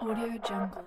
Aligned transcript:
Audio 0.00 0.38
Jungle. 0.46 0.84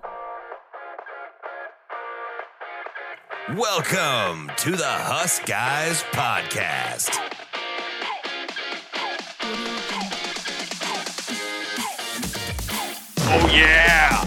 Welcome 3.55 4.51
to 4.57 4.71
the 4.71 4.83
Husk 4.85 5.45
Guys 5.45 6.03
Podcast. 6.11 7.15
Oh, 13.19 13.51
yeah. 13.53 14.25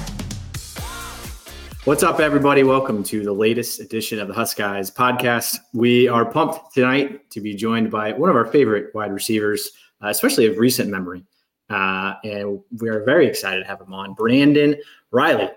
What's 1.85 2.03
up, 2.03 2.19
everybody? 2.19 2.63
Welcome 2.63 3.03
to 3.05 3.23
the 3.23 3.33
latest 3.33 3.81
edition 3.81 4.19
of 4.19 4.29
the 4.29 4.35
Husk 4.35 4.57
Guys 4.57 4.91
podcast. 4.91 5.59
We 5.75 6.09
are 6.09 6.25
pumped 6.25 6.73
tonight 6.73 7.31
to 7.31 7.41
be 7.41 7.55
joined 7.55 7.91
by 7.91 8.13
one 8.13 8.31
of 8.31 8.37
our 8.37 8.47
favorite 8.47 8.95
wide 8.95 9.13
receivers, 9.13 9.71
uh, 10.03 10.09
especially 10.09 10.47
of 10.47 10.57
recent 10.57 10.89
memory. 10.89 11.25
Uh, 11.71 12.15
and 12.25 12.61
we 12.81 12.89
are 12.89 13.05
very 13.05 13.27
excited 13.27 13.61
to 13.61 13.67
have 13.67 13.81
him 13.81 13.95
on. 13.95 14.15
Brandon 14.15 14.77
Reilly, 15.13 15.49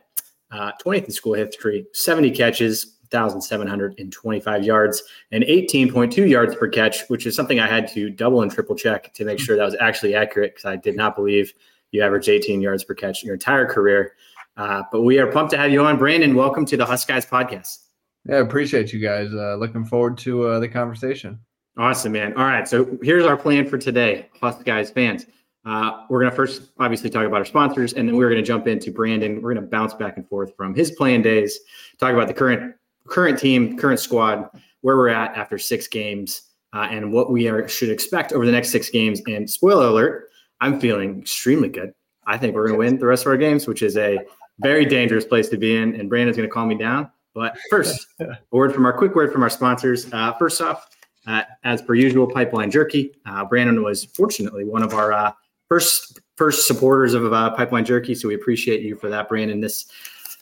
uh, 0.52 0.72
20th 0.86 1.06
in 1.06 1.12
school 1.12 1.34
history, 1.34 1.86
70 1.94 2.32
catches, 2.32 2.98
1,725 3.14 4.64
yards, 4.64 5.04
and 5.32 5.44
18.2 5.44 6.30
yards 6.30 6.56
per 6.56 6.68
catch, 6.68 7.08
which 7.08 7.26
is 7.26 7.36
something 7.36 7.60
I 7.60 7.68
had 7.68 7.88
to 7.90 8.10
double 8.10 8.42
and 8.42 8.52
triple 8.52 8.76
check 8.76 9.14
to 9.14 9.26
make 9.26 9.40
sure 9.40 9.56
that 9.56 9.66
was 9.66 9.76
actually 9.80 10.16
accurate 10.16 10.56
because 10.56 10.66
I 10.66 10.76
did 10.76 10.96
not 10.96 11.16
believe 11.16 11.54
you 11.92 12.02
averaged 12.02 12.30
18 12.30 12.62
yards 12.62 12.84
per 12.84 12.94
catch 12.94 13.24
in 13.24 13.28
your 13.28 13.36
entire 13.36 13.66
career. 13.66 14.14
Uh, 14.58 14.84
but 14.92 15.02
we 15.02 15.20
are 15.20 15.32
pumped 15.32 15.52
to 15.52 15.58
have 15.58 15.72
you 15.72 15.84
on. 15.84 15.98
Brandon, 15.98 16.36
welcome 16.36 16.66
to 16.66 16.78
the 16.78 16.86
Husk 16.86 17.08
Guys 17.08 17.26
podcast. 17.26 17.80
Yeah, 18.28 18.38
appreciate 18.38 18.94
you 18.94 19.00
guys. 19.00 19.34
Uh, 19.34 19.56
looking 19.56 19.86
forward 19.86 20.18
to 20.20 20.44
uh, 20.44 20.60
the 20.60 20.68
conversation. 20.68 21.40
Awesome, 21.78 22.12
man. 22.12 22.34
All 22.38 22.46
right. 22.46 22.68
So 22.68 22.98
here's 23.02 23.26
our 23.26 23.36
plan 23.36 23.68
for 23.68 23.78
today, 23.78 24.30
Husk 24.42 24.64
Guys 24.64 24.92
fans. 24.92 25.26
Uh, 25.66 26.06
we're 26.10 26.20
going 26.20 26.30
to 26.30 26.36
first 26.36 26.72
obviously 26.80 27.10
talk 27.10 27.26
about 27.26 27.38
our 27.38 27.46
sponsors, 27.46 27.94
and 27.94 28.08
then 28.08 28.18
we're 28.18 28.30
going 28.30 28.42
to 28.42 28.46
jump 28.46 28.68
into 28.68 28.92
Brandon. 28.92 29.42
We're 29.42 29.54
going 29.54 29.64
to 29.64 29.70
bounce 29.70 29.94
back 29.94 30.18
and 30.18 30.28
forth 30.28 30.56
from 30.58 30.76
his 30.76 30.92
playing 30.92 31.22
days, 31.22 31.60
talk 32.00 32.14
about 32.14 32.28
the 32.28 32.34
current 32.34 32.76
current 33.08 33.40
team, 33.40 33.78
current 33.78 34.00
squad, 34.00 34.50
where 34.82 34.98
we're 34.98 35.10
at 35.10 35.36
after 35.36 35.58
six 35.58 35.88
games, 35.88 36.50
uh, 36.74 36.88
and 36.90 37.12
what 37.12 37.32
we 37.32 37.48
are 37.48 37.68
should 37.68 37.90
expect 37.90 38.34
over 38.34 38.46
the 38.46 38.52
next 38.52 38.70
six 38.70 38.90
games. 38.90 39.22
And 39.28 39.50
spoiler 39.50 39.88
alert, 39.88 40.30
I'm 40.62 40.80
feeling 40.80 41.20
extremely 41.22 41.70
good. 41.70 41.94
I 42.26 42.38
think 42.38 42.56
we're 42.56 42.68
going 42.68 42.80
to 42.80 42.80
win 42.80 43.00
the 43.00 43.06
rest 43.06 43.24
of 43.24 43.28
our 43.28 43.38
games, 43.38 43.68
which 43.68 43.82
is 43.82 43.98
a 43.98 44.20
very 44.60 44.86
dangerous 44.86 45.26
place 45.26 45.50
to 45.50 45.58
be 45.58 45.76
in. 45.76 45.96
And 45.96 46.10
Brandon's 46.10 46.38
going 46.38 46.48
to 46.48 46.54
calm 46.54 46.70
me 46.70 46.76
down. 46.76 47.10
But 47.34 47.58
first, 47.70 48.08
a 48.20 48.38
word 48.52 48.74
from 48.74 48.86
our 48.86 48.94
quick 48.94 49.16
word 49.16 49.32
from 49.32 49.44
our 49.44 49.50
sponsors. 49.50 50.12
Uh, 50.14 50.34
first 50.34 50.62
off, 50.62 50.88
uh, 51.26 51.44
as 51.64 51.82
per 51.82 51.96
usual, 51.96 52.28
Pipeline 52.28 52.70
Jerky. 52.70 53.14
Uh, 53.26 53.44
Brandon 53.46 53.82
was 53.82 54.06
fortunately 54.06 54.64
one 54.64 54.84
of 54.84 54.94
our 54.94 55.12
uh, 55.14 55.32
first 55.74 56.20
first 56.36 56.68
supporters 56.68 57.16
of 57.16 57.34
uh, 57.34 57.50
Pipeline 57.56 57.84
Jerky, 57.84 58.14
so 58.14 58.28
we 58.28 58.36
appreciate 58.36 58.84
you 58.84 58.96
for 58.96 59.10
that, 59.10 59.28
Brandon. 59.28 59.60
This 59.60 59.88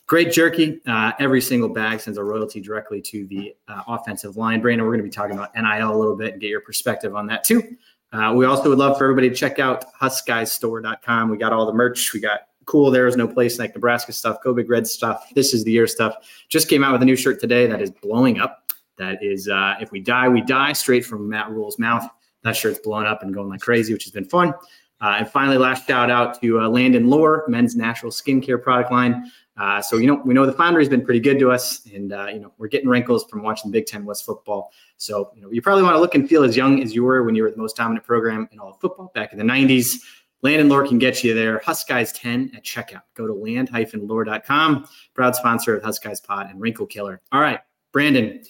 great 0.05 0.33
jerky. 0.33 0.81
Uh, 0.85 1.13
every 1.19 1.39
single 1.39 1.69
bag 1.69 2.01
sends 2.01 2.17
a 2.17 2.23
royalty 2.23 2.59
directly 2.59 3.01
to 3.03 3.25
the 3.27 3.55
uh, 3.69 3.83
offensive 3.87 4.35
line. 4.35 4.59
Brandon, 4.59 4.85
we're 4.85 4.91
going 4.91 4.99
to 4.99 5.09
be 5.09 5.09
talking 5.09 5.37
about 5.37 5.55
NIL 5.55 5.89
a 5.89 5.97
little 5.97 6.17
bit 6.17 6.33
and 6.33 6.41
get 6.41 6.49
your 6.49 6.59
perspective 6.59 7.15
on 7.15 7.27
that 7.27 7.45
too. 7.45 7.77
Uh, 8.11 8.33
we 8.35 8.45
also 8.45 8.67
would 8.67 8.77
love 8.77 8.97
for 8.97 9.05
everybody 9.05 9.29
to 9.29 9.35
check 9.35 9.57
out 9.57 9.85
huskguysstore.com. 10.01 11.29
We 11.29 11.37
got 11.37 11.53
all 11.53 11.65
the 11.65 11.71
merch. 11.71 12.11
We 12.13 12.19
got 12.19 12.41
cool. 12.65 12.91
There 12.91 13.07
is 13.07 13.15
no 13.15 13.25
place 13.25 13.57
like 13.57 13.73
Nebraska 13.73 14.11
stuff, 14.11 14.43
Go 14.43 14.53
Big 14.53 14.69
Red 14.69 14.85
stuff. 14.85 15.29
This 15.33 15.53
is 15.53 15.63
the 15.63 15.71
year 15.71 15.87
stuff. 15.87 16.15
Just 16.49 16.67
came 16.67 16.83
out 16.83 16.91
with 16.91 17.03
a 17.03 17.05
new 17.05 17.15
shirt 17.15 17.39
today 17.39 17.67
that 17.67 17.81
is 17.81 17.89
blowing 17.89 18.41
up. 18.41 18.73
That 18.97 19.23
is, 19.23 19.47
uh, 19.47 19.75
if 19.79 19.93
we 19.93 20.01
die, 20.01 20.27
we 20.27 20.41
die. 20.41 20.73
Straight 20.73 21.05
from 21.05 21.29
Matt 21.29 21.49
Rhule's 21.49 21.79
mouth. 21.79 22.05
That 22.43 22.55
shirt's 22.55 22.79
blowing 22.79 23.05
up 23.05 23.23
and 23.23 23.33
going 23.33 23.49
like 23.49 23.61
crazy, 23.61 23.93
which 23.93 24.03
has 24.03 24.11
been 24.11 24.25
fun. 24.25 24.53
Uh, 25.01 25.15
and 25.19 25.29
finally, 25.29 25.57
last 25.57 25.87
shout 25.87 26.11
out 26.11 26.39
to 26.41 26.61
uh, 26.61 26.69
Landon 26.69 27.09
Lore, 27.09 27.43
men's 27.47 27.75
natural 27.75 28.11
skincare 28.11 28.61
product 28.61 28.91
line. 28.91 29.31
Uh, 29.57 29.81
so 29.81 29.97
you 29.97 30.07
know 30.07 30.21
we 30.25 30.33
know 30.33 30.45
the 30.45 30.53
Foundry 30.53 30.81
has 30.81 30.89
been 30.89 31.03
pretty 31.03 31.19
good 31.19 31.37
to 31.39 31.51
us, 31.51 31.85
and 31.93 32.13
uh, 32.13 32.27
you 32.27 32.39
know 32.39 32.53
we're 32.57 32.67
getting 32.67 32.87
wrinkles 32.87 33.25
from 33.25 33.43
watching 33.43 33.69
Big 33.69 33.85
Ten 33.85 34.05
West 34.05 34.25
football. 34.25 34.71
So 34.97 35.31
you 35.35 35.41
know 35.41 35.51
you 35.51 35.61
probably 35.61 35.83
want 35.83 35.95
to 35.95 35.99
look 35.99 36.15
and 36.15 36.27
feel 36.27 36.43
as 36.43 36.55
young 36.55 36.81
as 36.81 36.95
you 36.95 37.03
were 37.03 37.23
when 37.23 37.35
you 37.35 37.43
were 37.43 37.51
the 37.51 37.57
most 37.57 37.75
dominant 37.75 38.05
program 38.05 38.47
in 38.51 38.59
all 38.59 38.71
of 38.71 38.79
football 38.79 39.11
back 39.13 39.33
in 39.33 39.39
the 39.39 39.45
'90s. 39.45 39.97
Landon 40.43 40.69
Lore 40.69 40.87
can 40.87 40.97
get 40.97 41.23
you 41.23 41.35
there. 41.35 41.59
Huskies 41.59 42.11
10 42.13 42.53
at 42.55 42.63
checkout. 42.63 43.03
Go 43.13 43.27
to 43.27 43.33
land-lore.com. 43.33 44.87
Proud 45.13 45.35
sponsor 45.35 45.77
of 45.77 45.83
Huskies 45.83 46.19
Pod 46.19 46.49
and 46.49 46.59
Wrinkle 46.59 46.87
Killer. 46.87 47.21
All 47.31 47.41
right, 47.41 47.59
Brandon, 47.91 48.41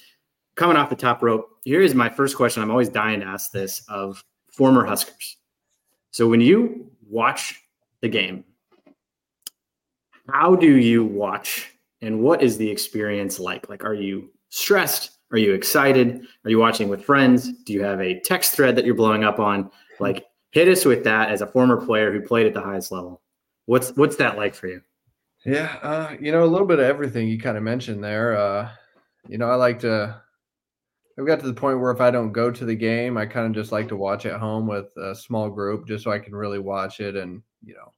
coming 0.55 0.77
off 0.77 0.89
the 0.89 0.95
top 0.95 1.21
rope. 1.21 1.49
Here 1.65 1.81
is 1.81 1.93
my 1.93 2.07
first 2.07 2.37
question. 2.37 2.63
I'm 2.63 2.71
always 2.71 2.87
dying 2.87 3.19
to 3.19 3.25
ask 3.25 3.51
this 3.51 3.83
of 3.89 4.23
former 4.51 4.85
Huskers. 4.85 5.35
So 6.11 6.27
when 6.27 6.41
you 6.41 6.91
watch 7.09 7.61
the 8.01 8.09
game, 8.09 8.43
how 10.29 10.55
do 10.55 10.77
you 10.77 11.03
watch 11.03 11.71
and 12.01 12.21
what 12.21 12.41
is 12.41 12.57
the 12.57 12.69
experience 12.69 13.39
like? 13.39 13.69
Like, 13.69 13.83
are 13.83 13.93
you 13.93 14.29
stressed? 14.49 15.17
Are 15.31 15.37
you 15.37 15.53
excited? 15.53 16.25
Are 16.43 16.49
you 16.49 16.59
watching 16.59 16.89
with 16.89 17.03
friends? 17.03 17.51
Do 17.63 17.73
you 17.73 17.83
have 17.83 18.01
a 18.01 18.19
text 18.19 18.53
thread 18.53 18.75
that 18.75 18.85
you're 18.85 18.95
blowing 18.95 19.23
up 19.23 19.39
on? 19.39 19.71
Like, 19.99 20.25
hit 20.51 20.67
us 20.67 20.83
with 20.83 21.03
that 21.05 21.29
as 21.29 21.41
a 21.41 21.47
former 21.47 21.83
player 21.85 22.11
who 22.11 22.21
played 22.21 22.47
at 22.47 22.53
the 22.53 22.61
highest 22.61 22.91
level. 22.91 23.21
What's 23.65 23.91
what's 23.95 24.17
that 24.17 24.37
like 24.37 24.53
for 24.53 24.67
you? 24.67 24.81
Yeah, 25.45 25.77
uh, 25.81 26.15
you 26.19 26.31
know, 26.31 26.43
a 26.43 26.45
little 26.45 26.67
bit 26.67 26.79
of 26.79 26.85
everything 26.85 27.27
you 27.27 27.39
kind 27.39 27.57
of 27.57 27.63
mentioned 27.63 28.03
there. 28.03 28.35
Uh, 28.35 28.69
you 29.27 29.37
know, 29.37 29.49
I 29.49 29.55
like 29.55 29.79
to. 29.79 30.21
I've 31.19 31.27
got 31.27 31.39
to 31.41 31.47
the 31.47 31.53
point 31.53 31.79
where 31.79 31.91
if 31.91 32.01
I 32.01 32.11
don't 32.11 32.31
go 32.31 32.51
to 32.51 32.65
the 32.65 32.75
game, 32.75 33.17
I 33.17 33.25
kind 33.25 33.45
of 33.47 33.53
just 33.53 33.71
like 33.71 33.87
to 33.89 33.95
watch 33.95 34.25
at 34.25 34.39
home 34.39 34.67
with 34.67 34.87
a 34.97 35.13
small 35.15 35.49
group, 35.49 35.87
just 35.87 36.03
so 36.03 36.11
I 36.11 36.19
can 36.19 36.35
really 36.35 36.59
watch 36.59 36.99
it 36.99 37.15
and 37.15 37.41
you 37.63 37.73
know, 37.73 37.91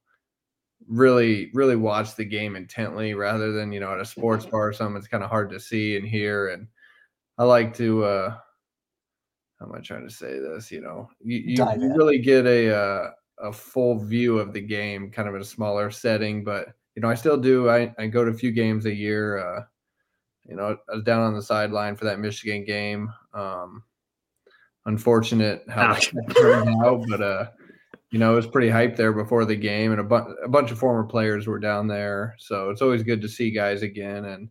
really, 0.86 1.50
really 1.54 1.76
watch 1.76 2.16
the 2.16 2.24
game 2.24 2.56
intently, 2.56 3.14
rather 3.14 3.52
than 3.52 3.72
you 3.72 3.80
know 3.80 3.92
at 3.92 4.00
a 4.00 4.04
sports 4.04 4.46
bar 4.46 4.68
or 4.68 4.72
something. 4.72 4.96
It's 4.96 5.08
kind 5.08 5.24
of 5.24 5.30
hard 5.30 5.50
to 5.50 5.60
see 5.60 5.96
and 5.96 6.06
hear, 6.06 6.48
and 6.48 6.68
I 7.38 7.44
like 7.44 7.74
to. 7.76 8.04
uh 8.04 8.36
How 9.60 9.66
am 9.66 9.74
I 9.74 9.80
trying 9.80 10.06
to 10.06 10.14
say 10.14 10.38
this? 10.38 10.70
You 10.70 10.80
know, 10.82 11.08
you, 11.20 11.38
you, 11.38 11.56
you 11.80 11.94
really 11.96 12.18
get 12.18 12.46
a 12.46 12.74
uh, 12.76 13.10
a 13.38 13.52
full 13.52 13.98
view 14.04 14.38
of 14.38 14.52
the 14.52 14.60
game, 14.60 15.10
kind 15.10 15.28
of 15.28 15.34
in 15.34 15.40
a 15.40 15.44
smaller 15.44 15.90
setting, 15.90 16.44
but 16.44 16.68
you 16.94 17.02
know, 17.02 17.08
I 17.08 17.14
still 17.14 17.36
do. 17.36 17.68
I, 17.70 17.94
I 17.98 18.06
go 18.06 18.24
to 18.24 18.30
a 18.30 18.34
few 18.34 18.52
games 18.52 18.86
a 18.86 18.94
year. 18.94 19.38
Uh, 19.38 19.62
you 20.46 20.56
know, 20.56 20.76
I 20.90 20.94
was 20.94 21.04
down 21.04 21.22
on 21.22 21.34
the 21.34 21.42
sideline 21.42 21.96
for 21.96 22.04
that 22.04 22.18
Michigan 22.18 22.64
game. 22.64 23.12
Um, 23.32 23.82
unfortunate 24.86 25.64
how 25.68 25.94
that 25.94 26.36
turned 26.36 26.68
out, 26.84 27.04
but 27.08 27.22
uh, 27.22 27.46
you 28.10 28.18
know, 28.18 28.32
it 28.32 28.36
was 28.36 28.46
pretty 28.46 28.68
hyped 28.68 28.96
there 28.96 29.12
before 29.12 29.44
the 29.44 29.56
game, 29.56 29.90
and 29.90 30.00
a, 30.00 30.04
bu- 30.04 30.34
a 30.44 30.48
bunch 30.48 30.70
of 30.70 30.78
former 30.78 31.04
players 31.04 31.46
were 31.46 31.58
down 31.58 31.88
there. 31.88 32.36
So 32.38 32.70
it's 32.70 32.82
always 32.82 33.02
good 33.02 33.20
to 33.22 33.28
see 33.28 33.50
guys 33.50 33.82
again, 33.82 34.26
and 34.26 34.48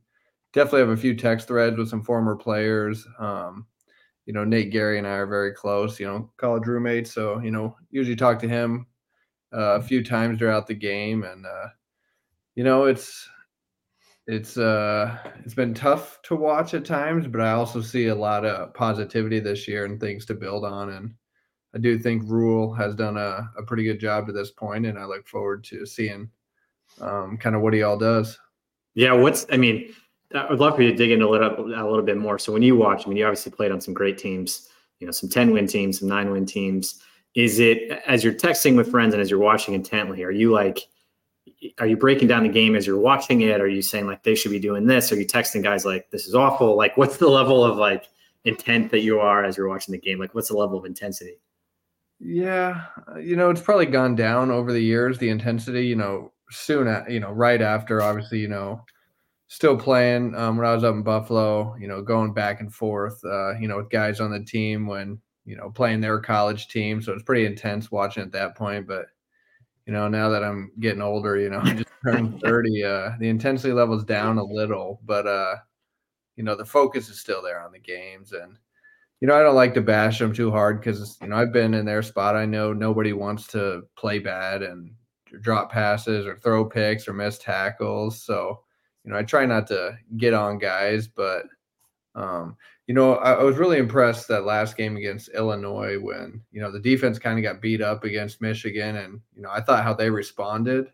definitely 0.51 0.81
have 0.81 0.89
a 0.89 0.97
few 0.97 1.15
text 1.15 1.47
threads 1.47 1.77
with 1.77 1.89
some 1.89 2.03
former 2.03 2.35
players. 2.35 3.07
Um, 3.19 3.67
you 4.25 4.33
know, 4.33 4.43
Nate 4.43 4.71
Gerry 4.71 4.97
and 4.97 5.07
I 5.07 5.11
are 5.11 5.27
very 5.27 5.53
close. 5.53 5.99
You 5.99 6.07
know, 6.07 6.31
college 6.37 6.67
roommates, 6.67 7.13
so 7.13 7.39
you 7.39 7.51
know, 7.51 7.75
usually 7.91 8.15
talk 8.15 8.39
to 8.39 8.47
him 8.47 8.87
uh, 9.53 9.75
a 9.75 9.81
few 9.81 10.03
times 10.03 10.39
throughout 10.39 10.67
the 10.67 10.75
game, 10.75 11.23
and 11.23 11.45
uh, 11.45 11.67
you 12.55 12.63
know, 12.63 12.85
it's 12.85 13.29
it's 14.25 14.57
uh 14.57 15.17
it's 15.43 15.53
been 15.53 15.73
tough 15.73 16.21
to 16.23 16.35
watch 16.35 16.73
at 16.73 16.85
times, 16.85 17.27
but 17.27 17.41
I 17.41 17.51
also 17.51 17.81
see 17.81 18.07
a 18.07 18.15
lot 18.15 18.45
of 18.45 18.73
positivity 18.73 19.39
this 19.39 19.67
year 19.67 19.85
and 19.85 19.99
things 19.99 20.25
to 20.27 20.33
build 20.33 20.63
on. 20.63 20.89
And 20.91 21.13
I 21.75 21.79
do 21.79 21.97
think 21.97 22.23
Rhule 22.25 22.73
has 22.73 22.95
done 22.95 23.17
a, 23.17 23.49
a 23.57 23.63
pretty 23.63 23.83
good 23.83 23.99
job 23.99 24.27
to 24.27 24.31
this 24.31 24.51
point, 24.51 24.85
and 24.85 24.97
I 24.97 25.05
look 25.05 25.27
forward 25.27 25.63
to 25.65 25.85
seeing 25.85 26.29
um, 27.01 27.37
kind 27.37 27.55
of 27.55 27.61
what 27.61 27.73
he 27.73 27.83
all 27.83 27.97
does. 27.97 28.39
Yeah, 28.93 29.13
what's 29.13 29.45
I 29.51 29.57
mean, 29.57 29.93
I 30.33 30.49
would 30.49 30.59
love 30.59 30.75
for 30.75 30.83
you 30.83 30.91
to 30.91 30.95
dig 30.95 31.11
into 31.11 31.27
a 31.27 31.29
little 31.29 31.65
a 31.65 31.89
little 31.89 32.03
bit 32.03 32.17
more. 32.17 32.39
So 32.39 32.53
when 32.53 32.61
you 32.61 32.75
watch, 32.75 33.05
I 33.05 33.09
mean, 33.09 33.17
you 33.17 33.25
obviously 33.25 33.51
played 33.51 33.71
on 33.71 33.81
some 33.81 33.93
great 33.93 34.17
teams, 34.17 34.69
you 34.99 35.07
know, 35.07 35.11
some 35.11 35.29
ten 35.29 35.51
win 35.51 35.67
teams, 35.67 35.99
some 35.99 36.07
nine 36.07 36.31
win 36.31 36.45
teams. 36.45 37.01
Is 37.35 37.59
it 37.59 37.89
as 38.05 38.23
you're 38.23 38.33
texting 38.33 38.77
with 38.77 38.91
friends 38.91 39.13
and 39.13 39.21
as 39.21 39.29
you're 39.29 39.39
watching 39.39 39.73
intently? 39.73 40.23
Are 40.23 40.31
you 40.31 40.51
like, 40.51 40.87
are 41.79 41.87
you 41.87 41.97
breaking 41.97 42.27
down 42.27 42.43
the 42.43 42.49
game 42.49 42.75
as 42.75 42.85
you're 42.87 42.99
watching 42.99 43.41
it? 43.41 43.61
Are 43.61 43.67
you 43.67 43.81
saying 43.81 44.07
like 44.07 44.23
they 44.23 44.35
should 44.35 44.51
be 44.51 44.59
doing 44.59 44.85
this? 44.87 45.11
Are 45.11 45.15
you 45.15 45.25
texting 45.25 45.63
guys 45.63 45.85
like 45.85 46.09
this 46.11 46.27
is 46.27 46.35
awful? 46.35 46.75
Like, 46.75 46.97
what's 46.97 47.17
the 47.17 47.29
level 47.29 47.63
of 47.63 47.77
like 47.77 48.09
intent 48.45 48.91
that 48.91 49.01
you 49.01 49.19
are 49.19 49.43
as 49.43 49.57
you're 49.57 49.69
watching 49.69 49.93
the 49.93 49.99
game? 49.99 50.19
Like, 50.19 50.35
what's 50.35 50.49
the 50.49 50.57
level 50.57 50.77
of 50.77 50.85
intensity? 50.85 51.39
Yeah, 52.19 52.85
uh, 53.11 53.19
you 53.19 53.35
know, 53.35 53.49
it's 53.49 53.61
probably 53.61 53.85
gone 53.85 54.15
down 54.15 54.49
over 54.49 54.71
the 54.71 54.79
years. 54.79 55.17
The 55.17 55.29
intensity, 55.29 55.85
you 55.87 55.95
know, 55.95 56.31
soon, 56.49 56.87
at, 56.87 57.09
you 57.11 57.19
know, 57.19 57.31
right 57.31 57.61
after, 57.61 58.01
obviously, 58.01 58.39
you 58.39 58.47
know, 58.47 58.85
still 59.47 59.77
playing 59.77 60.33
um, 60.35 60.57
when 60.57 60.65
I 60.65 60.73
was 60.73 60.83
up 60.83 60.95
in 60.95 61.03
Buffalo, 61.03 61.75
you 61.75 61.87
know, 61.87 62.01
going 62.01 62.33
back 62.33 62.61
and 62.61 62.73
forth, 62.73 63.23
uh, 63.25 63.57
you 63.59 63.67
know, 63.67 63.77
with 63.77 63.89
guys 63.89 64.19
on 64.19 64.31
the 64.31 64.43
team 64.43 64.87
when, 64.87 65.19
you 65.45 65.57
know, 65.57 65.69
playing 65.69 65.99
their 65.99 66.19
college 66.19 66.69
team. 66.69 67.01
So 67.01 67.11
it's 67.11 67.23
pretty 67.23 67.45
intense 67.45 67.91
watching 67.91 68.23
at 68.23 68.31
that 68.31 68.55
point. 68.55 68.87
But, 68.87 69.07
you 69.85 69.93
know, 69.93 70.07
now 70.07 70.29
that 70.29 70.43
I'm 70.43 70.71
getting 70.79 71.01
older, 71.01 71.37
you 71.37 71.49
know, 71.49 71.59
I 71.61 71.73
just 71.73 71.89
turned 72.05 72.39
30, 72.41 72.83
uh, 72.83 73.11
the 73.19 73.29
intensity 73.29 73.73
level's 73.73 74.03
down 74.03 74.37
a 74.37 74.43
little, 74.43 75.01
but, 75.05 75.27
uh, 75.27 75.55
you 76.35 76.43
know, 76.43 76.55
the 76.55 76.65
focus 76.65 77.09
is 77.09 77.19
still 77.19 77.41
there 77.41 77.61
on 77.61 77.71
the 77.71 77.79
games. 77.79 78.31
And, 78.31 78.57
you 79.19 79.27
know, 79.27 79.35
I 79.35 79.43
don't 79.43 79.55
like 79.55 79.73
to 79.75 79.81
bash 79.81 80.19
them 80.19 80.33
too 80.33 80.51
hard 80.51 80.79
because, 80.79 81.17
you 81.21 81.27
know, 81.27 81.35
I've 81.35 81.53
been 81.53 81.73
in 81.73 81.85
their 81.85 82.01
spot. 82.01 82.35
I 82.35 82.45
know 82.45 82.73
nobody 82.73 83.13
wants 83.13 83.47
to 83.47 83.83
play 83.95 84.19
bad 84.19 84.63
and 84.63 84.91
drop 85.41 85.71
passes 85.71 86.25
or 86.25 86.37
throw 86.37 86.65
picks 86.65 87.07
or 87.07 87.13
miss 87.13 87.37
tackles. 87.37 88.23
So, 88.23 88.61
you 89.03 89.11
know, 89.11 89.17
I 89.17 89.23
try 89.23 89.45
not 89.45 89.67
to 89.67 89.97
get 90.17 90.33
on 90.33 90.57
guys, 90.57 91.07
but, 91.07 91.45
um, 92.15 92.55
you 92.87 92.93
know, 92.93 93.15
I, 93.15 93.33
I 93.33 93.43
was 93.43 93.57
really 93.57 93.77
impressed 93.77 94.27
that 94.27 94.45
last 94.45 94.75
game 94.75 94.97
against 94.97 95.29
Illinois 95.29 95.97
when, 95.99 96.41
you 96.51 96.61
know, 96.61 96.71
the 96.71 96.79
defense 96.79 97.17
kind 97.17 97.37
of 97.39 97.43
got 97.43 97.61
beat 97.61 97.81
up 97.81 98.03
against 98.03 98.41
Michigan. 98.41 98.97
And, 98.97 99.21
you 99.35 99.41
know, 99.41 99.49
I 99.49 99.61
thought 99.61 99.83
how 99.83 99.93
they 99.93 100.09
responded 100.09 100.91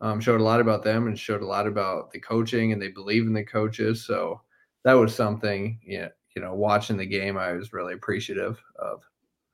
um, 0.00 0.20
showed 0.20 0.40
a 0.40 0.44
lot 0.44 0.60
about 0.60 0.82
them 0.82 1.06
and 1.06 1.18
showed 1.18 1.42
a 1.42 1.46
lot 1.46 1.66
about 1.66 2.10
the 2.10 2.18
coaching 2.18 2.72
and 2.72 2.80
they 2.80 2.88
believe 2.88 3.26
in 3.26 3.32
the 3.32 3.44
coaches. 3.44 4.04
So 4.04 4.40
that 4.84 4.94
was 4.94 5.14
something, 5.14 5.78
yeah, 5.84 6.08
you 6.34 6.42
know, 6.42 6.54
watching 6.54 6.96
the 6.96 7.06
game, 7.06 7.36
I 7.36 7.52
was 7.52 7.72
really 7.72 7.94
appreciative 7.94 8.62
of. 8.76 9.02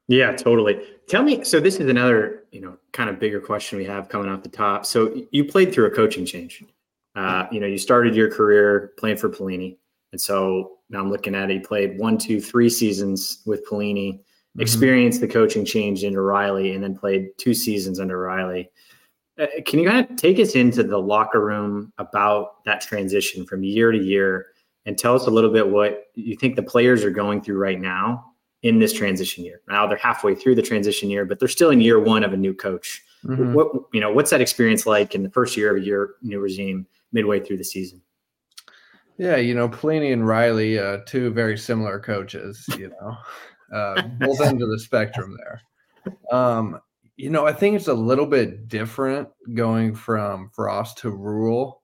Yeah, 0.09 0.37
totally. 0.37 0.81
Tell 1.09 1.25
me, 1.25 1.43
so 1.43 1.59
this 1.59 1.77
is 1.77 1.91
another, 1.91 2.45
you 2.53 2.61
know, 2.61 2.79
kind 2.93 3.11
of 3.11 3.19
bigger 3.19 3.41
question 3.41 3.77
we 3.77 3.85
have 3.87 4.09
coming 4.09 4.29
off 4.29 4.45
the 4.45 4.49
top. 4.49 4.87
So 4.87 5.15
you 5.33 5.45
played 5.45 5.75
through 5.75 5.87
a 5.87 5.91
coaching 5.91 6.25
change. 6.25 6.63
Uh, 7.17 7.47
you 7.51 7.59
know, 7.59 7.67
you 7.67 7.79
started 7.79 8.15
your 8.15 8.31
career 8.31 8.93
playing 8.99 9.17
for 9.17 9.29
Pelini. 9.29 9.79
And 10.13 10.21
so 10.21 10.79
now 10.89 11.01
I'm 11.01 11.11
looking 11.11 11.35
at 11.35 11.51
it, 11.51 11.55
you 11.55 11.61
played 11.61 11.99
one, 11.99 12.19
two, 12.19 12.41
three 12.41 12.71
seasons 12.71 13.43
with 13.47 13.67
Pelini, 13.69 14.15
mm-hmm. 14.15 14.61
experienced 14.61 15.21
the 15.21 15.29
coaching 15.29 15.65
change 15.65 16.05
into 16.05 16.21
Riley, 16.21 16.75
and 16.75 16.83
then 16.83 16.97
played 16.97 17.31
two 17.39 17.55
seasons 17.55 18.01
under 18.01 18.19
Riley. 18.19 18.71
Uh, 19.39 19.47
can 19.67 19.81
you 19.81 19.89
kind 19.89 20.09
of 20.09 20.17
take 20.17 20.39
us 20.39 20.55
into 20.55 20.83
the 20.83 20.99
locker 20.99 21.45
room 21.45 21.93
about 21.99 22.65
that 22.65 22.81
transition 22.81 23.45
from 23.45 23.63
year 23.63 23.93
to 23.93 23.99
year 23.99 24.47
and 24.87 24.97
tell 24.97 25.15
us 25.15 25.27
a 25.27 25.31
little 25.31 25.51
bit 25.51 25.69
what 25.69 26.05
you 26.15 26.37
think 26.37 26.57
the 26.57 26.63
players 26.63 27.05
are 27.05 27.11
going 27.11 27.43
through 27.43 27.59
right 27.59 27.81
now 27.81 28.25
in 28.63 28.79
this 28.79 28.93
transition 28.93 29.45
year. 29.45 29.61
Now 29.69 29.87
they're 29.87 29.99
halfway 29.99 30.35
through 30.35 30.55
the 30.55 30.63
transition 30.63 31.11
year, 31.11 31.25
but 31.25 31.39
they're 31.39 31.49
still 31.49 31.71
in 31.71 31.81
year 31.81 32.01
one 32.01 32.25
of 32.25 32.33
a 32.33 32.37
new 32.37 32.55
coach. 32.55 33.03
Mm-hmm. 33.25 33.53
What 33.53 33.73
you 33.93 34.01
know, 34.01 34.13
what's 34.13 34.31
that 34.31 34.41
experience 34.41 34.87
like 34.87 35.15
in 35.15 35.23
the 35.23 35.31
first 35.31 35.57
year 35.57 35.77
of 35.77 35.83
a 35.83 35.85
year 35.85 36.15
new 36.23 36.41
regime, 36.41 36.87
midway 37.13 37.41
through 37.41 37.59
the 37.59 37.65
season? 37.65 38.01
Yeah, 39.19 39.37
you 39.37 39.55
know, 39.55 39.69
Pelini 39.69 40.13
and 40.13 40.27
Riley, 40.27 40.79
uh, 40.79 40.99
two 41.07 41.31
very 41.31 41.57
similar 41.57 41.99
coaches. 41.99 42.65
You 42.77 42.93
know, 43.01 43.17
uh, 43.77 44.03
both 44.03 44.41
ends 44.41 44.63
of 44.63 44.69
the 44.69 44.79
spectrum 44.79 45.37
there. 45.39 45.61
Um, 46.31 46.81
you 47.17 47.31
know, 47.31 47.47
I 47.47 47.53
think 47.53 47.77
it's 47.77 47.89
a 47.89 47.95
little 47.95 48.27
bit 48.27 48.69
different 48.69 49.29
going 49.55 49.95
from 49.95 50.51
Frost 50.55 50.99
to 50.99 51.11
Rhule 51.11 51.83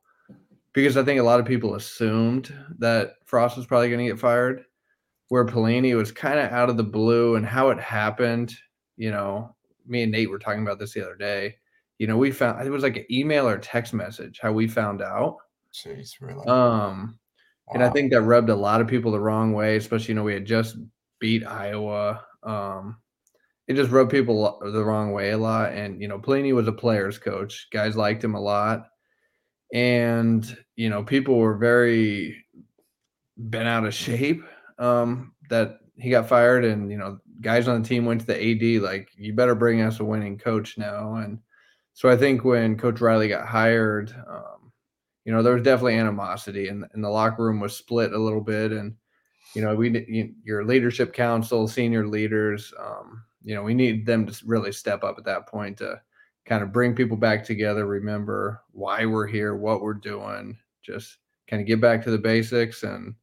because 0.75 0.97
I 0.97 1.05
think 1.05 1.21
a 1.21 1.25
lot 1.25 1.41
of 1.41 1.47
people 1.47 1.75
assumed 1.75 2.55
that 2.79 3.15
Frost 3.25 3.57
was 3.57 3.67
probably 3.67 3.89
going 3.89 4.05
to 4.05 4.13
get 4.13 4.21
fired, 4.21 4.65
where 5.29 5.47
Pelini 5.47 5.97
was 5.97 6.13
kind 6.13 6.39
of 6.39 6.51
out 6.53 6.69
of 6.69 6.77
the 6.77 6.83
blue 6.83 7.37
and 7.37 7.47
how 7.47 7.71
it 7.71 7.81
happened. 7.81 8.55
You 8.97 9.11
know, 9.11 9.55
me 9.87 10.03
and 10.03 10.13
Nate 10.13 10.31
were 10.31 10.39
talking 10.39 10.63
about 10.63 10.79
this 10.79 10.93
the 10.93 11.03
other 11.03 11.17
day. 11.17 11.57
You 11.99 12.07
know, 12.07 12.19
we 12.19 12.31
found 12.31 12.67
it 12.67 12.71
was 12.71 12.83
like 12.83 12.97
an 12.97 13.07
email 13.11 13.49
or 13.49 13.59
text 13.59 13.95
message 13.95 14.39
how 14.43 14.53
we 14.53 14.69
found 14.69 15.01
out. 15.01 15.39
Jeez, 15.73 16.21
really? 16.21 16.47
Um, 16.47 17.19
wow. 17.69 17.75
and 17.75 17.85
I 17.85 17.91
think 17.91 18.13
that 18.13 18.23
rubbed 18.23 18.51
a 18.51 18.57
lot 18.57 18.81
of 18.81 18.89
people 18.89 19.13
the 19.13 19.21
wrong 19.21 19.53
way, 19.53 19.77
especially 19.77 20.09
you 20.09 20.15
know 20.15 20.25
we 20.25 20.35
had 20.35 20.47
just 20.47 20.77
beat 21.21 21.47
Iowa. 21.47 22.25
Um, 22.43 22.99
it 23.69 23.75
just 23.75 23.91
rubbed 23.91 24.11
people 24.11 24.61
the 24.73 24.85
wrong 24.85 25.13
way 25.13 25.31
a 25.31 25.39
lot. 25.39 25.73
And 25.73 26.01
you 26.01 26.09
know, 26.09 26.19
Pelini 26.19 26.55
was 26.55 26.69
a 26.69 26.73
players 26.73 27.19
coach. 27.19 27.69
Guys 27.71 27.97
liked 27.97 28.25
him 28.25 28.35
a 28.35 28.41
lot 28.41 28.87
and 29.73 30.57
you 30.77 30.91
know 30.91 31.03
people 31.03 31.39
were 31.39 31.57
very 31.57 32.45
bent 33.37 33.69
out 33.69 33.87
of 33.87 33.95
shape 33.95 34.43
um, 34.79 35.33
that 35.49 35.79
he 35.97 36.11
got 36.11 36.29
fired 36.29 36.65
and 36.65 36.91
you 36.91 36.99
know 36.99 37.19
guys 37.41 37.67
on 37.69 37.83
the 37.83 37.89
team 37.89 38.05
went 38.05 38.21
to 38.21 38.27
the 38.27 38.35
ad 38.35 38.83
like 38.83 39.09
you 39.17 39.33
better 39.33 39.55
bring 39.55 39.81
us 39.81 40.01
a 40.01 40.05
winning 40.05 40.39
coach 40.39 40.79
now 40.79 41.17
and 41.17 41.39
so 41.93 42.09
i 42.09 42.17
think 42.17 42.45
when 42.45 42.79
coach 42.79 43.01
riley 43.01 43.29
got 43.29 43.47
hired 43.47 44.15
um, 44.29 44.62
you 45.25 45.33
know 45.33 45.43
there 45.43 45.55
was 45.55 45.63
definitely 45.63 45.97
animosity 45.97 46.69
and, 46.69 46.85
and 46.93 47.03
the 47.03 47.09
locker 47.09 47.45
room 47.45 47.61
was 47.61 47.77
split 47.77 48.13
a 48.13 48.19
little 48.19 48.41
bit 48.41 48.73
and 48.73 48.95
you 49.55 49.63
know 49.63 49.75
we 49.75 50.05
you, 50.09 50.35
your 50.45 50.65
leadership 50.65 51.13
council 51.13 51.69
senior 51.69 52.07
leaders 52.07 52.73
um, 52.79 53.23
you 53.43 53.55
know 53.55 53.63
we 53.63 53.75
need 53.75 54.07
them 54.07 54.27
to 54.27 54.47
really 54.47 54.73
step 54.73 55.05
up 55.05 55.17
at 55.19 55.25
that 55.25 55.47
point 55.47 55.77
to 55.77 56.01
kind 56.45 56.63
of 56.63 56.73
bring 56.73 56.95
people 56.95 57.17
back 57.17 57.45
together, 57.45 57.87
remember 57.87 58.63
why 58.73 59.07
we're 59.07 59.27
here, 59.27 59.55
what 59.55 59.81
we're 59.81 59.95
doing, 59.95 60.59
just 60.83 61.19
kind 61.49 61.61
of 61.61 61.67
get 61.69 61.81
back 61.81 62.03
to 62.03 62.11
the 62.11 62.19
basics 62.19 62.83
and 62.83 63.15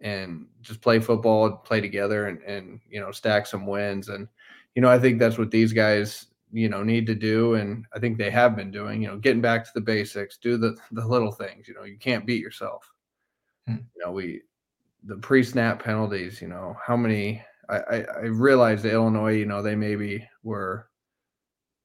and 0.00 0.46
just 0.62 0.80
play 0.80 0.98
football, 0.98 1.50
play 1.50 1.80
together 1.80 2.26
and 2.26 2.42
and 2.42 2.80
you 2.88 3.00
know, 3.00 3.10
stack 3.12 3.46
some 3.46 3.66
wins. 3.66 4.08
And 4.08 4.26
you 4.74 4.82
know, 4.82 4.90
I 4.90 4.98
think 4.98 5.18
that's 5.18 5.38
what 5.38 5.50
these 5.50 5.72
guys, 5.72 6.26
you 6.52 6.68
know, 6.68 6.82
need 6.82 7.06
to 7.06 7.14
do. 7.14 7.54
And 7.54 7.86
I 7.94 7.98
think 7.98 8.18
they 8.18 8.30
have 8.30 8.56
been 8.56 8.70
doing, 8.70 9.02
you 9.02 9.08
know, 9.08 9.16
getting 9.16 9.42
back 9.42 9.64
to 9.64 9.70
the 9.74 9.80
basics, 9.80 10.38
do 10.38 10.56
the 10.56 10.76
the 10.92 11.06
little 11.06 11.32
things. 11.32 11.68
You 11.68 11.74
know, 11.74 11.84
you 11.84 11.98
can't 11.98 12.26
beat 12.26 12.42
yourself. 12.42 12.90
Hmm. 13.66 13.76
You 13.96 14.04
know, 14.04 14.12
we 14.12 14.42
the 15.04 15.16
pre-snap 15.16 15.82
penalties, 15.82 16.42
you 16.42 16.48
know, 16.48 16.76
how 16.84 16.96
many 16.96 17.42
I, 17.68 17.76
I, 17.76 17.96
I 17.96 18.24
realized 18.26 18.84
that 18.84 18.92
Illinois, 18.92 19.36
you 19.36 19.46
know, 19.46 19.62
they 19.62 19.74
maybe 19.74 20.26
were 20.42 20.90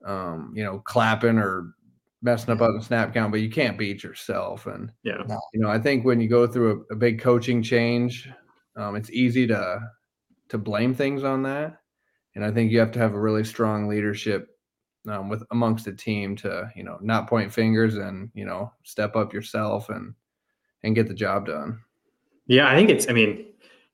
um, 0.06 0.54
you 0.56 0.64
know, 0.64 0.80
clapping 0.80 1.38
or 1.38 1.74
messing 2.22 2.54
up 2.54 2.62
on 2.62 2.78
the 2.78 2.84
snap 2.84 3.14
count, 3.14 3.32
but 3.32 3.42
you 3.42 3.50
can't 3.50 3.78
beat 3.78 4.04
yourself. 4.04 4.68
And 4.68 4.92
yeah, 5.04 5.24
you 5.54 5.60
know, 5.60 5.70
I 5.70 5.80
think 5.80 6.06
when 6.06 6.22
you 6.22 6.28
go 6.30 6.48
through 6.48 6.86
a, 6.90 6.94
a 6.94 6.96
big 6.96 7.20
coaching 7.20 7.62
change, 7.62 8.30
um, 8.76 8.96
it's 8.96 9.12
easy 9.12 9.48
to 9.48 9.80
to 10.50 10.58
blame 10.58 10.94
things 10.94 11.24
on 11.24 11.44
that. 11.44 11.78
And 12.36 12.46
I 12.46 12.52
think 12.52 12.72
you 12.72 12.80
have 12.80 12.92
to 12.92 13.00
have 13.00 13.14
a 13.14 13.20
really 13.20 13.44
strong 13.44 13.88
leadership 13.88 14.50
um, 15.08 15.30
with 15.30 15.44
amongst 15.52 15.86
the 15.86 15.94
team 15.94 16.36
to 16.38 16.72
you 16.76 16.84
know 16.84 16.98
not 17.02 17.28
point 17.28 17.54
fingers 17.54 17.96
and 17.96 18.30
you 18.34 18.46
know 18.46 18.72
step 18.84 19.16
up 19.16 19.34
yourself 19.34 19.90
and 19.90 20.14
and 20.84 20.96
get 20.96 21.08
the 21.08 21.14
job 21.14 21.48
done. 21.48 21.80
Yeah, 22.48 22.70
I 22.70 22.76
think 22.76 22.90
it's. 22.90 23.10
I 23.10 23.14
mean, 23.14 23.46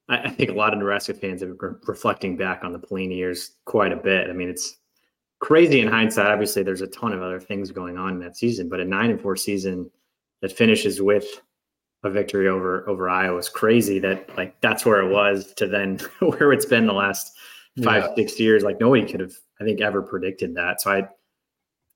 I, 0.09 0.23
I 0.23 0.29
think 0.29 0.49
a 0.49 0.53
lot 0.53 0.73
of 0.73 0.79
Nebraska 0.79 1.13
fans 1.13 1.41
have 1.41 1.57
been 1.57 1.77
reflecting 1.87 2.37
back 2.37 2.63
on 2.63 2.73
the 2.73 2.79
Pelini 2.79 3.15
years 3.15 3.51
quite 3.65 3.91
a 3.91 3.97
bit. 3.97 4.29
I 4.29 4.33
mean, 4.33 4.49
it's 4.49 4.77
crazy 5.39 5.79
in 5.79 5.87
hindsight. 5.87 6.27
Obviously, 6.27 6.63
there's 6.63 6.81
a 6.81 6.87
ton 6.87 7.13
of 7.13 7.21
other 7.21 7.39
things 7.39 7.71
going 7.71 7.97
on 7.97 8.13
in 8.13 8.19
that 8.19 8.37
season, 8.37 8.69
but 8.69 8.79
a 8.79 8.85
nine 8.85 9.09
and 9.09 9.21
four 9.21 9.35
season 9.35 9.89
that 10.41 10.51
finishes 10.51 11.01
with 11.01 11.41
a 12.03 12.09
victory 12.09 12.47
over 12.47 12.87
over 12.89 13.09
Iowa 13.09 13.37
is 13.37 13.49
crazy. 13.49 13.99
That 13.99 14.35
like 14.37 14.59
that's 14.61 14.85
where 14.85 15.01
it 15.01 15.11
was 15.11 15.53
to 15.55 15.67
then 15.67 15.99
where 16.19 16.51
it's 16.51 16.65
been 16.65 16.87
the 16.87 16.93
last 16.93 17.35
five 17.83 18.03
yeah. 18.03 18.15
six 18.15 18.39
years. 18.39 18.63
Like 18.63 18.79
nobody 18.79 19.05
could 19.05 19.19
have, 19.19 19.33
I 19.59 19.63
think, 19.63 19.81
ever 19.81 20.01
predicted 20.01 20.55
that. 20.55 20.81
So 20.81 20.91
I 20.91 21.07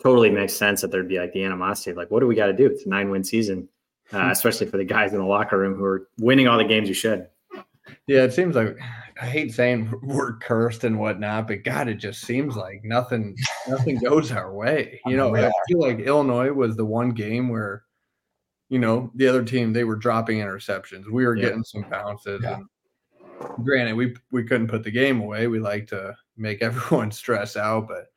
totally 0.02 0.30
makes 0.30 0.54
sense 0.54 0.82
that 0.82 0.92
there'd 0.92 1.08
be 1.08 1.20
like 1.20 1.34
the 1.34 1.44
animosity. 1.44 1.94
Like, 1.94 2.12
what 2.12 2.20
do 2.20 2.28
we 2.28 2.36
got 2.36 2.48
to 2.48 2.54
do? 2.54 2.68
It's 2.68 2.86
a 2.86 2.90
nine 2.90 3.10
win 3.10 3.24
season, 3.24 3.68
uh, 4.12 4.22
hmm. 4.22 4.30
especially 4.30 4.68
for 4.68 4.78
the 4.78 4.86
guys 4.86 5.14
in 5.14 5.20
the 5.20 5.26
locker 5.26 5.58
room 5.58 5.76
who 5.76 5.84
are 5.84 6.08
winning 6.20 6.48
all 6.48 6.58
the 6.58 6.64
games 6.64 6.88
you 6.88 6.94
should. 6.94 7.28
Yeah, 8.08 8.24
it 8.24 8.34
seems 8.34 8.56
like 8.56 8.78
I 9.22 9.26
hate 9.26 9.54
saying 9.54 9.94
we're 10.04 10.38
cursed 10.38 10.84
and 10.84 11.00
whatnot, 11.00 11.48
but 11.48 11.64
God, 11.64 11.88
it 11.88 11.96
just 11.96 12.22
seems 12.22 12.56
like 12.56 12.82
nothing 12.84 13.36
nothing 13.68 13.98
goes 14.00 14.32
our 14.32 14.54
way. 14.54 15.00
You 15.06 15.18
know, 15.18 15.36
I 15.36 15.52
feel 15.68 15.80
like 15.80 16.00
Illinois 16.00 16.52
was 16.52 16.76
the 16.76 16.86
one 16.86 17.12
game 17.12 17.50
where, 17.50 17.84
you 18.70 18.80
know, 18.80 19.12
the 19.16 19.28
other 19.28 19.44
team 19.44 19.74
they 19.74 19.84
were 19.84 19.96
dropping 19.96 20.40
interceptions. 20.40 21.10
We 21.10 21.26
were 21.26 21.36
yeah. 21.36 21.46
getting 21.46 21.64
some 21.64 21.86
bounces. 21.90 22.42
Yeah. 22.44 22.56
And 22.56 22.66
granted, 23.64 23.96
we 23.96 24.16
we 24.32 24.44
couldn't 24.44 24.68
put 24.68 24.84
the 24.84 24.92
game 24.92 25.22
away. 25.22 25.48
We 25.48 25.60
like 25.60 25.88
to 25.88 26.16
make 26.38 26.62
everyone 26.62 27.12
stress 27.12 27.58
out, 27.58 27.88
but 27.88 28.08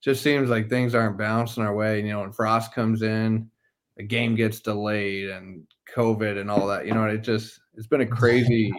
just 0.00 0.22
seems 0.22 0.48
like 0.48 0.68
things 0.68 0.94
aren't 0.94 1.18
bouncing 1.18 1.62
our 1.62 1.74
way. 1.74 2.00
You 2.00 2.08
know, 2.08 2.20
when 2.20 2.32
Frost 2.32 2.74
comes 2.74 3.02
in, 3.02 3.50
the 3.96 4.04
game 4.04 4.34
gets 4.34 4.60
delayed 4.60 5.28
and 5.30 5.66
COVID 5.94 6.40
and 6.40 6.50
all 6.50 6.66
that. 6.68 6.86
You 6.86 6.94
know, 6.94 7.04
it 7.06 7.18
just 7.18 7.60
it's 7.74 7.86
been 7.86 8.02
a 8.02 8.06
crazy 8.20 8.72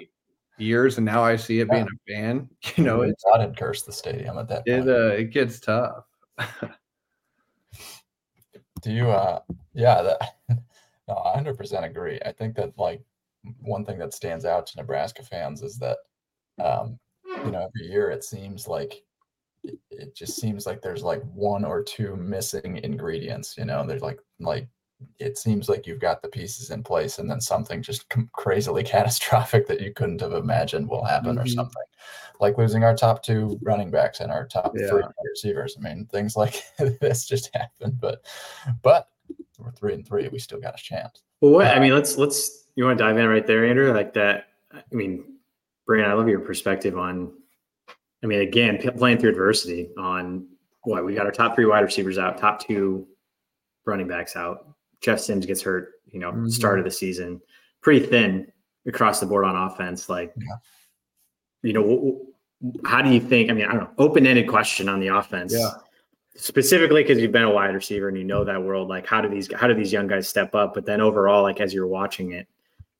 years, 0.57 0.97
and 0.97 1.05
now 1.05 1.23
I 1.23 1.35
see 1.35 1.59
it 1.59 1.69
being 1.69 1.87
a 1.87 2.11
fan. 2.11 2.49
You 2.75 2.83
know, 2.83 3.01
it's 3.01 3.23
not 3.25 3.41
in 3.41 3.55
curse 3.55 3.83
the 3.83 3.91
stadium 3.91 4.37
at 4.37 4.47
that. 4.49 4.63
It 4.65 4.87
uh, 4.87 5.13
it 5.15 5.31
gets 5.31 5.59
tough. 5.59 6.05
Do 8.81 8.91
you? 8.91 9.09
uh 9.09 9.39
Yeah, 9.73 10.01
that. 10.01 10.37
No, 11.07 11.15
I 11.15 11.33
hundred 11.33 11.57
percent 11.57 11.85
agree. 11.85 12.19
I 12.25 12.31
think 12.31 12.55
that 12.55 12.77
like 12.77 13.01
one 13.61 13.85
thing 13.85 13.99
that 13.99 14.13
stands 14.13 14.45
out 14.45 14.67
to 14.67 14.77
Nebraska 14.77 15.23
fans 15.23 15.61
is 15.61 15.77
that 15.79 15.97
um, 16.63 16.99
you 17.45 17.51
know 17.51 17.67
every 17.67 17.91
year 17.91 18.09
it 18.11 18.23
seems 18.23 18.67
like 18.67 19.03
it, 19.63 19.79
it 19.91 20.15
just 20.15 20.39
seems 20.39 20.65
like 20.65 20.81
there's 20.81 21.03
like 21.03 21.23
one 21.33 21.65
or 21.65 21.83
two 21.83 22.15
missing 22.15 22.77
ingredients. 22.83 23.55
You 23.57 23.65
know, 23.65 23.85
there's 23.85 24.01
like 24.01 24.19
like 24.39 24.67
it 25.19 25.37
seems 25.37 25.69
like 25.69 25.87
you've 25.87 25.99
got 25.99 26.21
the 26.21 26.27
pieces 26.27 26.71
in 26.71 26.83
place 26.83 27.19
and 27.19 27.29
then 27.29 27.39
something 27.39 27.81
just 27.81 28.05
crazily 28.33 28.83
catastrophic 28.95 29.67
that 29.67 29.81
you 29.81 29.93
couldn't 29.93 30.21
have 30.21 30.33
imagined 30.33 30.89
will 30.89 31.05
happen 31.05 31.35
mm-hmm. 31.35 31.45
or 31.45 31.47
something 31.47 31.83
like 32.39 32.57
losing 32.57 32.83
our 32.83 32.95
top 32.95 33.23
two 33.23 33.57
running 33.61 33.91
backs 33.91 34.19
and 34.19 34.31
our 34.31 34.47
top 34.47 34.73
yeah. 34.75 34.89
three 34.89 35.03
receivers 35.29 35.77
i 35.77 35.81
mean 35.81 36.05
things 36.07 36.35
like 36.35 36.61
this 36.99 37.25
just 37.25 37.49
happen 37.53 37.97
but 37.99 38.25
but 38.81 39.07
we're 39.57 39.71
three 39.71 39.93
and 39.93 40.07
three 40.07 40.27
we 40.29 40.39
still 40.39 40.59
got 40.59 40.77
a 40.77 40.83
chance 40.83 41.23
well 41.41 41.51
what 41.51 41.67
uh, 41.67 41.71
i 41.71 41.79
mean 41.79 41.93
let's 41.93 42.17
let's 42.17 42.65
you 42.75 42.83
want 42.83 42.97
to 42.97 43.03
dive 43.03 43.17
in 43.17 43.27
right 43.27 43.47
there 43.47 43.65
andrew 43.65 43.91
like 43.93 44.13
that 44.13 44.47
i 44.73 44.95
mean 44.95 45.23
Brian, 45.85 46.09
i 46.09 46.13
love 46.13 46.27
your 46.27 46.39
perspective 46.39 46.97
on 46.97 47.33
i 48.23 48.27
mean 48.27 48.41
again 48.41 48.77
playing 48.97 49.17
through 49.17 49.31
adversity 49.31 49.89
on 49.97 50.47
what 50.83 51.05
we 51.05 51.13
got 51.13 51.25
our 51.25 51.31
top 51.31 51.55
three 51.55 51.65
wide 51.65 51.81
receivers 51.81 52.17
out 52.17 52.37
top 52.37 52.65
two 52.65 53.07
running 53.85 54.07
backs 54.07 54.35
out 54.35 54.69
Jeff 55.01 55.19
Sims 55.19 55.45
gets 55.45 55.61
hurt, 55.61 55.93
you 56.07 56.19
know, 56.19 56.31
mm-hmm. 56.31 56.49
start 56.49 56.79
of 56.79 56.85
the 56.85 56.91
season, 56.91 57.41
pretty 57.81 58.05
thin 58.05 58.51
across 58.85 59.19
the 59.19 59.25
board 59.25 59.45
on 59.45 59.55
offense. 59.55 60.09
Like, 60.09 60.33
yeah. 60.37 60.55
you 61.63 61.73
know, 61.73 62.25
how 62.85 63.01
do 63.01 63.09
you 63.11 63.19
think? 63.19 63.49
I 63.49 63.53
mean, 63.53 63.65
I 63.65 63.73
don't 63.73 63.83
know, 63.83 63.91
open 63.97 64.27
ended 64.27 64.47
question 64.47 64.89
on 64.89 64.99
the 64.99 65.07
offense. 65.07 65.53
Yeah. 65.53 65.71
Specifically 66.41 67.03
because 67.03 67.21
you've 67.21 67.33
been 67.33 67.43
a 67.43 67.51
wide 67.51 67.75
receiver 67.75 68.07
and 68.07 68.17
you 68.17 68.23
know 68.23 68.45
that 68.45 68.63
world. 68.63 68.87
Like, 68.87 69.05
how 69.05 69.19
do 69.19 69.27
these 69.27 69.51
how 69.53 69.67
do 69.67 69.73
these 69.73 69.91
young 69.91 70.07
guys 70.07 70.27
step 70.27 70.55
up? 70.55 70.73
But 70.73 70.85
then 70.85 71.01
overall, 71.01 71.43
like 71.43 71.59
as 71.59 71.73
you're 71.73 71.85
watching 71.85 72.31
it, 72.31 72.47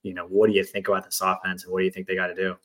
you 0.04 0.14
know, 0.14 0.26
what 0.26 0.48
do 0.48 0.54
you 0.54 0.64
think 0.64 0.90
about 0.90 1.06
this 1.06 1.22
offense 1.22 1.64
and 1.64 1.72
what 1.72 1.80
do 1.80 1.86
you 1.86 1.92
think 1.92 2.06
they 2.06 2.16
got 2.16 2.28
to 2.28 2.36
do? 2.36 2.58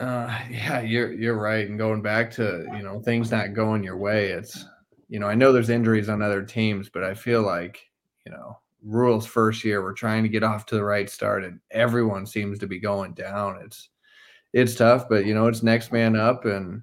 Uh, 0.00 0.36
yeah, 0.50 0.80
you're 0.80 1.12
you're 1.12 1.40
right. 1.40 1.68
And 1.68 1.78
going 1.78 2.02
back 2.02 2.30
to 2.32 2.66
you 2.76 2.82
know 2.82 3.00
things 3.00 3.30
not 3.30 3.54
going 3.54 3.84
your 3.84 3.96
way, 3.96 4.30
it's 4.30 4.64
you 5.08 5.20
know 5.20 5.28
I 5.28 5.36
know 5.36 5.52
there's 5.52 5.70
injuries 5.70 6.08
on 6.08 6.22
other 6.22 6.42
teams, 6.42 6.88
but 6.88 7.04
I 7.04 7.14
feel 7.14 7.42
like 7.42 7.80
you 8.26 8.32
know, 8.32 8.58
Rhule's 8.82 9.26
first 9.26 9.64
year, 9.64 9.80
we're 9.80 9.92
trying 9.92 10.24
to 10.24 10.28
get 10.28 10.42
off 10.42 10.66
to 10.66 10.74
the 10.74 10.84
right 10.84 11.08
start, 11.08 11.44
and 11.44 11.60
everyone 11.70 12.26
seems 12.26 12.58
to 12.58 12.66
be 12.66 12.80
going 12.80 13.14
down. 13.14 13.60
It's 13.64 13.90
it's 14.52 14.74
tough, 14.74 15.08
but 15.08 15.24
you 15.24 15.34
know, 15.34 15.46
it's 15.46 15.62
next 15.62 15.92
man 15.92 16.16
up 16.16 16.44
and 16.44 16.82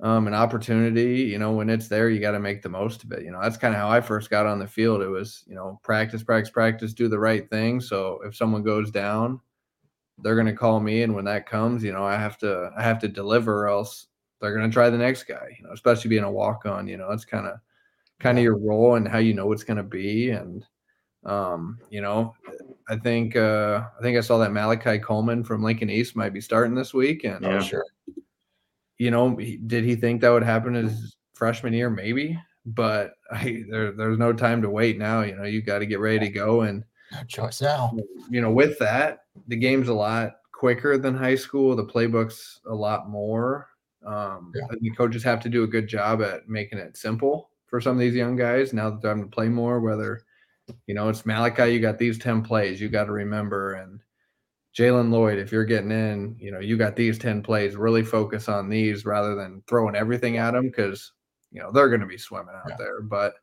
um, 0.00 0.26
an 0.26 0.34
opportunity. 0.34 1.22
You 1.22 1.38
know, 1.38 1.52
when 1.52 1.70
it's 1.70 1.88
there, 1.88 2.08
you 2.10 2.20
got 2.20 2.32
to 2.32 2.40
make 2.40 2.62
the 2.62 2.68
most 2.68 3.04
of 3.04 3.12
it. 3.12 3.24
You 3.24 3.30
know, 3.30 3.40
that's 3.40 3.56
kind 3.56 3.74
of 3.74 3.80
how 3.80 3.88
I 3.88 4.00
first 4.00 4.30
got 4.30 4.46
on 4.46 4.58
the 4.58 4.66
field. 4.66 5.02
It 5.02 5.08
was 5.08 5.44
you 5.46 5.54
know, 5.54 5.80
practice, 5.82 6.22
practice, 6.22 6.50
practice, 6.50 6.92
do 6.92 7.08
the 7.08 7.18
right 7.18 7.48
thing. 7.50 7.80
So 7.80 8.20
if 8.24 8.36
someone 8.36 8.62
goes 8.62 8.90
down, 8.90 9.40
they're 10.18 10.34
going 10.34 10.46
to 10.46 10.52
call 10.52 10.80
me, 10.80 11.02
and 11.02 11.14
when 11.14 11.26
that 11.26 11.48
comes, 11.48 11.84
you 11.84 11.92
know, 11.92 12.04
I 12.04 12.16
have 12.16 12.38
to 12.38 12.70
I 12.76 12.82
have 12.82 12.98
to 13.00 13.08
deliver, 13.08 13.64
or 13.64 13.68
else 13.68 14.06
they're 14.40 14.54
going 14.54 14.68
to 14.68 14.72
try 14.72 14.90
the 14.90 14.98
next 14.98 15.24
guy. 15.24 15.56
You 15.58 15.66
know, 15.66 15.72
especially 15.72 16.08
being 16.08 16.24
a 16.24 16.30
walk 16.30 16.66
on. 16.66 16.86
You 16.88 16.96
know, 16.96 17.10
it's 17.10 17.24
kind 17.24 17.46
of 17.46 17.58
kind 18.18 18.38
of 18.38 18.44
your 18.44 18.56
role 18.56 18.94
and 18.94 19.06
how 19.06 19.18
you 19.18 19.34
know 19.34 19.52
it's 19.52 19.64
going 19.64 19.76
to 19.76 19.82
be. 19.82 20.30
And, 20.30 20.64
um, 21.24 21.78
you 21.90 22.00
know, 22.00 22.34
I 22.88 22.96
think, 22.96 23.36
uh, 23.36 23.82
I 23.98 24.02
think 24.02 24.16
I 24.16 24.20
saw 24.20 24.38
that 24.38 24.52
Malachi 24.52 24.98
Coleman 24.98 25.44
from 25.44 25.62
Lincoln 25.62 25.90
East 25.90 26.16
might 26.16 26.32
be 26.32 26.40
starting 26.40 26.74
this 26.74 26.94
week. 26.94 27.24
And, 27.24 27.42
yeah, 27.42 27.60
sure. 27.60 27.84
You 28.98 29.10
know, 29.10 29.36
did 29.66 29.84
he 29.84 29.96
think 29.96 30.20
that 30.20 30.30
would 30.30 30.42
happen 30.42 30.74
his 30.74 31.16
freshman 31.34 31.72
year? 31.72 31.90
Maybe, 31.90 32.38
but 32.64 33.12
I, 33.30 33.64
there, 33.70 33.92
there's 33.92 34.18
no 34.18 34.32
time 34.32 34.62
to 34.62 34.70
wait 34.70 34.98
now. 34.98 35.22
You 35.22 35.36
know, 35.36 35.44
you 35.44 35.62
got 35.62 35.80
to 35.80 35.86
get 35.86 36.00
ready 36.00 36.20
to 36.20 36.28
go. 36.28 36.62
And, 36.62 36.84
no 37.12 37.22
choice 37.24 37.62
now. 37.62 37.96
You 38.28 38.40
know, 38.40 38.50
with 38.50 38.78
that, 38.80 39.20
the 39.46 39.56
game's 39.56 39.88
a 39.88 39.94
lot 39.94 40.36
quicker 40.52 40.98
than 40.98 41.14
high 41.14 41.36
school. 41.36 41.76
The 41.76 41.84
playbook's 41.84 42.60
a 42.66 42.74
lot 42.74 43.08
more. 43.08 43.68
Um, 44.04 44.52
yeah. 44.54 44.66
the 44.80 44.90
coaches 44.90 45.22
have 45.24 45.40
to 45.40 45.48
do 45.48 45.64
a 45.64 45.68
good 45.68 45.88
job 45.88 46.22
at 46.22 46.48
making 46.48 46.78
it 46.78 46.96
simple 46.96 47.50
for 47.66 47.80
some 47.80 47.92
of 47.92 47.98
these 47.98 48.14
young 48.14 48.36
guys 48.36 48.72
now 48.72 48.90
that 48.90 49.02
they're 49.02 49.10
having 49.10 49.24
to 49.24 49.34
play 49.34 49.48
more. 49.48 49.80
Whether 49.80 50.22
you 50.86 50.94
know 50.94 51.08
it's 51.08 51.26
Malachi, 51.26 51.72
you 51.72 51.80
got 51.80 51.98
these 51.98 52.18
ten 52.18 52.42
plays 52.42 52.80
you 52.80 52.88
got 52.88 53.04
to 53.04 53.12
remember, 53.12 53.74
and 53.74 54.00
Jaylen 54.76 55.10
Lloyd, 55.10 55.38
if 55.38 55.50
you're 55.52 55.64
getting 55.64 55.90
in, 55.90 56.36
you 56.38 56.50
know 56.50 56.60
you 56.60 56.76
got 56.76 56.96
these 56.96 57.18
ten 57.18 57.42
plays. 57.42 57.76
Really 57.76 58.04
focus 58.04 58.48
on 58.48 58.68
these 58.68 59.06
rather 59.06 59.34
than 59.34 59.62
throwing 59.66 59.96
everything 59.96 60.36
at 60.36 60.52
them 60.52 60.66
because 60.66 61.12
you 61.50 61.62
know 61.62 61.72
they're 61.72 61.88
going 61.88 62.00
to 62.00 62.06
be 62.06 62.18
swimming 62.18 62.54
out 62.54 62.68
yeah. 62.68 62.76
there. 62.78 63.00
But 63.00 63.34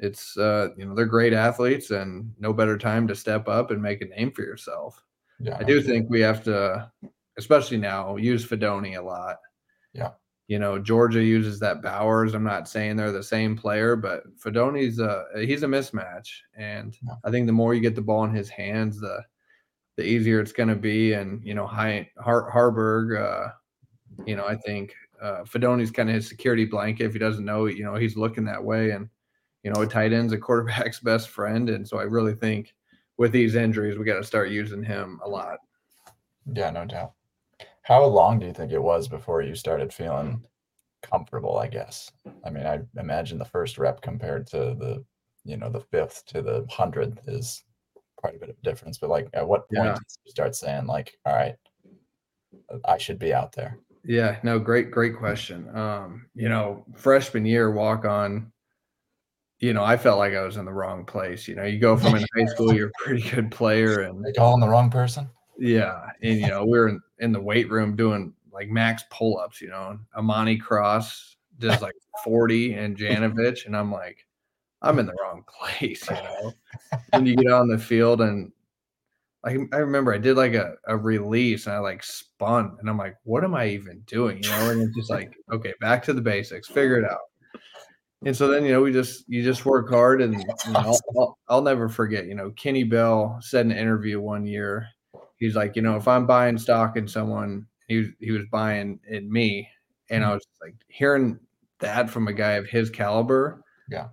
it's 0.00 0.36
uh, 0.36 0.68
you 0.76 0.84
know 0.84 0.94
they're 0.94 1.06
great 1.06 1.32
athletes, 1.32 1.92
and 1.92 2.32
no 2.38 2.52
better 2.52 2.76
time 2.76 3.06
to 3.08 3.14
step 3.14 3.48
up 3.48 3.70
and 3.70 3.80
make 3.80 4.02
a 4.02 4.06
name 4.06 4.32
for 4.32 4.42
yourself. 4.42 5.00
Yeah, 5.38 5.56
I 5.58 5.62
do 5.62 5.80
think 5.80 6.10
we 6.10 6.20
have 6.20 6.42
to, 6.44 6.90
especially 7.38 7.76
now, 7.76 8.16
use 8.16 8.44
Fidone 8.44 8.98
a 8.98 9.02
lot. 9.02 9.36
Yeah. 9.92 10.10
You 10.48 10.58
know, 10.60 10.78
Georgia 10.78 11.22
uses 11.22 11.58
that 11.60 11.82
Bowers. 11.82 12.34
I'm 12.34 12.44
not 12.44 12.68
saying 12.68 12.96
they're 12.96 13.10
the 13.10 13.22
same 13.22 13.56
player, 13.56 13.96
but 13.96 14.22
Fidone's 14.38 14.98
a 14.98 15.26
he's 15.36 15.62
a 15.62 15.66
mismatch, 15.66 16.28
and 16.56 16.96
yeah. 17.06 17.14
I 17.24 17.30
think 17.30 17.46
the 17.46 17.52
more 17.52 17.74
you 17.74 17.80
get 17.80 17.94
the 17.94 18.02
ball 18.02 18.24
in 18.24 18.34
his 18.34 18.48
hands, 18.48 19.00
the 19.00 19.24
the 19.96 20.04
easier 20.04 20.40
it's 20.40 20.52
going 20.52 20.68
to 20.68 20.76
be. 20.76 21.14
And 21.14 21.42
you 21.44 21.54
know, 21.54 21.66
High 21.66 22.08
Har- 22.18 22.50
Haarberg, 22.50 23.20
uh, 23.20 23.52
you 24.26 24.36
know, 24.36 24.46
I 24.46 24.56
think 24.56 24.94
uh, 25.20 25.44
Fidone's 25.44 25.90
kind 25.90 26.08
of 26.08 26.14
his 26.14 26.28
security 26.28 26.64
blanket. 26.64 27.04
If 27.06 27.12
he 27.12 27.18
doesn't 27.18 27.44
know, 27.44 27.66
you 27.66 27.84
know, 27.84 27.94
he's 27.94 28.16
looking 28.16 28.44
that 28.44 28.62
way, 28.62 28.90
and 28.90 29.08
you 29.62 29.72
know, 29.72 29.80
a 29.80 29.86
tight 29.86 30.12
end's 30.12 30.32
a 30.32 30.38
quarterback's 30.38 31.00
best 31.02 31.30
friend, 31.30 31.70
and 31.70 31.86
so 31.86 31.98
I 31.98 32.04
really 32.04 32.34
think 32.34 32.74
with 33.16 33.32
these 33.32 33.54
injuries, 33.54 33.98
we 33.98 34.04
got 34.04 34.16
to 34.16 34.24
start 34.24 34.50
using 34.50 34.82
him 34.82 35.20
a 35.24 35.28
lot. 35.28 35.58
Yeah, 36.52 36.70
no 36.70 36.84
doubt. 36.84 37.12
How 37.82 38.04
long 38.04 38.38
do 38.38 38.46
you 38.46 38.52
think 38.52 38.72
it 38.72 38.82
was 38.82 39.08
before 39.08 39.42
you 39.42 39.54
started 39.54 39.92
feeling 39.92 40.44
comfortable? 41.02 41.56
I 41.56 41.68
guess. 41.68 42.10
I 42.44 42.50
mean, 42.50 42.66
I 42.66 42.80
imagine 42.98 43.38
the 43.38 43.44
first 43.44 43.78
rep 43.78 44.02
compared 44.02 44.46
to 44.48 44.56
the, 44.56 45.04
you 45.44 45.56
know, 45.56 45.70
the 45.70 45.80
fifth 45.80 46.26
to 46.26 46.42
the 46.42 46.66
hundredth 46.68 47.26
is 47.28 47.64
quite 48.16 48.34
a 48.34 48.38
bit 48.38 48.50
of 48.50 48.60
difference. 48.62 48.98
But 48.98 49.10
like, 49.10 49.28
at 49.34 49.46
what 49.46 49.68
point 49.68 49.86
yeah. 49.86 49.96
start 50.26 50.54
saying 50.54 50.86
like, 50.86 51.18
all 51.24 51.34
right, 51.34 51.54
I 52.84 52.98
should 52.98 53.18
be 53.18 53.32
out 53.32 53.52
there? 53.52 53.78
Yeah, 54.04 54.38
no, 54.42 54.58
great, 54.58 54.90
great 54.90 55.16
question. 55.16 55.68
Um, 55.76 56.26
you 56.34 56.48
know, 56.48 56.84
freshman 56.94 57.44
year 57.44 57.72
walk 57.72 58.04
on, 58.04 58.52
you 59.58 59.72
know, 59.72 59.82
I 59.82 59.96
felt 59.96 60.18
like 60.18 60.34
I 60.34 60.42
was 60.42 60.56
in 60.56 60.64
the 60.64 60.72
wrong 60.72 61.04
place. 61.04 61.48
You 61.48 61.56
know, 61.56 61.64
you 61.64 61.78
go 61.78 61.96
from 61.96 62.14
in 62.14 62.24
high 62.36 62.44
school, 62.54 62.72
you're 62.72 62.88
a 62.88 63.04
pretty 63.04 63.28
good 63.28 63.50
player, 63.50 64.02
and 64.02 64.24
they 64.24 64.32
calling 64.32 64.60
the 64.60 64.68
wrong 64.68 64.90
person. 64.90 65.28
Yeah, 65.58 66.10
and 66.22 66.38
you 66.38 66.48
know 66.48 66.64
we 66.64 66.78
are 66.78 66.88
in, 66.88 67.00
in 67.18 67.32
the 67.32 67.40
weight 67.40 67.70
room 67.70 67.96
doing 67.96 68.34
like 68.52 68.68
max 68.68 69.04
pull 69.10 69.38
ups. 69.38 69.60
You 69.60 69.68
know, 69.68 69.98
Imani 70.16 70.58
Cross 70.58 71.36
does 71.58 71.80
like 71.80 71.94
forty 72.22 72.74
and 72.74 72.96
Janovich, 72.96 73.66
and 73.66 73.76
I'm 73.76 73.90
like, 73.90 74.26
I'm 74.86 74.98
in 74.98 75.06
the 75.06 75.14
wrong 75.20 75.44
place. 75.48 76.08
You 76.08 76.16
know, 76.16 76.52
when 77.10 77.26
you 77.26 77.36
get 77.36 77.52
on 77.52 77.68
the 77.68 77.78
field 77.78 78.20
and 78.20 78.52
like 79.44 79.58
I 79.72 79.76
remember 79.76 80.12
I 80.12 80.18
did 80.18 80.36
like 80.36 80.54
a, 80.54 80.74
a 80.86 80.96
release 80.96 81.66
and 81.66 81.74
I 81.74 81.78
like 81.78 82.02
spun 82.02 82.76
and 82.80 82.90
I'm 82.90 82.98
like, 82.98 83.16
what 83.22 83.44
am 83.44 83.54
I 83.54 83.68
even 83.68 84.00
doing? 84.06 84.42
You 84.42 84.50
know, 84.50 84.70
and 84.70 84.82
it's 84.82 84.96
just 84.96 85.10
like, 85.10 85.32
okay, 85.52 85.72
back 85.80 86.02
to 86.04 86.12
the 86.12 86.20
basics, 86.20 86.68
figure 86.68 86.98
it 86.98 87.10
out. 87.10 87.20
And 88.24 88.36
so 88.36 88.48
then, 88.48 88.64
you 88.64 88.72
know, 88.72 88.82
we 88.82 88.92
just 88.92 89.24
you 89.28 89.44
just 89.44 89.66
work 89.66 89.88
hard 89.88 90.20
and 90.20 90.34
you 90.66 90.72
know, 90.72 90.80
I'll, 90.80 91.00
I'll, 91.16 91.38
I'll 91.48 91.62
never 91.62 91.88
forget, 91.88 92.26
you 92.26 92.34
know, 92.34 92.50
Kenny 92.50 92.82
Bell 92.82 93.38
said 93.40 93.66
in 93.66 93.72
an 93.72 93.78
interview 93.78 94.20
one 94.20 94.46
year, 94.46 94.88
he's 95.36 95.54
like, 95.54 95.76
you 95.76 95.82
know, 95.82 95.96
if 95.96 96.08
I'm 96.08 96.26
buying 96.26 96.58
stock 96.58 96.96
in 96.96 97.06
someone, 97.06 97.66
he 97.88 97.98
was, 97.98 98.08
he 98.18 98.30
was 98.32 98.44
buying 98.50 98.98
in 99.08 99.30
me, 99.30 99.68
and 100.10 100.24
I 100.24 100.28
mm-hmm. 100.28 100.34
was 100.34 100.46
like 100.60 100.74
hearing 100.88 101.38
that 101.78 102.10
from 102.10 102.28
a 102.28 102.32
guy 102.32 102.52
of 102.52 102.66
his 102.66 102.90
caliber. 102.90 103.62
Yeah, 103.88 104.08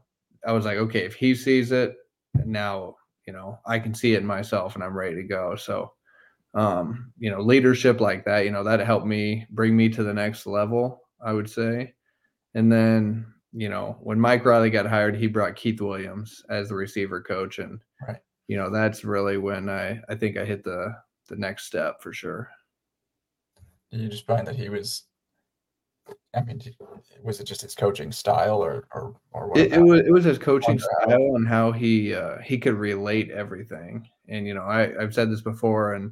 I 0.45 0.51
was 0.51 0.65
like, 0.65 0.77
okay, 0.77 1.00
if 1.00 1.15
he 1.15 1.35
sees 1.35 1.71
it, 1.71 1.95
now 2.45 2.95
you 3.27 3.33
know 3.33 3.59
I 3.65 3.79
can 3.79 3.93
see 3.93 4.13
it 4.15 4.23
myself, 4.23 4.75
and 4.75 4.83
I'm 4.83 4.97
ready 4.97 5.15
to 5.15 5.23
go. 5.23 5.55
So, 5.55 5.93
um, 6.53 7.12
you 7.17 7.31
know, 7.31 7.41
leadership 7.41 8.01
like 8.01 8.25
that, 8.25 8.45
you 8.45 8.51
know, 8.51 8.63
that 8.63 8.79
helped 8.79 9.05
me 9.05 9.45
bring 9.51 9.75
me 9.75 9.89
to 9.89 10.03
the 10.03 10.13
next 10.13 10.45
level. 10.45 11.01
I 11.23 11.33
would 11.33 11.50
say, 11.50 11.93
and 12.53 12.71
then 12.71 13.25
you 13.53 13.69
know 13.69 13.97
when 14.01 14.19
Mike 14.19 14.45
Riley 14.45 14.69
got 14.69 14.85
hired, 14.85 15.15
he 15.15 15.27
brought 15.27 15.55
Keith 15.55 15.79
Williams 15.79 16.43
as 16.50 16.69
the 16.69 16.75
receiver 16.75 17.21
coach, 17.21 17.59
and 17.59 17.79
right. 18.07 18.19
you 18.47 18.57
know 18.57 18.69
that's 18.69 19.03
really 19.03 19.38
when 19.38 19.69
I 19.69 20.01
I 20.09 20.15
think 20.15 20.38
I 20.38 20.45
hit 20.45 20.63
the 20.63 20.95
the 21.29 21.35
next 21.38 21.65
step 21.65 22.01
for 22.01 22.13
sure. 22.13 22.50
Did 23.91 24.01
you 24.01 24.09
just 24.09 24.25
find 24.25 24.45
that 24.47 24.55
he 24.55 24.69
was 24.69 25.03
I 26.36 26.41
mean, 26.41 26.60
was 27.22 27.39
it 27.39 27.45
just 27.45 27.62
his 27.62 27.75
coaching 27.75 28.12
style, 28.12 28.63
or 28.63 28.88
or 28.93 29.15
or 29.31 29.50
what? 29.50 29.57
It, 29.57 29.74
it 29.74 29.81
was 29.81 30.01
it 30.01 30.12
was 30.12 30.25
his 30.25 30.39
coaching 30.39 30.79
style 30.79 31.36
and 31.36 31.48
how 31.48 31.72
he 31.72 32.13
uh, 32.13 32.39
he 32.39 32.57
could 32.57 32.74
relate 32.74 33.29
everything. 33.31 34.07
And 34.27 34.48
you 34.48 34.53
know, 34.53 34.63
I 34.63 35.00
I've 35.01 35.13
said 35.13 35.31
this 35.31 35.41
before, 35.41 35.93
and 35.93 36.12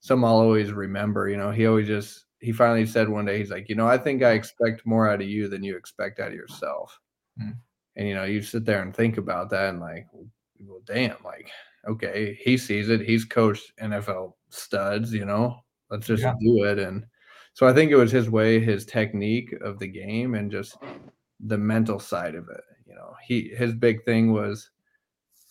some 0.00 0.24
I'll 0.24 0.36
always 0.36 0.72
remember. 0.72 1.28
You 1.28 1.36
know, 1.36 1.50
he 1.50 1.66
always 1.66 1.86
just 1.86 2.24
he 2.40 2.52
finally 2.52 2.86
said 2.86 3.08
one 3.08 3.24
day, 3.26 3.38
he's 3.38 3.50
like, 3.50 3.68
you 3.68 3.74
know, 3.74 3.86
I 3.86 3.98
think 3.98 4.22
I 4.22 4.32
expect 4.32 4.86
more 4.86 5.08
out 5.10 5.20
of 5.20 5.28
you 5.28 5.48
than 5.48 5.62
you 5.62 5.76
expect 5.76 6.20
out 6.20 6.28
of 6.28 6.34
yourself. 6.34 6.98
Hmm. 7.38 7.50
And 7.96 8.08
you 8.08 8.14
know, 8.14 8.24
you 8.24 8.42
sit 8.42 8.64
there 8.64 8.82
and 8.82 8.94
think 8.94 9.18
about 9.18 9.50
that, 9.50 9.70
and 9.70 9.80
like, 9.80 10.06
well, 10.60 10.80
damn, 10.86 11.16
like, 11.24 11.50
okay, 11.86 12.38
he 12.42 12.56
sees 12.56 12.88
it. 12.88 13.00
He's 13.02 13.24
coached 13.24 13.72
NFL 13.82 14.34
studs. 14.50 15.12
You 15.12 15.24
know, 15.24 15.60
let's 15.90 16.06
just 16.06 16.22
Yeah. 16.22 16.34
do 16.40 16.64
it. 16.64 16.78
And 16.78 17.04
so 17.58 17.66
I 17.66 17.72
think 17.72 17.90
it 17.90 17.96
was 17.96 18.12
his 18.12 18.30
way, 18.30 18.60
his 18.60 18.86
technique 18.86 19.52
of 19.62 19.80
the 19.80 19.88
game, 19.88 20.36
and 20.36 20.48
just 20.48 20.76
the 21.40 21.58
mental 21.58 21.98
side 21.98 22.36
of 22.36 22.48
it. 22.48 22.60
You 22.86 22.94
know, 22.94 23.16
he 23.26 23.48
his 23.48 23.74
big 23.74 24.04
thing 24.04 24.32
was, 24.32 24.70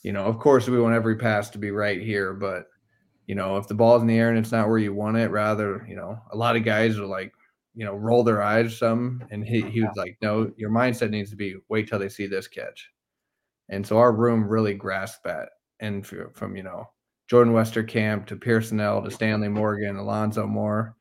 you 0.03 0.13
know, 0.13 0.23
of 0.23 0.39
course 0.39 0.69
we 0.69 0.79
want 0.79 0.95
every 0.95 1.17
pass 1.17 1.49
to 1.49 1.57
be 1.57 1.69
right 1.69 2.01
here, 2.01 2.31
but 2.31 2.67
you 3.25 3.35
know, 3.35 3.57
if 3.57 3.67
the 3.67 3.73
ball's 3.73 4.03
in 4.03 4.07
the 4.07 4.17
air 4.17 4.29
and 4.29 4.37
it's 4.37 4.53
not 4.53 4.69
where 4.69 4.77
you 4.77 4.93
want 4.93 5.17
it, 5.17 5.31
rather, 5.31 5.85
you 5.85 5.97
know, 5.97 6.17
a 6.31 6.37
lot 6.37 6.55
of 6.55 6.63
guys 6.63 6.97
are 6.97 7.05
like, 7.05 7.33
you 7.75 7.83
know, 7.83 7.93
roll 7.93 8.23
their 8.23 8.41
eyes 8.41 8.77
some, 8.77 9.21
and 9.29 9.45
he 9.45 9.59
he 9.63 9.81
was 9.81 9.97
like, 9.97 10.15
no, 10.21 10.49
your 10.55 10.69
mindset 10.69 11.09
needs 11.09 11.31
to 11.31 11.35
be 11.35 11.57
wait 11.67 11.89
till 11.89 11.99
they 11.99 12.07
see 12.07 12.25
this 12.25 12.47
catch, 12.47 12.89
and 13.67 13.85
so 13.85 13.97
our 13.97 14.13
room 14.13 14.47
really 14.47 14.75
grasped 14.75 15.25
that, 15.25 15.49
and 15.81 16.07
from 16.07 16.55
you 16.55 16.63
know 16.63 16.89
Jordan 17.29 17.53
Westerkamp 17.53 18.27
to 18.27 18.37
Pierson-El 18.37 19.03
to 19.03 19.11
Stanley 19.11 19.49
Morgan, 19.49 19.97
Alonzo 19.97 20.47
Moore, 20.47 20.96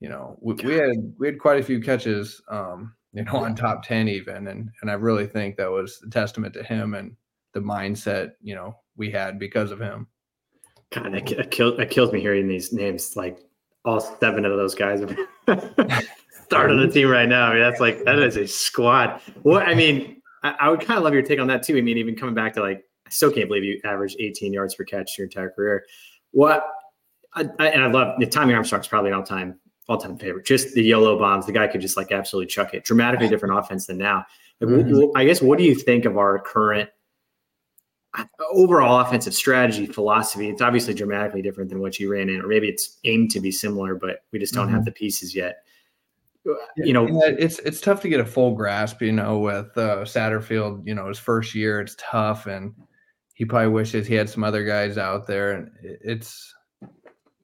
you 0.00 0.08
know, 0.08 0.38
we, 0.40 0.54
we 0.54 0.74
had 0.74 1.14
we 1.18 1.26
had 1.26 1.38
quite 1.38 1.60
a 1.60 1.64
few 1.64 1.80
catches, 1.80 2.42
um, 2.48 2.94
you 3.12 3.24
know, 3.24 3.36
on 3.36 3.54
top 3.54 3.82
ten 3.82 4.08
even, 4.08 4.48
and 4.48 4.70
and 4.80 4.90
I 4.90 4.94
really 4.94 5.26
think 5.26 5.56
that 5.56 5.70
was 5.70 6.00
a 6.06 6.10
testament 6.10 6.54
to 6.54 6.62
him 6.62 6.94
and 6.94 7.16
the 7.56 7.62
mindset, 7.62 8.32
you 8.42 8.54
know, 8.54 8.76
we 8.96 9.10
had 9.10 9.38
because 9.38 9.70
of 9.70 9.80
him. 9.80 10.06
God, 10.92 11.12
that, 11.14 11.24
ki- 11.24 11.36
that, 11.36 11.50
kill, 11.50 11.74
that 11.78 11.90
kills 11.90 12.12
me 12.12 12.20
hearing 12.20 12.46
these 12.46 12.70
names. 12.70 13.16
Like 13.16 13.38
all 13.86 13.98
seven 13.98 14.44
of 14.44 14.52
those 14.58 14.74
guys 14.74 15.00
are 15.00 15.16
starting 16.44 16.78
the 16.78 16.88
team 16.88 17.08
right 17.08 17.28
now. 17.28 17.46
I 17.46 17.54
mean, 17.54 17.62
that's 17.62 17.80
like 17.80 18.04
that 18.04 18.18
is 18.18 18.36
a 18.36 18.46
squad. 18.46 19.22
What 19.42 19.66
I 19.66 19.74
mean, 19.74 20.20
I, 20.42 20.54
I 20.60 20.68
would 20.68 20.80
kind 20.80 20.98
of 20.98 21.04
love 21.04 21.14
your 21.14 21.22
take 21.22 21.40
on 21.40 21.46
that 21.46 21.62
too. 21.62 21.78
I 21.78 21.80
mean, 21.80 21.96
even 21.96 22.14
coming 22.14 22.34
back 22.34 22.52
to 22.54 22.60
like, 22.60 22.84
I 23.06 23.10
still 23.10 23.32
can't 23.32 23.48
believe 23.48 23.64
you 23.64 23.80
averaged 23.84 24.16
18 24.20 24.52
yards 24.52 24.74
per 24.74 24.84
catch 24.84 25.16
your 25.16 25.24
entire 25.24 25.48
career. 25.48 25.86
What 26.32 26.66
I, 27.34 27.48
I, 27.58 27.68
and 27.68 27.84
I 27.84 27.86
love 27.86 28.20
Tommy 28.30 28.52
Armstrong's 28.52 28.86
probably 28.86 29.12
an 29.12 29.16
all 29.16 29.22
time 29.22 29.58
all 29.88 29.98
time 29.98 30.18
favorite. 30.18 30.44
Just 30.46 30.74
the 30.74 30.82
yellow 30.82 31.18
bombs. 31.18 31.46
The 31.46 31.52
guy 31.52 31.66
could 31.68 31.80
just 31.80 31.96
like 31.96 32.12
absolutely 32.12 32.48
chuck 32.48 32.74
it. 32.74 32.84
Dramatically 32.84 33.28
different 33.28 33.58
offense 33.58 33.86
than 33.86 33.98
now. 33.98 34.24
Like, 34.60 34.86
Mhm. 34.86 35.12
I 35.14 35.24
guess 35.24 35.42
what 35.42 35.58
do 35.58 35.64
you 35.64 35.74
think 35.74 36.04
of 36.06 36.16
our 36.16 36.38
current 36.38 36.88
overall 38.50 39.00
offensive 39.00 39.34
strategy 39.34 39.86
philosophy? 39.86 40.48
It's 40.48 40.62
obviously 40.62 40.94
dramatically 40.94 41.42
different 41.42 41.68
than 41.70 41.80
what 41.80 41.98
you 42.00 42.10
ran 42.10 42.28
in, 42.30 42.40
or 42.40 42.46
maybe 42.48 42.68
it's 42.68 42.98
aimed 43.04 43.30
to 43.32 43.40
be 43.40 43.50
similar, 43.50 43.94
but 43.94 44.24
we 44.32 44.38
just 44.38 44.54
don't 44.54 44.70
have 44.70 44.84
the 44.84 44.92
pieces 44.92 45.34
yet. 45.34 45.58
You 46.76 46.92
know, 46.92 47.06
Yeah, 47.06 47.34
it's 47.38 47.58
it's 47.58 47.80
tough 47.80 48.00
to 48.02 48.08
get 48.08 48.20
a 48.20 48.24
full 48.24 48.54
grasp, 48.54 49.02
you 49.02 49.12
know, 49.12 49.38
with 49.40 49.76
uh, 49.76 50.04
Satterfield. 50.04 50.86
You 50.86 50.94
know, 50.94 51.08
his 51.08 51.18
first 51.18 51.54
year, 51.54 51.80
it's 51.80 51.96
tough, 51.98 52.46
and 52.46 52.72
he 53.34 53.44
probably 53.44 53.68
wishes 53.68 54.06
he 54.06 54.14
had 54.14 54.30
some 54.30 54.44
other 54.44 54.64
guys 54.64 54.96
out 54.96 55.26
there. 55.26 55.52
And 55.52 55.70
it's 55.82 56.54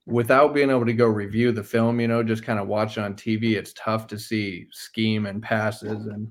without 0.07 0.55
being 0.55 0.71
able 0.71 0.87
to 0.87 0.93
go 0.93 1.07
review 1.07 1.53
the 1.53 1.63
film, 1.63 2.01
you 2.01 2.09
know, 2.09 2.23
just 2.23 2.45
kind 2.45 2.59
of 2.59 2.69
watch 2.69 2.99
on 2.99 3.15
TV. 3.15 3.57
It's 3.57 3.73
tough 3.75 4.07
to 4.09 4.19
see 4.19 4.67
scheme 4.73 5.27
and 5.27 5.43
passes. 5.43 6.07
And 6.07 6.31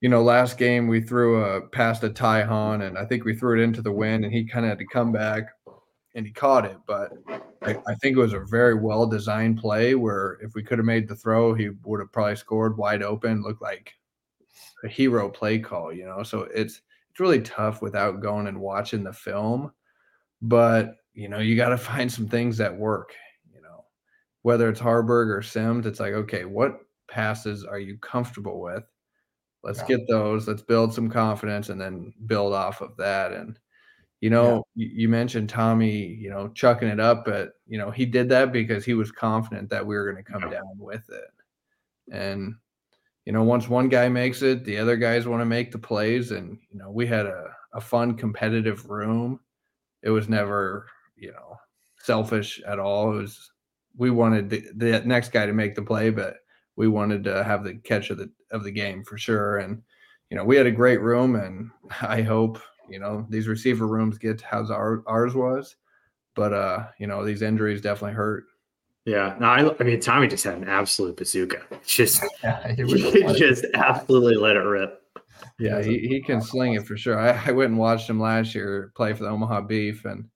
you 0.00 0.08
know, 0.08 0.22
last 0.22 0.58
game 0.58 0.86
we 0.86 1.00
threw 1.00 1.42
a 1.42 1.66
pass 1.68 2.00
to 2.00 2.10
Ty 2.10 2.42
Han, 2.42 2.82
and 2.82 2.98
I 2.98 3.04
think 3.04 3.24
we 3.24 3.34
threw 3.34 3.58
it 3.58 3.64
into 3.64 3.82
the 3.82 3.92
wind, 3.92 4.24
and 4.24 4.32
he 4.32 4.44
kind 4.44 4.64
of 4.64 4.70
had 4.70 4.78
to 4.78 4.86
come 4.86 5.10
back, 5.10 5.44
and 6.14 6.26
he 6.26 6.32
caught 6.32 6.64
it, 6.64 6.78
but. 6.86 7.12
I, 7.62 7.70
I 7.88 7.94
think 7.96 8.16
it 8.16 8.20
was 8.20 8.32
a 8.32 8.40
very 8.40 8.74
well 8.74 9.06
designed 9.06 9.58
play 9.58 9.94
where 9.94 10.38
if 10.40 10.54
we 10.54 10.62
could 10.62 10.78
have 10.78 10.86
made 10.86 11.08
the 11.08 11.16
throw, 11.16 11.54
he 11.54 11.70
would 11.84 12.00
have 12.00 12.12
probably 12.12 12.36
scored 12.36 12.76
wide 12.76 13.02
open, 13.02 13.42
looked 13.42 13.62
like 13.62 13.92
a 14.84 14.88
hero 14.88 15.28
play 15.28 15.58
call, 15.58 15.92
you 15.92 16.06
know. 16.06 16.22
So 16.22 16.42
it's 16.54 16.80
it's 17.10 17.20
really 17.20 17.40
tough 17.40 17.82
without 17.82 18.20
going 18.20 18.46
and 18.46 18.60
watching 18.60 19.02
the 19.02 19.12
film. 19.12 19.72
But 20.42 20.96
you 21.16 21.28
know, 21.28 21.38
you 21.38 21.56
got 21.56 21.70
to 21.70 21.78
find 21.78 22.12
some 22.12 22.28
things 22.28 22.58
that 22.58 22.76
work, 22.76 23.14
you 23.52 23.62
know. 23.62 23.86
Whether 24.42 24.68
it's 24.68 24.80
Haarberg 24.80 25.34
or 25.34 25.42
Sims, 25.42 25.86
it's 25.86 25.98
like, 25.98 26.12
okay, 26.12 26.44
what 26.44 26.78
passes 27.08 27.64
are 27.64 27.78
you 27.78 27.96
comfortable 27.98 28.60
with? 28.60 28.84
Let's 29.64 29.80
Yeah. 29.80 29.96
get 29.96 30.08
those, 30.08 30.46
let's 30.46 30.62
build 30.62 30.92
some 30.92 31.08
confidence 31.08 31.70
and 31.70 31.80
then 31.80 32.12
build 32.26 32.52
off 32.52 32.82
of 32.82 32.96
that. 32.98 33.32
And 33.32 33.58
you 34.20 34.30
know, 34.30 34.64
you, 34.74 34.88
you 34.92 35.08
mentioned 35.08 35.48
Tommy, 35.48 36.06
you 36.06 36.30
know, 36.30 36.48
chucking 36.48 36.88
it 36.88 37.00
up, 37.00 37.24
but 37.24 37.54
you 37.66 37.78
know, 37.78 37.90
he 37.90 38.06
did 38.06 38.28
that 38.28 38.52
because 38.52 38.84
he 38.84 38.94
was 38.94 39.10
confident 39.10 39.70
that 39.70 39.86
we 39.86 39.96
were 39.96 40.10
going 40.10 40.22
to 40.22 40.30
come 40.32 40.50
down 40.50 40.78
with 40.78 41.08
it. 41.10 42.12
And 42.12 42.54
you 43.24 43.32
know, 43.32 43.42
once 43.42 43.68
one 43.68 43.88
guy 43.88 44.08
makes 44.08 44.42
it, 44.42 44.64
the 44.64 44.78
other 44.78 44.96
guys 44.96 45.26
want 45.26 45.40
to 45.40 45.46
make 45.46 45.72
the 45.72 45.78
plays. 45.78 46.30
And 46.30 46.58
you 46.70 46.78
know, 46.78 46.90
we 46.90 47.06
had 47.06 47.26
a, 47.26 47.56
a 47.72 47.80
fun, 47.80 48.16
competitive 48.16 48.88
room. 48.88 49.40
It 50.02 50.10
was 50.10 50.28
never, 50.28 50.86
you 51.16 51.32
know, 51.32 51.56
selfish 51.98 52.60
at 52.66 52.78
all. 52.78 53.12
It 53.12 53.16
was 53.22 53.50
we 53.96 54.10
wanted 54.10 54.50
the, 54.50 54.64
the 54.76 55.00
next 55.00 55.32
guy 55.32 55.46
to 55.46 55.52
make 55.52 55.74
the 55.74 55.82
play, 55.82 56.10
but 56.10 56.36
we 56.76 56.88
wanted 56.88 57.24
to 57.24 57.42
have 57.44 57.64
the 57.64 57.74
catch 57.76 58.10
of 58.10 58.18
the 58.18 58.30
of 58.50 58.62
the 58.64 58.70
game 58.70 59.02
for 59.04 59.16
sure. 59.18 59.58
And 59.58 59.82
you 60.30 60.36
know, 60.36 60.44
we 60.44 60.56
had 60.56 60.66
a 60.66 60.72
great 60.72 61.00
room, 61.00 61.36
and 61.36 61.70
I 62.02 62.22
hope 62.22 62.60
you 62.88 62.98
know 62.98 63.26
these 63.30 63.48
receiver 63.48 63.86
rooms 63.86 64.18
get 64.18 64.38
to 64.38 64.46
how 64.46 64.64
our, 64.72 65.02
ours 65.06 65.34
was. 65.34 65.76
But 66.34 66.52
uh, 66.52 66.86
you 66.98 67.06
know, 67.06 67.24
these 67.24 67.42
injuries 67.42 67.80
definitely 67.80 68.14
hurt. 68.14 68.44
yeah. 69.06 69.36
No, 69.40 69.46
I, 69.46 69.74
I 69.80 69.82
mean, 69.84 70.00
Tommy 70.00 70.28
just 70.28 70.44
had 70.44 70.58
an 70.58 70.68
absolute 70.68 71.16
bazooka. 71.16 71.62
Just, 71.86 72.22
Yeah, 72.42 72.74
he 72.74 73.38
just 73.38 73.64
absolutely 73.74 74.36
let 74.36 74.56
it 74.56 74.60
rip. 74.60 75.00
Yeah, 75.58 75.82
he, 75.82 75.98
he 76.00 76.20
can 76.20 76.42
sling 76.42 76.74
it 76.74 76.86
for 76.86 76.96
sure. 76.96 77.18
I, 77.18 77.40
I 77.46 77.52
went 77.52 77.70
and 77.70 77.78
watched 77.78 78.10
him 78.10 78.20
last 78.20 78.54
year 78.54 78.92
play 78.96 79.14
for 79.14 79.24
the 79.24 79.30
Omaha 79.30 79.62
Beef, 79.62 80.04
and 80.04 80.28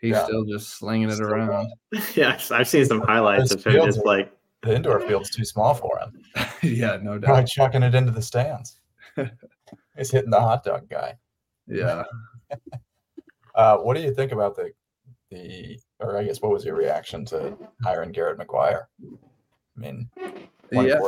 he's 0.00 0.12
Yeah. 0.12 0.24
still 0.24 0.44
just 0.44 0.78
slinging 0.78 1.10
it 1.10 1.20
around. 1.20 1.68
Yes, 2.14 2.50
I've 2.50 2.68
seen 2.68 2.84
some 2.86 3.00
highlights 3.00 3.50
Those 3.50 3.52
of 3.52 3.66
him 3.66 3.72
fields 3.72 3.96
just 3.96 4.06
like, 4.06 4.32
the 4.62 4.74
indoor 4.74 5.00
field's 5.00 5.30
too 5.30 5.44
small 5.44 5.74
for 5.74 5.98
him. 5.98 6.22
yeah, 6.62 6.98
no 7.02 7.12
doubt. 7.18 7.22
Probably 7.24 7.42
doubt. 7.42 7.48
chucking 7.48 7.82
it 7.82 7.94
into 7.94 8.10
the 8.12 8.22
stands. 8.22 8.78
He's 9.96 10.10
hitting 10.10 10.30
the 10.30 10.40
hot 10.40 10.64
dog 10.64 10.88
guy. 10.88 11.14
Yeah. 11.66 12.04
Uh, 13.54 13.76
what 13.78 13.96
do 13.96 14.02
you 14.02 14.14
think 14.14 14.32
about 14.32 14.56
the 14.56 14.70
the 15.30 15.78
or 16.00 16.16
I 16.16 16.24
guess 16.24 16.40
what 16.40 16.52
was 16.52 16.64
your 16.64 16.74
reaction 16.76 17.24
to 17.26 17.56
hiring 17.82 18.12
Garrett 18.12 18.38
McGuire? 18.38 18.84
I 19.02 19.80
mean, 19.80 20.08
Yeah, 20.72 21.00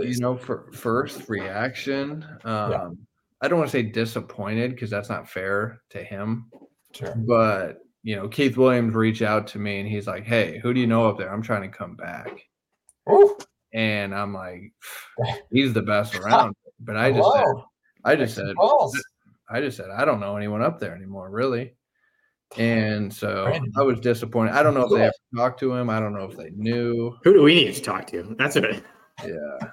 you, 0.00 0.16
know, 0.20 0.36
for 0.36 0.70
first 0.72 1.28
reaction, 1.28 2.24
um, 2.44 2.98
I 3.40 3.48
don't 3.48 3.58
want 3.58 3.70
to 3.70 3.76
say 3.76 3.82
disappointed 3.82 4.72
because 4.72 4.90
that's 4.90 5.08
not 5.08 5.28
fair 5.28 5.80
to 5.90 6.02
him. 6.02 6.50
sure. 6.92 7.14
But 7.16 7.78
you 8.02 8.16
know, 8.16 8.28
Keith 8.28 8.56
Williams 8.56 8.94
reached 8.94 9.22
out 9.22 9.46
to 9.48 9.58
me 9.58 9.80
and 9.80 9.88
he's 9.88 10.06
like, 10.06 10.24
"Hey, 10.24 10.58
who 10.62 10.72
do 10.72 10.80
you 10.80 10.86
know 10.86 11.08
up 11.08 11.18
there? 11.18 11.32
I'm 11.32 11.42
trying 11.42 11.70
to 11.70 11.76
come 11.76 11.96
back." 11.96 12.30
Ooh, 13.10 13.36
And 13.72 14.14
I'm 14.14 14.32
like, 14.34 14.72
"He's 15.50 15.72
the 15.72 15.82
best 15.82 16.14
around." 16.16 16.54
But 16.80 16.96
I 16.96 17.12
just 17.12 17.32
said. 17.32 17.54
I 18.04 18.16
just 18.16 18.34
said. 18.34 18.54
I 19.50 19.60
just 19.60 19.76
said, 19.76 19.90
I 19.90 20.04
don't 20.04 20.20
know 20.20 20.36
anyone 20.36 20.62
up 20.62 20.78
there 20.78 20.94
anymore, 20.94 21.30
really. 21.30 21.74
And 22.56 23.12
so 23.12 23.44
Brandon. 23.44 23.72
I 23.76 23.82
was 23.82 24.00
disappointed. 24.00 24.52
I 24.52 24.62
don't 24.62 24.74
know 24.74 24.84
if 24.84 24.90
they 24.90 25.02
ever 25.02 25.12
talked 25.36 25.60
to 25.60 25.72
him. 25.74 25.90
I 25.90 26.00
don't 26.00 26.14
know 26.14 26.24
if 26.24 26.36
they 26.36 26.50
knew. 26.50 27.14
who 27.24 27.32
do 27.34 27.42
we 27.42 27.54
need 27.54 27.74
to 27.74 27.82
talk 27.82 28.06
to? 28.08 28.34
That's 28.38 28.56
it. 28.56 28.82
Yeah. 29.26 29.70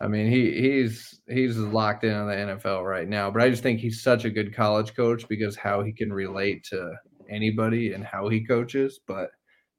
I 0.00 0.06
mean, 0.06 0.30
he 0.30 0.52
he's 0.52 1.20
he's 1.28 1.56
locked 1.56 2.04
in 2.04 2.12
on 2.14 2.28
the 2.28 2.34
NFL 2.34 2.88
right 2.88 3.08
now, 3.08 3.28
but 3.28 3.42
I 3.42 3.50
just 3.50 3.64
think 3.64 3.80
he's 3.80 4.04
such 4.04 4.24
a 4.24 4.30
good 4.30 4.54
college 4.54 4.94
coach 4.94 5.26
because 5.26 5.56
how 5.56 5.82
he 5.82 5.92
can 5.92 6.12
relate 6.12 6.62
to 6.70 6.92
anybody 7.32 7.92
and 7.92 8.04
how 8.04 8.28
he 8.28 8.44
coaches. 8.44 9.00
But 9.06 9.30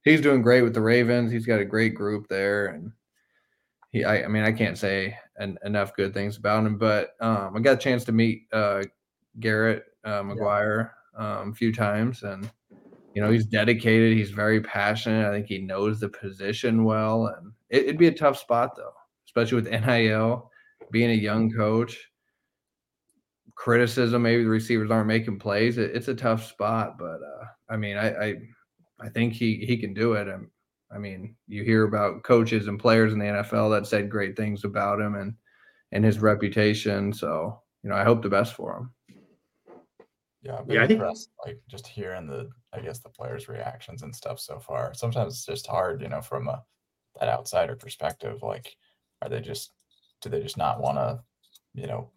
he's 0.03 0.21
doing 0.21 0.41
great 0.41 0.61
with 0.61 0.73
the 0.73 0.81
Ravens. 0.81 1.31
He's 1.31 1.45
got 1.45 1.59
a 1.59 1.65
great 1.65 1.95
group 1.95 2.27
there, 2.27 2.67
and 2.67 2.91
he 3.91 4.03
I, 4.03 4.23
I 4.23 4.27
mean 4.27 4.43
I 4.43 4.51
can't 4.51 4.77
say 4.77 5.17
en- 5.39 5.57
enough 5.63 5.95
good 5.95 6.13
things 6.13 6.37
about 6.37 6.65
him. 6.65 6.77
But 6.77 7.15
um, 7.19 7.55
I 7.55 7.59
got 7.59 7.75
a 7.75 7.77
chance 7.77 8.03
to 8.05 8.11
meet 8.11 8.47
uh, 8.51 8.83
Garrett 9.39 9.85
uh, 10.03 10.21
McGuire 10.21 10.91
um, 11.17 11.51
a 11.51 11.55
few 11.55 11.73
times, 11.73 12.23
and 12.23 12.49
you 13.13 13.21
know 13.21 13.31
he's 13.31 13.45
dedicated. 13.45 14.17
He's 14.17 14.31
very 14.31 14.61
passionate. 14.61 15.27
I 15.27 15.31
think 15.31 15.47
he 15.47 15.59
knows 15.59 15.99
the 15.99 16.09
position 16.09 16.83
well, 16.83 17.27
and 17.27 17.53
it, 17.69 17.83
it'd 17.83 17.97
be 17.97 18.07
a 18.07 18.13
tough 18.13 18.37
spot 18.37 18.75
though, 18.75 18.93
especially 19.25 19.61
with 19.61 19.71
NIL 19.71 20.49
being 20.91 21.11
a 21.11 21.13
young 21.13 21.51
coach. 21.51 22.09
Criticism, 23.55 24.21
maybe 24.21 24.43
the 24.43 24.49
receivers 24.49 24.91
aren't 24.91 25.07
making 25.07 25.39
plays. 25.39 25.77
It, 25.77 25.95
it's 25.95 26.07
a 26.07 26.15
tough 26.15 26.45
spot, 26.45 26.97
but 26.97 27.19
uh, 27.21 27.45
I 27.69 27.77
mean, 27.77 27.97
I, 27.97 28.09
I 28.09 28.35
I 28.99 29.09
think 29.09 29.33
he 29.33 29.63
he 29.65 29.77
can 29.77 29.93
do 29.93 30.13
it. 30.13 30.27
And 30.27 30.47
I 30.93 30.97
mean, 30.97 31.35
you 31.47 31.63
hear 31.63 31.83
about 31.83 32.23
coaches 32.23 32.67
and 32.67 32.79
players 32.79 33.13
in 33.13 33.19
the 33.19 33.25
NFL 33.25 33.71
that 33.71 33.87
said 33.87 34.09
great 34.09 34.35
things 34.35 34.63
about 34.63 34.99
him 34.99 35.15
and 35.15 35.33
and 35.91 36.03
his 36.03 36.19
reputation. 36.19 37.13
So, 37.13 37.61
you 37.83 37.89
know, 37.89 37.95
I 37.95 38.03
hope 38.03 38.21
the 38.23 38.29
best 38.29 38.55
for 38.55 38.77
him. 38.77 38.93
Yeah, 40.41 40.57
I've 40.57 40.67
been 40.67 40.75
Yeah, 40.75 40.83
I 40.83 40.87
think- 40.87 41.01
like 41.45 41.61
just 41.69 41.87
hearing 41.87 42.27
the, 42.27 42.49
I 42.73 42.81
guess 42.81 42.99
the 42.99 43.09
players' 43.09 43.47
reactions 43.47 44.01
and 44.01 44.13
stuff 44.13 44.39
so 44.39 44.59
far. 44.59 44.93
Sometimes 44.93 45.35
it's 45.35 45.45
just 45.45 45.67
hard, 45.67 46.01
you 46.01 46.09
know, 46.09 46.21
from 46.21 46.47
a 46.49 46.63
that 47.19 47.29
outsider 47.29 47.75
perspective. 47.75 48.41
Like, 48.41 48.75
are 49.21 49.29
they 49.29 49.39
just, 49.39 49.71
do 50.21 50.29
they 50.29 50.41
just 50.41 50.57
not 50.57 50.81
want 50.81 50.97
to, 50.97 51.23
you 51.73 51.87
know, 51.87 52.09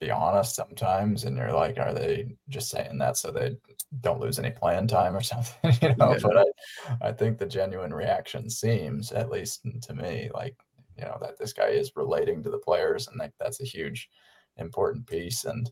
be 0.00 0.10
honest 0.10 0.54
sometimes? 0.54 1.24
And 1.24 1.36
you're 1.36 1.52
like, 1.52 1.78
are 1.78 1.94
they 1.94 2.36
just 2.48 2.70
saying 2.70 2.98
that 2.98 3.16
so 3.16 3.30
they 3.30 3.56
don't 4.00 4.20
lose 4.20 4.38
any 4.38 4.50
playing 4.50 4.88
time 4.88 5.14
or 5.16 5.22
something? 5.22 5.72
you 5.82 5.94
know, 5.96 6.12
Yeah. 6.12 6.18
but 6.22 6.38
I, 6.38 7.08
I 7.08 7.12
think 7.12 7.38
the 7.38 7.46
genuine 7.46 7.94
reaction 7.94 8.50
seems, 8.50 9.12
at 9.12 9.30
least 9.30 9.62
to 9.82 9.94
me, 9.94 10.30
like, 10.34 10.56
you 10.98 11.04
know, 11.04 11.18
that 11.20 11.38
this 11.38 11.52
guy 11.52 11.68
is 11.68 11.92
relating 11.96 12.42
to 12.42 12.50
the 12.50 12.58
players, 12.58 13.08
and 13.08 13.18
like 13.18 13.32
that's 13.40 13.60
a 13.60 13.64
huge, 13.64 14.08
important 14.58 15.06
piece. 15.06 15.44
And 15.44 15.70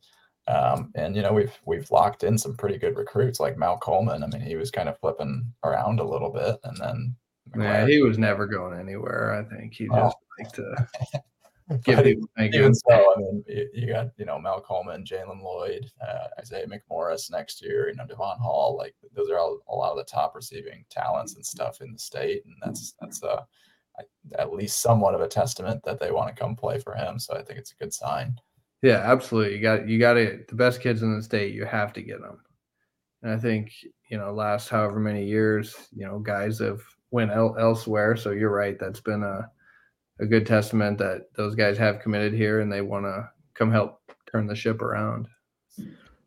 um, 0.49 0.91
and 0.97 1.15
you 1.15 1.23
know, 1.23 1.33
we've 1.33 1.57
we've 1.65 1.89
locked 1.93 2.25
in 2.25 2.37
some 2.37 2.57
pretty 2.57 2.77
good 2.79 2.97
recruits 2.97 3.39
like 3.39 3.57
Mal 3.57 3.79
Coleman. 3.79 4.25
I 4.25 4.27
mean, 4.27 4.41
he 4.41 4.57
was 4.57 4.73
kind 4.73 4.89
of 4.89 4.99
flipping 4.99 5.53
around 5.63 6.01
a 6.01 6.05
little 6.05 6.31
bit, 6.31 6.57
and 6.65 6.77
then 6.77 7.17
Yeah, 7.57 7.87
he 7.87 8.03
was 8.03 8.19
never 8.19 8.47
going 8.47 8.79
anywhere. 8.79 9.33
I 9.35 9.45
think 9.45 9.75
he 9.75 9.89
Well, 9.89 10.07
just 10.07 10.17
liked 10.41 10.55
to 10.57 11.23
give 11.85 11.97
but 11.97 12.05
people 12.05 12.29
thank 12.37 12.55
even 12.55 12.69
you. 12.69 12.75
so, 12.75 13.15
I 13.15 13.19
mean, 13.19 13.45
you, 13.49 13.69
you 13.75 13.87
got 13.87 14.09
you 14.17 14.25
know 14.25 14.39
Mal 14.39 14.61
Coleman, 14.61 15.05
Jaylen 15.05 15.43
Lloyd, 15.43 15.91
uh, 16.01 16.29
Isaiah 16.39 16.67
McMorris 16.67 17.31
next 17.31 17.63
year. 17.63 17.89
You 17.89 17.97
know 17.97 18.07
Devon 18.07 18.39
Hall. 18.39 18.77
Like 18.77 18.95
those 19.15 19.31
are 19.31 19.39
all 19.39 19.59
a 19.69 19.75
lot 19.75 19.93
of 19.93 19.99
the 19.99 20.05
top 20.05 20.35
receiving 20.35 20.85
talents 20.91 21.35
and 21.37 21.45
stuff 21.45 21.81
in 21.81 21.93
the 21.93 21.99
state, 21.99 22.45
and 22.47 22.55
that's 22.63 22.95
that's 23.01 23.23
uh, 23.23 23.43
I- 23.99 24.41
at 24.41 24.53
least 24.53 24.81
somewhat 24.81 25.15
of 25.15 25.21
a 25.21 25.29
testament 25.29 25.83
that 25.85 25.99
they 26.01 26.11
want 26.11 26.35
to 26.35 26.41
come 26.41 26.57
play 26.57 26.79
for 26.79 26.95
him. 26.95 27.19
So 27.19 27.35
I 27.35 27.43
think 27.43 27.59
it's 27.59 27.73
a 27.73 27.77
good 27.77 27.93
sign. 27.93 28.37
Yeah, 28.83 29.01
absolutely. 29.05 29.57
You 29.57 29.63
got 29.63 29.89
you 29.89 29.99
got 29.99 30.17
it. 30.17 30.49
The 30.49 30.57
best 30.57 30.81
kids 30.81 31.03
in 31.03 31.15
the 31.17 31.23
state, 31.23 31.55
you 31.55 31.65
have 31.65 31.93
to 31.95 32.03
get 32.03 32.21
them. 32.21 32.39
And 33.23 33.33
I 33.33 33.39
think 33.39 33.73
you 34.09 34.19
know, 34.19 34.33
last 34.33 34.69
however 34.69 34.99
many 34.99 35.25
years, 35.25 35.75
you 35.95 36.05
know, 36.05 36.19
guys 36.19 36.59
have 36.59 36.83
went 37.11 37.31
el- 37.31 37.57
elsewhere. 37.59 38.17
So 38.17 38.31
you're 38.31 38.51
right. 38.51 38.79
That's 38.79 39.01
been 39.01 39.23
a 39.23 39.49
a 40.23 40.27
good 40.27 40.47
testament 40.47 40.97
that 40.99 41.27
those 41.35 41.55
guys 41.55 41.77
have 41.77 42.01
committed 42.01 42.33
here 42.33 42.61
and 42.61 42.73
they 42.73 42.81
want 42.81 43.05
to 43.05 43.29
come 43.55 43.71
help 43.71 44.01
turn 44.31 44.47
the 44.47 44.55
ship 44.55 44.81
around. 44.81 45.27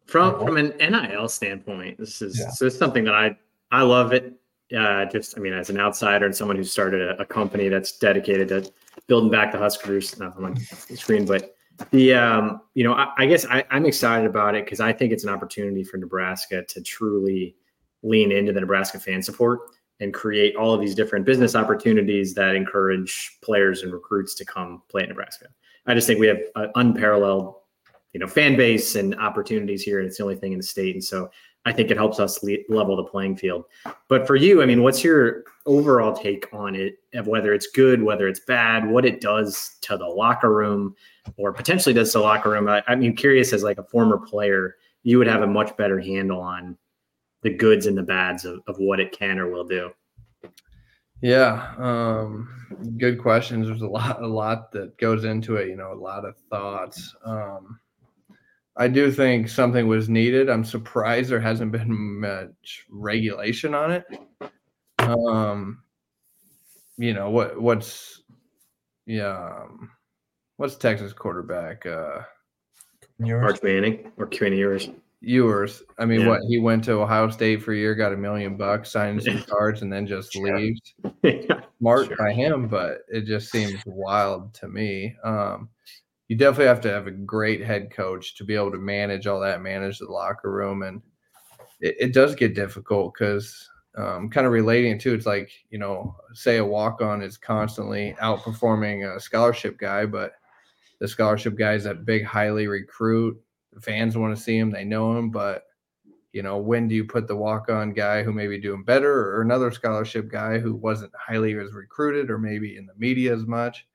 from 0.06 0.46
from 0.46 0.58
an 0.58 0.74
NIL 0.78 1.28
standpoint, 1.30 1.98
this 1.98 2.22
is 2.22 2.38
Yeah. 2.40 2.50
so 2.50 2.66
it's 2.66 2.78
something 2.78 3.06
that 3.06 3.16
I 3.16 3.38
I 3.72 3.82
love 3.82 4.14
it. 4.14 4.34
Uh, 4.76 5.06
just 5.06 5.38
I 5.38 5.42
mean, 5.42 5.54
as 5.54 5.70
an 5.70 5.80
outsider 5.80 6.26
and 6.26 6.36
someone 6.36 6.58
who 6.58 6.64
started 6.64 7.02
a, 7.02 7.22
a 7.22 7.26
company 7.26 7.70
that's 7.70 7.98
dedicated 7.98 8.50
to 8.50 8.72
building 9.08 9.32
back 9.32 9.52
the 9.52 9.58
Huskers 9.58 10.18
not 10.20 10.36
on 10.36 10.44
my 10.44 10.54
screen, 10.96 11.26
but 11.26 11.56
the 11.92 12.14
um, 12.14 12.62
you 12.74 12.84
know, 12.84 12.94
I, 12.94 13.14
I 13.18 13.26
guess 13.26 13.46
I, 13.46 13.64
I'm 13.72 13.86
excited 13.86 14.28
about 14.28 14.56
it 14.56 14.66
because 14.66 14.80
I 14.80 14.92
think 14.92 15.14
it's 15.14 15.24
an 15.24 15.30
opportunity 15.30 15.84
for 15.84 15.98
Nebraska 15.98 16.64
to 16.64 16.82
truly 16.82 17.56
lean 18.04 18.32
into 18.32 18.52
the 18.54 18.60
Nebraska 18.60 19.00
fan 19.00 19.22
support 19.22 19.62
and 20.00 20.14
create 20.14 20.56
all 20.56 20.74
of 20.74 20.82
these 20.82 20.96
different 20.96 21.26
business 21.26 21.56
opportunities 21.56 22.34
that 22.34 22.56
encourage 22.56 23.38
players 23.42 23.84
and 23.84 23.94
recruits 23.94 24.36
to 24.36 24.46
come 24.46 24.82
play 24.90 25.04
at 25.04 25.10
Nebraska. 25.10 25.48
I 25.86 25.94
just 25.94 26.08
think 26.08 26.20
we 26.20 26.28
have 26.28 26.40
an 26.56 26.72
unparalleled 26.76 27.56
you 28.16 28.20
know 28.20 28.28
fan 28.28 28.56
base 28.56 28.96
and 28.96 29.14
opportunities 29.16 29.84
here 29.84 30.00
and 30.00 30.08
it's 30.08 30.18
the 30.18 30.24
only 30.24 30.38
thing 30.38 30.54
in 30.54 30.58
the 30.58 30.64
state 30.64 30.96
and 30.96 31.04
so 31.04 31.30
i 31.66 31.74
think 31.74 31.92
it 31.92 31.98
helps 31.98 32.18
us 32.18 32.42
le- 32.44 32.64
level 32.70 32.96
the 32.96 33.04
playing 33.04 33.36
field 33.36 33.66
but 34.08 34.26
for 34.26 34.38
you 34.38 34.64
i 34.64 34.66
mean 34.66 34.82
what's 34.82 35.04
your 35.04 35.44
overall 35.66 36.16
take 36.16 36.48
on 36.54 36.76
it 36.76 36.96
of 37.14 37.28
whether 37.28 37.54
it's 37.54 37.68
good 37.68 38.02
whether 38.02 38.30
it's 38.30 38.40
bad 38.40 38.90
what 38.90 39.04
it 39.04 39.20
does 39.20 39.76
to 39.82 39.98
the 39.98 40.06
locker 40.06 40.54
room 40.54 40.96
or 41.36 41.52
potentially 41.52 41.92
does 41.92 42.14
to 42.14 42.20
the 42.20 42.24
locker 42.24 42.52
room 42.52 42.70
I, 42.70 42.82
i 42.88 42.96
mean 42.96 43.18
curious 43.18 43.52
as 43.52 43.64
like 43.64 43.80
a 43.80 43.84
former 43.84 44.18
player 44.18 44.78
you 45.04 45.18
would 45.18 45.28
have 45.28 45.42
a 45.42 45.48
much 45.48 45.76
better 45.76 46.00
handle 46.00 46.40
on 46.40 46.78
the 47.46 47.54
goods 47.54 47.86
and 47.86 47.96
the 47.96 48.04
bads 48.04 48.44
of, 48.44 48.60
of 48.68 48.76
what 48.80 49.00
it 49.00 49.12
can 49.12 49.38
or 49.38 49.48
will 49.52 49.64
do 49.64 49.92
Yeah, 51.22 51.74
um, 51.78 52.50
good 52.98 53.22
questions. 53.22 53.68
There's 53.68 53.84
a 53.84 53.88
lot, 53.88 54.22
a 54.22 54.28
lot 54.28 54.72
that 54.72 54.98
goes 54.98 55.26
into 55.26 55.58
it. 55.58 55.70
You 55.70 55.76
know, 55.76 55.94
a 55.94 56.02
lot 56.12 56.26
of 56.26 56.36
thoughts. 56.50 57.16
Um, 57.24 57.80
I 58.76 58.88
do 58.88 59.12
think 59.12 59.48
something 59.48 59.88
was 59.88 60.10
needed. 60.10 60.50
I'm 60.50 60.66
surprised 60.66 61.30
there 61.30 61.40
hasn't 61.40 61.72
been 61.72 62.20
much 62.20 62.86
regulation 62.90 63.76
on 63.76 63.92
it. 63.92 64.06
Um, 64.98 65.84
you 66.98 67.14
know 67.14 67.30
what? 67.30 67.62
What's 67.62 68.24
yeah? 69.06 69.62
Um, 69.62 69.92
what's 70.58 70.78
Texas 70.78 71.14
quarterback? 71.14 71.86
Uh, 71.86 72.22
arch 73.30 73.62
manning 73.62 74.12
or 74.18 74.26
quinn 74.26 74.54
ewers 74.54 74.90
Ewers. 75.22 75.82
I 75.98 76.06
mean, 76.06 76.22
Yeah. 76.22 76.28
what 76.28 76.42
he 76.48 76.60
went 76.60 76.84
to 76.86 76.94
Ohio 76.94 77.30
State 77.30 77.62
for 77.64 77.74
a 77.74 77.78
year, 77.78 77.96
got 77.96 78.14
a 78.14 78.18
million 78.18 78.58
bucks, 78.58 78.92
signed 78.92 79.24
some 79.24 79.42
cards, 79.50 79.82
and 79.82 79.92
then 79.92 80.06
just 80.06 80.34
Sure. 80.34 80.58
leaves. 80.58 80.94
smart 81.80 82.08
Sure. 82.08 82.18
by 82.18 82.32
him, 82.34 82.68
but 82.68 83.00
it 83.10 83.26
just 83.26 83.52
seems 83.52 83.82
wild 83.86 84.54
to 84.56 84.68
me. 84.68 85.16
Um, 85.24 85.70
you 86.28 86.36
definitely 86.36 86.68
have 86.68 86.82
to 86.82 86.92
have 86.92 87.08
a 87.08 87.12
great 87.12 87.62
head 87.62 87.92
coach 87.92 88.36
to 88.38 88.44
be 88.44 88.56
able 88.56 88.72
to 88.72 88.78
manage 88.78 89.28
all 89.28 89.40
that, 89.42 89.62
manage 89.62 90.00
the 90.00 90.06
locker 90.12 90.52
room, 90.52 90.82
and 90.84 91.02
it, 91.82 91.96
it 92.00 92.14
does 92.14 92.34
get 92.36 92.56
difficult 92.56 93.14
because 93.14 93.70
um, 93.98 94.30
kind 94.30 94.46
of 94.48 94.52
relating 94.54 94.94
it 94.94 95.00
to 95.02 95.14
it's 95.14 95.26
like 95.26 95.52
you 95.70 95.78
know, 95.78 96.16
say 96.34 96.58
a 96.58 96.66
walk 96.66 97.02
on 97.02 97.22
is 97.22 97.38
constantly 97.38 98.16
outperforming 98.22 99.16
a 99.16 99.20
scholarship 99.20 99.78
guy, 99.78 100.06
but 100.06 100.34
the 101.00 101.08
scholarship 101.08 101.56
guy 101.56 101.74
is 101.74 101.84
that 101.84 102.06
big, 102.06 102.24
highly 102.26 102.68
recruit. 102.68 103.40
Fans 103.82 104.18
want 104.18 104.36
to 104.36 104.42
see 104.42 104.58
him, 104.58 104.72
they 104.72 104.84
know 104.84 105.18
him, 105.18 105.30
but 105.30 105.64
you 106.32 106.44
know, 106.44 106.58
when 106.58 106.90
do 106.90 106.96
you 106.96 107.06
put 107.06 107.28
the 107.28 107.36
walk 107.36 107.70
on 107.70 107.94
guy 107.94 108.22
who 108.22 108.34
may 108.34 108.48
be 108.48 108.60
doing 108.60 108.84
better 108.84 109.30
or 109.30 109.42
another 109.42 109.72
scholarship 109.72 110.28
guy 110.28 110.60
who 110.60 110.76
wasn't 110.76 111.14
highly 111.16 111.58
as 111.58 111.72
recruited 111.72 112.30
or 112.30 112.38
maybe 112.38 112.76
in 112.76 112.86
the 112.86 112.94
media 112.98 113.34
as 113.34 113.46
much? 113.46 113.88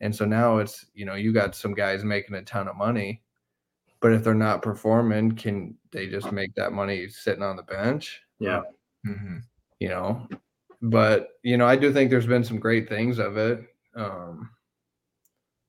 And 0.00 0.14
so 0.14 0.26
now 0.26 0.58
it's, 0.58 0.84
you 0.92 1.06
know, 1.06 1.14
you 1.14 1.32
got 1.32 1.56
some 1.56 1.72
guys 1.72 2.04
making 2.04 2.36
a 2.36 2.42
ton 2.42 2.68
of 2.68 2.76
money, 2.76 3.22
but 4.00 4.12
if 4.12 4.22
they're 4.22 4.34
not 4.34 4.60
performing, 4.60 5.32
can 5.32 5.76
they 5.90 6.08
just 6.08 6.30
make 6.30 6.54
that 6.56 6.72
money 6.72 7.08
sitting 7.08 7.42
on 7.42 7.56
the 7.56 7.62
bench? 7.62 8.20
yeah 8.38 8.60
Mhm. 9.06 9.42
You 9.80 9.88
know, 9.88 10.28
but, 10.82 11.30
you 11.42 11.56
know, 11.56 11.66
I 11.66 11.76
do 11.76 11.92
think 11.92 12.10
there's 12.10 12.26
been 12.26 12.44
some 12.44 12.58
great 12.58 12.88
things 12.88 13.18
of 13.18 13.36
it. 13.38 13.64
Um, 13.94 14.50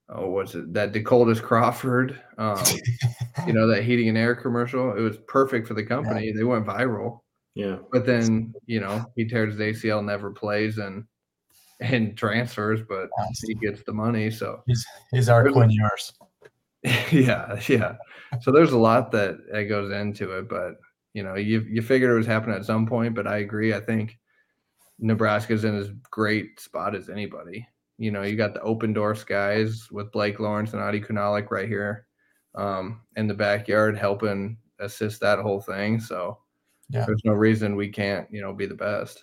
oh, 0.09 0.29
what's 0.29 0.55
it? 0.55 0.73
That 0.73 0.91
Decoldest 0.91 1.41
Crawford, 1.41 2.19
um, 2.37 2.57
you 3.47 3.53
know, 3.53 3.67
that 3.67 3.83
heating 3.83 4.09
and 4.09 4.17
air 4.17 4.35
commercial. 4.35 4.95
It 4.95 5.01
was 5.01 5.17
perfect 5.27 5.67
for 5.67 5.73
the 5.73 5.83
company. 5.83 6.31
They 6.31 6.43
went 6.43 6.65
viral. 6.65 7.19
yeah 7.55 7.77
But 7.91 8.05
then, 8.05 8.53
you 8.65 8.79
know, 8.79 9.05
he 9.15 9.25
tears 9.25 9.57
his 9.57 9.83
ACL, 9.83 10.03
never 10.03 10.31
plays 10.31 10.77
and 10.77 11.05
and 11.81 12.17
transfers, 12.17 12.81
but 12.87 13.09
he 13.47 13.53
gets 13.55 13.83
the 13.83 13.93
money. 13.93 14.29
So 14.29 14.61
He's 14.67 14.85
he's 15.11 15.29
our 15.29 15.49
Quinn 15.49 15.69
Ewers. 15.69 16.13
yeah, 17.11 17.59
yeah. 17.67 17.95
So 18.41 18.51
there's 18.51 18.71
a 18.71 18.77
lot 18.77 19.11
that, 19.11 19.37
that 19.51 19.63
goes 19.65 19.91
into 19.91 20.37
it, 20.37 20.49
but 20.49 20.75
you 21.13 21.23
know, 21.23 21.35
you 21.35 21.61
you 21.61 21.81
figured 21.81 22.11
it 22.11 22.15
was 22.15 22.27
happening 22.27 22.55
at 22.55 22.65
some 22.65 22.85
point, 22.85 23.15
but 23.15 23.27
I 23.27 23.37
agree. 23.37 23.73
I 23.73 23.79
think 23.79 24.17
Nebraska's 24.99 25.63
in 25.63 25.75
as 25.75 25.91
great 26.11 26.59
spot 26.59 26.95
as 26.95 27.09
anybody. 27.09 27.67
You 27.99 28.11
know, 28.11 28.21
you 28.21 28.37
got 28.37 28.53
the 28.53 28.61
open 28.61 28.93
door 28.93 29.13
guys 29.13 29.91
with 29.91 30.11
Blake 30.13 30.39
Lawrence 30.39 30.71
and 30.71 30.81
Adi 30.81 31.01
Kunalik 31.01 31.51
right 31.51 31.67
here 31.67 32.07
um, 32.55 33.01
in 33.17 33.27
the 33.27 33.33
backyard 33.33 33.97
helping 33.97 34.57
assist 34.79 35.19
that 35.19 35.39
whole 35.39 35.59
thing. 35.59 35.99
So 35.99 36.39
Yeah. 36.87 37.05
there's 37.05 37.25
no 37.25 37.33
reason 37.33 37.75
we 37.75 37.89
can't, 37.89 38.25
you 38.31 38.41
know, 38.41 38.53
be 38.53 38.65
the 38.65 38.73
best. 38.73 39.21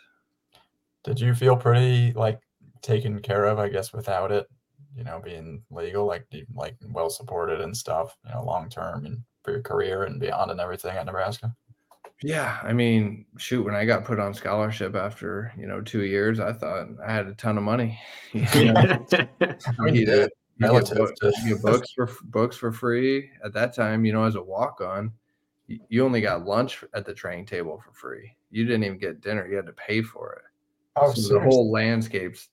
Did 1.05 1.19
you 1.19 1.35
feel 1.35 1.57
pretty 1.57 2.13
like 2.13 2.39
taken 2.83 3.21
care 3.21 3.47
of? 3.47 3.59
I 3.59 3.71
guess 3.71 3.95
without 3.95 4.31
it, 4.31 4.47
you 4.95 5.05
know, 5.05 5.21
being 5.25 5.63
legal, 5.71 6.05
like 6.05 6.27
like 6.55 6.77
well 6.91 7.09
supported 7.09 7.63
and 7.63 7.75
stuff, 7.75 8.15
you 8.27 8.33
know, 8.33 8.45
long 8.45 8.69
term 8.69 9.07
and 9.07 9.25
for 9.43 9.53
your 9.53 9.63
career 9.63 10.03
and 10.03 10.21
beyond 10.21 10.51
and 10.51 10.61
everything 10.61 10.95
at 10.97 11.07
Nebraska. 11.07 11.55
Yeah, 12.23 12.59
I 12.63 12.73
mean, 12.73 13.27
shoot, 13.37 13.63
when 13.63 13.75
I 13.75 13.85
got 13.85 14.05
put 14.05 14.19
on 14.19 14.33
scholarship 14.33 14.95
after 14.97 15.53
you 15.59 15.67
know 15.67 15.83
two 15.83 16.05
years, 16.05 16.41
I 16.41 16.53
thought 16.53 16.89
I 17.07 17.13
had 17.13 17.27
a 17.27 17.35
ton 17.35 17.59
of 17.59 17.65
money. 17.65 17.99
You 18.33 18.73
know, 18.73 18.81
I 18.81 19.83
mean, 19.83 19.95
you 19.95 20.01
you 20.01 20.07
you 20.07 20.07
get 20.07 20.31
relative 20.59 20.97
book- 20.99 21.15
to- 21.17 21.33
you 21.45 21.55
get 21.55 21.63
books 21.63 21.93
for 21.93 22.09
books 22.25 22.57
for 22.57 22.73
free 22.73 23.31
at 23.45 23.53
that 23.53 23.75
time. 23.75 24.05
You 24.07 24.13
know, 24.15 24.25
as 24.25 24.35
a 24.37 24.43
walk 24.43 24.81
on, 24.81 25.13
you 25.67 26.05
only 26.05 26.21
got 26.23 26.47
lunch 26.47 26.83
at 26.95 27.05
the 27.05 27.13
training 27.13 27.47
table 27.47 27.83
for 27.85 27.93
free. 27.93 28.35
You 28.51 28.65
didn't 28.65 28.85
even 28.85 28.99
get 28.99 29.21
dinner; 29.21 29.47
you 29.47 29.57
had 29.57 29.67
to 29.67 29.73
pay 29.73 30.01
for 30.01 30.33
it. 30.35 30.43
Oh, 30.97 31.13
so 31.13 31.35
the 31.35 31.41
whole 31.41 31.71
landscape's 31.71 32.49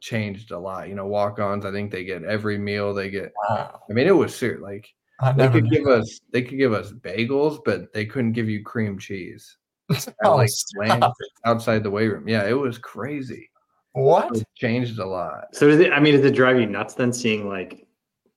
changed 0.00 0.50
a 0.50 0.58
lot. 0.58 0.88
You 0.90 0.94
know, 0.94 1.06
walk 1.06 1.38
ons. 1.38 1.64
I 1.64 1.72
think 1.72 1.90
they 1.90 2.04
get 2.04 2.24
every 2.24 2.58
meal 2.58 2.92
they 2.92 3.08
get. 3.08 3.32
Wow. 3.48 3.80
I 3.88 3.92
mean, 3.94 4.06
it 4.06 4.10
was 4.16 4.36
serious. 4.36 4.60
Like 4.60 4.92
they 5.36 5.48
could 5.48 5.64
knew 5.64 5.70
give 5.70 5.84
that. 5.84 6.00
us 6.00 6.20
they 6.32 6.42
could 6.42 6.58
give 6.58 6.72
us 6.72 6.92
bagels, 6.92 7.58
but 7.64 7.92
they 7.92 8.06
couldn't 8.06 8.32
give 8.32 8.48
you 8.48 8.62
cream 8.62 8.98
cheese. 8.98 9.56
I, 10.24 10.28
like 10.28 10.48
stop 10.50 11.14
outside 11.44 11.82
the 11.82 11.90
weight 11.90 12.08
room. 12.08 12.28
Yeah, 12.28 12.46
it 12.46 12.58
was 12.58 12.78
crazy. 12.78 13.50
What? 13.92 14.36
It 14.36 14.46
changed 14.54 14.98
a 14.98 15.06
lot. 15.06 15.46
So 15.54 15.68
does 15.68 15.80
it, 15.80 15.92
I 15.92 16.00
mean, 16.00 16.14
does 16.14 16.24
it 16.24 16.34
drive 16.34 16.60
you 16.60 16.66
nuts 16.66 16.94
then 16.94 17.12
seeing 17.12 17.48
like 17.48 17.86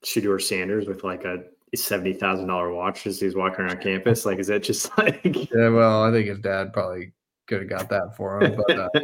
Shedeur 0.05 0.41
Sanders 0.41 0.87
with 0.87 1.03
like 1.03 1.25
a 1.25 1.43
seventy 1.75 2.13
thousand 2.13 2.47
dollar 2.47 2.73
watch 2.73 3.05
as 3.07 3.19
he's 3.19 3.35
walking 3.35 3.65
around 3.65 3.81
campus? 3.81 4.25
Like, 4.25 4.39
is 4.39 4.47
that 4.47 4.63
just 4.63 4.89
like 4.97 5.21
Yeah, 5.25 5.69
well, 5.69 6.03
I 6.03 6.11
think 6.11 6.27
his 6.27 6.39
dad 6.39 6.71
probably 6.71 7.11
could 7.47 7.59
have 7.61 7.69
got 7.69 7.89
that 7.89 8.15
for 8.15 8.41
him, 8.41 8.55
but 8.55 8.79
uh, 8.79 8.89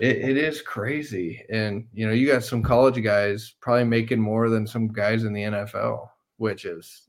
it, 0.00 0.16
it 0.18 0.36
is 0.36 0.62
crazy. 0.62 1.44
And 1.50 1.86
you 1.92 2.06
know, 2.06 2.12
you 2.12 2.28
got 2.28 2.44
some 2.44 2.62
college 2.62 3.02
guys 3.02 3.54
probably 3.60 3.84
making 3.84 4.20
more 4.20 4.48
than 4.50 4.66
some 4.66 4.88
guys 4.88 5.24
in 5.24 5.32
the 5.32 5.42
NFL, 5.42 6.08
which 6.38 6.64
is 6.64 7.02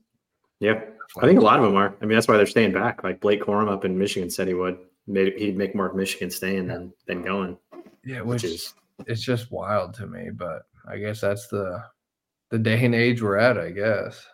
yeah? 0.60 0.80
I 1.18 1.26
think 1.26 1.40
a 1.40 1.42
lot 1.42 1.58
of 1.58 1.64
them 1.64 1.76
are. 1.76 1.94
I 2.00 2.04
mean, 2.04 2.14
that's 2.14 2.28
why 2.28 2.36
they're 2.36 2.46
staying 2.46 2.72
back. 2.72 3.02
Like 3.02 3.20
Blake 3.20 3.42
Corum 3.42 3.70
up 3.70 3.84
in 3.84 3.98
Michigan 3.98 4.30
said 4.30 4.46
he 4.46 4.54
would. 4.54 4.78
Made, 5.06 5.32
he'd 5.38 5.56
make 5.56 5.74
more 5.74 5.86
of 5.86 5.96
Michigan 5.96 6.30
staying 6.30 6.68
than 6.68 6.92
than 7.06 7.22
going, 7.22 7.56
yeah, 8.04 8.20
which 8.20 8.42
which 8.42 8.52
is 8.52 8.74
it's 9.06 9.22
just 9.22 9.50
wild 9.50 9.94
to 9.94 10.06
me. 10.06 10.30
But 10.30 10.62
I 10.86 10.98
guess 10.98 11.22
that's 11.22 11.48
the 11.48 11.82
the 12.50 12.58
day 12.58 12.84
and 12.84 12.94
age 12.94 13.22
we're 13.22 13.38
at. 13.38 13.58
I 13.58 13.70
guess. 13.70 14.24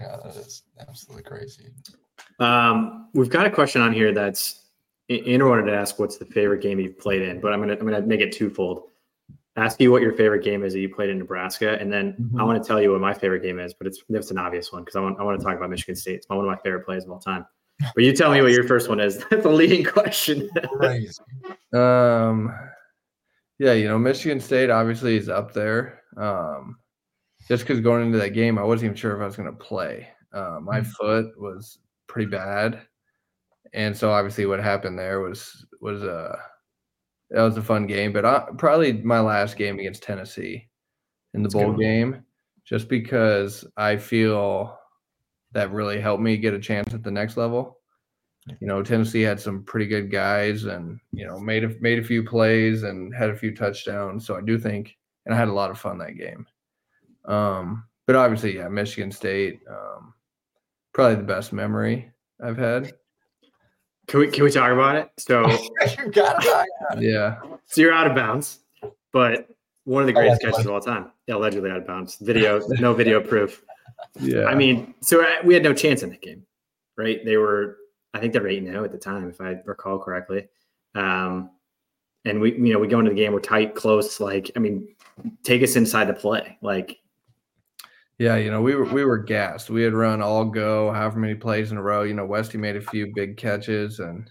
Yeah, 0.00 0.16
that 0.22 0.36
is 0.36 0.62
absolutely 0.80 1.24
crazy. 1.24 1.70
Um, 2.38 3.08
we've 3.14 3.28
got 3.30 3.46
a 3.46 3.50
question 3.50 3.82
on 3.82 3.92
here 3.92 4.12
that's 4.12 4.66
Andrew 5.08 5.50
wanted 5.50 5.70
to 5.70 5.76
ask 5.76 5.98
what's 5.98 6.16
the 6.16 6.24
favorite 6.24 6.62
game 6.62 6.78
you've 6.78 6.98
played 6.98 7.22
in, 7.22 7.40
but 7.40 7.52
I'm 7.52 7.60
gonna 7.60 7.74
I'm 7.74 7.86
gonna 7.86 8.02
make 8.02 8.20
it 8.20 8.32
twofold. 8.32 8.84
Ask 9.56 9.80
you 9.80 9.92
what 9.92 10.00
your 10.00 10.12
favorite 10.12 10.42
game 10.42 10.62
is 10.64 10.72
that 10.72 10.80
you 10.80 10.88
played 10.94 11.10
in 11.10 11.18
Nebraska, 11.18 11.78
and 11.78 11.92
then 11.92 12.14
I 12.38 12.40
Mhm. 12.42 12.46
want 12.46 12.62
to 12.62 12.66
tell 12.66 12.80
you 12.80 12.92
what 12.92 13.02
my 13.02 13.12
favorite 13.12 13.42
game 13.42 13.58
is, 13.58 13.74
but 13.74 13.86
it's 13.86 14.02
it's 14.08 14.30
an 14.30 14.38
obvious 14.38 14.72
one 14.72 14.82
because 14.82 14.96
I 14.96 15.00
want 15.00 15.20
I 15.20 15.24
want 15.24 15.38
to 15.38 15.44
talk 15.44 15.56
about 15.56 15.68
Michigan 15.68 15.94
State. 15.94 16.14
It's 16.16 16.28
one 16.28 16.38
of 16.38 16.44
my 16.46 16.56
favorite 16.56 16.86
plays 16.86 17.04
of 17.04 17.10
all 17.10 17.18
time. 17.18 17.44
But 17.94 18.04
you 18.04 18.14
tell 18.14 18.30
me 18.32 18.40
what 18.40 18.52
your 18.52 18.64
first 18.66 18.88
one 18.88 18.98
is. 18.98 19.18
That's 19.30 19.44
a 19.44 19.50
leading 19.50 19.84
question. 19.84 20.48
Um, 21.74 22.54
yeah, 23.58 23.72
you 23.74 23.88
know, 23.88 23.98
Michigan 23.98 24.40
State 24.40 24.70
obviously 24.70 25.16
is 25.16 25.28
up 25.28 25.52
there. 25.52 26.02
Um, 26.16 26.78
just 27.48 27.64
because 27.64 27.80
going 27.80 28.06
into 28.06 28.18
that 28.18 28.30
game, 28.30 28.58
I 28.58 28.62
wasn't 28.62 28.86
even 28.86 28.96
sure 28.96 29.14
if 29.16 29.20
I 29.20 29.26
was 29.26 29.36
going 29.36 29.50
to 29.50 29.56
play. 29.58 30.08
Uh, 30.32 30.58
my 30.62 30.80
Mhm. 30.80 30.86
foot 30.86 31.38
was 31.38 31.78
pretty 32.06 32.30
bad, 32.30 32.80
and 33.74 33.94
so 33.94 34.10
obviously 34.10 34.46
what 34.46 34.60
happened 34.60 34.98
there 34.98 35.20
was 35.20 35.66
was 35.82 36.02
uh 36.02 36.36
that 37.32 37.42
was 37.42 37.56
a 37.56 37.62
fun 37.62 37.86
game. 37.86 38.12
But 38.12 38.24
I, 38.24 38.44
probably 38.58 38.92
my 38.92 39.20
last 39.20 39.56
game 39.56 39.78
against 39.78 40.02
Tennessee 40.02 40.68
in 41.34 41.42
the 41.42 41.48
That's 41.48 41.54
bowl 41.54 41.72
game, 41.72 42.24
just 42.64 42.88
because 42.88 43.64
I 43.76 43.96
feel 43.96 44.78
that 45.52 45.72
really 45.72 46.00
helped 46.00 46.22
me 46.22 46.36
get 46.36 46.54
a 46.54 46.60
chance 46.60 46.94
at 46.94 47.02
the 47.02 47.10
next 47.10 47.36
level. 47.36 47.78
You 48.60 48.66
know 48.66 48.82
Tennessee 48.82 49.22
had 49.22 49.38
some 49.38 49.62
pretty 49.62 49.86
good 49.86 50.10
guys 50.10 50.64
and 50.64 50.98
you 51.12 51.24
know 51.24 51.38
made 51.38 51.62
a, 51.62 51.68
made 51.80 52.00
a 52.00 52.04
few 52.04 52.24
plays 52.24 52.82
and 52.82 53.14
had 53.14 53.30
a 53.30 53.36
few 53.36 53.54
touchdowns 53.54 54.26
so 54.26 54.36
I 54.36 54.40
do 54.40 54.58
think 54.58 54.96
and 55.24 55.34
I 55.34 55.38
had 55.38 55.46
a 55.46 55.52
lot 55.52 55.70
of 55.70 55.78
fun 55.78 55.98
that 55.98 56.18
game. 56.18 56.44
Um 57.24 57.84
but 58.04 58.16
obviously 58.16 58.56
yeah 58.56 58.66
Michigan 58.66 59.12
State 59.12 59.60
um 59.70 60.12
probably 60.92 61.14
the 61.14 61.22
best 61.22 61.52
memory 61.52 62.10
I've 62.42 62.58
had 62.58 62.92
Can 64.12 64.20
we 64.20 64.28
can 64.28 64.44
we 64.44 64.50
talk 64.50 64.70
about 64.70 64.96
it? 64.96 65.10
So 65.16 65.40
you 65.98 66.10
got 66.10 66.36
it. 66.44 67.02
yeah 67.02 67.40
so 67.64 67.80
you're 67.80 67.94
out 67.94 68.06
of 68.06 68.14
bounds, 68.14 68.58
but 69.10 69.48
one 69.84 70.02
of 70.02 70.06
the 70.06 70.12
greatest 70.12 70.42
Allegedly. 70.42 70.50
catches 70.52 70.66
of 70.66 70.72
all 70.72 70.80
time. 70.82 71.12
Allegedly 71.30 71.70
out 71.70 71.78
of 71.78 71.86
bounds. 71.86 72.16
Video, 72.20 72.60
no 72.78 72.92
video 72.92 73.20
proof. 73.26 73.64
yeah 74.20 74.44
I 74.44 74.54
mean, 74.54 74.92
so 75.00 75.22
uh, 75.22 75.36
we 75.44 75.54
had 75.54 75.62
no 75.62 75.72
chance 75.72 76.02
in 76.02 76.10
that 76.10 76.20
game, 76.20 76.44
right? 76.98 77.24
They 77.24 77.38
were, 77.38 77.78
I 78.12 78.18
think 78.20 78.34
they 78.34 78.38
were 78.38 78.48
eight 78.48 78.62
now 78.62 78.84
at 78.84 78.92
the 78.92 78.98
time, 78.98 79.30
if 79.30 79.40
I 79.40 79.56
recall 79.64 79.98
correctly. 79.98 80.46
Um, 80.94 81.48
and 82.26 82.38
we, 82.38 82.52
you 82.52 82.74
know, 82.74 82.78
we 82.80 82.88
go 82.88 82.98
into 82.98 83.12
the 83.12 83.16
game, 83.16 83.32
we're 83.32 83.40
tight, 83.40 83.74
close. 83.74 84.20
Like, 84.20 84.50
I 84.56 84.58
mean, 84.58 84.94
take 85.42 85.62
us 85.62 85.74
inside 85.76 86.04
the 86.08 86.12
play. 86.12 86.58
Like, 86.60 86.98
Yeah, 88.18 88.36
you 88.36 88.50
know, 88.50 88.62
we 88.62 88.74
were 88.74 88.84
we 88.84 89.04
were 89.04 89.18
gassed. 89.18 89.68
We 89.70 89.82
had 89.82 89.92
run 89.94 90.22
all 90.22 90.44
go, 90.46 90.90
however 90.92 91.18
many 91.18 91.34
plays 91.34 91.72
in 91.72 91.76
a 91.78 91.82
row. 91.82 92.02
You 92.02 92.14
know, 92.14 92.24
Westy 92.26 92.56
made 92.58 92.76
a 92.76 92.80
few 92.80 93.12
big 93.14 93.36
catches 93.36 93.98
and 94.00 94.30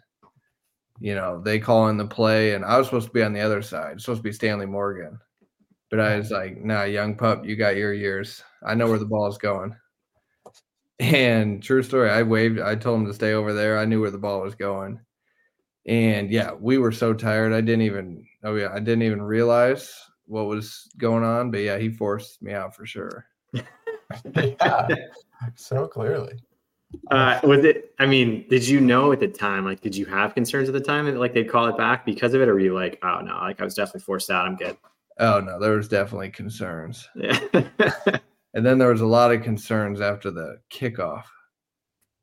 you 1.00 1.16
know, 1.16 1.42
they 1.42 1.60
call 1.60 1.88
in 1.90 1.98
the 1.98 2.06
play 2.06 2.54
and 2.54 2.64
I 2.64 2.78
was 2.78 2.88
supposed 2.88 3.08
to 3.08 3.14
be 3.14 3.24
on 3.24 3.34
the 3.34 3.42
other 3.42 3.62
side, 3.62 4.00
supposed 4.00 4.20
to 4.20 4.24
be 4.24 4.32
Stanley 4.32 4.66
Morgan. 4.68 5.20
But 5.92 6.00
I 6.02 6.18
was 6.18 6.32
like, 6.32 6.58
nah, 6.64 6.84
young 6.84 7.16
pup, 7.18 7.46
you 7.46 7.56
got 7.56 7.78
your 7.78 7.94
years. 7.94 8.44
I 8.66 8.76
know 8.76 8.88
where 8.90 9.00
the 9.00 9.06
ball 9.06 9.28
is 9.28 9.38
going. 9.38 9.76
And 11.00 11.64
true 11.64 11.82
story, 11.84 12.10
I 12.10 12.22
waved, 12.24 12.60
I 12.60 12.76
told 12.76 13.02
him 13.02 13.08
to 13.08 13.14
stay 13.14 13.34
over 13.34 13.54
there. 13.54 13.78
I 13.80 13.86
knew 13.86 14.02
where 14.02 14.12
the 14.12 14.18
ball 14.20 14.42
was 14.42 14.56
going. 14.56 15.00
And 15.88 16.32
yeah, 16.32 16.54
we 16.54 16.78
were 16.80 16.92
so 16.94 17.14
tired. 17.14 17.54
I 17.54 17.62
didn't 17.62 17.84
even 17.84 18.26
oh 18.44 18.56
yeah, 18.56 18.70
I 18.74 18.80
didn't 18.80 19.04
even 19.04 19.22
realize 19.22 19.94
what 20.26 20.48
was 20.48 20.90
going 20.98 21.24
on. 21.24 21.52
But 21.52 21.60
yeah, 21.62 21.78
he 21.80 21.90
forced 21.90 22.42
me 22.44 22.54
out 22.54 22.76
for 22.76 22.86
sure. 22.86 23.26
Yeah, 24.36 24.88
so 25.56 25.88
clearly. 25.88 26.34
uh, 27.10 27.40
was 27.44 27.64
it, 27.64 27.94
I 28.00 28.06
mean, 28.06 28.46
did 28.50 28.68
you 28.68 28.82
know 28.82 29.12
at 29.12 29.20
the 29.20 29.28
time, 29.28 29.66
like, 29.66 29.82
did 29.82 29.96
you 29.96 30.06
have 30.08 30.34
concerns 30.36 30.68
at 30.70 30.74
the 30.74 30.82
time 30.82 31.06
that 31.06 31.16
like 31.18 31.34
they'd 31.34 31.50
call 31.50 31.68
it 31.68 31.78
back 31.78 32.06
because 32.06 32.34
of 32.34 32.42
it? 32.42 32.48
Or 32.50 32.54
were 32.54 32.60
you 32.60 32.74
like, 32.74 33.00
oh 33.04 33.22
no, 33.22 33.36
like 33.36 33.62
I 33.62 33.64
was 33.64 33.76
definitely 33.76 34.02
forced 34.02 34.30
out. 34.30 34.46
I'm 34.48 34.56
good. 34.56 34.78
Oh 35.20 35.40
no, 35.40 35.60
there 35.60 35.74
was 35.78 35.88
definitely 35.88 36.30
concerns. 36.32 37.08
Yeah. 37.16 37.40
And 38.54 38.66
then 38.66 38.78
there 38.78 38.90
was 38.92 39.00
a 39.00 39.06
lot 39.06 39.32
of 39.34 39.44
concerns 39.44 40.02
after 40.02 40.30
the 40.30 40.58
kickoff. 40.70 41.24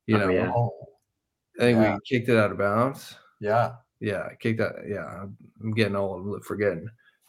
You 0.07 0.16
Oh, 0.16 0.18
know, 0.18 0.29
yeah. 0.29 0.53
Oh, 0.55 0.70
I 1.59 1.62
think 1.62 1.79
Yeah. 1.79 1.94
we 1.94 2.01
kicked 2.07 2.29
it 2.29 2.37
out 2.37 2.51
of 2.53 2.59
bounds. 2.59 3.14
yeah. 3.40 3.77
Yeah, 4.01 4.29
kicked 4.38 4.59
that. 4.59 4.74
Yeah, 4.87 5.07
I'm- 5.07 5.37
I'm 5.62 5.72
getting 5.72 5.96
old, 5.96 6.27
I'm 6.35 6.40
forgetting. 6.42 6.87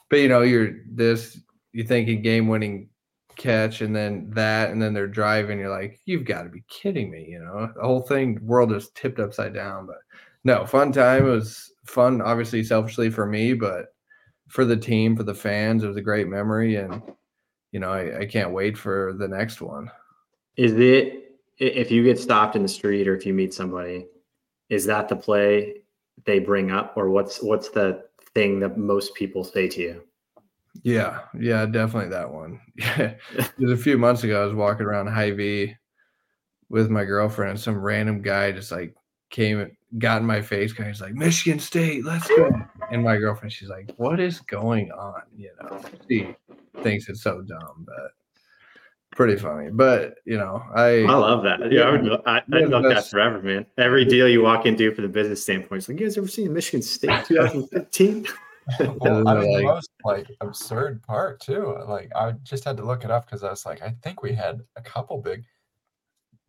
But 0.09 0.17
you 0.17 0.27
know, 0.27 0.41
you're 0.41 0.79
this. 0.91 1.39
You're 1.71 1.85
thinking 1.85 2.21
game-winning 2.21 2.89
catch, 3.39 3.81
and 3.81 3.95
then 3.95 4.29
that, 4.31 4.69
and 4.69 4.79
then 4.79 4.93
they're 4.93 5.07
driving. 5.07 5.57
You're 5.57 5.69
like, 5.69 5.99
you've 6.05 6.25
got 6.25 6.43
to 6.43 6.49
be 6.49 6.63
kidding 6.69 7.09
me. 7.09 7.25
You 7.27 7.39
know, 7.39 7.71
the 7.75 7.81
whole 7.81 8.01
thing, 8.01 8.39
world 8.43 8.71
is 8.71 8.91
tipped 8.93 9.19
upside 9.19 9.55
down. 9.55 9.87
But 9.87 9.97
no, 10.43 10.65
fun 10.65 10.91
time. 10.91 11.25
It 11.25 11.31
was 11.31 11.71
fun, 11.85 12.21
obviously, 12.21 12.63
selfishly 12.63 13.09
for 13.09 13.25
me, 13.25 13.53
but 13.53 13.87
for 14.47 14.65
the 14.65 14.77
team, 14.77 15.15
for 15.15 15.23
the 15.23 15.33
fans, 15.33 15.83
it 15.83 15.87
was 15.87 15.97
a 15.97 16.01
great 16.01 16.27
memory, 16.27 16.75
and 16.75 17.01
you 17.71 17.79
know, 17.79 17.91
I, 17.91 18.19
I 18.19 18.25
can't 18.25 18.51
wait 18.51 18.77
for 18.77 19.13
the 19.17 19.27
next 19.27 19.61
one. 19.61 19.89
Is 20.55 20.73
it 20.73 21.39
if 21.57 21.91
you 21.91 22.03
get 22.03 22.19
stopped 22.19 22.55
in 22.55 22.63
the 22.63 22.69
street 22.69 23.07
or 23.07 23.15
if 23.15 23.25
you 23.25 23.33
meet 23.33 23.53
somebody, 23.53 24.07
is 24.69 24.85
that 24.85 25.09
the 25.09 25.15
play 25.15 25.75
they 26.25 26.39
bring 26.39 26.71
up, 26.71 26.93
or 26.95 27.09
what's 27.09 27.41
what's 27.41 27.69
the 27.69 28.03
thing 28.33 28.59
that 28.59 28.77
most 28.77 29.13
people 29.15 29.43
say 29.43 29.67
to 29.67 29.81
you? 29.81 30.03
Yeah, 30.83 31.21
yeah, 31.37 31.65
definitely 31.65 32.09
that 32.09 32.31
one. 32.31 32.61
Yeah, 32.77 33.15
a 33.67 33.77
few 33.77 33.97
months 33.97 34.23
ago. 34.23 34.41
I 34.41 34.45
was 34.45 34.53
walking 34.53 34.85
around 34.85 35.07
Hy-Vee 35.07 35.75
with 36.69 36.89
my 36.89 37.03
girlfriend, 37.03 37.51
and 37.51 37.59
some 37.59 37.77
random 37.77 38.21
guy 38.21 38.51
just 38.51 38.71
like 38.71 38.95
came, 39.29 39.75
got 39.97 40.21
in 40.21 40.27
my 40.27 40.41
face. 40.41 40.71
Guy, 40.71 40.87
he's 40.87 41.01
like, 41.01 41.13
"Michigan 41.13 41.59
State, 41.59 42.05
let's 42.05 42.27
go!" 42.27 42.51
And 42.91 43.03
my 43.03 43.17
girlfriend, 43.17 43.51
she's 43.51 43.69
like, 43.69 43.91
"What 43.97 44.19
is 44.19 44.39
going 44.41 44.91
on?" 44.91 45.23
You 45.35 45.51
know, 45.61 45.81
she 46.07 46.35
thinks 46.81 47.09
it's 47.09 47.21
so 47.21 47.41
dumb, 47.41 47.85
but 47.85 48.11
pretty 49.11 49.35
funny. 49.35 49.69
But 49.71 50.15
you 50.25 50.37
know, 50.37 50.63
I 50.73 51.03
I 51.03 51.15
love 51.15 51.43
that. 51.43 51.71
Yeah, 51.71 51.81
I 51.81 51.91
would. 51.91 52.21
I, 52.25 52.41
I'd 52.53 52.69
love 52.69 52.83
that 52.83 53.09
forever, 53.09 53.41
man. 53.41 53.65
Every 53.77 54.05
deal 54.05 54.29
you 54.29 54.41
walk 54.41 54.65
into 54.65 54.93
for 54.93 55.01
the 55.01 55.09
business 55.09 55.43
standpoint, 55.43 55.79
it's 55.79 55.89
like, 55.89 55.99
you 55.99 56.05
guys 56.05 56.17
ever 56.17 56.27
seen 56.27 56.53
Michigan 56.53 56.81
State 56.81 57.25
2015? 57.27 58.25
Well, 58.79 59.27
I 59.27 59.33
mean, 59.39 59.51
like- 59.53 59.61
the 59.61 59.63
most 59.63 59.89
like 60.05 60.27
absurd 60.41 61.01
part 61.03 61.39
too. 61.39 61.75
Like 61.87 62.11
I 62.15 62.31
just 62.43 62.63
had 62.63 62.77
to 62.77 62.85
look 62.85 63.03
it 63.03 63.11
up 63.11 63.25
because 63.25 63.43
I 63.43 63.49
was 63.49 63.65
like, 63.65 63.81
I 63.81 63.95
think 64.03 64.21
we 64.21 64.33
had 64.33 64.61
a 64.75 64.81
couple 64.81 65.21
big. 65.21 65.43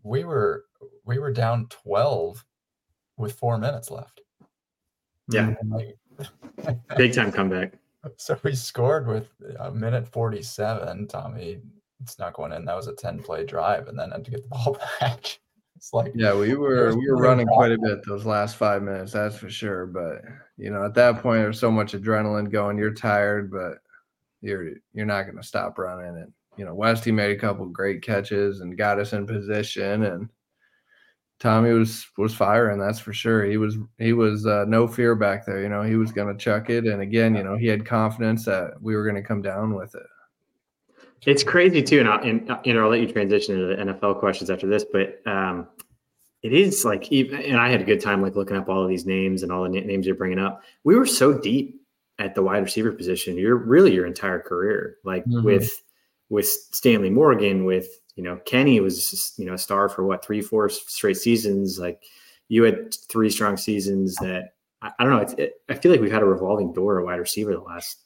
We 0.03 0.25
were 0.25 0.64
we 1.05 1.18
were 1.18 1.33
down 1.33 1.66
twelve 1.68 2.44
with 3.16 3.33
four 3.33 3.59
minutes 3.59 3.90
left. 3.90 4.20
Yeah, 5.29 5.55
Like, 5.68 5.96
big 6.96 7.14
time 7.14 7.31
comeback. 7.33 7.75
so 8.16 8.38
we 8.42 8.55
scored 8.55 9.07
with 9.07 9.29
a 9.59 9.70
minute 9.70 10.09
forty-seven. 10.09 11.07
Tommy 11.09 11.61
snuck 12.07 12.38
one 12.38 12.53
in. 12.53 12.64
That 12.64 12.77
was 12.77 12.87
a 12.88 12.94
ten-play 12.94 13.44
drive, 13.44 13.88
and 13.88 13.99
then 13.99 14.11
had 14.11 14.25
to 14.25 14.31
get 14.31 14.42
the 14.42 14.49
ball 14.49 14.79
back. 15.01 15.38
It's 15.81 15.95
like 15.95 16.12
Yeah, 16.14 16.38
we 16.38 16.55
were 16.55 16.95
we 16.95 17.09
were 17.09 17.16
running 17.16 17.47
quite 17.47 17.73
a 17.73 17.79
bit 17.79 18.05
those 18.05 18.27
last 18.27 18.57
five 18.57 18.83
minutes, 18.83 19.12
that's 19.12 19.38
for 19.38 19.49
sure. 19.49 19.87
But 19.87 20.21
you 20.59 20.69
know, 20.69 20.85
at 20.85 20.93
that 20.93 21.23
point, 21.23 21.40
there's 21.40 21.59
so 21.59 21.71
much 21.71 21.95
adrenaline 21.95 22.53
going. 22.53 22.77
You're 22.77 22.93
tired, 22.93 23.51
but 23.51 23.79
you're 24.43 24.73
you're 24.93 25.07
not 25.07 25.23
going 25.23 25.38
to 25.38 25.43
stop 25.43 25.79
running. 25.79 26.19
And 26.19 26.33
you 26.59 26.66
know, 26.66 26.75
Westy 26.75 27.12
made 27.12 27.35
a 27.35 27.40
couple 27.40 27.64
great 27.64 28.03
catches 28.03 28.61
and 28.61 28.77
got 28.77 28.99
us 28.99 29.14
in 29.14 29.27
position. 29.27 30.03
And 30.03 30.29
Tommy 31.38 31.73
was 31.73 32.07
was 32.19 32.35
firing, 32.35 32.79
that's 32.79 33.01
for 33.01 33.14
sure. 33.14 33.47
He 33.47 33.57
was 33.57 33.79
he 33.97 34.12
was 34.12 34.45
uh, 34.45 34.66
no 34.69 34.87
fear 34.87 35.14
back 35.14 35.47
there. 35.47 35.62
You 35.62 35.71
know, 35.71 35.81
he 35.81 35.97
was 35.97 36.12
going 36.12 36.29
to 36.29 36.45
chuck 36.45 36.69
it. 36.69 36.85
And 36.85 37.01
again, 37.01 37.35
you 37.35 37.43
know, 37.43 37.57
he 37.57 37.69
had 37.69 37.87
confidence 37.87 38.45
that 38.45 38.73
we 38.83 38.95
were 38.95 39.05
going 39.05 39.16
to 39.16 39.27
come 39.27 39.40
down 39.40 39.75
with 39.75 39.95
it. 39.95 40.07
It's 41.26 41.42
crazy 41.42 41.83
too, 41.83 42.00
and 42.00 42.09
I'll, 42.09 42.20
and, 42.22 42.50
and 42.64 42.78
I'll 42.78 42.88
let 42.88 43.00
you 43.00 43.12
transition 43.12 43.54
into 43.54 43.66
the 43.66 43.92
NFL 43.92 44.18
questions 44.20 44.48
after 44.50 44.66
this. 44.66 44.85
But 44.90 45.20
um, 45.26 45.68
it 46.42 46.52
is 46.52 46.85
like 46.85 47.11
even 47.12 47.40
and 47.42 47.59
I 47.59 47.68
had 47.68 47.80
a 47.83 47.85
good 47.85 48.00
time 48.00 48.22
like 48.22 48.37
looking 48.37 48.56
up 48.56 48.68
all 48.68 48.83
of 48.83 48.88
these 48.88 49.04
names 49.06 49.42
and 49.42 49.52
all 49.52 49.62
the 49.64 49.68
na- 49.68 49.87
names 49.87 50.06
you're 50.06 50.14
bringing 50.14 50.38
up. 50.38 50.62
We 50.85 50.96
were 50.96 51.06
so 51.06 51.37
deep 51.37 51.80
at 52.18 52.35
the 52.35 52.42
wide 52.42 52.62
receiver 52.62 52.92
position. 52.92 53.37
You're 53.37 53.56
really 53.56 53.92
your 53.94 54.06
entire 54.06 54.40
career, 54.40 54.96
like 55.04 55.24
Mhm. 55.26 55.44
with 55.44 55.70
with 56.30 56.46
Stanley 56.46 57.11
Morgan, 57.11 57.64
with 57.64 57.88
you 58.16 58.22
know 58.24 58.37
Kenny 58.46 58.80
was 58.80 59.35
you 59.37 59.44
know 59.44 59.54
a 59.54 59.59
star 59.59 59.88
for 59.90 60.04
what 60.06 60.24
three 60.24 60.40
four 60.40 60.68
straight 60.70 61.18
seasons. 61.18 61.78
Like 61.78 62.02
you 62.48 62.62
had 62.62 62.94
three 63.09 63.28
strong 63.30 63.56
seasons 63.59 64.16
that 64.16 64.54
I, 64.80 64.90
I 64.98 65.04
don't 65.04 65.12
know. 65.12 65.18
It's, 65.20 65.35
it, 65.35 65.54
I 65.68 65.74
feel 65.74 65.92
like 65.92 66.00
we've 66.00 66.11
had 66.11 66.22
a 66.22 66.26
revolving 66.26 66.72
door 66.72 66.98
at 66.98 67.04
wide 67.04 67.16
receiver 67.20 67.52
the 67.52 67.61
last 67.61 67.98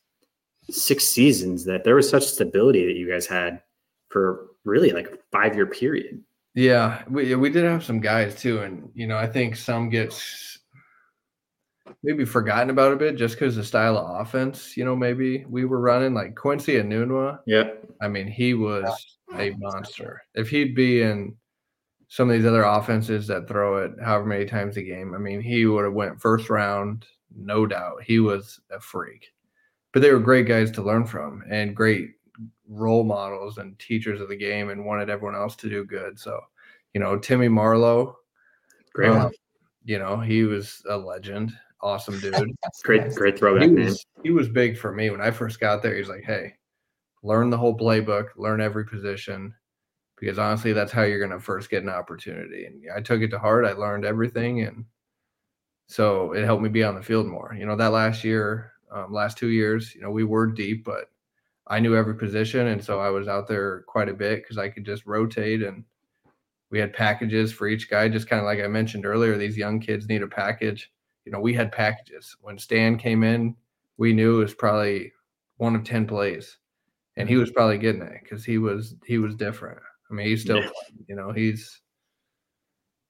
six 0.71 1.09
seasons. 1.09 1.65
That 1.65 1.85
there 1.85 1.95
was 1.95 2.09
such 2.09 2.25
stability 2.25 2.87
that 2.87 2.97
you 2.97 3.09
guys 3.09 3.27
had 3.27 3.63
for 4.09 4.49
really 4.65 4.91
like 4.91 5.09
a 5.09 5.19
five 5.33 5.55
year 5.55 5.67
period. 5.67 6.23
Yeah, 6.55 7.03
we 7.09 7.35
we 7.35 7.51
did 7.51 7.65
have 7.65 7.85
some 7.85 8.01
guys 8.01 8.35
too, 8.35 8.61
and 8.61 8.89
you 8.95 9.07
know 9.07 9.17
I 9.17 9.27
think 9.27 9.57
some 9.57 9.89
gets 9.89 10.59
maybe 12.03 12.25
forgotten 12.25 12.71
about 12.71 12.93
a 12.93 12.97
bit 12.97 13.17
just 13.17 13.35
because 13.35 13.57
the 13.57 13.65
style 13.65 13.99
of 13.99 14.21
offense. 14.21 14.77
You 14.77 14.85
know, 14.85 14.95
maybe 14.95 15.45
we 15.49 15.65
were 15.65 15.81
running 15.81 16.15
like 16.15 16.37
Quincy 16.37 16.75
Enunwa. 16.75 17.41
Yeah, 17.47 17.71
I 18.01 18.09
mean, 18.09 18.29
he 18.29 18.55
was 18.55 19.19
a 19.35 19.51
monster. 19.59 20.23
If 20.35 20.49
he'd 20.49 20.75
be 20.75 21.03
in 21.03 21.35
some 22.09 22.31
of 22.31 22.37
these 22.37 22.47
other 22.47 22.63
offenses 22.63 23.27
that 23.27 23.49
throw 23.49 23.79
it 23.79 23.93
however 24.01 24.27
many 24.27 24.45
times 24.45 24.77
a 24.77 24.83
game, 24.83 25.15
I 25.15 25.19
mean, 25.19 25.41
he 25.41 25.67
would 25.67 25.85
have 25.85 25.95
went 25.95 26.21
first 26.21 26.51
round, 26.51 27.05
no 27.35 27.67
doubt. 27.67 28.03
He 28.05 28.21
was 28.21 28.61
a 28.71 28.79
freak. 28.79 29.34
But 29.95 30.03
they 30.03 30.13
were 30.13 30.19
great 30.19 30.47
guys 30.47 30.73
to 30.73 30.83
learn 30.83 31.07
from 31.07 31.45
and 31.49 31.75
great 31.75 32.17
role 32.69 33.05
models 33.05 33.59
and 33.59 33.79
teachers 33.79 34.21
of 34.21 34.29
the 34.29 34.37
game 34.37 34.71
and 34.71 34.85
wanted 34.85 35.09
everyone 35.09 35.37
else 35.37 35.55
to 35.57 35.71
do 35.71 35.85
good. 35.85 36.19
So, 36.19 36.41
you 36.95 37.01
know, 37.01 37.17
Timmy 37.17 37.49
Marlowe, 37.49 38.17
great 38.93 39.11
um, 39.11 39.31
you 39.85 40.01
know, 40.01 40.19
he 40.19 40.43
was 40.43 40.83
a 40.91 40.97
legend, 40.97 41.57
awesome 41.81 42.19
dude. 42.19 42.35
Great, 42.83 43.15
great 43.15 43.39
throwback 43.39 43.69
he 43.69 43.75
name. 43.75 43.85
was, 43.85 44.07
he 44.23 44.31
was 44.31 44.49
big 44.49 44.77
for 44.77 44.91
me 44.91 45.11
when 45.11 45.21
I 45.21 45.31
first 45.31 45.61
got 45.61 45.83
there. 45.83 45.95
He's 45.95 46.09
like, 46.09 46.25
hey, 46.25 46.55
learn 47.23 47.51
the 47.51 47.59
whole 47.59 47.77
playbook, 47.77 48.29
learn 48.37 48.61
every 48.61 48.87
position, 48.87 49.55
because 50.19 50.39
honestly, 50.39 50.73
that's 50.73 50.91
how 50.91 51.03
you're 51.03 51.19
going 51.19 51.31
to 51.31 51.39
first 51.39 51.71
get 51.71 51.83
an 51.83 51.89
opportunity. 51.89 52.65
And 52.67 52.83
I 52.95 53.01
took 53.01 53.21
it 53.21 53.29
to 53.29 53.39
heart. 53.39 53.65
I 53.65 53.73
learned 53.73 54.05
everything, 54.05 54.63
and 54.63 54.87
so 55.87 56.33
it 56.33 56.45
helped 56.45 56.63
me 56.63 56.69
be 56.69 56.83
on 56.83 56.95
the 56.95 57.03
field 57.03 57.27
more. 57.27 57.55
You 57.57 57.67
know, 57.67 57.77
that 57.77 57.93
last 57.93 58.25
year, 58.25 58.74
um, 58.95 59.13
last 59.13 59.37
two 59.37 59.49
years, 59.49 59.95
you 59.95 60.01
know, 60.01 60.11
we 60.11 60.25
were 60.25 60.47
deep, 60.47 60.85
but 60.85 61.11
I 61.67 61.81
knew 61.81 61.97
every 61.97 62.15
position, 62.17 62.69
and 62.69 62.83
so 62.83 63.01
I 63.01 63.11
was 63.11 63.29
out 63.29 63.49
there 63.49 63.83
quite 63.89 64.09
a 64.09 64.15
bit 64.15 64.43
because 64.43 64.59
I 64.59 64.69
could 64.69 64.85
just 64.87 65.07
rotate 65.07 65.63
and. 65.63 65.85
We 66.71 66.81
had 66.81 66.93
packages 66.93 67.53
for 67.53 67.69
each 67.69 67.89
guy, 67.89 68.09
just 68.09 68.29
kind 68.29 68.41
of 68.41 68.47
like 68.47 68.59
I 68.59 68.67
mentioned 68.67 69.07
earlier. 69.07 69.37
These 69.39 69.57
young 69.57 69.79
kids 69.79 70.09
need 70.09 70.23
a 70.23 70.27
package 70.27 70.91
you 71.25 71.33
know, 71.33 71.41
we 71.41 71.55
had 71.55 71.73
packages. 71.73 72.37
When 72.41 72.59
Stan 72.59 72.99
came 72.99 73.23
in, 73.23 73.57
we 73.97 74.13
knew 74.13 74.37
it 74.37 74.45
was 74.45 74.55
probably 74.55 75.13
one 75.57 75.75
of 75.75 75.85
10 75.85 76.07
plays. 76.07 76.59
And 77.17 77.29
he 77.29 77.37
was 77.37 77.51
probably 77.51 77.79
getting 77.79 78.03
it 78.03 78.21
because 78.23 78.45
he 78.45 78.59
was 78.59 78.97
he 79.07 79.19
was 79.19 79.37
different. 79.37 79.79
I 80.11 80.15
mean, 80.15 80.27
he's 80.27 80.43
still 80.43 80.59
Yeah. 80.61 80.71
you 81.07 81.15
know, 81.15 81.31
he's 81.31 81.81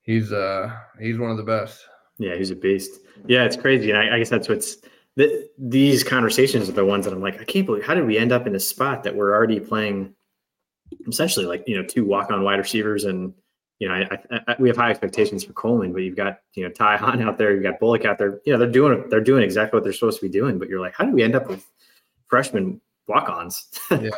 he's 0.01 0.31
uh 0.31 0.71
he's 0.99 1.17
one 1.17 1.31
of 1.31 1.37
the 1.37 1.43
best. 1.43 1.83
Yeah, 2.19 2.35
he's 2.35 2.51
a 2.51 2.55
beast. 2.55 2.99
Yeah, 3.25 3.45
it's 3.45 3.57
crazy, 3.57 3.89
and 3.89 3.99
I, 3.99 4.15
I 4.15 4.19
guess 4.19 4.29
that's 4.29 4.47
what's 4.47 4.77
th- 5.17 5.47
these 5.57 6.03
conversations 6.03 6.69
are 6.69 6.73
the 6.73 6.85
ones 6.85 7.05
that 7.05 7.13
I'm 7.13 7.21
like, 7.21 7.39
I 7.39 7.43
can't 7.43 7.65
believe 7.65 7.85
how 7.85 7.93
did 7.93 8.05
we 8.05 8.17
end 8.17 8.31
up 8.31 8.47
in 8.47 8.55
a 8.55 8.59
spot 8.59 9.03
that 9.03 9.15
we're 9.15 9.33
already 9.33 9.59
playing 9.59 10.13
essentially 11.07 11.45
like 11.45 11.63
you 11.67 11.75
know 11.75 11.83
two 11.83 12.05
walk 12.05 12.31
on 12.31 12.43
wide 12.43 12.59
receivers 12.59 13.05
and 13.05 13.33
you 13.79 13.87
know 13.87 13.95
I, 13.95 14.17
I, 14.31 14.39
I, 14.47 14.55
we 14.59 14.69
have 14.69 14.77
high 14.77 14.91
expectations 14.91 15.43
for 15.43 15.53
Coleman, 15.53 15.93
but 15.93 16.03
you've 16.03 16.15
got 16.15 16.39
you 16.53 16.63
know 16.63 16.69
Ty 16.69 16.97
Hahn 16.97 17.21
out 17.21 17.37
there, 17.37 17.53
you've 17.53 17.63
got 17.63 17.79
Bullock 17.79 18.05
out 18.05 18.17
there. 18.17 18.39
You 18.45 18.53
know 18.53 18.59
they're 18.59 18.71
doing 18.71 19.09
they're 19.09 19.21
doing 19.21 19.43
exactly 19.43 19.77
what 19.77 19.83
they're 19.83 19.93
supposed 19.93 20.19
to 20.19 20.25
be 20.25 20.31
doing, 20.31 20.59
but 20.59 20.69
you're 20.69 20.79
like, 20.79 20.95
how 20.95 21.05
did 21.05 21.13
we 21.13 21.23
end 21.23 21.35
up 21.35 21.47
with 21.47 21.65
freshman 22.27 22.81
walk 23.07 23.29
ons? 23.29 23.69
Yeah. 23.91 24.09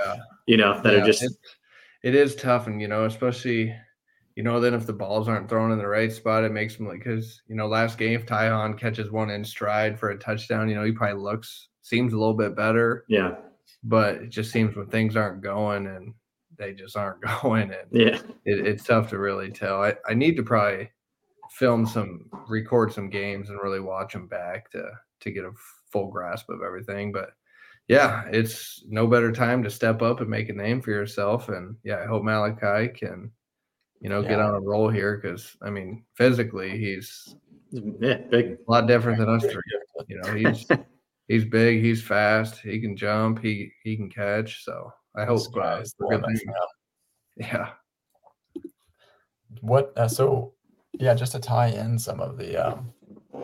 you 0.45 0.57
know 0.57 0.79
that 0.81 0.93
Yeah, 0.93 1.01
are 1.01 1.05
just 1.05 1.23
it, 1.23 1.31
it 2.03 2.15
is 2.15 2.35
tough, 2.35 2.67
and 2.67 2.81
you 2.81 2.87
know, 2.87 3.05
especially 3.05 3.75
you 4.37 4.43
know, 4.43 4.61
then 4.61 4.73
if 4.73 4.85
the 4.85 4.93
balls 4.93 5.27
aren't 5.27 5.49
thrown 5.49 5.71
in 5.71 5.79
the 5.79 5.87
right 5.87 6.11
spot, 6.11 6.45
it 6.45 6.51
makes 6.53 6.77
them 6.77 6.87
like 6.87 7.03
because 7.03 7.41
you 7.47 7.55
know, 7.55 7.67
last 7.67 7.97
game, 7.97 8.13
if 8.13 8.25
Ty 8.25 8.49
Hahn 8.49 8.77
catches 8.77 9.11
one 9.11 9.31
in 9.31 9.43
stride 9.43 9.99
for 9.99 10.11
a 10.11 10.17
touchdown, 10.17 10.69
you 10.69 10.75
know, 10.75 10.85
he 10.85 10.91
probably 10.91 11.21
looks 11.21 11.67
seems 11.81 12.13
a 12.13 12.17
little 12.17 12.33
bit 12.33 12.55
better, 12.55 13.03
yeah 13.09 13.35
but 13.83 14.15
it 14.15 14.29
just 14.29 14.51
seems 14.51 14.75
when 14.75 14.87
things 14.87 15.15
aren't 15.15 15.41
going 15.41 15.87
and 15.87 16.13
they 16.57 16.73
just 16.73 16.97
aren't 16.97 17.21
going, 17.41 17.71
and 17.71 17.87
yeah 17.91 18.19
it, 18.45 18.65
it's 18.65 18.83
tough 18.83 19.09
to 19.09 19.17
really 19.17 19.51
tell. 19.51 19.83
I, 19.83 19.95
I 20.07 20.13
need 20.13 20.35
to 20.37 20.43
probably 20.43 20.91
film 21.51 21.85
some, 21.85 22.29
record 22.47 22.91
some 22.93 23.09
games, 23.09 23.49
and 23.49 23.59
really 23.61 23.79
watch 23.79 24.13
them 24.13 24.27
back 24.27 24.71
to 24.71 24.83
to 25.21 25.31
get 25.31 25.45
a 25.45 25.51
full 25.91 26.09
grasp 26.09 26.49
of 26.49 26.61
everything. 26.61 27.11
But 27.11 27.29
yeah, 27.87 28.25
it's 28.31 28.83
no 28.87 29.07
better 29.07 29.31
time 29.31 29.63
to 29.63 29.69
step 29.69 30.01
up 30.01 30.19
and 30.19 30.29
make 30.29 30.49
a 30.49 30.53
name 30.53 30.81
for 30.81 30.91
yourself. 30.91 31.49
And 31.49 31.75
yeah, 31.83 32.01
I 32.03 32.05
hope 32.05 32.23
Malachi 32.23 32.89
can, 32.89 33.31
you 34.01 34.09
know, 34.09 34.21
get 34.21 34.39
on 34.39 34.53
a 34.55 34.59
roll 34.59 34.89
here 34.89 35.17
because 35.17 35.55
I 35.61 35.69
mean, 35.69 36.03
physically 36.15 36.77
he's 36.77 37.35
yeah 37.99 38.17
big 38.29 38.57
a 38.67 38.71
lot 38.71 38.87
different 38.87 39.17
than 39.19 39.29
us 39.29 39.43
three. 39.43 39.61
You 40.07 40.21
know, 40.21 40.33
he's 40.33 40.65
he's 41.27 41.45
big, 41.45 41.81
he's 41.81 42.01
fast, 42.01 42.59
he 42.59 42.79
can 42.79 42.95
jump, 42.95 43.41
he 43.41 43.71
he 43.83 43.95
can 43.97 44.09
catch. 44.09 44.63
So 44.63 44.91
I 45.15 45.25
hope 45.25 45.39
This 45.39 45.47
guy 45.47 45.73
uh, 45.73 45.79
is 45.79 45.93
the 45.99 46.05
good 46.05 46.21
limit 46.21 46.27
things- 46.27 46.41
for 46.41 46.49
him. 47.43 47.51
yeah. 47.51 47.69
What 49.61 49.93
uh, 49.97 50.07
so 50.07 50.53
yeah, 50.99 51.13
just 51.13 51.31
to 51.33 51.39
tie 51.39 51.69
in 51.69 51.97
some 51.97 52.19
of 52.19 52.37
the 52.37 52.55
um 52.57 52.93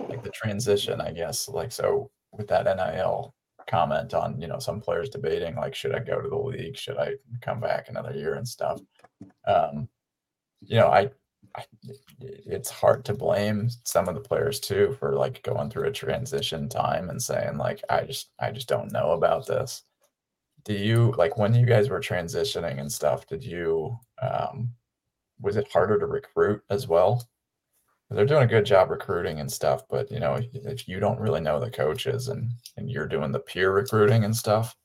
like 0.10 0.24
the 0.24 0.30
transition, 0.30 1.02
I 1.02 1.12
guess. 1.12 1.48
Like 1.50 1.72
so 1.72 2.12
with 2.32 2.48
that 2.48 2.66
NIL 2.66 3.34
comment 3.68 4.14
on, 4.14 4.40
you 4.40 4.48
know, 4.48 4.60
some 4.60 4.82
players 4.82 5.10
debating 5.10 5.56
like 5.56 5.74
should 5.76 5.96
I 5.96 6.00
go 6.00 6.22
to 6.22 6.30
the 6.30 6.36
league, 6.38 6.78
should 6.78 6.98
I 6.98 7.14
come 7.42 7.60
back 7.60 7.90
another 7.90 8.14
year 8.14 8.36
and 8.36 8.48
stuff. 8.48 8.80
Um 9.48 9.88
you 10.66 10.78
know, 10.78 10.88
I, 10.88 11.10
I 11.56 11.66
it's 12.20 12.70
hard 12.70 13.06
to 13.06 13.14
blame 13.14 13.70
some 13.84 14.08
of 14.08 14.16
the 14.16 14.22
players 14.22 14.60
too 14.60 14.96
for 15.00 15.14
like 15.14 15.44
going 15.44 15.70
through 15.70 15.88
a 15.88 15.92
transition 15.92 16.70
time 16.70 17.10
and 17.10 17.22
saying 17.22 17.58
like 17.58 17.84
I 17.90 18.04
just 18.06 18.32
I 18.40 18.52
just 18.52 18.68
don't 18.68 18.92
know 18.92 19.12
about 19.12 19.46
this. 19.46 19.84
Do 20.64 20.74
you 20.74 21.14
like 21.18 21.38
when 21.38 21.54
you 21.54 21.66
guys 21.66 21.90
were 21.90 22.00
transitioning 22.00 22.80
and 22.80 22.92
stuff, 22.92 23.28
did 23.28 23.44
you 23.44 23.98
um 24.22 24.70
was 25.42 25.58
it 25.58 25.72
harder 25.72 26.00
to 26.00 26.06
recruit 26.08 26.62
as 26.70 26.88
well? 26.88 27.28
They're 28.10 28.26
doing 28.26 28.44
a 28.44 28.48
good 28.48 28.66
job 28.66 28.92
recruiting 28.92 29.40
and 29.40 29.52
stuff, 29.52 29.84
but 29.90 30.12
you 30.12 30.20
know, 30.20 30.40
if 30.54 30.88
you 30.88 31.00
don't 31.00 31.20
really 31.20 31.42
know 31.42 31.60
the 31.60 31.72
coaches 31.72 32.28
and 32.30 32.52
and 32.78 32.90
you're 32.90 33.08
doing 33.08 33.32
the 33.32 33.40
peer 33.40 33.74
recruiting 33.74 34.24
and 34.24 34.36
stuff, 34.36 34.76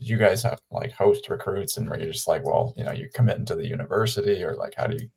did 0.00 0.08
you 0.08 0.16
guys 0.16 0.42
have 0.42 0.58
like 0.70 0.92
host 0.92 1.28
recruits 1.28 1.76
and 1.76 1.88
were 1.88 1.98
you're 1.98 2.12
just 2.12 2.26
like, 2.26 2.44
well, 2.44 2.74
you 2.76 2.84
know, 2.84 2.92
you 2.92 3.08
commit 3.14 3.38
into 3.38 3.54
the 3.54 3.66
university 3.66 4.42
or 4.42 4.56
like 4.56 4.74
how 4.76 4.86
do 4.86 4.96
you 4.96 5.08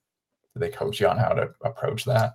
do 0.53 0.59
they 0.59 0.69
coach 0.69 0.99
you 0.99 1.07
on 1.07 1.17
how 1.17 1.29
to 1.29 1.49
approach 1.63 2.05
that? 2.05 2.33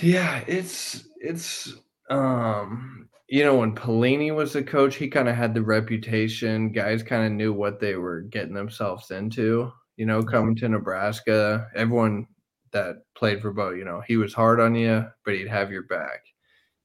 Yeah, 0.00 0.44
it's 0.46 1.08
it's 1.20 1.72
um 2.10 3.08
you 3.28 3.42
know 3.42 3.56
when 3.56 3.74
Pelini 3.74 4.34
was 4.34 4.52
the 4.52 4.62
coach, 4.62 4.96
he 4.96 5.08
kind 5.08 5.28
of 5.28 5.34
had 5.34 5.54
the 5.54 5.62
reputation. 5.62 6.72
Guys 6.72 7.02
kind 7.02 7.24
of 7.26 7.32
knew 7.32 7.52
what 7.52 7.80
they 7.80 7.96
were 7.96 8.20
getting 8.20 8.54
themselves 8.54 9.10
into. 9.10 9.72
You 9.96 10.06
know, 10.06 10.22
coming 10.22 10.56
to 10.56 10.68
Nebraska, 10.68 11.68
everyone 11.74 12.26
that 12.72 12.96
played 13.16 13.40
for 13.40 13.52
Bo, 13.52 13.70
you 13.70 13.84
know, 13.84 14.02
he 14.06 14.16
was 14.16 14.34
hard 14.34 14.60
on 14.60 14.74
you, 14.74 15.06
but 15.24 15.34
he'd 15.34 15.48
have 15.48 15.70
your 15.70 15.84
back. 15.84 16.24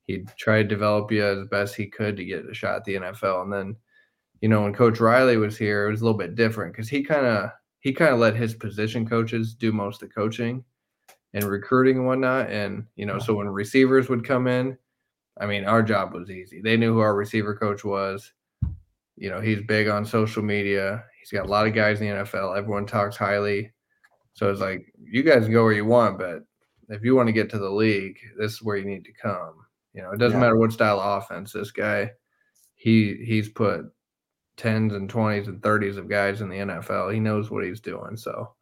He'd 0.05 0.29
try 0.37 0.61
to 0.61 0.67
develop 0.67 1.11
you 1.11 1.25
as 1.25 1.47
best 1.49 1.75
he 1.75 1.87
could 1.87 2.15
to 2.17 2.25
get 2.25 2.49
a 2.49 2.53
shot 2.53 2.77
at 2.77 2.85
the 2.85 2.95
NFL. 2.95 3.43
And 3.43 3.53
then, 3.53 3.75
you 4.41 4.49
know, 4.49 4.61
when 4.61 4.73
Coach 4.73 4.99
Riley 4.99 5.37
was 5.37 5.57
here, 5.57 5.87
it 5.87 5.91
was 5.91 6.01
a 6.01 6.03
little 6.05 6.17
bit 6.17 6.35
different 6.35 6.73
because 6.73 6.89
he 6.89 7.03
kind 7.03 7.25
of 7.25 7.51
he 7.79 7.93
kind 7.93 8.13
of 8.13 8.19
let 8.19 8.35
his 8.35 8.53
position 8.53 9.07
coaches 9.07 9.53
do 9.53 9.71
most 9.71 10.01
of 10.01 10.09
the 10.09 10.13
coaching 10.15 10.63
and 11.33 11.43
recruiting 11.45 11.97
and 11.97 12.05
whatnot. 12.05 12.49
And, 12.49 12.85
you 12.95 13.05
know, 13.05 13.19
so 13.19 13.35
when 13.35 13.47
receivers 13.47 14.09
would 14.09 14.25
come 14.25 14.47
in, 14.47 14.77
I 15.39 15.45
mean, 15.45 15.63
our 15.63 15.81
job 15.81 16.13
was 16.13 16.29
easy. 16.29 16.59
They 16.61 16.75
knew 16.75 16.93
who 16.93 16.99
our 16.99 17.15
receiver 17.15 17.55
coach 17.55 17.85
was. 17.85 18.33
You 19.15 19.29
know, 19.29 19.39
he's 19.39 19.61
big 19.61 19.87
on 19.87 20.05
social 20.05 20.43
media. 20.43 21.05
He's 21.19 21.31
got 21.31 21.45
a 21.45 21.49
lot 21.49 21.67
of 21.67 21.73
guys 21.73 22.01
in 22.01 22.07
the 22.07 22.23
NFL. 22.23 22.57
Everyone 22.57 22.85
talks 22.85 23.15
highly. 23.15 23.71
So 24.33 24.49
it's 24.51 24.61
like, 24.61 24.91
you 25.01 25.23
guys 25.23 25.43
can 25.43 25.53
go 25.53 25.63
where 25.63 25.73
you 25.73 25.85
want, 25.85 26.17
but 26.17 26.43
if 26.89 27.03
you 27.03 27.15
want 27.15 27.27
to 27.27 27.33
get 27.33 27.49
to 27.51 27.59
the 27.59 27.69
league, 27.69 28.17
this 28.37 28.53
is 28.53 28.63
where 28.63 28.77
you 28.77 28.85
need 28.85 29.05
to 29.05 29.13
come. 29.13 29.53
You 29.93 30.01
know, 30.01 30.11
it 30.11 30.17
doesn't 30.17 30.37
Yeah. 30.37 30.45
matter 30.47 30.57
what 30.57 30.71
style 30.73 30.99
of 30.99 31.23
offense. 31.23 31.53
This 31.53 31.71
guy, 31.71 32.11
he 32.75 33.15
he's 33.25 33.49
put 33.49 33.85
tens 34.59 34.93
and 34.93 35.09
twenties 35.09 35.47
and 35.47 35.63
thirties 35.63 35.97
of 35.97 36.09
guys 36.09 36.41
in 36.41 36.49
the 36.49 36.57
NFL. 36.57 37.13
He 37.13 37.19
knows 37.19 37.49
what 37.49 37.63
he's 37.63 37.79
doing. 37.79 38.15
So 38.17 38.53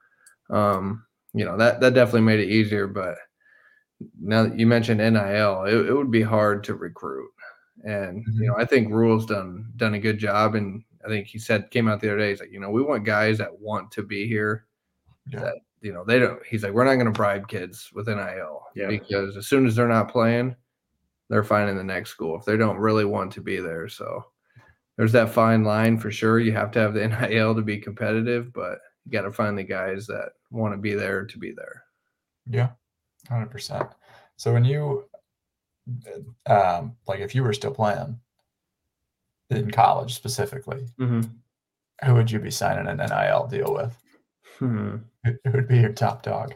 um, 0.50 1.04
you 1.34 1.44
know, 1.44 1.58
that 1.58 1.82
that 1.82 1.94
definitely 1.94 2.22
made 2.22 2.40
it 2.40 2.50
easier. 2.50 2.88
But 2.88 3.16
now 4.22 4.44
that 4.44 4.58
you 4.60 4.68
mentioned 4.68 5.00
NIL, 5.00 5.64
it, 5.66 5.88
it 5.88 5.94
would 5.94 6.12
be 6.12 6.22
hard 6.22 6.64
to 6.66 6.76
recruit. 6.76 7.30
And 7.84 8.24
you 8.36 8.48
know, 8.48 8.56
I 8.58 8.66
think 8.66 8.90
Rhule's 8.92 9.26
done 9.26 9.72
done 9.76 9.96
a 9.96 10.00
good 10.00 10.18
job. 10.20 10.56
And 10.56 10.84
I 11.04 11.10
think 11.10 11.28
he 11.28 11.40
said 11.40 11.72
came 11.72 11.88
out 11.88 12.00
the 12.00 12.10
other 12.10 12.18
day, 12.20 12.30
he's 12.30 12.40
like, 12.40 12.52
you 12.52 12.60
know, 12.60 12.70
we 12.70 12.82
want 12.82 13.04
guys 13.06 13.38
that 13.40 13.60
want 13.60 13.92
to 13.92 14.04
be 14.04 14.28
here, 14.28 14.66
Yeah. 15.32 15.40
that 15.42 15.56
you 15.82 15.94
know, 15.94 16.04
they 16.04 16.18
don't. 16.20 16.44
He's 16.46 16.64
like, 16.64 16.74
we're 16.74 16.86
not 16.86 16.96
going 16.96 17.06
to 17.06 17.12
bribe 17.12 17.48
kids 17.48 17.90
with 17.94 18.08
NIL 18.08 18.64
Yeah. 18.76 18.88
because 18.88 19.38
as 19.38 19.48
soon 19.48 19.66
as 19.68 19.76
they're 19.76 19.88
not 19.88 20.12
playing, 20.12 20.56
they're 21.30 21.44
finding 21.44 21.78
the 21.78 21.84
next 21.84 22.10
school 22.12 22.38
if 22.38 22.46
they 22.46 22.58
don't 22.58 22.78
really 22.78 23.06
want 23.06 23.32
to 23.34 23.42
be 23.42 23.58
there. 23.58 23.88
So 23.90 24.26
there's 24.98 25.12
that 25.12 25.30
fine 25.30 25.64
line 25.64 25.98
for 26.00 26.12
sure. 26.12 26.40
You 26.40 26.52
have 26.54 26.72
to 26.72 26.80
have 26.80 26.94
the 26.94 27.08
NIL 27.30 27.56
to 27.56 27.62
be 27.62 27.78
competitive, 27.78 28.52
but 28.52 28.80
you 29.06 29.12
got 29.12 29.22
to 29.22 29.32
find 29.32 29.58
the 29.58 29.64
guys 29.64 30.08
that 30.08 30.32
want 30.52 30.74
to 30.74 30.78
be 30.78 30.94
there 30.94 31.26
to 31.26 31.38
be 31.38 31.52
there. 31.52 31.84
Yeah, 32.50 32.70
hundred 33.30 33.52
percent. 33.52 33.90
So 34.38 34.54
when 34.54 34.66
you, 34.66 35.06
um, 36.46 36.96
like, 37.08 37.20
if 37.20 37.34
you 37.34 37.44
were 37.44 37.54
still 37.54 37.74
playing 37.74 38.20
in 39.50 39.72
college 39.72 40.14
specifically, 40.14 40.88
who 42.06 42.14
would 42.14 42.30
you 42.30 42.40
be 42.40 42.52
signing 42.52 42.88
an 42.88 42.98
NIL 42.98 43.48
deal 43.48 43.74
with? 43.74 43.98
Hmm. 44.60 44.98
Who 45.24 45.52
would 45.52 45.68
be 45.68 45.80
your 45.80 45.94
top 45.94 46.24
dog? 46.24 46.54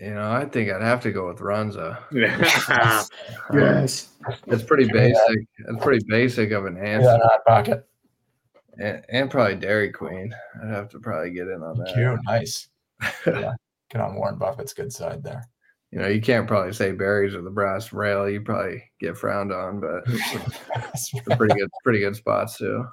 You 0.00 0.14
know, 0.14 0.32
I 0.32 0.44
think 0.46 0.70
I'd 0.70 0.82
have 0.82 1.00
to 1.02 1.12
go 1.12 1.28
with 1.28 1.38
Runza. 1.38 1.98
yes. 3.52 4.08
It's 4.46 4.62
pretty 4.62 4.90
basic. 4.92 5.46
It's 5.58 5.84
pretty 5.84 6.04
basic 6.08 6.50
of 6.50 6.66
an 6.66 6.76
answer. 6.78 7.06
Yeah, 7.06 7.18
hot 7.22 7.44
pocket. 7.46 7.86
and, 8.78 9.04
and 9.08 9.30
probably 9.30 9.54
Dairy 9.56 9.90
Queen. 9.92 10.34
I'd 10.62 10.70
have 10.70 10.88
to 10.90 10.98
probably 10.98 11.30
get 11.30 11.48
in 11.48 11.62
on 11.62 11.78
that. 11.78 11.92
Cute, 11.94 12.18
nice. 12.24 12.68
Yeah, 13.26 13.52
get 13.90 14.00
on 14.00 14.14
Warren 14.14 14.38
Buffett's 14.38 14.72
good 14.72 14.92
side 14.92 15.22
there. 15.22 15.44
You 15.90 15.98
know, 16.00 16.08
you 16.08 16.20
can't 16.20 16.48
probably 16.48 16.72
say 16.72 16.92
Barry's 16.92 17.34
or 17.34 17.42
the 17.42 17.50
brass 17.50 17.92
rail. 17.92 18.28
You 18.28 18.40
probably 18.40 18.82
get 18.98 19.16
frowned 19.16 19.52
on, 19.52 19.78
but 19.78 20.04
they're 21.26 21.36
pretty 21.36 21.54
good, 21.54 21.70
pretty 21.84 22.00
good 22.00 22.16
spots 22.16 22.56
too. 22.58 22.84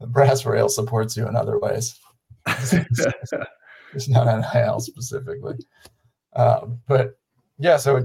the 0.00 0.06
brass 0.06 0.44
rail 0.44 0.68
supports 0.68 1.16
you 1.16 1.28
in 1.28 1.36
other 1.36 1.58
ways. 1.60 2.00
It's 3.96 4.08
not 4.08 4.26
NIL 4.54 4.78
specifically. 4.80 5.56
Uh, 6.34 6.66
but 6.86 7.18
yeah, 7.58 7.78
so 7.78 8.04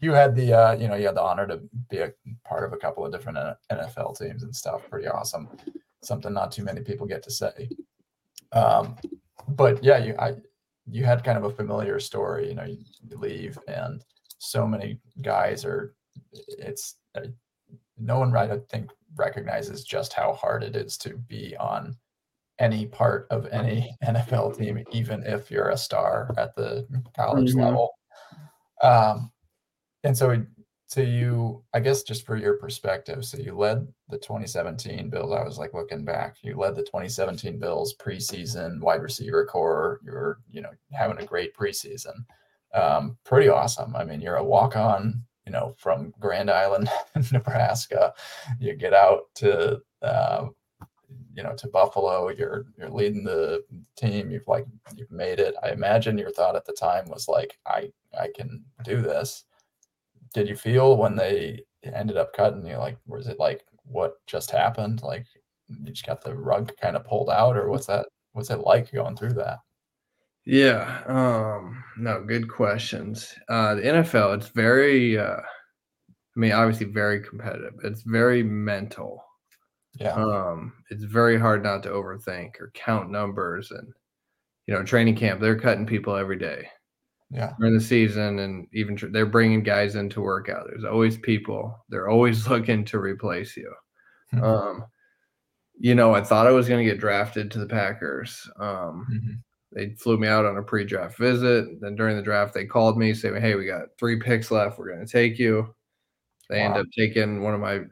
you 0.00 0.12
had 0.12 0.34
the 0.34 0.52
uh, 0.52 0.72
you 0.72 0.88
know 0.88 0.94
you 0.94 1.06
had 1.06 1.14
the 1.14 1.22
honor 1.22 1.46
to 1.46 1.60
be 1.90 1.98
a 1.98 2.12
part 2.44 2.64
of 2.64 2.72
a 2.72 2.78
couple 2.78 3.04
of 3.04 3.12
different 3.12 3.38
NFL 3.70 4.18
teams 4.18 4.42
and 4.42 4.56
stuff. 4.56 4.88
Pretty 4.88 5.06
awesome. 5.06 5.48
Something 6.02 6.32
not 6.32 6.50
too 6.50 6.64
many 6.64 6.80
people 6.80 7.06
get 7.06 7.22
to 7.24 7.30
say. 7.30 7.68
Um, 8.52 8.96
but 9.48 9.84
yeah, 9.84 9.98
you 9.98 10.14
I 10.18 10.36
you 10.90 11.04
had 11.04 11.22
kind 11.22 11.36
of 11.36 11.44
a 11.44 11.50
familiar 11.50 12.00
story. 12.00 12.48
You 12.48 12.54
know, 12.54 12.64
you, 12.64 12.78
you 13.08 13.18
leave 13.18 13.58
and 13.68 14.02
so 14.38 14.66
many 14.66 14.98
guys 15.20 15.64
are. 15.66 15.94
It's 16.48 16.96
uh, 17.14 17.26
no 17.98 18.18
one 18.18 18.32
right 18.32 18.50
I 18.50 18.58
think 18.70 18.90
recognizes 19.16 19.84
just 19.84 20.14
how 20.14 20.32
hard 20.32 20.62
it 20.62 20.76
is 20.76 20.96
to 20.98 21.16
be 21.16 21.54
on 21.58 21.94
any 22.60 22.86
part 22.86 23.26
of 23.30 23.46
any 23.46 23.96
NFL 24.04 24.56
team, 24.56 24.84
even 24.92 25.22
if 25.24 25.50
you're 25.50 25.70
a 25.70 25.76
star 25.76 26.32
at 26.38 26.54
the 26.54 26.86
college 27.16 27.54
Mhm. 27.54 27.64
level. 27.64 27.94
Um, 28.82 29.32
and 30.04 30.16
so, 30.16 30.44
so 30.86 31.00
you, 31.00 31.62
I 31.74 31.80
guess, 31.80 32.02
just 32.02 32.24
for 32.26 32.36
your 32.36 32.54
perspective, 32.54 33.24
so 33.24 33.38
you 33.38 33.56
led 33.56 33.86
the 34.08 34.18
2017 34.18 35.10
Bills. 35.10 35.32
I 35.32 35.42
was 35.44 35.58
like 35.58 35.74
looking 35.74 36.04
back, 36.04 36.36
you 36.42 36.56
led 36.56 36.74
the 36.76 36.82
2017 36.82 37.58
Bills 37.58 37.94
preseason 37.96 38.80
wide 38.80 39.02
receiver 39.02 39.44
core. 39.46 40.00
You're, 40.04 40.38
you 40.50 40.60
know, 40.62 40.70
having 40.92 41.18
a 41.18 41.26
great 41.26 41.54
preseason. 41.54 42.14
Um, 42.74 43.18
pretty 43.24 43.48
awesome. 43.48 43.94
I 43.96 44.04
mean, 44.04 44.20
you're 44.20 44.36
a 44.36 44.44
walk 44.44 44.76
on, 44.76 45.22
you 45.46 45.52
know, 45.52 45.74
from 45.78 46.12
Grand 46.18 46.50
Island, 46.50 46.88
Nebraska. 47.32 48.14
You 48.58 48.74
get 48.74 48.94
out 48.94 49.22
to, 49.36 49.80
uh, 50.02 50.46
you 51.34 51.42
know, 51.42 51.54
to 51.56 51.68
Buffalo. 51.68 52.28
You're 52.30 52.66
you're 52.78 52.90
leading 52.90 53.24
the 53.24 53.64
team. 53.96 54.30
You've 54.30 54.48
like 54.48 54.66
you've 54.96 55.10
made 55.10 55.38
it. 55.38 55.54
I 55.62 55.70
imagine 55.70 56.18
your 56.18 56.30
thought 56.30 56.56
at 56.56 56.64
the 56.64 56.72
time 56.72 57.08
was 57.08 57.28
like, 57.28 57.58
I 57.66 57.90
I 58.18 58.28
can 58.34 58.62
do 58.84 59.00
this. 59.00 59.44
Did 60.34 60.48
you 60.48 60.56
feel 60.56 60.96
when 60.96 61.16
they 61.16 61.64
ended 61.82 62.16
up 62.16 62.32
cutting 62.32 62.64
you? 62.64 62.76
Like, 62.76 62.98
was 63.06 63.26
it 63.26 63.38
like 63.38 63.64
what 63.84 64.14
just 64.26 64.50
happened? 64.50 65.02
Like, 65.02 65.26
you 65.68 65.92
just 65.92 66.06
got 66.06 66.22
the 66.22 66.34
rug 66.34 66.72
kind 66.80 66.96
of 66.96 67.04
pulled 67.04 67.30
out, 67.30 67.56
or 67.56 67.68
what's 67.70 67.86
that? 67.86 68.06
What's 68.32 68.50
it 68.50 68.60
like 68.60 68.92
going 68.92 69.16
through 69.16 69.34
that? 69.34 69.58
Yeah. 70.44 71.02
Um, 71.06 71.82
no, 71.98 72.22
good 72.24 72.48
questions. 72.48 73.34
Uh, 73.48 73.74
the 73.74 73.82
NFL, 73.82 74.36
it's 74.36 74.48
very, 74.48 75.18
uh, 75.18 75.36
I 75.36 76.40
mean, 76.40 76.52
obviously 76.52 76.86
very 76.86 77.20
competitive. 77.20 77.74
It's 77.84 78.02
very 78.02 78.42
mental. 78.42 79.22
Yeah, 80.00 80.14
Um, 80.14 80.74
it's 80.90 81.04
very 81.04 81.38
hard 81.38 81.62
not 81.62 81.82
to 81.84 81.90
overthink 81.90 82.60
or 82.60 82.70
count 82.74 83.10
numbers 83.10 83.70
and, 83.70 83.92
you 84.66 84.74
know, 84.74 84.84
training 84.84 85.16
camp, 85.16 85.40
they're 85.40 85.58
cutting 85.60 85.86
people 85.86 86.16
every 86.16 86.38
day 86.38 86.68
yeah, 87.30 87.52
during 87.58 87.74
the 87.74 87.80
season 87.80 88.40
and 88.40 88.68
even 88.74 88.96
tr- 88.96 89.08
they're 89.08 89.26
bringing 89.26 89.62
guys 89.62 89.96
into 89.96 90.20
workout. 90.22 90.66
There's 90.68 90.84
always 90.84 91.18
people. 91.18 91.84
They're 91.90 92.08
always 92.10 92.48
looking 92.50 92.84
to 92.86 92.98
replace 93.00 93.56
you. 93.56 93.72
Mhm. 94.34 94.42
Um, 94.44 94.86
you 95.78 95.94
know, 95.94 96.14
I 96.14 96.22
thought 96.22 96.46
I 96.46 96.52
was 96.52 96.68
going 96.68 96.84
to 96.84 96.90
get 96.90 97.00
drafted 97.00 97.50
to 97.52 97.58
the 97.58 97.66
Packers. 97.66 98.48
Um, 98.58 99.06
Mhm. 99.10 99.42
they 99.72 99.94
flew 99.96 100.18
me 100.18 100.28
out 100.28 100.44
on 100.44 100.56
a 100.58 100.62
pre-draft 100.62 101.18
visit. 101.18 101.80
Then 101.80 101.96
during 101.96 102.16
the 102.16 102.22
draft, 102.22 102.54
they 102.54 102.66
called 102.66 102.98
me 102.98 103.14
saying, 103.14 103.40
"Hey, 103.40 103.54
we 103.54 103.66
got 103.66 103.88
three 103.98 104.18
picks 104.20 104.50
left. 104.50 104.78
We're 104.78 104.88
going 104.94 105.06
to 105.06 105.10
take 105.12 105.38
you." 105.38 105.74
They 106.50 106.62
end 106.62 106.76
up 106.76 106.86
taking 106.96 107.42
one 107.42 107.54
of 107.54 107.60
my. 107.60 107.82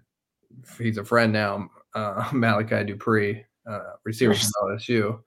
He's 0.79 0.99
a 0.99 1.05
friend 1.05 1.33
now, 1.33 1.71
uh, 1.95 2.29
Malachi 2.33 2.85
Dupre, 2.85 3.45
uh, 3.69 3.93
receiver 4.05 4.35
from 4.35 4.51
LSU, 4.63 5.21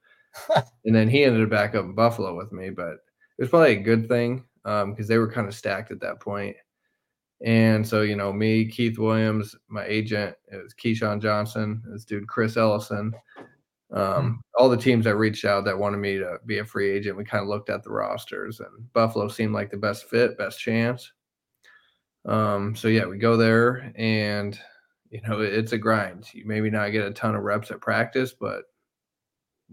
and 0.84 0.94
then 0.94 1.08
he 1.08 1.24
ended 1.24 1.42
up 1.42 1.50
back 1.50 1.74
up 1.74 1.84
in 1.84 1.94
Buffalo 1.94 2.36
with 2.36 2.52
me. 2.52 2.70
But 2.70 2.92
it 3.38 3.40
was 3.40 3.50
probably 3.50 3.72
a 3.72 3.82
good 3.82 4.08
thing 4.08 4.44
because 4.64 5.08
they 5.08 5.18
were 5.18 5.30
kind 5.30 5.48
of 5.48 5.54
stacked 5.54 5.90
at 5.90 6.00
that 6.00 6.20
point. 6.20 6.56
And 7.44 7.86
so, 7.86 8.02
you 8.02 8.14
know, 8.14 8.32
me, 8.32 8.66
Keith 8.66 8.98
Williams, 8.98 9.56
my 9.68 9.84
agent, 9.84 10.36
it 10.52 10.62
was 10.62 10.74
Keyshawn 10.74 11.20
Johnson, 11.20 11.82
this 11.86 12.04
dude 12.04 12.28
Chris 12.28 12.56
Ellison, 12.56 13.12
um, 13.92 14.42
all 14.56 14.68
the 14.68 14.76
teams 14.76 15.04
that 15.04 15.16
reached 15.16 15.44
out 15.44 15.64
that 15.64 15.78
wanted 15.78 15.98
me 15.98 16.18
to 16.18 16.38
be 16.46 16.58
a 16.58 16.64
free 16.64 16.90
agent. 16.90 17.16
We 17.16 17.24
kind 17.24 17.42
of 17.42 17.48
looked 17.48 17.68
at 17.68 17.82
the 17.82 17.90
rosters, 17.90 18.60
and 18.60 18.92
Buffalo 18.92 19.28
seemed 19.28 19.52
like 19.52 19.70
the 19.70 19.76
best 19.76 20.08
fit, 20.08 20.38
best 20.38 20.60
chance. 20.60 21.12
Um, 22.24 22.76
so 22.76 22.88
yeah, 22.88 23.06
we 23.06 23.18
go 23.18 23.36
there, 23.36 23.92
and 23.96 24.58
you 25.12 25.20
know, 25.28 25.40
it's 25.40 25.72
a 25.72 25.78
grind. 25.78 26.32
You 26.34 26.44
maybe 26.46 26.70
not 26.70 26.88
get 26.90 27.06
a 27.06 27.12
ton 27.12 27.34
of 27.36 27.42
reps 27.42 27.70
at 27.70 27.80
practice, 27.82 28.32
but 28.32 28.64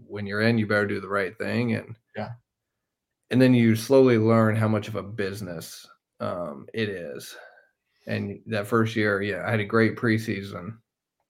when 0.06 0.26
you're 0.26 0.42
in, 0.42 0.58
you 0.58 0.66
better 0.66 0.86
do 0.86 1.00
the 1.00 1.08
right 1.08 1.36
thing, 1.36 1.74
and 1.74 1.96
Yeah. 2.16 2.30
and 3.30 3.40
then 3.40 3.54
you 3.54 3.74
slowly 3.74 4.18
learn 4.18 4.54
how 4.54 4.68
much 4.68 4.86
of 4.88 4.96
a 4.96 5.02
business 5.02 5.86
um, 6.20 6.66
it 6.74 6.88
is. 6.90 7.34
And 8.06 8.40
that 8.46 8.66
first 8.66 8.96
year, 8.96 9.22
yeah, 9.22 9.44
I 9.46 9.50
had 9.50 9.60
a 9.60 9.64
great 9.64 9.96
preseason. 9.96 10.76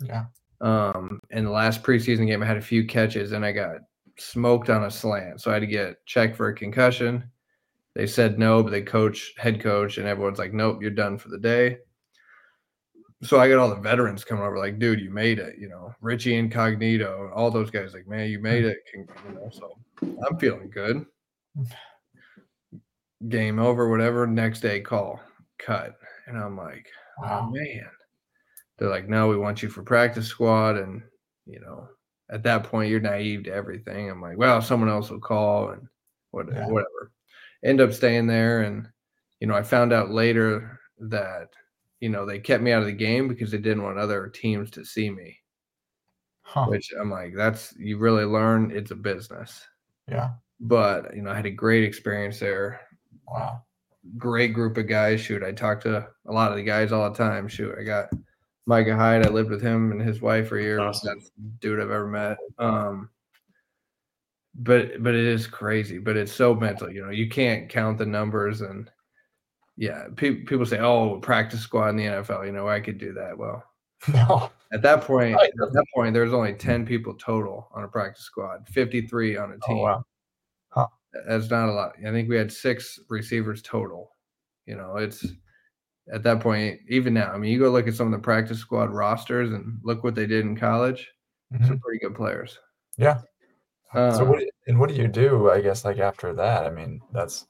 yeah. 0.01 0.25
Um, 0.61 1.21
in 1.31 1.45
the 1.45 1.51
last 1.51 1.83
preseason 1.83 2.27
game, 2.27 2.43
I 2.43 2.47
had 2.47 2.57
a 2.59 2.61
few 2.63 2.87
catches 2.87 3.33
and 3.33 3.45
I 3.47 3.53
got 3.53 3.77
smoked 4.19 4.69
on 4.71 4.85
a 4.85 4.91
slant. 4.91 5.41
So 5.41 5.51
I 5.51 5.55
had 5.55 5.61
to 5.61 5.67
get 5.67 6.05
checked 6.07 6.37
for 6.37 6.49
a 6.49 6.55
concussion. 6.55 7.25
They 7.95 8.07
said 8.07 8.39
no, 8.39 8.63
but 8.63 8.71
they 8.71 8.83
coach, 8.83 9.33
head 9.37 9.61
coach, 9.61 9.99
and 9.99 10.07
everyone's 10.07 10.39
like, 10.39 10.53
nope, 10.53 10.79
you're 10.83 10.91
done 10.91 11.19
for 11.19 11.29
the 11.29 11.39
day. 11.39 11.79
So 13.23 13.39
I 13.39 13.49
got 13.49 13.59
all 13.59 13.69
the 13.69 13.77
veterans 13.77 14.25
coming 14.25 14.45
over, 14.45 14.59
like, 14.59 14.79
dude, 14.79 15.01
you 15.01 15.11
made 15.11 15.39
it. 15.39 15.57
You 15.59 15.69
know, 15.69 15.95
Richie 16.01 16.37
Incognito, 16.37 17.31
all 17.35 17.51
those 17.51 17.71
guys, 17.71 17.93
like, 17.93 18.07
man, 18.09 18.31
you 18.31 18.39
made 18.39 18.65
it. 18.65 18.79
You 18.95 19.07
know, 19.35 19.51
so 19.53 19.79
I'm 20.03 20.39
feeling 20.39 20.71
good. 20.71 21.05
Game 23.29 23.59
over, 23.59 23.91
whatever. 23.91 24.27
Next 24.27 24.61
day, 24.61 24.81
call, 24.81 25.21
cut, 25.59 25.97
and 26.27 26.39
I'm 26.39 26.57
like, 26.57 26.87
oh 27.23 27.51
man. 27.51 27.91
They're 28.79 28.89
like, 28.89 29.11
no, 29.11 29.29
we 29.29 29.37
want 29.37 29.63
you 29.63 29.69
for 29.69 29.83
practice 29.83 30.27
squad, 30.27 30.79
and 30.79 31.03
you 31.45 31.61
know, 31.61 31.87
at 32.31 32.43
that 32.45 32.65
point, 32.65 32.89
you're 32.89 33.01
naive 33.01 33.45
to 33.45 33.53
everything. 33.53 34.09
I'm 34.09 34.23
like, 34.23 34.39
well, 34.39 34.63
someone 34.63 34.89
else 34.89 35.11
will 35.11 35.21
call, 35.21 35.71
and 35.73 35.87
what, 36.31 36.47
Yeah. 36.51 36.67
whatever. 36.69 37.13
End 37.63 37.83
up 37.83 37.93
staying 37.93 38.27
there, 38.27 38.63
and 38.63 38.89
you 39.41 39.47
know, 39.47 39.55
I 39.55 39.63
found 39.63 39.93
out 39.93 40.11
later 40.11 40.81
that 41.01 41.49
you 42.01 42.09
know 42.09 42.27
they 42.27 42.39
kept 42.39 42.63
me 42.63 42.73
out 42.73 42.81
of 42.81 42.87
the 42.87 42.93
game 42.93 43.29
because 43.29 43.51
they 43.51 43.59
didn't 43.59 43.83
want 43.83 43.99
other 43.99 44.27
teams 44.29 44.71
to 44.73 44.85
see 44.85 45.11
me. 45.11 45.39
Huh. 46.43 46.67
Which 46.67 46.93
I'm 46.99 47.11
like, 47.11 47.35
that's 47.37 47.75
you 47.79 47.99
really 47.99 48.25
learn 48.25 48.73
it's 48.73 48.91
a 48.91 48.97
business. 48.97 49.65
Yeah. 50.09 50.31
But 50.59 51.15
you 51.15 51.23
know, 51.23 51.31
I 51.31 51.37
had 51.37 51.47
a 51.47 51.51
great 51.51 51.85
experience 51.85 52.41
there. 52.41 52.81
Wow. 53.29 53.63
Great 54.17 54.53
group 54.55 54.77
of 54.77 54.89
guys. 54.89 55.21
Shoot, 55.21 55.45
I 55.45 55.53
talked 55.53 55.83
to 55.83 56.09
a 56.27 56.33
lot 56.33 56.51
of 56.51 56.57
the 56.57 56.65
guys 56.65 56.91
all 56.91 57.09
the 57.09 57.17
time. 57.17 57.47
Shoot, 57.47 57.77
I 57.79 57.85
got 57.85 58.09
Micah 58.67 58.97
Hyde. 58.97 59.27
I 59.27 59.31
lived 59.31 59.51
with 59.51 59.63
him 59.63 59.93
and 59.93 60.01
his 60.01 60.21
wife 60.21 60.49
for 60.49 60.59
a 60.59 60.63
year. 60.63 60.81
Awesome. 60.81 61.19
Best 61.19 61.33
dude 61.61 61.81
I've 61.81 61.91
ever 61.91 62.09
met. 62.09 62.39
Um, 62.59 63.11
but 64.55 65.03
but 65.03 65.15
it 65.15 65.25
is 65.25 65.47
crazy. 65.47 65.99
But 65.99 66.17
it's 66.17 66.33
so 66.33 66.55
mental. 66.55 66.91
You 66.91 67.05
know, 67.05 67.11
you 67.11 67.29
can't 67.29 67.69
count 67.69 67.99
the 67.99 68.07
numbers 68.07 68.63
and 68.63 68.91
yeah, 69.81 70.05
pe- 70.15 70.45
people 70.45 70.67
say, 70.67 70.79
"Oh, 70.79 71.19
practice 71.21 71.61
squad 71.61 71.89
in 71.89 71.97
the 71.97 72.05
NFL." 72.05 72.45
You 72.45 72.53
know, 72.53 72.69
I 72.69 72.81
could 72.81 72.99
do 72.99 73.13
that. 73.15 73.37
Well, 73.37 73.65
No. 74.13 74.51
At 74.73 74.83
that 74.83 75.01
point, 75.03 75.35
at 75.41 75.51
that 75.57 75.85
point, 75.95 76.15
there's 76.15 76.33
only 76.33 76.55
10 76.55 76.87
people 76.87 77.15
total 77.15 77.69
on 77.75 77.83
a 77.85 77.89
practice 77.89 78.25
squad, 78.25 78.69
53 78.69 79.37
on 79.37 79.51
a 79.53 79.55
Oh, 79.55 79.67
team. 79.67 79.79
wow. 79.79 80.05
Huh. 80.69 80.87
That's 81.27 81.51
not 81.51 81.69
a 81.69 81.73
lot. 81.73 81.95
I 82.07 82.11
think 82.13 82.29
we 82.29 82.37
had 82.37 82.53
six 82.53 83.01
receivers 83.09 83.63
total. 83.63 84.15
You 84.67 84.77
know, 84.77 84.97
it's 84.97 85.27
at 86.13 86.23
that 86.23 86.39
point, 86.41 86.79
even 86.89 87.13
now. 87.15 87.33
I 87.33 87.39
mean, 87.39 87.51
you 87.53 87.59
go 87.59 87.69
look 87.71 87.89
at 87.89 87.95
some 87.95 88.07
of 88.07 88.13
the 88.13 88.23
practice 88.23 88.59
squad 88.59 88.91
rosters 88.91 89.51
and 89.53 89.79
look 89.83 90.05
what 90.05 90.15
they 90.15 90.27
did 90.27 90.45
in 90.45 90.57
college. 90.57 91.11
Mhm. 91.53 91.67
Some 91.67 91.79
pretty 91.81 91.99
good 91.99 92.15
players. 92.15 92.59
Yeah. 92.97 93.21
so 93.93 93.99
Uh, 94.01 94.25
what 94.25 94.43
and 94.69 94.79
what 94.79 94.89
do 94.89 94.95
you 94.95 95.09
do? 95.09 95.51
I 95.51 95.61
guess 95.61 95.85
like 95.85 95.99
after 95.99 96.33
that. 96.35 96.65
I 96.65 96.71
mean, 96.71 97.01
that's 97.13 97.47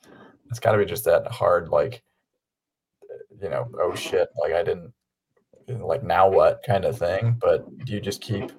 that's 0.49 0.59
got 0.61 0.73
to 0.73 0.79
be 0.79 0.87
just 0.87 1.05
that 1.05 1.27
hard. 1.27 1.69
Like, 1.69 2.03
you 3.43 3.49
know, 3.51 3.69
oh 3.81 3.95
shit! 3.95 4.29
Like 4.41 4.53
I 4.53 4.63
didn't 4.63 4.93
like 5.69 6.03
now 6.03 6.29
what 6.29 6.63
kind 6.67 6.85
of 6.85 6.99
thing. 6.99 7.37
But 7.41 7.65
do 7.85 7.93
you 7.93 8.01
just 8.01 8.21
keep? 8.21 8.51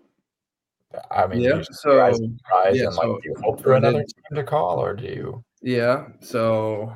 I 1.09 1.25
mean, 1.27 1.39
Yeah, 1.41 1.61
so- 1.71 1.97
rise 1.97 2.19
and 2.19 2.39
rise 2.51 2.77
yeah, 2.77 2.87
and 2.87 2.95
like 2.95 3.03
so- 3.05 3.19
do 3.23 3.29
you 3.29 3.35
hope 3.43 3.61
for 3.61 3.73
another 3.73 3.99
team 4.03 4.35
to 4.35 4.43
call, 4.43 4.79
or 4.79 4.93
do 4.95 5.05
you? 5.05 5.43
Yeah. 5.61 6.07
So 6.21 6.93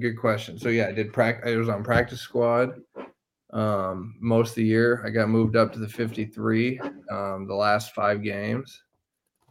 good 0.00 0.16
question. 0.18 0.58
So 0.58 0.68
yeah, 0.70 0.88
I 0.88 0.92
did 0.92 1.12
practice. 1.12 1.52
I 1.52 1.56
was 1.56 1.68
on 1.68 1.84
practice 1.84 2.20
squad 2.20 2.80
um, 3.52 4.16
most 4.20 4.50
of 4.50 4.54
the 4.56 4.64
year. 4.64 5.02
I 5.06 5.10
got 5.10 5.28
moved 5.28 5.56
up 5.56 5.72
to 5.72 5.78
the 5.78 5.88
53 5.88 6.80
um, 7.10 7.46
the 7.46 7.54
last 7.54 7.94
five 7.94 8.22
games, 8.22 8.82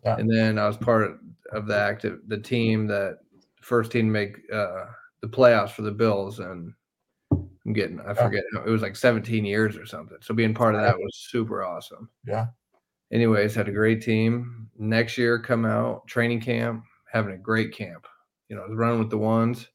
Yeah. 0.03 0.17
and 0.17 0.29
then 0.29 0.57
I 0.59 0.67
was 0.67 0.77
part 0.77 1.03
of, 1.03 1.19
of 1.53 1.67
the 1.67 1.77
active 1.77 2.19
the 2.27 2.37
team 2.39 2.87
that 2.87 3.19
first 3.61 3.91
team 3.91 4.07
to 4.07 4.11
make 4.11 4.37
uh, 4.53 4.85
the 5.21 5.27
playoffs 5.27 5.71
for 5.71 5.81
the 5.83 5.91
Bills, 5.91 6.39
and 6.39 6.73
I'm 7.67 7.73
getting 7.73 7.99
I 7.99 8.13
forget 8.13 8.43
it 8.65 8.69
was 8.69 8.81
like 8.81 8.95
17 8.95 9.43
years 9.45 9.75
or 9.77 9.85
something. 9.85 10.17
So 10.21 10.33
being 10.33 10.53
part 10.53 10.73
of 10.73 10.81
that 10.81 10.97
was 10.97 11.27
super 11.29 11.63
awesome. 11.65 12.09
Yeah. 12.25 12.47
Anyways, 13.11 13.53
had 13.55 13.67
a 13.67 13.73
great 13.73 14.01
team. 14.01 14.69
Next 14.77 15.17
year, 15.17 15.37
come 15.39 15.65
out 15.65 16.07
training 16.07 16.41
camp, 16.41 16.85
having 17.11 17.33
a 17.33 17.37
great 17.37 17.73
camp. 17.73 18.07
You 18.49 18.55
know, 18.55 18.63
I 18.63 18.67
was 18.67 18.77
running 18.77 18.99
with 18.99 19.09
the 19.09 19.17
ones, 19.17 19.67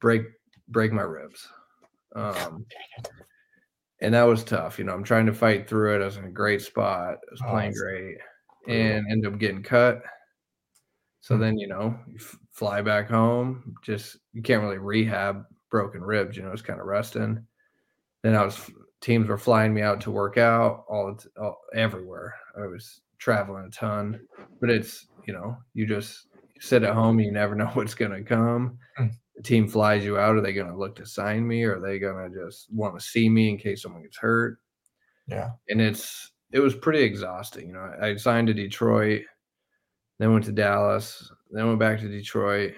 break 0.00 0.22
break 0.68 0.92
my 0.92 1.02
ribs. 1.02 1.48
Um, 2.14 2.66
and 4.00 4.14
that 4.14 4.24
was 4.24 4.44
tough. 4.44 4.78
You 4.78 4.84
know, 4.84 4.92
I'm 4.94 5.04
trying 5.04 5.26
to 5.26 5.32
fight 5.34 5.68
through 5.68 5.96
it. 5.96 6.02
I 6.02 6.06
was 6.06 6.16
in 6.18 6.24
a 6.24 6.30
great 6.30 6.62
spot. 6.62 7.14
I 7.14 7.30
was 7.30 7.40
Oh, 7.42 7.50
playing 7.50 7.70
that's 7.70 7.80
great, 7.80 8.18
and 8.68 9.06
end 9.10 9.26
up 9.26 9.38
getting 9.38 9.62
cut. 9.62 10.02
So 11.20 11.36
Hmm. 11.36 11.40
then, 11.42 11.58
you 11.58 11.66
know, 11.68 11.98
you 12.08 12.16
f- 12.16 12.38
fly 12.50 12.82
back 12.82 13.08
home. 13.08 13.74
Just 13.82 14.18
you 14.32 14.42
can't 14.42 14.62
really 14.62 14.78
rehab 14.78 15.44
broken 15.70 16.02
ribs. 16.02 16.36
You 16.36 16.42
know, 16.42 16.52
it's 16.52 16.62
kind 16.62 16.80
of 16.80 16.86
resting. 16.86 17.44
Then 18.22 18.34
I 18.34 18.44
was 18.44 18.70
teams 19.00 19.28
were 19.28 19.38
flying 19.38 19.72
me 19.72 19.82
out 19.82 20.00
to 20.02 20.10
work 20.10 20.36
out 20.36 20.84
all, 20.88 21.18
all 21.40 21.58
everywhere. 21.74 22.34
I 22.56 22.66
was 22.66 23.00
traveling 23.18 23.64
a 23.66 23.70
ton, 23.70 24.20
but 24.60 24.70
it's 24.70 25.06
you 25.26 25.32
know 25.32 25.56
you 25.74 25.86
just 25.86 26.26
sit 26.60 26.82
at 26.82 26.94
home. 26.94 27.20
You 27.20 27.32
never 27.32 27.54
know 27.56 27.70
what's 27.74 27.94
gonna 27.94 28.22
come. 28.22 28.78
Hmm. 28.96 29.06
The 29.36 29.42
team 29.42 29.68
flies 29.68 30.04
you 30.04 30.18
out. 30.18 30.36
Are 30.36 30.40
they 30.40 30.52
gonna 30.52 30.76
look 30.76 30.96
to 30.96 31.06
sign 31.06 31.46
me? 31.46 31.64
Or 31.64 31.76
are 31.76 31.80
they 31.80 31.98
gonna 31.98 32.28
just 32.28 32.72
want 32.72 32.98
to 32.98 33.04
see 33.04 33.28
me 33.28 33.48
in 33.48 33.58
case 33.58 33.82
someone 33.82 34.02
gets 34.02 34.18
hurt? 34.18 34.58
Yeah. 35.26 35.50
and 35.68 35.80
it's 35.80 36.32
it 36.52 36.58
was 36.58 36.74
pretty 36.74 37.02
exhausting. 37.02 37.68
You 37.68 37.74
know, 37.74 37.92
I 38.02 38.16
signed 38.16 38.48
to 38.48 38.54
Detroit, 38.54 39.22
then 40.18 40.32
went 40.32 40.44
to 40.46 40.52
Dallas, 40.52 41.30
then 41.50 41.66
went 41.68 41.78
back 41.78 42.00
to 42.00 42.08
Detroit, 42.08 42.74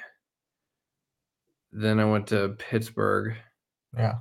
then 1.73 1.99
I 2.01 2.05
went 2.05 2.27
to 2.29 2.51
Pittsburgh, 2.59 3.35
Yeah. 3.97 4.18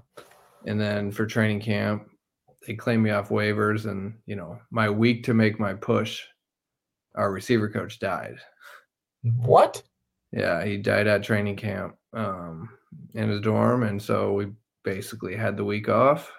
and 0.66 0.80
then 0.80 1.12
for 1.12 1.26
training 1.26 1.60
camp, 1.62 2.08
they 2.66 2.76
claimed 2.76 3.04
me 3.04 3.10
off 3.12 3.30
waivers, 3.30 3.86
and 3.90 4.14
you 4.26 4.36
know, 4.36 4.60
my 4.72 4.90
week 4.90 5.24
to 5.26 5.34
make 5.34 5.60
my 5.60 5.74
push, 5.74 6.22
our 7.16 7.32
receiver 7.32 7.70
coach 7.70 8.00
died. 8.00 8.36
What? 9.38 9.82
Yeah, 10.32 10.64
he 10.64 10.78
died 10.78 11.08
at 11.08 11.24
training 11.24 11.58
camp 11.58 11.96
um, 12.14 12.70
in 13.14 13.30
his 13.30 13.42
dorm, 13.42 13.84
and 13.84 14.02
so 14.02 14.34
we 14.34 14.48
basically 14.84 15.36
had 15.36 15.58
the 15.58 15.66
week 15.66 15.90
off. 15.90 16.32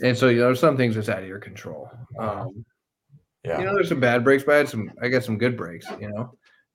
And 0.00 0.16
so 0.16 0.28
you 0.28 0.40
know, 0.40 0.54
some 0.54 0.76
things 0.76 0.94
that's 0.94 1.08
out 1.08 1.22
of 1.22 1.28
your 1.28 1.38
control. 1.40 1.90
Um, 2.18 2.64
Yeah. 3.44 3.58
you 3.58 3.64
know, 3.66 3.74
there's 3.74 3.88
some 3.88 4.00
bad 4.00 4.24
breaks, 4.24 4.42
but 4.44 4.54
I 4.54 4.58
had 4.58 4.68
some. 4.68 4.90
I 5.02 5.08
got 5.08 5.24
some 5.24 5.38
good 5.38 5.56
breaks. 5.56 5.86
You 6.00 6.08
know, 6.10 6.32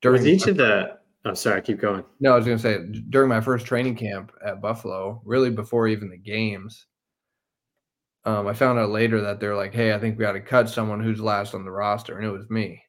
Was 0.09 0.27
each 0.27 0.45
my- 0.45 0.51
of 0.51 0.57
the? 0.57 0.97
Oh, 1.25 1.33
sorry. 1.33 1.61
Keep 1.61 1.79
going. 1.79 2.03
no, 2.19 2.33
I 2.33 2.35
was 2.35 2.45
gonna 2.45 2.59
say 2.59 2.79
during 3.09 3.29
my 3.29 3.39
first 3.41 3.65
training 3.65 3.95
camp 3.95 4.31
at 4.45 4.61
Buffalo, 4.61 5.21
really 5.25 5.49
before 5.49 5.87
even 5.87 6.09
the 6.09 6.17
games. 6.17 6.87
Um, 8.25 8.47
I 8.47 8.53
found 8.53 8.79
out 8.79 8.89
later 8.89 9.19
that 9.21 9.39
they're 9.39 9.55
like, 9.55 9.73
"Hey, 9.73 9.93
I 9.93 9.99
think 9.99 10.17
we 10.17 10.23
got 10.23 10.31
to 10.33 10.41
cut 10.41 10.69
someone 10.69 11.01
who's 11.03 11.19
last 11.19 11.53
on 11.53 11.65
the 11.65 11.71
roster," 11.71 12.17
and 12.17 12.25
it 12.25 12.31
was 12.31 12.49
me. 12.49 12.81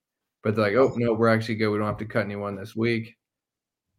But 0.42 0.54
they're 0.54 0.64
like, 0.64 0.74
"Oh 0.76 0.94
no, 0.96 1.12
we're 1.12 1.28
actually 1.28 1.56
good. 1.56 1.70
We 1.70 1.78
don't 1.78 1.86
have 1.88 1.96
to 1.98 2.04
cut 2.06 2.24
anyone 2.24 2.54
this 2.56 2.76
week." 2.76 3.16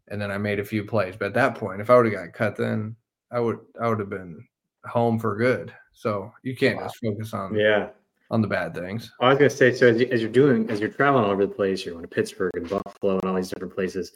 And 0.10 0.22
then 0.22 0.32
I 0.32 0.38
made 0.40 0.60
a 0.60 0.66
few 0.66 0.86
plays. 0.86 1.16
But 1.18 1.28
at 1.28 1.34
that 1.36 1.56
point, 1.56 1.82
if 1.82 1.90
I 1.90 1.98
would 1.98 2.06
have 2.06 2.16
got 2.16 2.34
cut, 2.34 2.56
then 2.58 2.96
I 3.32 3.40
would 3.42 3.60
I 3.82 3.90
would 3.90 4.00
have 4.00 4.10
been 4.10 4.48
home 4.86 5.20
for 5.20 5.36
good. 5.38 5.74
So 5.94 6.32
you 6.44 6.56
can't 6.56 6.78
Wow. 6.78 6.84
just 6.84 6.98
focus 7.04 7.34
on 7.34 7.56
Yeah. 7.56 7.90
On 8.32 8.42
the 8.42 8.48
bad 8.48 8.74
things. 8.74 9.12
I 9.22 9.30
was 9.30 9.38
gonna 9.38 9.50
say, 9.50 9.74
so 9.74 9.88
as, 9.88 10.00
you, 10.00 10.08
as 10.12 10.22
you're 10.22 10.32
doing, 10.32 10.70
as 10.70 10.80
you're 10.80 10.90
traveling 10.90 11.26
all 11.26 11.32
over 11.32 11.46
the 11.46 11.54
place, 11.54 11.86
you're 11.86 11.94
going 11.94 12.08
to 12.08 12.14
Pittsburgh 12.14 12.52
and 12.56 12.70
Buffalo 12.70 13.20
and 13.20 13.26
all 13.26 13.36
these 13.36 13.50
different 13.50 13.76
places. 13.76 14.12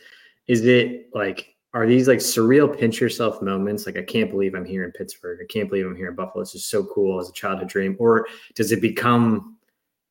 Is 0.47 0.65
it 0.65 1.09
like, 1.13 1.55
are 1.73 1.85
these 1.85 2.07
like 2.07 2.19
surreal 2.19 2.75
pinch 2.77 2.99
yourself 2.99 3.41
moments? 3.41 3.85
Like, 3.85 3.97
I 3.97 4.01
can't 4.01 4.31
believe 4.31 4.55
I'm 4.55 4.65
here 4.65 4.83
in 4.83 4.91
Pittsburgh. 4.91 5.39
I 5.41 5.45
can't 5.51 5.69
believe 5.69 5.85
I'm 5.85 5.95
here 5.95 6.09
in 6.09 6.15
Buffalo. 6.15 6.41
It's 6.41 6.53
just 6.53 6.69
so 6.69 6.83
cool 6.85 7.19
as 7.19 7.29
a 7.29 7.33
childhood 7.33 7.69
dream. 7.69 7.95
Or 7.99 8.25
does 8.55 8.71
it 8.71 8.81
become 8.81 9.57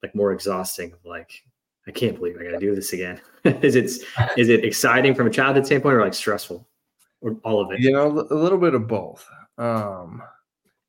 like 0.03 0.15
more 0.15 0.33
exhausting? 0.33 0.93
Of 0.93 1.05
like, 1.05 1.43
I 1.89 1.91
can't 1.91 2.17
believe 2.17 2.37
I 2.39 2.45
got 2.45 2.51
to 2.51 2.59
do 2.59 2.75
this 2.77 2.93
again. 2.93 3.21
is 3.45 3.75
it 3.75 3.85
is 4.37 4.49
it 4.49 4.65
exciting 4.65 5.15
from 5.15 5.27
a 5.27 5.31
childhood 5.31 5.67
standpoint, 5.67 5.97
or 5.97 6.03
like 6.03 6.15
stressful, 6.15 6.67
or 7.21 7.37
all 7.43 7.61
of 7.61 7.73
it? 7.73 7.81
You 7.81 7.93
know, 7.93 8.07
a 8.31 8.35
little 8.35 8.59
bit 8.59 8.75
of 8.75 8.87
both. 8.87 9.29
Um, 9.57 10.23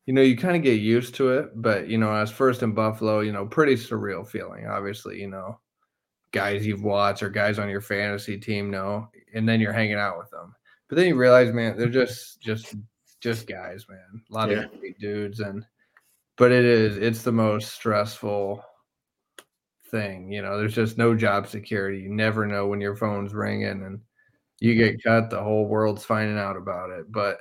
you 0.10 0.16
know, 0.16 0.24
you 0.24 0.36
kind 0.36 0.56
of 0.56 0.64
get 0.64 0.80
used 0.82 1.14
to 1.14 1.30
it, 1.34 1.52
but 1.62 1.88
you 1.88 2.00
know, 2.00 2.12
as 2.12 2.32
first 2.32 2.64
in 2.64 2.72
Buffalo, 2.72 3.20
you 3.20 3.32
know, 3.32 3.46
pretty 3.46 3.76
surreal 3.76 4.28
feeling. 4.28 4.66
Obviously, 4.66 5.22
you 5.22 5.28
know, 5.28 5.60
guys 6.32 6.66
you've 6.66 6.82
watched 6.82 7.22
or 7.22 7.30
guys 7.30 7.60
on 7.60 7.70
your 7.70 7.80
fantasy 7.80 8.36
team 8.36 8.72
know, 8.72 9.08
and 9.36 9.48
then 9.48 9.60
you're 9.62 9.72
hanging 9.72 10.00
out 10.00 10.18
with 10.18 10.32
them. 10.32 10.56
But 10.88 10.96
then 10.96 11.06
you 11.10 11.16
realize, 11.16 11.54
man, 11.54 11.78
they're 11.78 11.90
just 11.90 12.42
just 12.42 12.74
just 13.22 13.46
guys, 13.46 13.86
man. 13.88 14.24
A 14.32 14.34
lot 14.34 14.50
Yeah. 14.50 14.62
of 14.64 14.80
great 14.80 14.98
dudes, 14.98 15.42
and 15.42 15.64
but 16.38 16.52
it 16.52 16.66
is 16.66 16.98
it's 16.98 17.22
the 17.22 17.32
most 17.32 17.72
stressful 17.72 18.66
thing. 19.92 20.32
You 20.32 20.42
know, 20.42 20.58
there's 20.58 20.74
just 20.74 20.98
no 20.98 21.14
job 21.14 21.46
security. 21.46 22.00
You 22.00 22.10
never 22.10 22.48
know 22.48 22.66
when 22.66 22.82
your 22.82 22.96
phone's 22.96 23.36
ringing 23.36 23.84
and 23.84 24.02
you 24.60 24.74
get 24.74 25.04
cut, 25.04 25.30
the 25.30 25.44
whole 25.44 25.68
world's 25.68 26.04
finding 26.04 26.40
out 26.40 26.58
about 26.58 26.90
it. 26.90 27.12
But 27.12 27.38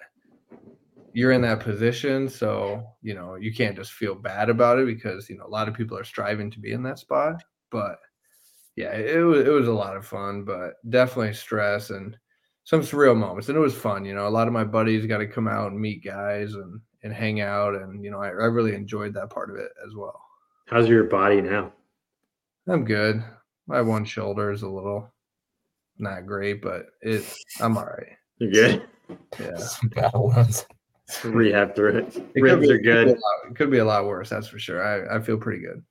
you're 1.13 1.33
in 1.33 1.43
that 1.43 1.61
position, 1.61 2.29
so 2.29 2.85
you 3.03 3.15
know 3.15 3.37
you 3.37 3.53
can't 3.53 3.77
just 3.77 3.93
feel 3.93 4.15
bad 4.15 4.51
about 4.51 4.79
it 4.79 4.87
because 4.87 5.29
you 5.29 5.37
know 5.37 5.47
a 5.47 5.49
lot 5.49 5.69
of 5.69 5.75
people 5.75 5.97
are 5.99 6.05
striving 6.05 6.51
to 6.51 6.61
be 6.61 6.73
in 6.73 6.83
that 6.85 6.99
spot. 6.99 7.43
But 7.71 7.99
yeah, 8.77 8.93
it 8.93 9.23
was 9.23 9.47
it 9.47 9.51
was 9.51 9.69
a 9.69 9.73
lot 9.73 9.97
of 9.97 10.07
fun, 10.07 10.45
but 10.45 10.75
definitely 10.89 11.35
stress 11.35 11.91
and 11.91 12.17
some 12.65 12.83
surreal 12.83 13.17
moments. 13.17 13.49
And 13.49 13.57
it 13.57 13.61
was 13.61 13.75
fun, 13.75 14.05
you 14.05 14.15
know. 14.15 14.29
A 14.29 14.31
lot 14.31 14.47
of 14.47 14.53
my 14.53 14.65
buddies 14.65 15.07
got 15.07 15.19
to 15.19 15.27
come 15.27 15.49
out 15.49 15.73
and 15.73 15.81
meet 15.81 16.05
guys 16.05 16.55
and 16.55 16.81
and 17.03 17.13
hang 17.13 17.41
out, 17.41 17.75
and 17.75 18.05
you 18.05 18.11
know 18.11 18.21
I, 18.21 18.29
I 18.29 18.47
really 18.47 18.75
enjoyed 18.75 19.15
that 19.15 19.31
part 19.31 19.51
of 19.51 19.57
it 19.57 19.71
as 19.87 19.95
well. 19.95 20.21
How's 20.67 20.89
your 20.89 21.05
body 21.05 21.41
now? 21.41 21.73
I'm 22.69 22.85
good. 22.85 23.25
My 23.67 23.81
one 23.81 24.05
shoulder 24.05 24.51
is 24.51 24.63
a 24.63 24.69
little 24.69 25.13
not 25.99 26.27
great, 26.27 26.63
but 26.63 26.87
it 27.03 27.25
I'm 27.61 27.77
all 27.77 27.85
right. 27.85 28.17
you're 28.39 28.51
good? 28.51 28.83
Yeah. 29.41 29.57
Some 29.59 29.89
battle 29.89 30.29
wounds. 30.29 30.67
Rehab 31.25 31.75
through 31.75 31.97
it. 31.99 32.17
It 32.17 32.33
could 32.35 32.43
Ribs 32.43 32.67
be- 32.67 32.73
are 32.73 32.77
it 32.77 32.83
could 32.83 32.91
a 32.91 33.05
good. 33.05 33.09
lot- 33.09 33.51
It 33.51 33.57
could 33.57 33.71
be 33.71 33.79
a 33.79 33.85
lot 33.85 34.07
worse, 34.07 34.29
that's 34.31 34.49
for 34.49 34.59
sure. 34.59 34.83
I, 35.11 35.17
I 35.17 35.21
feel 35.21 35.39
pretty 35.39 35.61
good. 35.61 35.83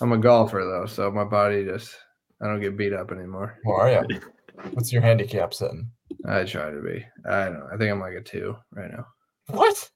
I'm 0.00 0.12
a 0.12 0.18
golfer 0.18 0.64
though, 0.64 0.86
so 0.86 1.10
my 1.10 1.24
body 1.24 1.64
just 1.64 1.94
I 2.40 2.46
don't 2.46 2.60
get 2.60 2.76
beat 2.76 2.92
up 2.92 3.12
anymore. 3.12 3.58
Who 3.64 3.72
are 3.72 3.90
you? 3.90 4.20
What's 4.72 4.92
your 4.92 5.02
handicap 5.02 5.54
sitting? 5.54 5.90
I 6.26 6.44
try 6.44 6.70
to 6.70 6.80
be. 6.82 7.04
I 7.28 7.44
don't 7.46 7.54
know. 7.54 7.68
I 7.72 7.76
think 7.76 7.90
I'm 7.90 8.00
like 8.00 8.14
a 8.14 8.20
two 8.20 8.56
right 8.72 8.90
now. 8.90 9.06
What? 9.48 9.88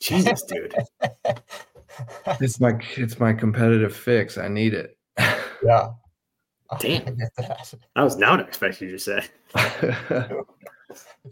Jesus, 0.00 0.42
dude. 0.48 0.74
It's 2.40 2.60
my 2.60 2.78
it's 2.96 3.18
my 3.18 3.32
competitive 3.32 3.94
fix. 3.96 4.38
I 4.38 4.46
need 4.48 4.74
it. 4.74 4.96
yeah. 5.18 5.88
Damn. 6.78 7.02
I 7.08 7.10
get 7.12 7.34
that. 7.38 7.74
I 7.96 8.04
was 8.04 8.16
not 8.16 8.40
expecting 8.40 8.88
you 8.90 8.96
to 8.96 9.00
say. 9.00 9.24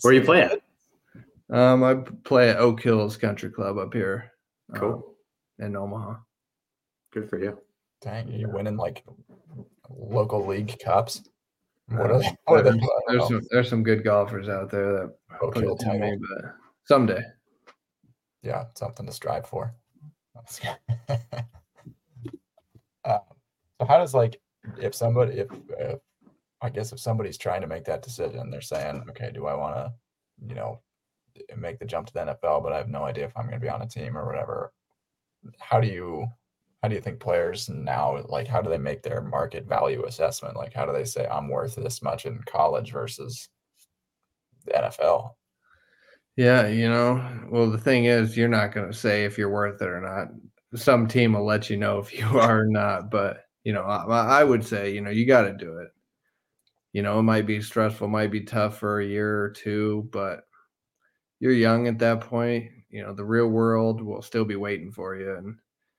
Where 0.02 0.14
you 0.14 0.22
play 0.22 0.42
at? 0.42 0.60
Um, 1.50 1.84
I 1.84 1.94
play 2.24 2.50
at 2.50 2.58
Oak 2.58 2.82
Hills 2.82 3.16
Country 3.16 3.50
Club 3.50 3.78
up 3.78 3.94
here. 3.94 4.32
um, 4.74 4.80
Cool. 4.80 5.16
in 5.58 5.76
Omaha. 5.76 6.16
Good 7.12 7.28
for 7.30 7.38
you. 7.38 7.58
Dang, 8.02 8.28
you 8.28 8.48
winning 8.48 8.76
like 8.76 9.04
local 9.88 10.46
league 10.46 10.76
cups? 10.84 11.22
What 11.88 12.10
Uh, 12.10 12.14
are 12.14 12.18
they? 12.18 12.36
What 12.46 12.60
are 12.60 12.62
they? 12.62 12.70
there's, 12.70 12.82
I 12.82 13.12
there's 13.12 13.28
some 13.28 13.40
there's 13.50 13.68
some 13.70 13.82
good 13.82 14.04
golfers 14.04 14.48
out 14.48 14.70
there 14.70 14.92
that 14.92 15.14
Oak 15.40 15.54
put 15.54 15.64
Hill 15.64 15.74
it 15.76 15.80
to 15.84 15.94
me, 15.94 16.18
but 16.20 16.54
someday. 16.84 17.22
Yeah, 18.42 18.64
something 18.74 19.06
to 19.06 19.12
strive 19.12 19.46
for. 19.46 19.74
uh, 20.36 21.14
so 23.80 23.86
how 23.86 23.98
does 23.98 24.14
like 24.14 24.40
if 24.80 24.94
somebody 24.94 25.38
if, 25.38 25.48
if 25.78 25.98
I 26.60 26.70
guess 26.70 26.92
if 26.92 27.00
somebody's 27.00 27.38
trying 27.38 27.60
to 27.62 27.66
make 27.66 27.84
that 27.84 28.02
decision, 28.02 28.50
they're 28.50 28.60
saying, 28.60 29.04
okay, 29.10 29.30
do 29.32 29.46
I 29.46 29.54
want 29.54 29.76
to, 29.76 29.92
you 30.46 30.54
know, 30.54 30.80
make 31.56 31.78
the 31.78 31.84
jump 31.84 32.06
to 32.06 32.12
the 32.12 32.20
NFL, 32.20 32.62
but 32.62 32.72
I 32.72 32.78
have 32.78 32.88
no 32.88 33.04
idea 33.04 33.24
if 33.24 33.36
I'm 33.36 33.44
going 33.44 33.54
to 33.54 33.64
be 33.64 33.68
on 33.68 33.82
a 33.82 33.88
team 33.88 34.16
or 34.16 34.26
whatever. 34.26 34.72
How 35.58 35.80
do 35.80 35.88
you 35.88 36.26
how 36.82 36.88
do 36.88 36.94
you 36.94 37.00
think 37.00 37.18
players 37.18 37.68
now 37.68 38.22
like 38.28 38.46
how 38.46 38.60
do 38.60 38.70
they 38.70 38.78
make 38.78 39.02
their 39.02 39.22
market 39.22 39.66
value 39.66 40.04
assessment? 40.04 40.56
Like 40.56 40.72
how 40.72 40.86
do 40.86 40.92
they 40.92 41.04
say 41.04 41.26
I'm 41.26 41.48
worth 41.48 41.74
this 41.74 42.02
much 42.02 42.26
in 42.26 42.40
college 42.46 42.92
versus 42.92 43.48
the 44.64 44.72
NFL? 44.72 45.32
Yeah, 46.36 46.68
you 46.68 46.88
know, 46.88 47.46
well 47.48 47.70
the 47.70 47.78
thing 47.78 48.04
is 48.04 48.36
you're 48.36 48.48
not 48.48 48.72
going 48.72 48.86
to 48.86 48.96
say 48.96 49.24
if 49.24 49.38
you're 49.38 49.50
worth 49.50 49.80
it 49.82 49.88
or 49.88 50.00
not. 50.00 50.28
Some 50.78 51.08
team 51.08 51.32
will 51.32 51.46
let 51.46 51.70
you 51.70 51.76
know 51.76 51.98
if 51.98 52.16
you 52.16 52.26
are 52.38 52.62
or 52.62 52.66
not, 52.66 53.10
but 53.10 53.46
you 53.64 53.72
know, 53.72 53.82
I, 53.82 54.40
I 54.40 54.44
would 54.44 54.64
say, 54.64 54.94
you 54.94 55.00
know, 55.00 55.10
you 55.10 55.26
got 55.26 55.42
to 55.42 55.52
do 55.52 55.78
it. 55.78 55.88
You 56.92 57.02
know, 57.02 57.18
it 57.18 57.24
might 57.24 57.46
be 57.46 57.60
stressful, 57.60 58.06
might 58.06 58.30
be 58.30 58.42
tough 58.42 58.78
for 58.78 59.00
a 59.00 59.04
year 59.04 59.42
or 59.42 59.50
two, 59.50 60.08
but 60.12 60.44
you're 61.40 61.52
young 61.52 61.88
at 61.88 61.98
that 61.98 62.20
point. 62.20 62.70
You 62.90 63.02
know, 63.02 63.12
the 63.14 63.24
real 63.24 63.48
world 63.48 64.00
will 64.00 64.22
still 64.22 64.44
be 64.44 64.56
waiting 64.56 64.90
for 64.92 65.16
you, 65.16 65.34
and 65.36 65.56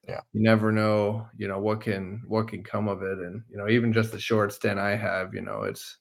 yeah, 0.08 0.22
you 0.34 0.42
never 0.42 0.72
know. 0.72 1.28
You 1.38 1.48
know 1.48 1.60
what 1.60 1.82
can 1.82 2.22
what 2.28 2.48
can 2.48 2.64
come 2.64 2.88
of 2.88 3.04
it, 3.04 3.20
and 3.20 3.44
you 3.50 3.58
know 3.58 3.70
even 3.70 3.94
just 3.94 4.12
the 4.12 4.20
short 4.20 4.54
stint 4.54 4.80
I 4.80 4.96
have, 4.96 5.34
you 5.34 5.42
know, 5.42 5.64
it's 5.64 5.98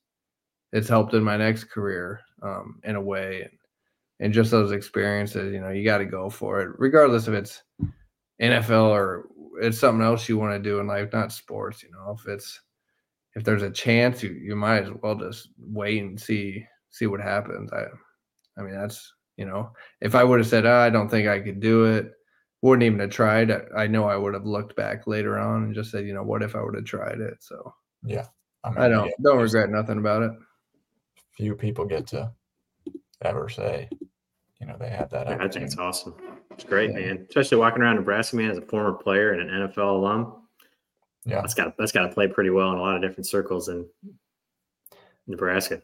it's 0.73 0.89
helped 0.89 1.15
in 1.15 1.23
my 1.23 1.37
next 1.37 1.65
career 1.65 2.21
um, 2.43 2.81
in 2.85 2.97
a 2.97 3.01
way, 3.01 3.43
and 3.43 3.53
and 4.21 4.33
just 4.33 4.51
those 4.51 4.73
experiences. 4.73 5.53
You 5.53 5.61
know, 5.61 5.71
you 5.71 5.85
got 5.85 5.99
to 5.99 6.05
go 6.07 6.31
for 6.31 6.61
it, 6.63 6.71
regardless 6.79 7.29
if 7.29 7.35
it's 7.35 7.63
NFL 8.41 8.89
or 8.91 9.27
it's 9.61 9.79
something 9.79 10.05
else 10.05 10.29
you 10.29 10.39
want 10.39 10.53
to 10.55 10.71
do 10.71 10.81
in 10.81 10.87
life, 10.87 11.13
not 11.13 11.33
sports. 11.33 11.83
You 11.83 11.91
know, 11.93 12.17
if 12.19 12.27
it's 12.29 12.61
if 13.35 13.45
there's 13.45 13.63
a 13.63 13.71
chance, 13.71 14.23
you 14.23 14.31
you 14.31 14.57
might 14.57 14.85
as 14.85 14.91
well 15.03 15.15
just 15.15 15.51
wait 15.59 16.03
and 16.03 16.21
see 16.21 16.65
see 16.91 17.07
what 17.07 17.21
happens. 17.21 17.73
I 17.73 17.85
I 18.59 18.63
mean 18.63 18.75
that's 18.75 19.13
you 19.37 19.45
know, 19.45 19.71
if 20.01 20.15
I 20.15 20.25
would 20.25 20.39
have 20.39 20.49
said, 20.49 20.67
oh, 20.67 20.79
I 20.79 20.91
don't 20.91 21.09
think 21.09 21.29
I 21.29 21.41
could 21.41 21.61
do 21.61 21.85
it, 21.85 22.13
wouldn't 22.63 22.85
even 22.85 23.01
have 23.01 23.11
tried. 23.11 23.53
I 23.77 23.87
know 23.87 24.05
I 24.05 24.17
would 24.17 24.35
have 24.35 24.47
looked 24.47 24.77
back 24.77 25.07
later 25.07 25.39
on 25.39 25.65
and 25.65 25.75
just 25.75 25.91
said, 25.91 26.07
you 26.07 26.15
know, 26.15 26.23
what 26.23 26.43
if 26.43 26.57
I 26.57 26.63
would 26.63 26.75
have 26.75 26.85
tried 26.85 27.21
it? 27.21 27.37
So 27.41 27.75
yeah, 28.03 28.27
I, 28.65 28.71
mean, 28.71 28.79
I 28.79 28.89
don't 28.89 29.07
yeah, 29.07 29.13
don't 29.23 29.39
regret 29.41 29.71
nothing 29.71 29.99
about 29.99 30.23
it. 30.23 30.33
Few 31.37 31.55
people 31.55 31.85
get 31.85 32.07
to 32.09 32.33
ever 33.23 33.49
say, 33.49 33.89
you 34.61 34.67
know, 34.67 34.77
they 34.79 34.89
had 34.89 35.11
that. 35.11 35.29
Yeah, 35.29 35.37
I 35.41 35.49
think 35.49 35.67
it's 35.67 35.77
awesome. 35.77 36.15
It's 36.51 36.65
great, 36.65 36.91
yeah. 36.91 37.01
man. 37.01 37.27
Especially 37.29 37.59
walking 37.59 37.83
around 37.83 37.97
Nebraska, 37.97 38.37
man, 38.37 38.51
as 38.51 38.59
a 38.59 38.63
former 38.63 38.93
player 38.93 39.33
and 39.33 39.51
an 39.51 39.69
NFL 39.69 39.97
alum. 39.97 40.43
Yeah, 41.25 41.41
that's 41.41 41.55
got 41.55 41.77
that's 41.77 41.93
got 41.93 42.07
to 42.07 42.15
play 42.15 42.29
pretty 42.29 42.51
well 42.51 42.73
in 42.73 42.79
a 42.79 42.81
lot 42.81 42.97
of 42.97 43.03
different 43.03 43.27
circles 43.27 43.69
in 43.69 43.87
Nebraska. 45.27 45.83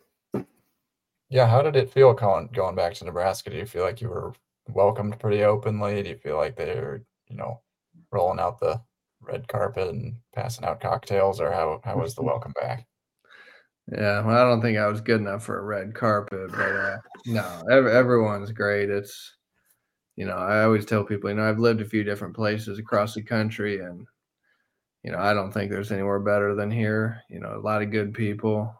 Yeah, 1.33 1.47
how 1.47 1.62
did 1.62 1.76
it 1.76 1.91
feel 1.91 2.12
going 2.12 2.49
going 2.53 2.74
back 2.76 2.93
to 2.95 3.05
Nebraska? 3.07 3.49
Do 3.49 3.57
you 3.57 3.64
feel 3.64 3.85
like 3.85 4.03
you 4.03 4.11
were 4.11 4.35
welcomed 4.68 5.18
pretty 5.18 5.43
openly? 5.45 6.03
Do 6.03 6.11
you 6.11 6.16
feel 6.18 6.37
like 6.37 6.57
they're, 6.57 7.05
you 7.28 7.37
know, 7.37 7.62
rolling 8.11 8.39
out 8.39 8.61
the 8.61 8.83
red 9.18 9.49
carpet 9.49 9.89
and 9.89 10.16
passing 10.35 10.66
out 10.66 10.80
cocktails, 10.83 11.41
or 11.41 11.51
how 11.51 11.80
how 11.85 11.97
was 11.97 12.14
the 12.14 12.22
welcome 12.33 12.53
back? 12.61 12.87
Yeah, 13.91 14.20
well, 14.20 14.37
I 14.37 14.45
don't 14.49 14.61
think 14.61 14.76
I 14.76 14.87
was 14.89 15.01
good 15.01 15.20
enough 15.22 15.45
for 15.45 15.59
a 15.59 15.62
red 15.64 15.95
carpet, 15.95 16.51
but 16.51 16.61
uh, 16.61 16.99
no, 17.24 17.62
every, 17.70 17.93
everyone's 17.93 18.53
great. 18.53 18.91
It's, 18.91 19.35
you 20.16 20.26
know, 20.26 20.37
I 20.37 20.64
always 20.64 20.85
tell 20.87 21.03
people, 21.05 21.30
you 21.30 21.37
know, 21.37 21.49
I've 21.49 21.59
lived 21.59 21.80
a 21.80 21.87
few 21.87 22.05
different 22.05 22.35
places 22.37 22.78
across 22.78 23.14
the 23.14 23.22
country, 23.22 23.80
and 23.80 24.07
you 25.03 25.12
know, 25.12 25.18
I 25.18 25.33
don't 25.33 25.51
think 25.53 25.70
there's 25.70 25.93
anywhere 25.93 26.20
better 26.20 26.55
than 26.55 26.70
here. 26.70 27.22
You 27.30 27.41
know, 27.41 27.57
a 27.57 27.64
lot 27.66 27.83
of 27.83 27.91
good 27.91 28.12
people. 28.12 28.74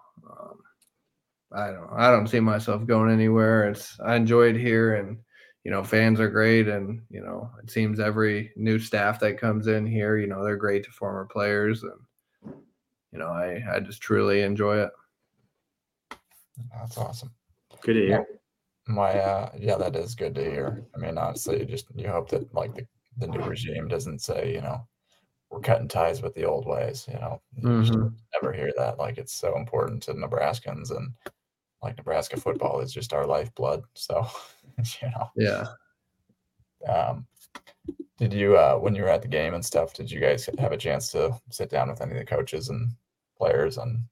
I 1.55 1.73
don't 1.73 1.91
I 1.93 2.11
don't 2.11 2.27
see 2.27 2.41
myself 2.41 2.87
going 2.87 3.11
anywhere. 3.11 3.69
It's 3.69 3.99
I 4.01 4.17
enjoy 4.17 4.49
it 4.49 4.57
here 4.57 4.97
and 4.97 5.19
you 5.65 5.71
know 5.71 5.85
fans 5.85 6.21
are 6.21 6.29
great 6.29 6.69
and 6.69 7.03
you 7.11 7.21
know 7.21 7.51
it 7.63 7.71
seems 7.71 8.01
every 8.01 8.53
new 8.57 8.79
staff 8.79 9.21
that 9.21 9.39
comes 9.39 9.67
in 9.67 9.87
here 9.87 10.19
you 10.19 10.27
know 10.27 10.43
they're 10.43 10.57
great 10.57 10.85
to 10.85 10.91
former 10.91 11.25
players 11.25 11.85
and 11.85 12.55
you 13.13 13.19
know 13.19 13.29
I 13.29 13.63
I 13.73 13.81
just 13.81 14.03
truly 14.03 14.43
enjoy 14.43 14.79
it. 14.79 14.91
That's 16.75 16.99
awesome. 16.99 17.33
Good 17.83 17.95
to 17.95 18.07
hear. 18.07 18.27
My 18.89 19.13
uh 19.13 19.51
yeah 19.59 19.77
that 19.77 19.97
is 19.97 20.15
good 20.15 20.35
to 20.35 20.45
hear. 20.45 20.85
I 20.95 20.99
mean 20.99 21.19
honestly 21.19 21.61
you 21.61 21.65
just 21.65 21.87
you 21.95 22.09
hope 22.09 22.31
that 22.31 22.53
like 22.55 22.75
the, 22.75 22.87
the 23.19 23.29
new 23.29 23.41
regime 23.41 23.89
doesn't 23.89 24.21
say 24.21 24.53
you 24.55 24.61
know 24.61 24.87
we're 25.51 25.61
cutting 25.61 25.87
ties 25.87 26.23
with 26.23 26.35
the 26.35 26.45
old 26.45 26.67
ways 26.67 27.07
you 27.13 27.19
know 27.21 27.41
you 27.55 27.69
mm-hmm. 27.69 28.09
never 28.33 28.55
hear 28.55 28.73
that 28.79 28.99
like 28.99 29.19
it's 29.19 29.35
so 29.35 29.55
important 29.57 30.03
to 30.03 30.15
Nebraskans 30.15 30.97
and 30.97 31.13
like 31.83 31.97
Nebraska 31.97 32.39
football 32.39 32.81
is 32.81 32.93
just 32.93 33.13
our 33.13 33.27
lifeblood. 33.27 33.83
So, 33.95 34.27
you 35.03 35.09
know. 35.11 35.31
Yeah. 35.37 35.67
Um, 36.89 37.27
did 38.19 38.33
you 38.33 38.57
uh, 38.57 38.77
when 38.77 38.95
you 38.95 39.03
were 39.03 39.09
at 39.09 39.23
the 39.23 39.29
game 39.29 39.55
and 39.55 39.65
stuff? 39.65 39.95
Did 39.95 40.11
you 40.11 40.21
guys 40.21 40.49
have 40.59 40.73
a 40.73 40.77
chance 40.77 41.11
to 41.13 41.37
sit 41.51 41.71
down 41.71 41.89
with 41.89 42.01
any 42.01 42.13
of 42.13 42.19
the 42.19 42.25
coaches 42.25 42.69
and 42.69 42.93
players 43.37 43.79
and? 43.79 44.05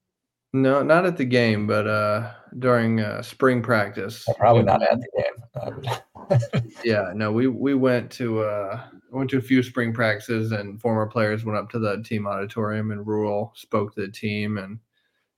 No, 0.52 0.82
not 0.82 1.06
at 1.06 1.16
the 1.16 1.24
game, 1.24 1.68
but 1.68 1.86
uh, 1.86 2.32
during 2.58 3.00
uh, 3.00 3.22
spring 3.22 3.62
practice. 3.62 4.24
Well, 4.26 4.36
probably 4.36 4.64
not 4.64 4.82
at 4.82 4.98
the 4.98 5.22
game. 5.22 6.70
yeah, 6.84 7.12
no, 7.14 7.30
we 7.30 7.46
we 7.46 7.74
went 7.74 8.10
to 8.12 8.40
uh, 8.40 8.82
went 9.12 9.30
to 9.30 9.38
a 9.38 9.42
few 9.42 9.62
spring 9.62 9.92
practices, 9.92 10.50
and 10.50 10.80
former 10.80 11.06
players 11.06 11.44
went 11.44 11.56
up 11.56 11.70
to 11.70 11.78
the 11.78 12.02
team 12.02 12.26
auditorium, 12.26 12.90
and 12.90 13.06
Rhule 13.06 13.52
spoke 13.54 13.94
to 13.94 14.00
the 14.00 14.10
team, 14.10 14.58
and 14.58 14.80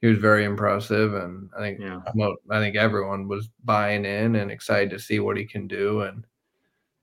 he 0.02 0.08
was 0.08 0.18
very 0.18 0.44
impressive, 0.44 1.14
and 1.14 1.48
I 1.56 1.60
think 1.60 1.80
yeah. 1.80 2.00
I 2.50 2.58
think 2.58 2.74
everyone 2.74 3.28
was 3.28 3.48
buying 3.64 4.04
in 4.04 4.34
and 4.34 4.50
excited 4.50 4.90
to 4.90 4.98
see 4.98 5.20
what 5.20 5.36
he 5.36 5.44
can 5.44 5.68
do, 5.68 6.02
and 6.02 6.26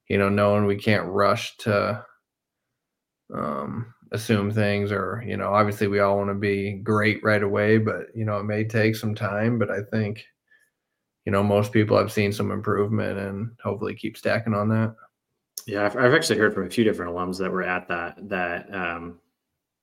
you 0.10 0.18
know, 0.18 0.28
knowing 0.28 0.66
we 0.66 0.76
can't 0.76 1.08
rush 1.08 1.56
to 1.58 2.06
um, 3.34 3.94
assume 4.12 4.52
things, 4.52 4.92
or 4.92 5.24
you 5.26 5.38
know, 5.38 5.54
obviously 5.54 5.88
we 5.88 6.02
all 6.02 6.18
want 6.18 6.30
to 6.30 6.36
be 6.36 6.74
great 6.74 7.24
right 7.24 7.42
away, 7.42 7.78
but 7.78 8.08
you 8.14 8.26
know, 8.26 8.38
it 8.38 8.44
may 8.44 8.66
take 8.66 8.98
some 8.98 9.16
time. 9.16 9.58
But 9.58 9.72
I 9.72 9.82
think 9.82 10.26
you 11.24 11.32
know 11.32 11.42
most 11.42 11.72
people 11.72 11.98
have 11.98 12.12
seen 12.12 12.34
some 12.34 12.52
improvement, 12.52 13.18
and 13.18 13.52
hopefully 13.64 13.96
keep 13.96 14.18
stacking 14.18 14.54
on 14.54 14.68
that. 14.70 14.94
Yeah, 15.66 15.86
I've, 15.86 15.96
I've 15.96 16.14
actually 16.14 16.40
heard 16.40 16.54
from 16.54 16.68
a 16.68 16.70
few 16.70 16.84
different 16.84 17.14
alums 17.14 17.38
that 17.38 17.50
were 17.52 17.64
at 17.64 17.88
that 17.88 18.18
that 18.28 18.76
um, 18.76 19.20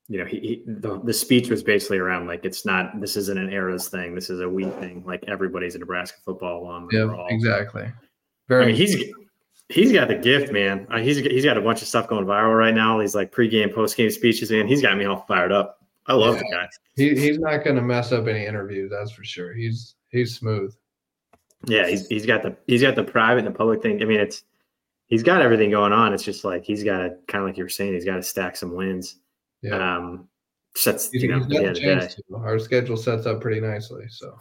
you 0.09 0.17
know, 0.17 0.25
he, 0.25 0.39
he, 0.39 0.63
the, 0.65 1.01
the 1.03 1.13
speech 1.13 1.49
was 1.49 1.63
basically 1.63 1.97
around 1.97 2.27
like 2.27 2.45
it's 2.45 2.65
not 2.65 2.99
this 3.01 3.17
isn't 3.17 3.37
an 3.37 3.49
eras 3.49 3.89
thing, 3.89 4.15
this 4.15 4.29
is 4.29 4.39
a 4.39 4.47
we 4.47 4.65
thing. 4.65 5.03
Like 5.05 5.23
everybody's 5.27 5.75
a 5.75 5.79
Nebraska 5.79 6.17
football 6.23 6.63
alum. 6.63 6.87
Yeah, 6.91 7.25
exactly. 7.29 7.91
Very. 8.47 8.63
I 8.63 8.67
mean, 8.67 8.75
he's 8.75 9.03
he's 9.69 9.91
got 9.91 10.07
the 10.07 10.15
gift, 10.15 10.51
man. 10.51 10.87
Uh, 10.89 10.99
he's 10.99 11.17
he's 11.17 11.43
got 11.43 11.57
a 11.57 11.61
bunch 11.61 11.81
of 11.81 11.87
stuff 11.87 12.07
going 12.07 12.25
viral 12.25 12.57
right 12.57 12.73
now. 12.73 12.99
These 12.99 13.15
like 13.15 13.33
pregame, 13.33 13.73
postgame 13.73 14.11
speeches, 14.11 14.49
man. 14.49 14.67
He's 14.67 14.81
got 14.81 14.97
me 14.97 15.05
all 15.05 15.25
fired 15.27 15.51
up. 15.51 15.79
I 16.05 16.13
love 16.13 16.35
yeah. 16.35 16.41
the 16.41 16.55
guy. 16.55 16.69
He, 16.95 17.09
he's 17.19 17.37
not 17.37 17.63
going 17.63 17.75
to 17.75 17.81
mess 17.81 18.11
up 18.11 18.27
any 18.27 18.45
interviews, 18.45 18.89
that's 18.89 19.11
for 19.11 19.25
sure. 19.25 19.53
He's 19.53 19.95
he's 20.09 20.35
smooth. 20.35 20.73
Yeah, 21.65 21.87
he's 21.87 22.07
he's 22.07 22.25
got 22.25 22.43
the 22.43 22.55
he's 22.65 22.81
got 22.81 22.95
the 22.95 23.03
private 23.03 23.39
and 23.39 23.47
the 23.47 23.57
public 23.57 23.81
thing. 23.81 24.01
I 24.01 24.05
mean, 24.05 24.21
it's 24.21 24.43
he's 25.07 25.23
got 25.23 25.41
everything 25.41 25.71
going 25.71 25.91
on. 25.91 26.13
It's 26.13 26.23
just 26.23 26.45
like 26.45 26.63
he's 26.63 26.83
got 26.83 26.99
to 26.99 27.17
kind 27.27 27.43
of 27.43 27.49
like 27.49 27.57
you 27.57 27.63
were 27.63 27.69
saying, 27.69 27.93
he's 27.93 28.05
got 28.05 28.15
to 28.15 28.23
stack 28.23 28.55
some 28.55 28.73
wins. 28.73 29.17
Yeah. 29.61 29.97
Um, 29.97 30.27
sets 30.75 31.09
you 31.11 31.27
know, 31.27 32.05
Our 32.35 32.59
schedule 32.59 32.97
sets 32.97 33.25
up 33.25 33.41
pretty 33.41 33.59
nicely. 33.61 34.05
So, 34.09 34.39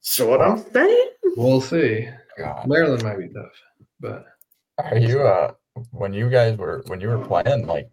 so 0.00 0.28
what 0.28 0.40
I'm 0.40 0.64
saying, 0.72 1.08
we'll 1.36 1.60
see. 1.60 2.08
God. 2.38 2.66
Maryland 2.66 3.02
might 3.02 3.18
be 3.18 3.28
tough, 3.28 3.52
but 3.98 4.24
are 4.78 4.96
you 4.96 5.20
uh 5.20 5.52
when 5.90 6.12
you 6.12 6.30
guys 6.30 6.56
were 6.56 6.82
when 6.86 7.00
you 7.00 7.08
were 7.08 7.18
playing 7.18 7.66
like 7.66 7.90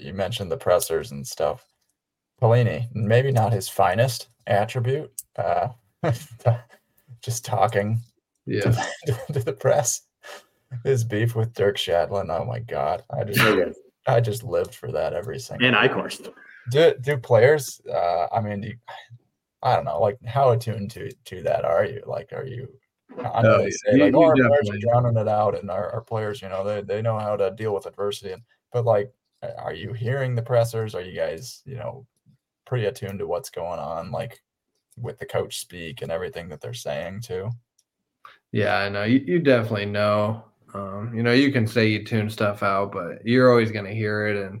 you 0.00 0.14
mentioned 0.14 0.50
the 0.50 0.56
pressers 0.56 1.12
and 1.12 1.26
stuff. 1.26 1.66
Pelini, 2.40 2.88
maybe 2.94 3.32
not 3.32 3.52
his 3.52 3.68
finest 3.68 4.28
attribute, 4.46 5.12
uh, 5.36 5.68
just 7.22 7.44
talking 7.44 8.00
yeah. 8.46 8.62
to, 8.62 8.70
the, 9.06 9.32
to 9.34 9.40
the 9.40 9.52
press. 9.52 10.02
His 10.84 11.04
beef 11.04 11.34
with 11.34 11.52
Dirk 11.52 11.76
Chatelain. 11.76 12.30
Oh 12.30 12.44
my 12.44 12.60
god, 12.60 13.02
I 13.10 13.24
just 13.24 13.40
I 14.14 14.20
just 14.20 14.42
lived 14.42 14.74
for 14.74 14.92
that 14.92 15.12
every 15.12 15.38
single. 15.38 15.66
And 15.66 15.76
I 15.76 15.88
course. 15.88 16.20
Do 16.70 16.94
do 17.00 17.16
players? 17.16 17.80
Uh, 17.90 18.26
I 18.32 18.40
mean, 18.40 18.62
you, 18.62 18.76
I 19.62 19.74
don't 19.74 19.84
know. 19.84 20.00
Like, 20.00 20.18
how 20.24 20.50
attuned 20.50 20.90
to 20.92 21.10
to 21.26 21.42
that 21.42 21.64
are 21.64 21.84
you? 21.84 22.02
Like, 22.06 22.32
are 22.32 22.46
you? 22.46 22.68
I 23.18 23.42
know 23.42 23.58
they 23.58 23.70
say 23.70 23.96
like, 23.96 24.14
oh, 24.14 24.24
our 24.24 24.34
players 24.34 24.70
are 24.70 24.78
drowning 24.78 25.16
it 25.16 25.28
out, 25.28 25.58
and 25.58 25.70
our, 25.70 25.90
our 25.90 26.00
players, 26.00 26.40
you 26.40 26.48
know, 26.48 26.62
they 26.62 26.82
they 26.82 27.02
know 27.02 27.18
how 27.18 27.36
to 27.36 27.50
deal 27.50 27.74
with 27.74 27.86
adversity. 27.86 28.32
And 28.32 28.42
but 28.72 28.84
like, 28.84 29.12
are 29.58 29.74
you 29.74 29.92
hearing 29.92 30.34
the 30.34 30.42
pressers? 30.42 30.94
Are 30.94 31.00
you 31.00 31.16
guys, 31.16 31.62
you 31.64 31.76
know, 31.76 32.06
pretty 32.66 32.86
attuned 32.86 33.18
to 33.18 33.26
what's 33.26 33.50
going 33.50 33.80
on, 33.80 34.12
like 34.12 34.40
with 34.96 35.18
the 35.18 35.26
coach 35.26 35.58
speak 35.58 36.02
and 36.02 36.12
everything 36.12 36.48
that 36.50 36.60
they're 36.60 36.74
saying 36.74 37.22
too? 37.22 37.50
Yeah, 38.52 38.76
I 38.76 38.88
know. 38.88 39.04
You, 39.04 39.18
you 39.26 39.38
definitely 39.40 39.86
know 39.86 40.44
Um, 40.74 41.12
you 41.14 41.22
know, 41.22 41.32
you 41.32 41.52
can 41.52 41.66
say 41.66 41.88
you 41.88 42.04
tune 42.04 42.30
stuff 42.30 42.62
out, 42.62 42.92
but 42.92 43.24
you're 43.24 43.50
always 43.50 43.72
going 43.72 43.86
to 43.86 43.94
hear 43.94 44.26
it. 44.26 44.36
And 44.36 44.60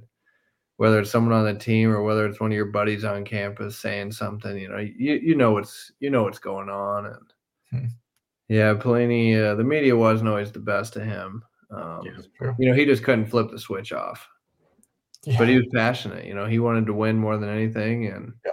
whether 0.76 1.00
it's 1.00 1.10
someone 1.10 1.34
on 1.34 1.44
the 1.44 1.54
team 1.54 1.90
or 1.90 2.02
whether 2.02 2.26
it's 2.26 2.40
one 2.40 2.50
of 2.50 2.56
your 2.56 2.66
buddies 2.66 3.04
on 3.04 3.24
campus 3.24 3.78
saying 3.78 4.12
something, 4.12 4.56
you 4.58 4.68
know, 4.68 4.78
you, 4.78 5.14
you 5.14 5.34
know 5.34 5.52
what's 5.52 5.92
you 6.00 6.10
know 6.10 6.22
what's 6.22 6.38
going 6.38 6.68
on. 6.68 7.06
And 7.06 7.32
Hmm. 7.70 7.86
yeah, 8.48 8.74
Pelini, 8.74 9.36
uh, 9.38 9.54
the 9.54 9.62
media 9.64 9.96
wasn't 9.96 10.30
always 10.30 10.50
the 10.50 10.58
best 10.58 10.94
to 10.94 11.04
him. 11.04 11.44
Um, 11.70 12.00
Yeah. 12.40 12.52
You 12.58 12.68
know, 12.68 12.74
he 12.74 12.84
just 12.84 13.04
couldn't 13.04 13.26
flip 13.26 13.50
the 13.50 13.58
switch 13.58 13.92
off. 13.92 14.26
Yeah. 15.24 15.38
But 15.38 15.48
he 15.48 15.56
was 15.56 15.66
passionate. 15.72 16.24
You 16.24 16.34
know, 16.34 16.46
he 16.46 16.58
wanted 16.58 16.86
to 16.86 16.94
win 16.94 17.18
more 17.18 17.36
than 17.36 17.50
anything. 17.50 18.06
And 18.06 18.32
Yeah. 18.44 18.52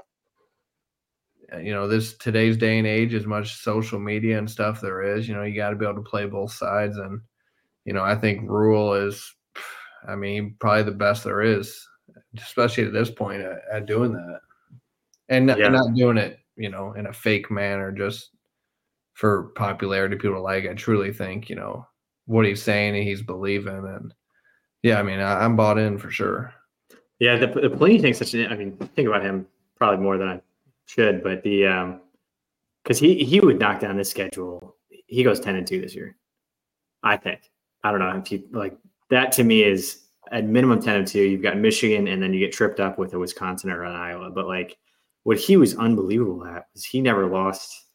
uh, 1.54 1.60
you 1.60 1.72
know, 1.74 1.88
this 1.88 2.18
today's 2.18 2.58
day 2.58 2.78
and 2.78 2.86
age, 2.86 3.14
as 3.14 3.26
much 3.26 3.56
social 3.56 4.00
media 4.00 4.38
and 4.38 4.52
stuff 4.52 4.82
there 4.82 5.02
is, 5.02 5.30
you 5.30 5.34
know, 5.34 5.44
you 5.44 5.56
got 5.56 5.70
to 5.70 5.78
be 5.78 5.86
able 5.86 6.04
to 6.04 6.10
play 6.10 6.26
both 6.26 6.52
sides. 6.52 6.98
And 6.98 7.22
you 7.88 7.94
know, 7.94 8.04
I 8.04 8.16
think 8.16 8.42
Rhule 8.50 8.94
is, 8.94 9.34
I 10.08 10.16
mean, 10.16 10.58
probably 10.60 10.84
the 10.84 10.92
best 10.92 11.24
there 11.24 11.42
is, 11.42 11.88
especially 12.38 12.84
at 12.84 12.92
this 12.92 13.10
point 13.10 13.42
at, 13.42 13.62
at 13.72 13.86
doing 13.86 14.12
that, 14.12 14.42
and 15.30 15.48
not, 15.48 15.58
Yeah. 15.58 15.70
not 15.70 15.96
doing 15.96 16.18
it, 16.18 16.38
you 16.58 16.70
know, 16.70 16.92
in 16.94 17.06
a 17.08 17.14
fake 17.14 17.50
manner, 17.50 17.94
just 17.94 18.32
for 19.14 19.54
popularity, 19.56 20.18
people 20.18 20.44
like. 20.44 20.68
I 20.68 20.74
truly 20.74 21.14
think, 21.14 21.50
you 21.50 21.56
know, 21.56 21.88
what 22.26 22.46
he's 22.46 22.62
saying 22.62 22.96
and 22.96 23.08
he's 23.08 23.22
believing, 23.22 23.78
and 23.78 24.14
yeah, 24.84 25.00
I 25.00 25.04
mean, 25.04 25.22
I, 25.22 25.46
I'm 25.46 25.56
bought 25.56 25.80
in 25.80 25.98
for 25.98 26.12
sure. 26.12 26.54
Yeah, 27.20 27.38
the, 27.38 27.48
the 27.48 27.70
Pelini 27.70 28.02
thing's 28.02 28.18
such 28.18 28.34
an. 28.34 28.52
I 28.52 28.56
mean, 28.58 28.78
think 28.96 29.08
about 29.08 29.24
him 29.24 29.48
probably 29.78 30.04
more 30.04 30.18
than 30.18 30.28
I 30.28 30.42
should, 30.88 31.24
but 31.24 31.42
the 31.42 31.66
um, 31.68 32.02
because 32.84 33.00
he 33.00 33.24
he 33.24 33.40
would 33.40 33.60
knock 33.60 33.80
down 33.80 33.96
this 33.96 34.10
schedule. 34.10 34.76
He 34.90 35.24
goes 35.24 35.40
ten 35.40 35.56
and 35.56 35.66
two 35.66 35.80
this 35.80 35.96
year. 35.96 36.18
I 37.02 37.16
think. 37.16 37.50
I 37.84 37.92
don't 37.92 38.00
know 38.00 38.10
if 38.18 38.32
you 38.32 38.44
like 38.52 38.78
that. 39.10 39.32
To 39.34 39.44
me, 39.44 39.64
is 39.64 40.04
at 40.32 40.46
minimum 40.46 40.82
ten 40.82 40.98
and 40.98 41.08
two. 41.08 41.22
You've 41.24 41.42
got 41.42 41.58
Michigan, 41.58 42.08
and 42.08 42.22
then 42.22 42.34
you 42.34 42.40
get 42.40 42.52
tripped 42.54 42.80
up 42.80 42.98
with 42.98 43.14
a 43.14 43.20
Wisconsin 43.20 43.72
or 43.72 43.84
an 43.84 43.96
Iowa. 43.96 44.30
But 44.30 44.48
like, 44.48 44.78
what 45.24 45.38
he 45.38 45.58
was 45.58 45.76
unbelievable 45.76 46.46
at 46.46 46.68
was 46.74 46.84
he 46.84 47.02
never 47.02 47.26
lost. 47.28 47.86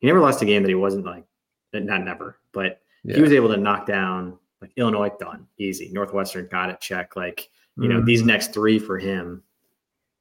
He 0.00 0.06
never 0.06 0.20
lost 0.20 0.42
a 0.42 0.44
game 0.44 0.62
that 0.62 0.68
he 0.68 0.74
wasn't 0.74 1.04
like, 1.06 1.24
not 1.72 2.02
never, 2.04 2.38
but 2.52 2.80
Yeah. 3.04 3.16
he 3.16 3.22
was 3.22 3.32
able 3.32 3.48
to 3.48 3.56
knock 3.56 3.86
down 3.86 4.38
like 4.60 4.72
Illinois 4.76 5.10
done 5.20 5.46
easy. 5.58 5.90
Northwestern 5.92 6.48
got 6.48 6.70
it 6.70 6.80
check. 6.80 7.14
Like 7.16 7.50
you 7.78 7.88
know 7.88 8.00
Mhm. 8.00 8.06
these 8.06 8.22
next 8.24 8.52
three 8.54 8.78
for 8.78 8.98
him 8.98 9.42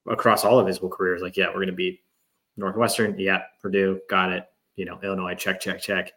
across 0.08 0.44
all 0.46 0.60
of 0.60 0.68
his 0.68 0.78
whole 0.78 0.90
career 0.90 1.16
is 1.16 1.22
like 1.22 1.36
yeah 1.38 1.48
we're 1.48 1.54
going 1.56 1.68
to 1.68 1.74
beat 1.74 2.02
Northwestern 2.58 3.18
yeah 3.18 3.44
Purdue 3.62 4.00
got 4.10 4.32
it 4.32 4.46
you 4.76 4.86
know 4.86 5.00
Illinois 5.04 5.36
check 5.36 5.60
check 5.60 5.80
check. 5.82 6.12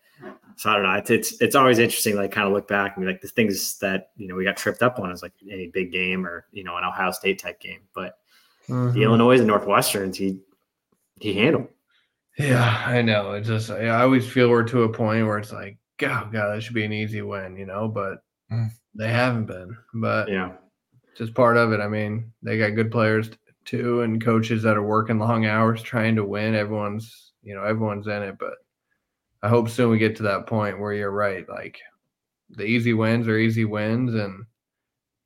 So 0.57 0.71
I 0.71 0.75
don't 0.75 0.83
know. 0.83 0.95
It's 0.95 1.11
it's, 1.11 1.41
it's 1.41 1.55
always 1.55 1.79
interesting 1.79 2.17
like 2.17 2.33
kind 2.33 2.47
of 2.47 2.53
look 2.53 2.67
back 2.67 2.97
and 2.97 3.05
be 3.07 3.11
like 3.13 3.21
the 3.21 3.29
things 3.29 3.79
that 3.79 4.11
you 4.17 4.27
know 4.29 4.35
we 4.35 4.45
got 4.45 4.57
tripped 4.57 4.83
up 4.83 4.99
on 4.99 5.11
is 5.13 5.23
like 5.23 5.33
any 5.51 5.69
big 5.69 5.93
game 5.93 6.27
or 6.27 6.47
you 6.53 6.65
know 6.65 6.77
an 6.77 6.85
Ohio 6.85 7.13
State 7.13 7.39
type 7.39 7.61
game, 7.61 7.81
but 7.95 8.19
Mhm. 8.69 8.93
the 8.93 9.03
Illinois 9.05 9.41
and 9.41 9.49
Northwesterns 9.49 10.17
he 10.17 10.41
he 11.21 11.33
handled. 11.35 11.69
Yeah, 12.39 12.83
I 12.87 13.03
know. 13.03 13.33
It's 13.33 13.49
just 13.49 13.71
I 13.71 13.87
I 13.87 14.03
always 14.03 14.29
feel 14.29 14.51
we're 14.51 14.63
to 14.65 14.83
a 14.85 14.89
point 14.93 15.27
where 15.27 15.39
it's 15.39 15.53
like, 15.53 15.79
God, 15.99 16.33
God, 16.33 16.55
that 16.55 16.63
should 16.63 16.75
be 16.75 16.85
an 16.85 16.93
easy 16.93 17.23
win, 17.23 17.57
you 17.57 17.67
know, 17.67 17.89
but 17.89 18.23
Mm. 18.53 18.71
they 18.95 19.09
haven't 19.09 19.45
been. 19.47 19.77
But 19.95 20.29
Yeah. 20.29 20.53
just 21.17 21.35
part 21.35 21.57
of 21.57 21.73
it. 21.73 21.81
I 21.81 21.89
mean, 21.89 22.33
they 22.43 22.57
got 22.59 22.75
good 22.77 22.91
players 22.91 23.31
too, 23.65 24.01
and 24.03 24.23
coaches 24.25 24.63
that 24.63 24.77
are 24.77 24.83
working 24.83 25.19
long 25.19 25.45
hours 25.47 25.83
trying 25.83 26.17
to 26.17 26.25
win. 26.25 26.55
Everyone's, 26.55 27.28
you 27.49 27.55
know, 27.55 27.64
everyone's 27.64 28.07
in 28.07 28.22
it. 28.22 28.38
But 28.38 28.55
I 29.42 29.49
hope 29.49 29.70
soon 29.70 29.90
we 29.90 29.99
get 29.99 30.16
to 30.16 30.22
that 30.24 30.46
point 30.46 30.78
where 30.78 30.92
you're 30.92 31.11
right. 31.11 31.49
Like 31.49 31.80
the 32.51 32.64
easy 32.64 32.92
wins 32.92 33.26
are 33.26 33.38
easy 33.38 33.64
wins, 33.64 34.14
and 34.14 34.44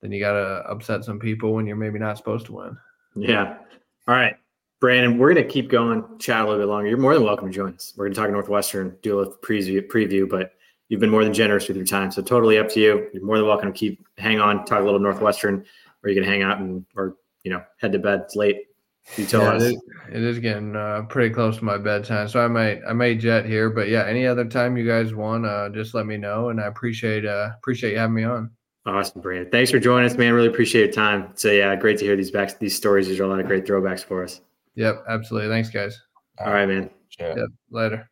then 0.00 0.12
you 0.12 0.20
gotta 0.20 0.64
upset 0.68 1.04
some 1.04 1.18
people 1.18 1.52
when 1.52 1.66
you're 1.66 1.76
maybe 1.76 1.98
not 1.98 2.16
supposed 2.16 2.46
to 2.46 2.52
win. 2.52 2.76
Yeah. 3.16 3.58
All 4.06 4.14
right. 4.14 4.36
Brandon, 4.80 5.16
we're 5.16 5.32
going 5.32 5.46
to 5.46 5.48
keep 5.48 5.70
going, 5.70 6.02
chat 6.18 6.40
a 6.40 6.44
little 6.44 6.60
bit 6.60 6.68
longer. 6.68 6.88
You're 6.88 6.98
more 6.98 7.14
than 7.14 7.22
welcome 7.22 7.46
to 7.46 7.54
join 7.54 7.72
us. 7.74 7.94
We're 7.96 8.06
going 8.06 8.14
to 8.14 8.20
talk 8.20 8.30
Northwestern, 8.30 8.96
do 9.00 9.14
a 9.14 9.18
little 9.18 9.36
preview, 9.40 9.80
preview, 9.86 10.28
but 10.28 10.54
you've 10.88 10.98
been 10.98 11.08
more 11.08 11.22
than 11.22 11.32
generous 11.32 11.68
with 11.68 11.76
your 11.76 11.86
time. 11.86 12.10
So 12.10 12.20
totally 12.20 12.58
up 12.58 12.68
to 12.70 12.80
you. 12.80 13.08
You're 13.14 13.24
more 13.24 13.38
than 13.38 13.46
welcome 13.46 13.72
to 13.72 13.78
keep 13.78 14.04
hang 14.18 14.40
on, 14.40 14.64
talk 14.64 14.80
a 14.80 14.84
little 14.84 14.98
Northwestern, 14.98 15.64
or 16.02 16.10
you 16.10 16.20
can 16.20 16.28
hang 16.28 16.42
out 16.42 16.58
and 16.58 16.84
or 16.96 17.14
you 17.44 17.52
know 17.52 17.62
head 17.76 17.92
to 17.92 18.00
bed. 18.00 18.22
It's 18.24 18.34
late. 18.34 18.66
You 19.16 19.26
tell 19.26 19.42
Yeah, 19.42 19.52
us. 19.52 19.62
it, 19.62 19.66
is, 19.74 19.82
it 20.10 20.22
is 20.22 20.38
getting 20.38 20.74
uh, 20.76 21.02
pretty 21.08 21.34
close 21.34 21.58
to 21.58 21.64
my 21.64 21.76
bedtime, 21.76 22.28
so 22.28 22.42
I 22.42 22.48
might 22.48 22.80
I 22.88 22.92
might 22.92 23.18
jet 23.20 23.44
here. 23.44 23.68
But 23.68 23.88
yeah, 23.88 24.04
any 24.06 24.26
other 24.26 24.44
time 24.44 24.76
you 24.76 24.86
guys 24.86 25.14
want, 25.14 25.44
uh, 25.44 25.68
just 25.70 25.94
let 25.94 26.06
me 26.06 26.16
know, 26.16 26.48
and 26.48 26.60
I 26.60 26.66
appreciate 26.66 27.26
uh, 27.26 27.50
appreciate 27.58 27.92
you 27.92 27.98
having 27.98 28.14
me 28.14 28.24
on. 28.24 28.50
Awesome, 28.86 29.20
Brandon. 29.20 29.50
Thanks 29.50 29.70
for 29.70 29.78
joining 29.78 30.10
us, 30.10 30.16
man. 30.16 30.32
Really 30.32 30.48
appreciate 30.48 30.84
your 30.84 30.92
time. 30.92 31.30
So 31.34 31.50
yeah, 31.50 31.74
great 31.76 31.98
to 31.98 32.04
hear 32.04 32.16
these 32.16 32.30
back 32.30 32.58
these 32.58 32.76
stories. 32.76 33.06
These 33.06 33.20
are 33.20 33.24
a 33.24 33.28
lot 33.28 33.38
of 33.40 33.46
great 33.46 33.64
throwbacks 33.66 34.04
for 34.04 34.24
us. 34.24 34.40
Yep, 34.76 35.04
absolutely. 35.08 35.48
Thanks, 35.50 35.68
guys. 35.68 36.00
All 36.38 36.52
right, 36.52 36.66
man. 36.66 36.90
Shit. 37.08 37.36
Yep, 37.36 37.48
later. 37.70 38.08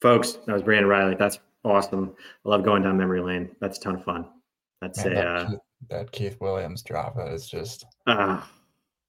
Folks, 0.00 0.38
that 0.46 0.52
was 0.52 0.62
Brandon 0.62 0.88
Reilly. 0.88 1.16
That's 1.16 1.38
awesome. 1.64 2.14
I 2.46 2.48
love 2.48 2.64
going 2.64 2.82
down 2.82 2.96
memory 2.96 3.20
lane. 3.20 3.50
That's 3.60 3.78
a 3.78 3.80
ton 3.80 3.96
of 3.96 4.04
fun. 4.04 4.26
That's 4.80 5.04
Man, 5.04 5.12
a 5.12 5.14
that, 5.14 5.26
uh, 5.26 5.50
Keith, 5.50 5.58
that 5.90 6.10
Keith 6.12 6.36
Williams 6.40 6.82
drop 6.82 7.16
that 7.16 7.28
is 7.28 7.48
just 7.48 7.86
uh, 8.06 8.42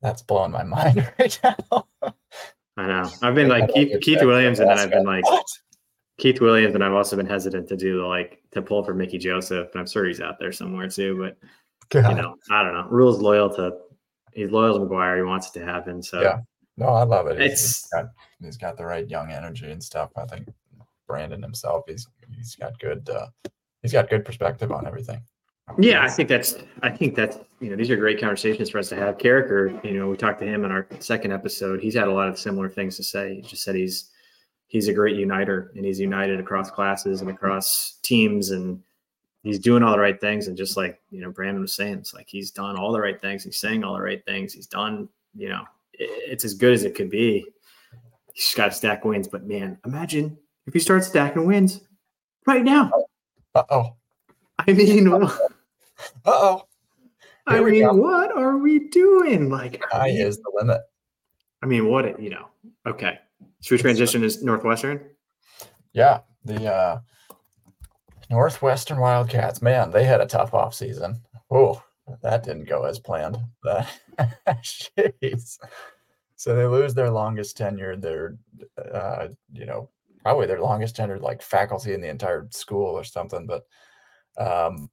that's 0.01 0.21
blowing 0.21 0.51
my 0.51 0.63
mind 0.63 1.11
right 1.19 1.39
now. 1.43 1.85
I 2.77 2.87
know. 2.87 3.09
I've 3.21 3.35
been 3.35 3.49
like 3.49 3.73
Keith, 3.73 3.99
Keith 4.01 4.23
Williams, 4.23 4.59
and 4.59 4.69
then 4.69 4.79
I've 4.79 4.91
been 4.91 5.05
like 5.05 5.25
What? 5.25 5.45
Keith 6.17 6.39
Williams, 6.41 6.75
and 6.75 6.83
I've 6.83 6.93
also 6.93 7.15
been 7.15 7.25
hesitant 7.25 7.67
to 7.69 7.77
do 7.77 7.97
the 7.99 8.05
like 8.05 8.41
to 8.51 8.61
pull 8.61 8.83
for 8.83 8.93
Mickey 8.93 9.17
Joseph, 9.17 9.69
but 9.73 9.79
I'm 9.79 9.87
sure 9.87 10.05
he's 10.05 10.21
out 10.21 10.39
there 10.39 10.51
somewhere 10.51 10.89
too. 10.89 11.17
But 11.17 11.37
God. 11.89 12.09
you 12.09 12.21
know, 12.21 12.35
I 12.51 12.63
don't 12.63 12.73
know. 12.73 12.87
Rhule's 12.89 13.19
loyal 13.19 13.49
to 13.55 13.73
he's 14.33 14.51
loyal 14.51 14.79
to 14.79 14.85
McGuire. 14.85 15.17
He 15.17 15.23
wants 15.23 15.47
it 15.49 15.59
to 15.59 15.65
happen. 15.65 16.01
So 16.03 16.21
Yeah. 16.21 16.39
No, 16.77 16.87
I 16.87 17.03
love 17.03 17.27
it. 17.27 17.37
He's, 17.41 17.45
It's- 17.51 17.61
he's 17.61 17.87
got 17.91 18.05
he's 18.41 18.57
got 18.57 18.77
the 18.77 18.85
right 18.85 19.09
young 19.09 19.31
energy 19.31 19.69
and 19.71 19.83
stuff. 19.83 20.11
I 20.15 20.25
think 20.25 20.47
Brandon 21.07 21.41
himself, 21.41 21.83
he's 21.87 22.07
he's 22.37 22.55
got 22.55 22.79
good 22.79 23.09
uh 23.09 23.27
he's 23.81 23.91
got 23.93 24.09
good 24.09 24.23
perspective 24.23 24.71
on 24.71 24.87
everything. 24.87 25.21
Yeah, 25.77 26.03
I 26.03 26.09
think 26.09 26.29
that's 26.29 26.55
I 26.81 26.89
think 26.89 27.15
that's 27.15 27.37
you 27.59 27.69
know 27.69 27.75
these 27.75 27.89
are 27.89 27.95
great 27.95 28.19
conversations 28.19 28.69
for 28.69 28.79
us 28.79 28.89
to 28.89 28.95
have. 28.95 29.17
Carriker, 29.17 29.83
you 29.83 29.91
know, 29.91 30.09
we 30.09 30.17
talked 30.17 30.39
to 30.39 30.45
him 30.45 30.65
in 30.65 30.71
our 30.71 30.87
second 30.99 31.31
episode. 31.31 31.79
He's 31.79 31.95
had 31.95 32.07
a 32.07 32.13
lot 32.13 32.27
of 32.27 32.39
similar 32.39 32.69
things 32.69 32.97
to 32.97 33.03
say. 33.03 33.35
He 33.35 33.41
just 33.41 33.63
said 33.63 33.75
he's 33.75 34.09
he's 34.67 34.87
a 34.87 34.93
great 34.93 35.15
uniter 35.15 35.71
and 35.75 35.85
he's 35.85 35.99
united 35.99 36.39
across 36.39 36.69
classes 36.69 37.21
and 37.21 37.29
across 37.29 37.97
teams 38.03 38.51
and 38.51 38.81
he's 39.43 39.59
doing 39.59 39.83
all 39.83 39.91
the 39.91 39.99
right 39.99 40.19
things. 40.19 40.47
And 40.47 40.57
just 40.57 40.77
like 40.77 41.01
you 41.11 41.21
know, 41.21 41.31
Brandon 41.31 41.61
was 41.61 41.73
saying, 41.73 41.99
it's 41.99 42.13
like 42.13 42.27
he's 42.27 42.51
done 42.51 42.77
all 42.77 42.91
the 42.91 43.01
right 43.01 43.19
things. 43.19 43.43
He's 43.43 43.59
saying 43.59 43.83
all 43.83 43.93
the 43.93 44.01
right 44.01 44.23
things. 44.25 44.53
He's 44.53 44.67
done. 44.67 45.07
You 45.35 45.49
know, 45.49 45.63
it's 45.93 46.45
as 46.45 46.53
good 46.55 46.73
as 46.73 46.83
it 46.83 46.95
could 46.95 47.09
be. 47.09 47.45
He's 48.33 48.53
got 48.55 48.65
to 48.65 48.71
stack 48.71 49.05
wins. 49.05 49.27
But 49.27 49.45
man, 49.45 49.77
imagine 49.85 50.37
if 50.65 50.73
he 50.73 50.79
starts 50.79 51.07
stacking 51.07 51.45
wins 51.45 51.81
right 52.45 52.63
now. 52.63 52.91
Uh 53.53 53.63
oh. 53.69 53.95
I 54.59 54.73
mean. 54.73 55.09
oh. 56.25 56.63
I 57.47 57.61
mean, 57.61 57.83
go. 57.83 57.93
what 57.93 58.31
are 58.37 58.57
we 58.57 58.89
doing? 58.89 59.49
Like, 59.49 59.83
we- 59.93 60.11
is 60.11 60.37
the 60.37 60.51
limit. 60.53 60.81
I 61.61 61.65
mean, 61.65 61.87
what, 61.87 62.21
you 62.21 62.29
know, 62.29 62.47
okay. 62.85 63.19
Should 63.61 63.75
we 63.75 63.81
transition 63.81 64.21
to 64.21 64.45
Northwestern? 64.45 65.01
Yeah. 65.93 66.21
The 66.45 66.71
uh 66.71 66.99
Northwestern 68.29 68.99
Wildcats, 68.99 69.61
man, 69.61 69.91
they 69.91 70.03
had 70.03 70.21
a 70.21 70.25
tough 70.25 70.53
off 70.53 70.73
season. 70.73 71.21
Oh, 71.49 71.81
that 72.21 72.43
didn't 72.43 72.69
go 72.69 72.83
as 72.85 72.99
planned. 72.99 73.37
Jeez. 74.47 75.57
So 76.35 76.55
they 76.55 76.65
lose 76.65 76.93
their 76.93 77.09
longest 77.09 77.57
tenured, 77.57 78.01
their 78.01 78.37
uh, 78.93 79.29
you 79.51 79.65
know, 79.65 79.89
probably 80.23 80.47
their 80.47 80.61
longest 80.61 80.95
tenured 80.95 81.21
like 81.21 81.41
faculty 81.41 81.93
in 81.93 82.01
the 82.01 82.09
entire 82.09 82.47
school 82.51 82.97
or 82.97 83.03
something, 83.03 83.47
but 83.47 83.65
um 84.37 84.89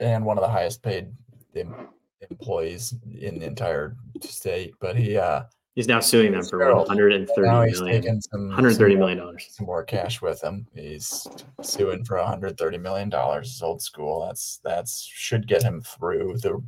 and 0.00 0.24
one 0.24 0.38
of 0.38 0.42
the 0.42 0.48
highest 0.48 0.82
paid 0.82 1.08
em- 1.56 1.88
employees 2.30 2.94
in 3.20 3.38
the 3.38 3.46
entire 3.46 3.96
state. 4.22 4.74
But 4.80 4.96
he 4.96 5.16
uh 5.16 5.42
He's 5.74 5.86
now 5.86 6.00
suing 6.00 6.32
them 6.32 6.42
for 6.42 6.58
Harold. 6.58 6.88
130 6.88 7.68
he's 7.68 7.80
taking 7.80 8.20
some 8.20 8.48
130 8.48 8.94
some- 8.94 8.98
million 8.98 9.18
dollars. 9.18 9.46
some 9.50 9.66
more 9.66 9.84
cash 9.84 10.20
with 10.20 10.42
him. 10.42 10.66
He's 10.74 11.24
suing 11.62 12.04
for 12.04 12.16
130 12.16 12.78
million 12.78 13.08
dollars. 13.08 13.52
His 13.52 13.62
old 13.62 13.80
school. 13.80 14.26
That's 14.26 14.58
that's 14.64 15.04
should 15.04 15.46
get 15.46 15.62
him 15.62 15.80
through 15.82 16.38
the 16.38 16.60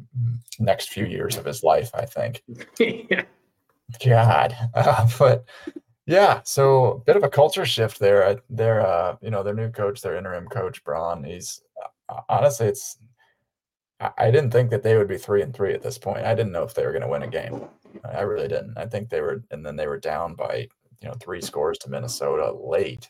next 0.61 0.91
few 0.91 1.07
years 1.07 1.37
of 1.37 1.45
his 1.45 1.65
life. 1.65 1.91
I 1.93 2.05
think. 2.07 2.45
yeah. 2.79 3.25
God, 4.05 4.57
uh, 4.75 5.09
but 5.19 5.45
yeah. 6.07 6.41
So 6.45 6.93
a 6.93 6.99
bit 7.01 7.17
of 7.17 7.25
a 7.25 7.29
culture 7.29 7.67
shift 7.67 7.99
there. 7.99 8.41
Their 8.49 8.87
uh, 8.87 9.17
you 9.21 9.31
know 9.31 9.43
their 9.43 9.55
new 9.55 9.71
coach, 9.73 10.03
their 10.03 10.15
interim 10.17 10.47
coach 10.47 10.85
Braun. 10.85 11.25
He's 11.25 11.63
uh, 12.09 12.21
honestly, 12.29 12.69
it's. 12.69 12.97
I 14.17 14.31
didn't 14.31 14.51
think 14.51 14.71
that 14.71 14.83
they 14.83 14.97
would 14.97 15.09
be 15.09 15.19
three 15.19 15.43
and 15.43 15.55
three 15.55 15.75
at 15.75 15.83
this 15.83 15.99
point. 15.99 16.25
I 16.25 16.35
didn't 16.35 16.53
know 16.53 16.63
if 16.63 16.75
they 16.75 16.87
were 16.87 16.93
going 16.93 17.03
to 17.03 17.09
win 17.09 17.23
a 17.23 17.29
game. 17.29 17.67
I 18.05 18.23
really 18.23 18.49
didn't. 18.49 18.79
I 18.79 18.87
think 18.87 19.11
they 19.11 19.21
were, 19.21 19.43
and 19.51 19.65
then 19.65 19.77
they 19.77 19.87
were 19.87 19.99
down 19.99 20.35
by 20.35 20.69
you 21.01 21.09
know 21.09 21.15
three 21.21 21.43
scores 21.43 21.79
to 21.79 21.91
Minnesota 21.91 22.53
late, 22.53 23.09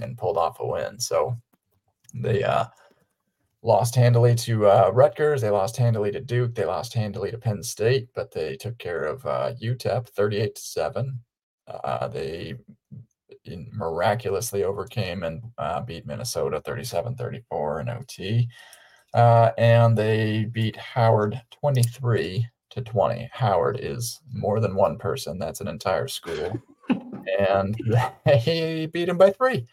and 0.00 0.16
pulled 0.16 0.38
off 0.38 0.60
a 0.60 0.66
win. 0.66 1.00
So 1.00 1.36
they 2.14 2.44
uh, 2.44 2.66
lost 3.62 3.96
handily 3.96 4.34
to 4.36 4.66
uh, 4.66 4.90
Rutgers. 4.92 5.40
They 5.40 5.50
lost 5.50 5.76
handily 5.76 6.12
to 6.12 6.20
Duke. 6.20 6.54
They 6.54 6.64
lost 6.64 6.94
handily 6.94 7.32
to 7.32 7.38
Penn 7.38 7.62
State, 7.62 8.08
but 8.14 8.30
they 8.30 8.56
took 8.56 8.78
care 8.78 9.02
of 9.04 9.26
uh, 9.26 9.54
UTEP 9.60 10.08
38 10.08 10.54
to 10.54 10.60
7. 10.60 11.20
Uh, 11.66 12.08
they 12.08 12.54
miraculously 13.72 14.64
overcame 14.64 15.22
and 15.22 15.42
uh, 15.58 15.80
beat 15.80 16.06
Minnesota 16.06 16.60
37 16.60 17.16
34 17.16 17.80
in 17.80 17.88
OT. 17.88 18.48
Uh, 19.14 19.50
and 19.58 19.96
they 19.96 20.44
beat 20.52 20.76
Howard 20.76 21.40
23 21.50 22.46
to 22.70 22.82
20. 22.82 23.30
Howard 23.32 23.78
is 23.80 24.20
more 24.32 24.60
than 24.60 24.74
one 24.74 24.98
person, 24.98 25.38
that's 25.38 25.60
an 25.60 25.68
entire 25.68 26.08
school. 26.08 26.60
and 27.38 27.76
they 28.24 28.88
beat 28.92 29.08
him 29.08 29.18
by 29.18 29.30
three. 29.30 29.66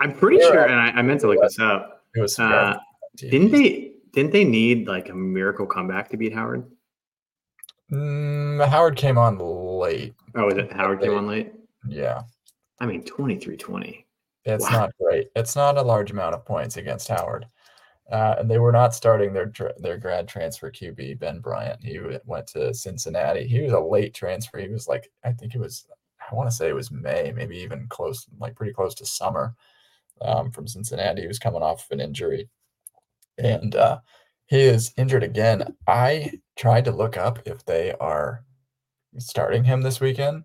I'm 0.00 0.12
pretty 0.14 0.38
They're 0.38 0.52
sure, 0.52 0.64
and 0.64 0.80
I, 0.80 0.90
I, 0.90 1.02
meant 1.02 1.20
to 1.22 1.28
look 1.28 1.40
this 1.40 1.58
up. 1.58 2.04
It 2.14 2.20
was 2.20 2.38
uh, 2.38 2.78
didn't 3.16 3.50
they 3.50 3.92
didn't 4.12 4.32
they 4.32 4.44
need 4.44 4.86
like 4.86 5.08
a 5.08 5.14
miracle 5.14 5.66
comeback 5.66 6.08
to 6.10 6.16
beat 6.16 6.32
Howard? 6.32 6.64
Mm, 7.92 8.66
Howard 8.68 8.96
came 8.96 9.18
on 9.18 9.38
late. 9.38 10.14
Oh, 10.34 10.46
was 10.46 10.56
it 10.56 10.72
Howard 10.72 11.00
came 11.00 11.14
on 11.14 11.26
late? 11.26 11.52
Yeah. 11.88 12.22
I 12.80 12.86
mean, 12.86 13.02
23 13.02 13.56
20. 13.56 14.06
It's 14.44 14.64
wow. 14.64 14.70
not 14.70 14.90
great. 15.00 15.28
It's 15.34 15.56
not 15.56 15.76
a 15.76 15.82
large 15.82 16.10
amount 16.10 16.34
of 16.34 16.44
points 16.44 16.76
against 16.76 17.08
Howard. 17.08 17.46
Uh, 18.10 18.36
and 18.38 18.50
they 18.50 18.58
were 18.58 18.72
not 18.72 18.94
starting 18.94 19.32
their 19.32 19.52
their 19.78 19.98
grad 19.98 20.26
transfer 20.26 20.70
QB 20.70 21.18
Ben 21.18 21.40
Bryant. 21.40 21.84
He 21.84 22.00
went 22.24 22.46
to 22.48 22.72
Cincinnati. 22.72 23.46
He 23.46 23.60
was 23.60 23.72
a 23.72 23.80
late 23.80 24.14
transfer. 24.14 24.58
He 24.58 24.68
was 24.68 24.88
like 24.88 25.10
I 25.24 25.32
think 25.32 25.54
it 25.54 25.60
was 25.60 25.86
I 26.30 26.34
want 26.34 26.48
to 26.50 26.54
say 26.54 26.68
it 26.68 26.74
was 26.74 26.90
May, 26.90 27.32
maybe 27.34 27.58
even 27.58 27.86
close, 27.88 28.26
like 28.38 28.56
pretty 28.56 28.72
close 28.72 28.94
to 28.96 29.06
summer, 29.06 29.54
um, 30.22 30.50
from 30.50 30.66
Cincinnati. 30.66 31.22
He 31.22 31.28
was 31.28 31.38
coming 31.38 31.62
off 31.62 31.84
of 31.84 31.90
an 31.92 32.00
injury, 32.00 32.48
and 33.38 33.74
uh, 33.74 34.00
he 34.46 34.60
is 34.60 34.92
injured 34.96 35.22
again. 35.22 35.76
I 35.86 36.32
tried 36.56 36.84
to 36.86 36.92
look 36.92 37.16
up 37.16 37.40
if 37.46 37.64
they 37.64 37.92
are 38.00 38.44
starting 39.18 39.64
him 39.64 39.82
this 39.82 40.00
weekend 40.00 40.44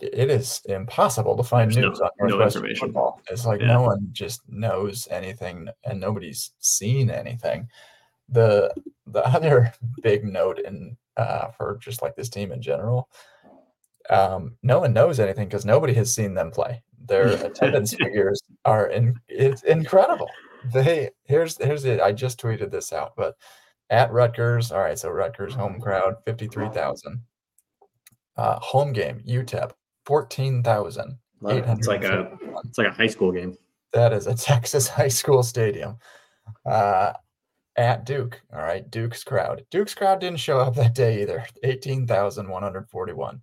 it 0.00 0.30
is 0.30 0.60
impossible 0.66 1.36
to 1.36 1.42
find 1.42 1.70
There's 1.70 1.84
news 1.84 2.00
no, 2.00 2.06
on 2.06 2.10
Northwestern 2.18 2.68
no 2.68 2.74
football. 2.74 3.20
It's 3.30 3.46
like 3.46 3.60
yeah. 3.60 3.68
no 3.68 3.82
one 3.82 4.08
just 4.12 4.42
knows 4.48 5.06
anything, 5.10 5.68
and 5.84 6.00
nobody's 6.00 6.52
seen 6.58 7.10
anything. 7.10 7.68
The 8.28 8.74
the 9.06 9.24
other 9.34 9.72
big 10.02 10.24
note 10.24 10.58
in 10.58 10.96
uh, 11.16 11.48
for 11.48 11.78
just 11.80 12.02
like 12.02 12.16
this 12.16 12.28
team 12.28 12.52
in 12.52 12.60
general, 12.60 13.08
um, 14.10 14.56
no 14.62 14.80
one 14.80 14.92
knows 14.92 15.20
anything 15.20 15.48
because 15.48 15.64
nobody 15.64 15.94
has 15.94 16.12
seen 16.12 16.34
them 16.34 16.50
play. 16.50 16.82
Their 17.06 17.28
attendance 17.46 17.94
figures 17.94 18.42
are 18.64 18.88
in 18.88 19.14
it's 19.28 19.62
incredible. 19.62 20.28
They 20.72 21.10
here's 21.24 21.56
here's 21.58 21.84
it. 21.84 22.00
I 22.00 22.12
just 22.12 22.40
tweeted 22.40 22.70
this 22.70 22.92
out, 22.92 23.12
but 23.16 23.36
at 23.90 24.12
Rutgers, 24.12 24.72
all 24.72 24.80
right, 24.80 24.98
so 24.98 25.10
Rutgers 25.10 25.54
home 25.54 25.80
crowd 25.80 26.14
fifty 26.24 26.48
three 26.48 26.68
thousand. 26.70 27.20
Uh, 28.36 28.58
home 28.58 28.92
game 28.92 29.22
UTEP 29.24 29.70
fourteen 30.04 30.62
thousand. 30.62 31.18
It's 31.42 31.88
like 31.88 32.04
a 32.04 32.38
it's 32.64 32.78
like 32.78 32.88
a 32.88 32.92
high 32.92 33.06
school 33.06 33.32
game. 33.32 33.56
That 33.92 34.12
is 34.12 34.26
a 34.26 34.34
Texas 34.36 34.88
high 34.88 35.08
school 35.08 35.42
stadium. 35.42 35.96
Uh, 36.66 37.12
at 37.76 38.06
Duke, 38.06 38.40
all 38.52 38.60
right, 38.60 38.88
Duke's 38.90 39.24
crowd. 39.24 39.64
Duke's 39.70 39.94
crowd 39.94 40.20
didn't 40.20 40.38
show 40.38 40.58
up 40.58 40.74
that 40.76 40.94
day 40.94 41.22
either. 41.22 41.44
Eighteen 41.62 42.06
thousand 42.06 42.48
one 42.48 42.62
hundred 42.62 42.88
forty-one. 42.88 43.42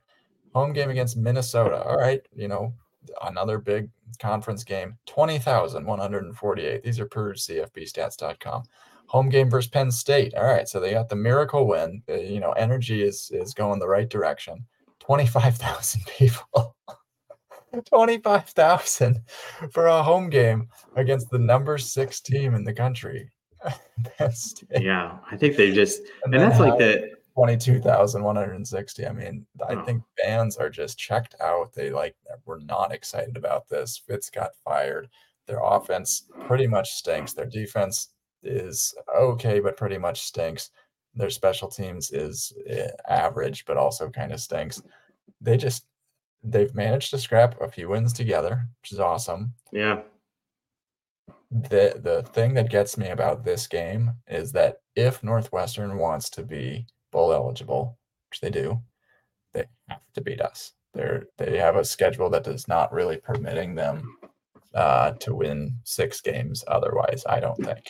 Home 0.54 0.74
game 0.74 0.90
against 0.90 1.18
Minnesota. 1.18 1.84
All 1.84 1.98
right, 1.98 2.22
you 2.36 2.48
know 2.48 2.74
another 3.24 3.58
big 3.58 3.90
conference 4.20 4.64
game. 4.64 4.98
Twenty 5.06 5.40
thousand 5.40 5.86
one 5.86 6.00
hundred 6.00 6.34
forty-eight. 6.36 6.84
These 6.84 7.00
are 7.00 7.08
per 7.08 7.34
CFBStats.com. 7.34 8.64
Home 9.08 9.30
game 9.30 9.50
versus 9.50 9.70
Penn 9.70 9.92
State. 9.92 10.34
All 10.36 10.46
right, 10.46 10.68
so 10.68 10.80
they 10.80 10.92
got 10.92 11.10
the 11.10 11.16
miracle 11.16 11.68
win. 11.68 12.02
Uh, 12.10 12.14
you 12.16 12.40
know, 12.40 12.52
energy 12.54 13.04
is 13.04 13.30
is 13.34 13.54
going 13.54 13.80
the 13.80 13.88
right 13.88 14.10
direction. 14.10 14.66
25,000 15.12 16.06
people. 16.06 16.74
25,000 17.86 19.20
for 19.72 19.88
a 19.88 20.02
home 20.02 20.30
game 20.30 20.70
against 20.96 21.30
the 21.30 21.38
number 21.38 21.78
six 21.78 22.22
team 22.22 22.56
in 22.56 22.64
the 22.64 22.72
country. 22.72 23.30
yeah, 24.80 25.18
I 25.30 25.36
think 25.36 25.58
they 25.58 25.74
just, 25.74 26.02
and, 26.24 26.34
and 26.34 26.44
that's 26.44 26.60
like 26.62 26.78
the 26.78 27.12
22,160. 27.36 29.06
I 29.06 29.12
mean, 29.12 29.46
I 29.68 29.76
oh. 29.76 29.84
think 29.84 30.02
fans 30.24 30.56
are 30.56 30.70
just 30.70 30.98
checked 30.98 31.36
out. 31.42 31.74
They 31.74 31.90
like 31.90 32.16
were 32.46 32.62
not 32.62 32.94
excited 32.94 33.36
about 33.36 33.68
this. 33.68 34.02
Fitz 34.08 34.30
got 34.30 34.52
fired. 34.64 35.10
Their 35.46 35.60
offense 35.62 36.30
pretty 36.48 36.68
much 36.68 36.92
stinks. 36.92 37.34
Their 37.34 37.48
defense 37.48 38.14
is 38.44 38.96
okay, 39.14 39.60
but 39.60 39.76
pretty 39.76 39.98
much 39.98 40.22
stinks. 40.22 40.70
Their 41.14 41.30
special 41.30 41.68
teams 41.68 42.12
is 42.12 42.54
eh, 42.68 42.88
average, 43.10 43.66
but 43.66 43.76
also 43.76 44.10
kind 44.10 44.32
of 44.32 44.40
stinks. 44.40 44.82
They 45.42 45.58
just 45.58 45.86
they've 46.44 46.74
managed 46.74 47.12
to 47.12 47.18
scrap 47.18 47.60
a 47.62 47.70
few 47.70 47.90
wins 47.90 48.14
together, 48.14 48.68
which 48.82 48.92
is 48.92 49.00
awesome. 49.00 49.54
Yeah. 49.72 50.02
The 51.52 52.00
the 52.02 52.24
thing 52.34 52.54
that 52.54 52.70
gets 52.70 52.98
me 52.98 53.10
about 53.10 53.44
this 53.44 53.68
game 53.68 54.12
is 54.28 54.52
that 54.54 54.78
if 54.96 55.24
Northwestern 55.24 55.98
wants 55.98 56.30
to 56.32 56.44
be 56.44 56.88
bowl 57.12 57.34
eligible, 57.34 57.98
which 58.30 58.40
they 58.40 58.50
do, 58.50 58.82
they 59.54 59.66
have 59.90 60.00
to 60.16 60.22
beat 60.22 60.42
us. 60.42 60.74
They're 60.94 61.28
they 61.38 61.58
have 61.58 61.76
a 61.76 61.86
schedule 61.86 62.30
that 62.30 62.48
is 62.48 62.68
not 62.68 62.94
really 62.94 63.18
permitting 63.18 63.76
them 63.76 64.18
uh, 64.74 65.12
to 65.12 65.36
win 65.36 65.78
six 65.84 66.22
games 66.22 66.64
otherwise, 66.68 67.24
I 67.28 67.40
don't 67.40 67.58
think. 67.58 67.90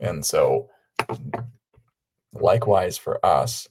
And 0.00 0.24
so 0.24 0.68
likewise 2.32 2.98
for 2.98 3.24
us, 3.24 3.68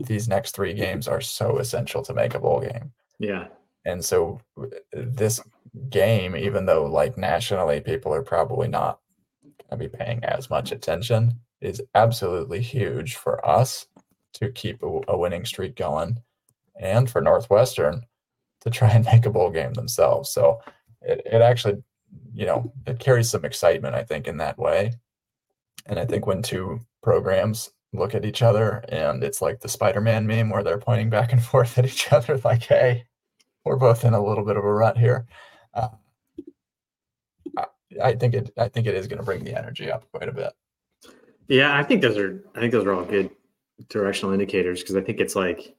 these 0.00 0.28
next 0.28 0.54
three 0.54 0.74
games 0.74 1.08
are 1.08 1.20
so 1.20 1.58
essential 1.58 2.02
to 2.02 2.14
make 2.14 2.34
a 2.34 2.40
bowl 2.40 2.60
game. 2.60 2.92
Yeah. 3.18 3.48
And 3.84 4.04
so 4.04 4.40
this 4.92 5.40
game, 5.90 6.36
even 6.36 6.66
though 6.66 6.86
like 6.86 7.18
nationally 7.18 7.80
people 7.80 8.14
are 8.14 8.22
probably 8.22 8.68
not 8.68 9.00
going 9.42 9.78
to 9.80 9.88
be 9.88 9.96
paying 9.96 10.24
as 10.24 10.50
much 10.50 10.72
attention, 10.72 11.38
is 11.60 11.82
absolutely 11.94 12.60
huge 12.60 13.16
for 13.16 13.44
us 13.46 13.86
to 14.34 14.50
keep 14.50 14.82
a, 14.82 15.00
a 15.08 15.16
winning 15.16 15.44
streak 15.44 15.76
going 15.76 16.18
and 16.80 17.08
for 17.08 17.20
Northwestern 17.20 18.02
to 18.62 18.70
try 18.70 18.90
and 18.90 19.04
make 19.04 19.26
a 19.26 19.30
bowl 19.30 19.50
game 19.50 19.74
themselves. 19.74 20.32
So 20.32 20.60
it, 21.02 21.22
it 21.24 21.42
actually, 21.42 21.82
you 22.32 22.46
know, 22.46 22.72
it 22.86 22.98
carries 22.98 23.30
some 23.30 23.44
excitement, 23.44 23.94
I 23.94 24.02
think, 24.02 24.26
in 24.26 24.38
that 24.38 24.58
way. 24.58 24.92
And 25.86 25.98
I 25.98 26.06
think 26.06 26.26
when 26.26 26.42
two 26.42 26.80
programs 27.02 27.70
look 27.94 28.14
at 28.14 28.24
each 28.24 28.42
other 28.42 28.84
and 28.88 29.22
it's 29.22 29.40
like 29.40 29.60
the 29.60 29.68
Spider-Man 29.68 30.26
meme 30.26 30.50
where 30.50 30.62
they're 30.62 30.78
pointing 30.78 31.10
back 31.10 31.32
and 31.32 31.42
forth 31.52 31.78
at 31.78 31.86
each 31.86 32.12
other 32.12 32.40
like, 32.44 32.64
hey, 32.64 33.06
we're 33.64 33.76
both 33.76 34.04
in 34.04 34.14
a 34.14 34.24
little 34.24 34.44
bit 34.44 34.56
of 34.56 34.64
a 34.64 34.72
rut 34.72 34.98
here. 34.98 35.26
Uh, 35.72 35.88
I 38.02 38.14
think 38.14 38.34
it 38.34 38.50
I 38.56 38.68
think 38.68 38.86
it 38.86 38.94
is 38.94 39.06
going 39.06 39.18
to 39.18 39.24
bring 39.24 39.44
the 39.44 39.56
energy 39.56 39.90
up 39.90 40.04
quite 40.12 40.28
a 40.28 40.32
bit. 40.32 40.52
Yeah, 41.48 41.78
I 41.78 41.82
think 41.82 42.02
those 42.02 42.18
are 42.18 42.42
I 42.54 42.60
think 42.60 42.72
those 42.72 42.84
are 42.84 42.92
all 42.92 43.04
good 43.04 43.30
directional 43.88 44.32
indicators 44.32 44.80
because 44.80 44.96
I 44.96 45.00
think 45.00 45.20
it's 45.20 45.36
like 45.36 45.76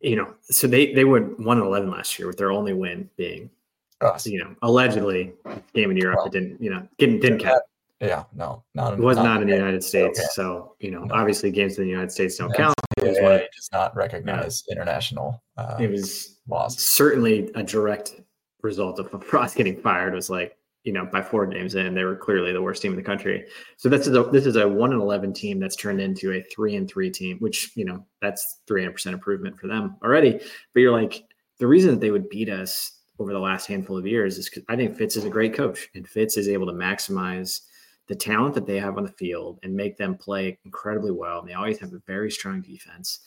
you 0.00 0.16
know, 0.16 0.34
so 0.42 0.66
they 0.66 0.92
they 0.92 1.04
went 1.04 1.38
one 1.40 1.58
and 1.58 1.66
eleven 1.66 1.90
last 1.90 2.18
year 2.18 2.26
with 2.28 2.36
their 2.36 2.50
only 2.50 2.72
win 2.72 3.08
being 3.16 3.50
Us. 4.00 4.26
you 4.26 4.38
know, 4.38 4.54
allegedly 4.62 5.32
game 5.72 5.90
in 5.90 5.96
Europe 5.96 6.18
well, 6.18 6.28
didn't, 6.28 6.60
you 6.60 6.70
know, 6.70 6.86
didn't 6.98 7.20
didn't 7.20 7.38
count. 7.38 7.62
Yeah, 8.04 8.24
no, 8.34 8.64
not. 8.74 8.94
It 8.94 9.00
was 9.00 9.16
not, 9.16 9.24
not 9.24 9.42
in 9.42 9.48
the 9.48 9.54
United 9.54 9.82
States, 9.82 10.18
okay. 10.18 10.28
so 10.32 10.76
you 10.80 10.90
know, 10.90 11.04
no. 11.04 11.14
obviously 11.14 11.50
games 11.50 11.78
in 11.78 11.84
the 11.84 11.90
United 11.90 12.12
States 12.12 12.36
don't 12.36 12.54
count. 12.54 12.74
It 12.98 13.08
was 13.08 13.18
one, 13.20 13.40
does 13.54 13.68
not 13.72 13.96
recognize 13.96 14.62
international. 14.70 15.42
Uh, 15.56 15.76
it 15.80 15.90
was 15.90 16.40
laws. 16.48 16.76
certainly 16.94 17.50
a 17.54 17.62
direct 17.62 18.20
result 18.62 18.98
of 18.98 19.24
Frost 19.24 19.56
getting 19.56 19.80
fired. 19.80 20.14
Was 20.14 20.30
like 20.30 20.56
you 20.82 20.92
know 20.92 21.06
by 21.06 21.22
four 21.22 21.46
games 21.46 21.74
in, 21.74 21.94
they 21.94 22.04
were 22.04 22.16
clearly 22.16 22.52
the 22.52 22.62
worst 22.62 22.82
team 22.82 22.92
in 22.92 22.96
the 22.96 23.02
country. 23.02 23.46
So 23.76 23.88
this 23.88 24.06
is 24.06 24.16
a 24.16 24.24
this 24.24 24.46
is 24.46 24.56
a 24.56 24.68
one 24.68 24.92
and 24.92 25.00
eleven 25.00 25.32
team 25.32 25.58
that's 25.58 25.76
turned 25.76 26.00
into 26.00 26.32
a 26.32 26.42
three 26.54 26.76
and 26.76 26.88
three 26.88 27.10
team, 27.10 27.38
which 27.38 27.72
you 27.74 27.84
know 27.84 28.04
that's 28.20 28.60
three 28.66 28.82
hundred 28.82 28.92
percent 28.92 29.14
improvement 29.14 29.58
for 29.58 29.66
them 29.66 29.96
already. 30.02 30.40
But 30.72 30.80
you're 30.80 30.92
like 30.92 31.24
the 31.58 31.66
reason 31.66 31.90
that 31.90 32.00
they 32.00 32.10
would 32.10 32.28
beat 32.28 32.48
us 32.48 33.00
over 33.18 33.32
the 33.32 33.38
last 33.38 33.66
handful 33.66 33.96
of 33.96 34.06
years 34.06 34.38
is 34.38 34.48
because 34.48 34.64
I 34.68 34.76
think 34.76 34.96
Fitz 34.96 35.16
is 35.16 35.24
a 35.24 35.30
great 35.30 35.54
coach, 35.54 35.88
and 35.94 36.06
Fitz 36.06 36.36
is 36.36 36.48
able 36.48 36.66
to 36.66 36.72
maximize 36.72 37.60
the 38.06 38.14
talent 38.14 38.54
that 38.54 38.66
they 38.66 38.78
have 38.78 38.96
on 38.96 39.04
the 39.04 39.12
field 39.12 39.58
and 39.62 39.74
make 39.74 39.96
them 39.96 40.16
play 40.16 40.58
incredibly 40.64 41.10
well. 41.10 41.40
And 41.40 41.48
they 41.48 41.54
always 41.54 41.78
have 41.78 41.92
a 41.92 42.02
very 42.06 42.30
strong 42.30 42.60
defense. 42.60 43.20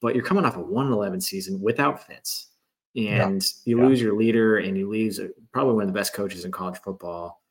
But 0.00 0.14
you're 0.14 0.24
coming 0.24 0.44
off 0.44 0.56
a 0.56 0.60
1 0.60 0.92
11 0.92 1.20
season 1.20 1.60
without 1.60 2.06
Fitz. 2.06 2.48
And 2.96 3.42
yeah. 3.42 3.48
you 3.64 3.78
yeah. 3.78 3.86
lose 3.86 4.00
your 4.00 4.16
leader 4.16 4.58
and 4.58 4.76
you 4.76 4.88
lose 4.88 5.20
probably 5.52 5.74
one 5.74 5.82
of 5.82 5.88
the 5.88 5.98
best 5.98 6.14
coaches 6.14 6.44
in 6.44 6.52
college 6.52 6.78
football. 6.82 7.42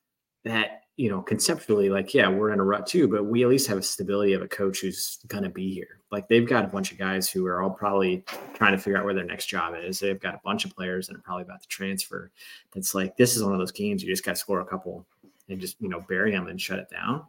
That 0.46 0.84
you 0.96 1.10
know, 1.10 1.22
conceptually, 1.22 1.90
like, 1.90 2.14
yeah, 2.14 2.30
we're 2.30 2.52
in 2.52 2.60
a 2.60 2.64
rut 2.64 2.86
too, 2.86 3.08
but 3.08 3.26
we 3.26 3.42
at 3.42 3.50
least 3.50 3.68
have 3.68 3.80
a 3.80 3.82
stability 3.82 4.34
of 4.34 4.44
a 4.44 4.48
coach 4.48 4.82
who's 4.82 5.18
going 5.28 5.44
to 5.44 5.50
be 5.50 5.74
here. 5.74 6.00
Like, 6.12 6.28
they've 6.28 6.48
got 6.48 6.66
a 6.66 6.68
bunch 6.68 6.92
of 6.92 7.00
guys 7.00 7.32
who 7.32 7.48
are 7.48 7.64
all 7.64 7.72
probably 7.72 8.24
trying 8.54 8.74
to 8.74 8.78
figure 8.78 8.98
out 8.98 9.04
where 9.04 9.16
their 9.16 9.26
next 9.26 9.48
job 9.48 9.74
is. 9.76 10.00
They've 10.00 10.20
got 10.20 10.36
a 10.36 10.42
bunch 10.44 10.66
of 10.66 10.76
players 10.76 11.08
that 11.08 11.16
are 11.16 11.22
probably 11.22 11.44
about 11.44 11.64
to 11.64 11.68
transfer. 11.68 12.32
That's 12.74 12.94
like, 12.94 13.18
this 13.18 13.36
is 13.36 13.44
one 13.44 13.54
of 13.54 13.60
those 13.60 13.72
games 13.72 14.04
you 14.04 14.10
just 14.10 14.24
got 14.24 14.34
to 14.34 14.38
score 14.38 14.62
a 14.62 14.66
couple 14.66 15.08
and 15.50 15.60
just, 15.60 15.80
you 15.80 15.90
know, 15.90 16.02
bury 16.08 16.32
them 16.32 16.48
and 16.48 16.60
shut 16.60 16.80
it 16.80 16.90
down. 16.90 17.26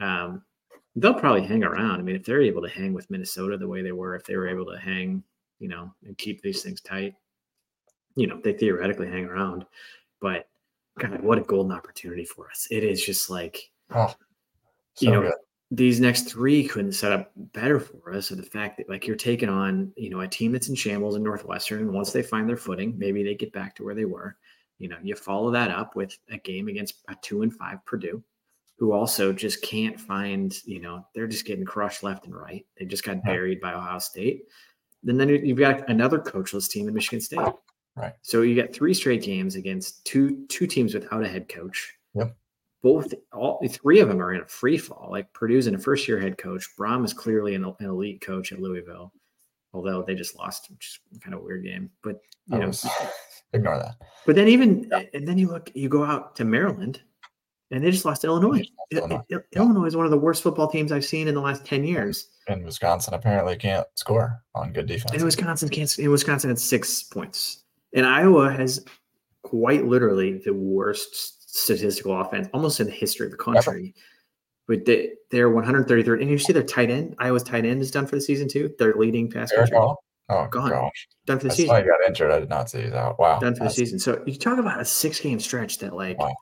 Um, 0.00 0.42
they'll 0.96 1.14
probably 1.14 1.46
hang 1.46 1.64
around. 1.64 2.00
I 2.00 2.02
mean, 2.02 2.16
if 2.16 2.24
they're 2.24 2.42
able 2.42 2.62
to 2.62 2.68
hang 2.68 2.92
with 2.92 3.10
Minnesota 3.10 3.56
the 3.56 3.68
way 3.68 3.82
they 3.82 3.92
were, 3.92 4.14
if 4.14 4.24
they 4.24 4.36
were 4.36 4.48
able 4.48 4.66
to 4.66 4.78
hang, 4.78 5.22
you 5.58 5.68
know, 5.68 5.92
and 6.04 6.18
keep 6.18 6.42
these 6.42 6.62
things 6.62 6.80
tight, 6.80 7.14
you 8.14 8.26
know, 8.26 8.40
they 8.42 8.52
theoretically 8.52 9.08
hang 9.08 9.24
around. 9.24 9.64
But 10.20 10.48
God, 10.98 11.20
what 11.22 11.38
a 11.38 11.42
golden 11.42 11.72
opportunity 11.72 12.24
for 12.24 12.50
us. 12.50 12.68
It 12.70 12.84
is 12.84 13.04
just 13.04 13.30
like, 13.30 13.70
Oh, 13.94 14.14
you 15.00 15.10
know, 15.10 15.22
good. 15.22 15.32
these 15.70 16.00
next 16.00 16.22
three 16.22 16.66
couldn't 16.68 16.92
set 16.92 17.12
up 17.12 17.32
better 17.36 17.80
for 17.80 18.12
us. 18.12 18.26
So 18.28 18.34
the 18.34 18.42
fact 18.42 18.76
that 18.76 18.88
like 18.90 19.06
you're 19.06 19.16
taking 19.16 19.48
on, 19.48 19.92
you 19.96 20.10
know, 20.10 20.20
a 20.20 20.28
team 20.28 20.52
that's 20.52 20.68
in 20.68 20.74
shambles 20.74 21.16
in 21.16 21.22
Northwestern, 21.22 21.80
and 21.80 21.92
once 21.92 22.12
they 22.12 22.22
find 22.22 22.48
their 22.48 22.56
footing, 22.56 22.98
maybe 22.98 23.22
they 23.22 23.34
get 23.34 23.52
back 23.52 23.74
to 23.76 23.84
where 23.84 23.94
they 23.94 24.04
were. 24.04 24.36
You 24.78 24.88
know, 24.88 24.98
you 25.02 25.14
follow 25.14 25.50
that 25.52 25.70
up 25.70 25.94
with 25.94 26.16
a 26.30 26.38
game 26.38 26.68
against 26.68 27.02
a 27.08 27.16
two 27.22 27.42
and 27.42 27.54
five 27.54 27.84
Purdue, 27.86 28.22
who 28.78 28.92
also 28.92 29.32
just 29.32 29.62
can't 29.62 29.98
find, 29.98 30.54
you 30.64 30.80
know, 30.80 31.06
they're 31.14 31.28
just 31.28 31.46
getting 31.46 31.64
crushed 31.64 32.02
left 32.02 32.26
and 32.26 32.34
right. 32.34 32.66
They 32.78 32.84
just 32.84 33.04
got 33.04 33.22
buried 33.24 33.60
by 33.60 33.74
Ohio 33.74 33.98
State. 33.98 34.44
Then 35.02 35.16
then 35.16 35.28
you've 35.28 35.58
got 35.58 35.88
another 35.88 36.18
coachless 36.18 36.68
team 36.68 36.88
in 36.88 36.94
Michigan 36.94 37.20
State. 37.20 37.52
Right. 37.96 38.14
So 38.22 38.42
you 38.42 38.54
get 38.54 38.74
three 38.74 38.94
straight 38.94 39.22
games 39.22 39.54
against 39.56 40.04
two 40.04 40.46
two 40.48 40.66
teams 40.66 40.94
without 40.94 41.24
a 41.24 41.28
head 41.28 41.48
coach. 41.48 41.92
Yep. 42.14 42.34
Both 42.82 43.14
all 43.32 43.64
three 43.68 44.00
of 44.00 44.08
them 44.08 44.20
are 44.20 44.32
in 44.32 44.40
a 44.40 44.46
free 44.46 44.78
fall. 44.78 45.08
Like 45.10 45.32
Purdue's 45.32 45.66
in 45.66 45.74
a 45.74 45.78
first 45.78 46.08
year 46.08 46.18
head 46.18 46.38
coach. 46.38 46.68
Brohm 46.78 47.04
is 47.04 47.12
clearly 47.12 47.54
an, 47.54 47.64
an 47.64 47.86
elite 47.86 48.20
coach 48.20 48.52
at 48.52 48.60
Louisville, 48.60 49.12
although 49.72 50.02
they 50.02 50.14
just 50.14 50.36
lost, 50.36 50.70
which 50.70 51.00
is 51.12 51.18
kind 51.18 51.34
of 51.34 51.40
a 51.40 51.44
weird 51.44 51.64
game. 51.64 51.90
But 52.02 52.20
you 52.46 52.58
That 52.58 52.84
know, 52.84 52.90
ignore 53.52 53.78
that. 53.78 53.96
but 54.26 54.36
then 54.36 54.48
even 54.48 54.90
and 55.14 55.26
then 55.26 55.38
you 55.38 55.48
look, 55.48 55.70
you 55.74 55.88
go 55.88 56.04
out 56.04 56.36
to 56.36 56.44
Maryland, 56.44 57.00
and 57.70 57.84
they 57.84 57.90
just 57.90 58.04
lost 58.04 58.22
to 58.22 58.26
Illinois. 58.28 58.62
Illinois. 58.90 59.22
Il- 59.30 59.38
Il- 59.38 59.42
Illinois 59.56 59.86
is 59.86 59.96
one 59.96 60.04
of 60.04 60.10
the 60.10 60.18
worst 60.18 60.42
football 60.42 60.68
teams 60.68 60.92
I've 60.92 61.04
seen 61.04 61.28
in 61.28 61.34
the 61.34 61.40
last 61.40 61.64
ten 61.64 61.84
years. 61.84 62.28
And 62.48 62.64
Wisconsin 62.64 63.14
apparently 63.14 63.56
can't 63.56 63.86
score 63.94 64.42
on 64.54 64.72
good 64.72 64.86
defense. 64.86 65.12
And 65.14 65.22
Wisconsin 65.24 65.68
can't. 65.68 65.96
And 65.98 66.10
Wisconsin 66.10 66.50
had 66.50 66.58
six 66.58 67.02
points, 67.02 67.62
and 67.94 68.04
Iowa 68.06 68.52
has 68.52 68.84
quite 69.42 69.86
literally 69.86 70.38
the 70.44 70.54
worst 70.54 71.38
statistical 71.54 72.18
offense 72.20 72.48
almost 72.54 72.80
in 72.80 72.86
the 72.86 72.92
history 72.92 73.26
of 73.26 73.30
the 73.32 73.36
country. 73.38 73.94
But 74.68 74.84
they, 74.84 75.10
they're 75.30 75.50
133rd, 75.50 76.20
and 76.20 76.30
you 76.30 76.38
see 76.38 76.52
their 76.52 76.62
tight 76.62 76.90
end. 76.90 77.16
Iowa's 77.18 77.42
tight 77.42 77.64
end 77.64 77.82
is 77.82 77.90
done 77.90 78.06
for 78.06 78.14
the 78.16 78.20
season 78.22 78.48
too. 78.48 78.72
Their 78.78 78.94
leading 78.94 79.30
pass 79.30 79.50
catcher? 79.52 79.74
Oh 79.76 79.96
Gone. 80.50 80.70
gosh. 80.70 81.08
done 81.26 81.38
for 81.40 81.46
the 81.48 81.52
I 81.52 81.56
season. 81.56 81.76
he 81.76 81.82
got 81.82 81.98
injured. 82.06 82.30
I 82.30 82.40
did 82.40 82.48
not 82.48 82.70
see 82.70 82.86
that. 82.86 83.18
Wow. 83.18 83.38
done 83.40 83.54
for 83.54 83.64
the 83.64 83.70
season. 83.70 83.98
So 83.98 84.22
you 84.26 84.36
talk 84.36 84.58
about 84.58 84.80
a 84.80 84.84
six 84.84 85.18
game 85.20 85.40
stretch 85.40 85.78
that, 85.78 85.94
like, 85.94 86.18
Wow. 86.18 86.32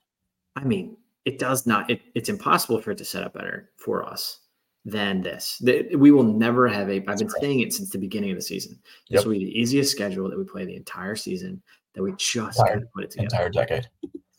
I 0.55 0.65
mean, 0.65 0.97
it 1.25 1.39
does 1.39 1.67
not. 1.67 1.91
It, 1.91 2.01
it's 2.15 2.29
impossible 2.29 2.81
for 2.81 2.91
it 2.93 2.99
to 2.99 3.05
set 3.05 3.25
up 3.25 3.33
better 3.35 3.71
for 3.77 4.05
us 4.05 4.39
than 4.85 5.23
this. 5.23 5.59
The- 5.63 5.97
we 5.97 6.11
will 6.13 6.23
never 6.25 6.69
have 6.69 6.89
a. 6.89 6.97
I've 6.97 7.05
been 7.07 7.17
That's 7.17 7.23
right. 7.35 7.41
saying 7.43 7.61
it 7.61 7.73
since 7.73 7.91
the 7.91 7.99
beginning 7.99 8.31
of 8.31 8.37
the 8.37 8.43
season. 8.43 8.79
Yep. 9.09 9.19
This 9.19 9.25
will 9.25 9.33
be 9.33 9.45
the 9.47 9.59
easiest 9.59 9.91
schedule 9.93 10.29
that 10.31 10.39
we 10.39 10.45
play 10.45 10.65
the 10.67 10.77
entire 10.77 11.17
season. 11.17 11.63
That 11.95 12.03
we 12.03 12.13
just 12.19 12.59
Entire- 12.61 12.83
put 12.95 13.05
it 13.05 13.11
together. 13.11 13.25
Entire 13.27 13.49
decade. 13.49 13.89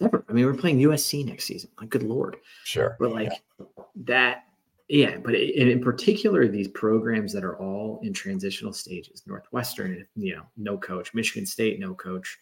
Never. 0.02 0.26
I 0.28 0.34
mean, 0.34 0.45
we're 0.45 0.56
playing 0.56 0.80
USC 0.80 1.24
next 1.26 1.45
season. 1.45 1.70
Like, 1.80 1.89
good 1.89 2.02
lord. 2.02 2.38
Sure. 2.64 2.97
But 2.99 3.12
like 3.12 3.32
that, 3.97 4.45
yeah. 4.89 5.18
But 5.18 5.36
in, 5.36 5.68
in 5.68 5.80
particular, 5.80 6.47
these 6.47 6.68
programs 6.70 7.32
that 7.34 7.43
are 7.43 7.56
all 7.58 7.99
in 8.02 8.12
transitional 8.12 8.74
stages, 8.74 9.22
Northwestern, 9.28 10.08
you 10.16 10.36
know, 10.36 10.41
no 10.58 10.76
coach, 10.76 11.14
Michigan 11.14 11.45
State, 11.45 11.80
no 11.80 11.93
coach. 11.93 12.39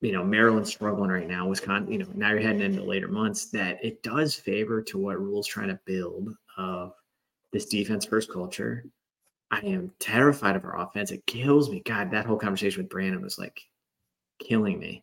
You 0.00 0.12
know, 0.12 0.22
Maryland's 0.22 0.70
struggling 0.70 1.10
right 1.10 1.26
now. 1.26 1.48
Wisconsin, 1.48 1.90
you 1.90 1.98
know, 1.98 2.06
now 2.14 2.30
you're 2.30 2.40
heading 2.40 2.60
into 2.60 2.84
later 2.84 3.08
months. 3.08 3.46
That 3.46 3.84
it 3.84 4.04
does 4.04 4.36
favor 4.36 4.80
to 4.82 4.96
what 4.96 5.20
Rhule's 5.20 5.48
trying 5.48 5.68
to 5.68 5.80
build 5.86 6.36
of 6.56 6.92
this 7.52 7.66
defense 7.66 8.04
first 8.04 8.30
culture. 8.30 8.84
I 9.50 9.58
am 9.60 9.90
terrified 9.98 10.54
of 10.54 10.64
our 10.64 10.80
offense. 10.80 11.10
It 11.10 11.26
kills 11.26 11.68
me. 11.68 11.80
God, 11.80 12.12
that 12.12 12.26
whole 12.26 12.38
conversation 12.38 12.82
with 12.82 12.90
Brandon 12.90 13.22
was 13.22 13.38
like 13.38 13.60
killing 14.38 14.78
me. 14.78 15.02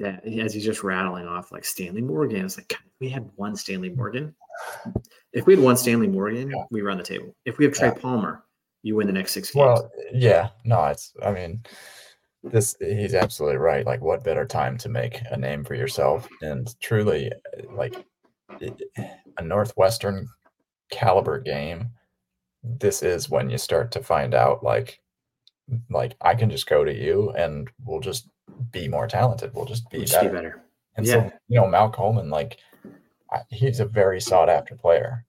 That 0.00 0.26
as 0.26 0.54
he's 0.54 0.64
just 0.64 0.82
rattling 0.82 1.26
off 1.26 1.52
like 1.52 1.64
Stanley 1.64 2.00
Morgan. 2.00 2.44
It's 2.44 2.56
like 2.56 2.74
we 3.00 3.08
had 3.08 3.30
one 3.36 3.54
Stanley 3.54 3.90
Morgan. 3.90 4.34
If 5.32 5.46
we 5.46 5.54
had 5.54 5.62
one 5.62 5.76
Stanley 5.76 6.06
Morgan, 6.08 6.50
Yeah. 6.50 6.64
we 6.70 6.80
run 6.82 6.98
the 6.98 7.04
table. 7.04 7.34
If 7.44 7.58
we 7.58 7.64
have 7.66 7.74
Trey 7.74 7.88
Yeah. 7.88 7.94
Palmer, 7.94 8.44
you 8.82 8.96
win 8.96 9.06
the 9.06 9.12
next 9.12 9.32
six 9.32 9.50
games. 9.50 9.60
Well, 9.62 9.90
yeah, 10.12 10.48
no, 10.64 10.84
it's. 10.86 11.12
I 11.22 11.30
mean, 11.32 11.62
this. 12.42 12.76
He's 12.80 13.14
absolutely 13.14 13.58
right. 13.58 13.84
Like, 13.86 14.00
what 14.00 14.24
better 14.24 14.46
time 14.46 14.78
to 14.78 14.88
make 14.88 15.20
a 15.30 15.36
name 15.36 15.64
for 15.64 15.74
yourself? 15.74 16.26
And 16.42 16.74
truly, 16.80 17.30
like, 17.70 17.94
a 19.36 19.42
Northwestern 19.42 20.28
caliber 20.90 21.38
game. 21.40 21.90
This 22.62 23.02
is 23.02 23.30
when 23.30 23.48
you 23.50 23.58
start 23.58 23.92
to 23.92 24.02
find 24.02 24.34
out, 24.34 24.62
like, 24.64 25.00
like 25.88 26.16
I 26.20 26.34
can 26.34 26.50
just 26.50 26.66
go 26.66 26.84
to 26.84 26.92
you 26.94 27.30
and 27.30 27.70
we'll 27.84 28.00
just 28.00 28.28
be 28.70 28.88
more 28.88 29.06
talented. 29.06 29.52
We'll 29.54 29.64
just 29.64 29.88
be 29.90 29.98
We'll 29.98 30.06
just 30.06 30.20
be 30.20 30.26
better. 30.28 30.36
better. 30.36 30.62
And 30.96 31.06
Yeah. 31.06 31.14
so, 31.30 31.32
you 31.48 31.60
know, 31.60 31.66
Mal 31.66 31.90
Coleman, 31.90 32.30
like, 32.30 32.58
I, 33.32 33.40
he's 33.50 33.80
a 33.80 33.84
very 33.84 34.20
sought 34.20 34.48
after 34.48 34.74
player. 34.76 35.24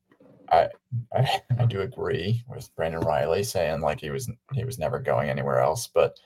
I, 0.51 0.69
I 1.13 1.41
I 1.59 1.65
do 1.65 1.81
agree 1.81 2.43
with 2.47 2.73
Brandon 2.75 3.01
Reilly 3.01 3.43
saying 3.43 3.81
like 3.81 3.99
he 4.01 4.09
was 4.09 4.29
he 4.53 4.65
was 4.65 4.77
never 4.79 4.99
going 4.99 5.29
anywhere 5.29 5.59
else, 5.59 5.87
but 5.87 6.17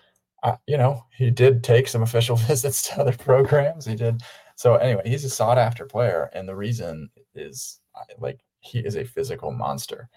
uh, 0.44 0.56
you 0.68 0.78
know 0.78 1.04
he 1.16 1.30
did 1.32 1.64
take 1.64 1.88
some 1.88 2.02
official 2.02 2.36
visits 2.48 2.82
to 2.90 3.00
other 3.02 3.16
programs. 3.16 3.86
He 3.86 3.96
did 3.96 4.22
so 4.56 4.76
anyway. 4.76 5.04
He's 5.06 5.26
a 5.26 5.30
sought 5.30 5.58
after 5.58 5.86
player, 5.86 6.30
and 6.34 6.48
the 6.48 6.56
reason 6.56 7.10
is 7.36 7.80
like 8.20 8.40
he 8.62 8.80
is 8.80 8.96
a 8.96 9.04
physical 9.06 9.52
monster. 9.52 10.10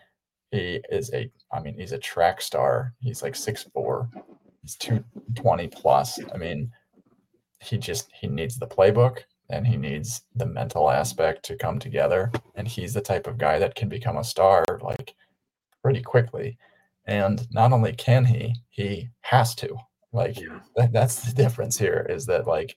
He 0.53 0.81
is 0.91 1.13
a 1.13 1.31
I 1.53 1.61
mean 1.61 1.75
he's 1.75 1.93
a 1.93 1.99
track 1.99 2.41
star. 2.41 2.95
He's 3.01 3.23
like 3.23 3.35
six 3.37 3.65
four. 3.75 4.09
He's 4.63 4.77
two 4.77 5.05
twenty 5.35 5.69
plus. 5.69 6.19
I 6.33 6.37
mean 6.37 6.73
he 7.61 7.79
just 7.79 8.11
he 8.13 8.27
needs 8.27 8.59
the 8.59 8.67
playbook 8.67 9.25
and 9.51 9.67
he 9.67 9.77
needs 9.77 10.23
the 10.37 10.47
mental 10.47 10.91
aspect 10.91 11.45
to 11.45 11.57
come 11.57 11.79
together. 11.79 12.31
And 12.55 12.69
he's 12.69 12.95
the 12.95 13.01
type 13.01 13.27
of 13.27 13.39
guy 13.39 13.59
that 13.59 13.75
can 13.75 13.89
become 13.89 14.19
a 14.19 14.25
star 14.25 14.65
like 14.81 15.15
pretty 15.83 16.03
quickly. 16.03 16.59
And 17.07 17.47
not 17.51 17.73
only 17.73 17.93
can 17.95 18.25
he 18.25 18.55
he 18.69 19.09
has 19.23 19.55
to. 19.57 19.77
Like 20.13 20.39
that, 20.77 20.93
that's 20.93 21.23
the 21.23 21.35
difference 21.35 21.79
here 21.79 22.07
is 22.09 22.27
that 22.27 22.47
like 22.47 22.77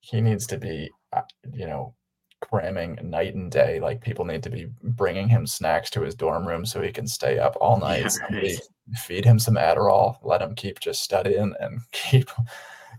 he 0.00 0.20
needs 0.20 0.46
to 0.48 0.58
be 0.58 0.90
uh, 1.12 1.22
you 1.52 1.66
know 1.66 1.94
cramming 2.40 2.98
night 3.02 3.34
and 3.34 3.50
day. 3.50 3.80
Like 3.80 4.00
people 4.00 4.24
need 4.24 4.42
to 4.42 4.50
be 4.50 4.68
bringing 4.82 5.28
him 5.28 5.46
snacks 5.46 5.90
to 5.90 6.02
his 6.02 6.14
dorm 6.14 6.46
room 6.46 6.64
so 6.64 6.80
he 6.80 6.92
can 6.92 7.06
stay 7.06 7.38
up 7.38 7.56
all 7.60 7.78
night 7.78 8.02
Yeah, 8.02 8.08
Somebody 8.08 8.54
right. 8.54 8.60
Feed 8.96 9.24
him 9.24 9.38
some 9.38 9.54
adderall 9.54 10.16
let 10.22 10.42
him 10.42 10.54
keep 10.54 10.80
just 10.80 11.02
studying 11.02 11.54
and 11.60 11.80
keep 11.92 12.30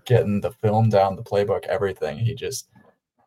getting 0.06 0.42
the 0.42 0.52
film 0.52 0.90
down 0.90 1.16
the 1.16 1.24
playbook 1.24 1.66
everything 1.66 2.18
he 2.18 2.34
just 2.34 2.70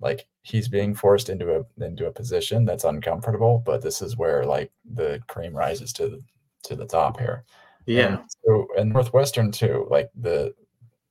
like 0.01 0.27
he's 0.43 0.69
being 0.69 0.95
forced 0.95 1.29
into 1.29 1.57
a 1.57 1.85
into 1.85 2.07
a 2.07 2.13
position 2.13 2.65
that's 2.65 2.85
uncomfortable 2.85 3.63
but 3.65 3.81
this 3.81 4.03
is 4.03 4.17
where 4.17 4.45
like 4.45 4.71
the 4.95 5.21
cream 5.29 5.57
rises 5.57 5.93
to 5.93 6.09
the 6.09 6.21
to 6.63 6.75
the 6.75 6.87
top 6.87 7.19
here 7.19 7.45
Yeah. 7.87 8.07
and 8.07 8.19
so 8.45 8.67
and 8.77 8.93
Northwestern 8.93 9.53
too, 9.53 9.87
like 9.91 10.11
the 10.15 10.55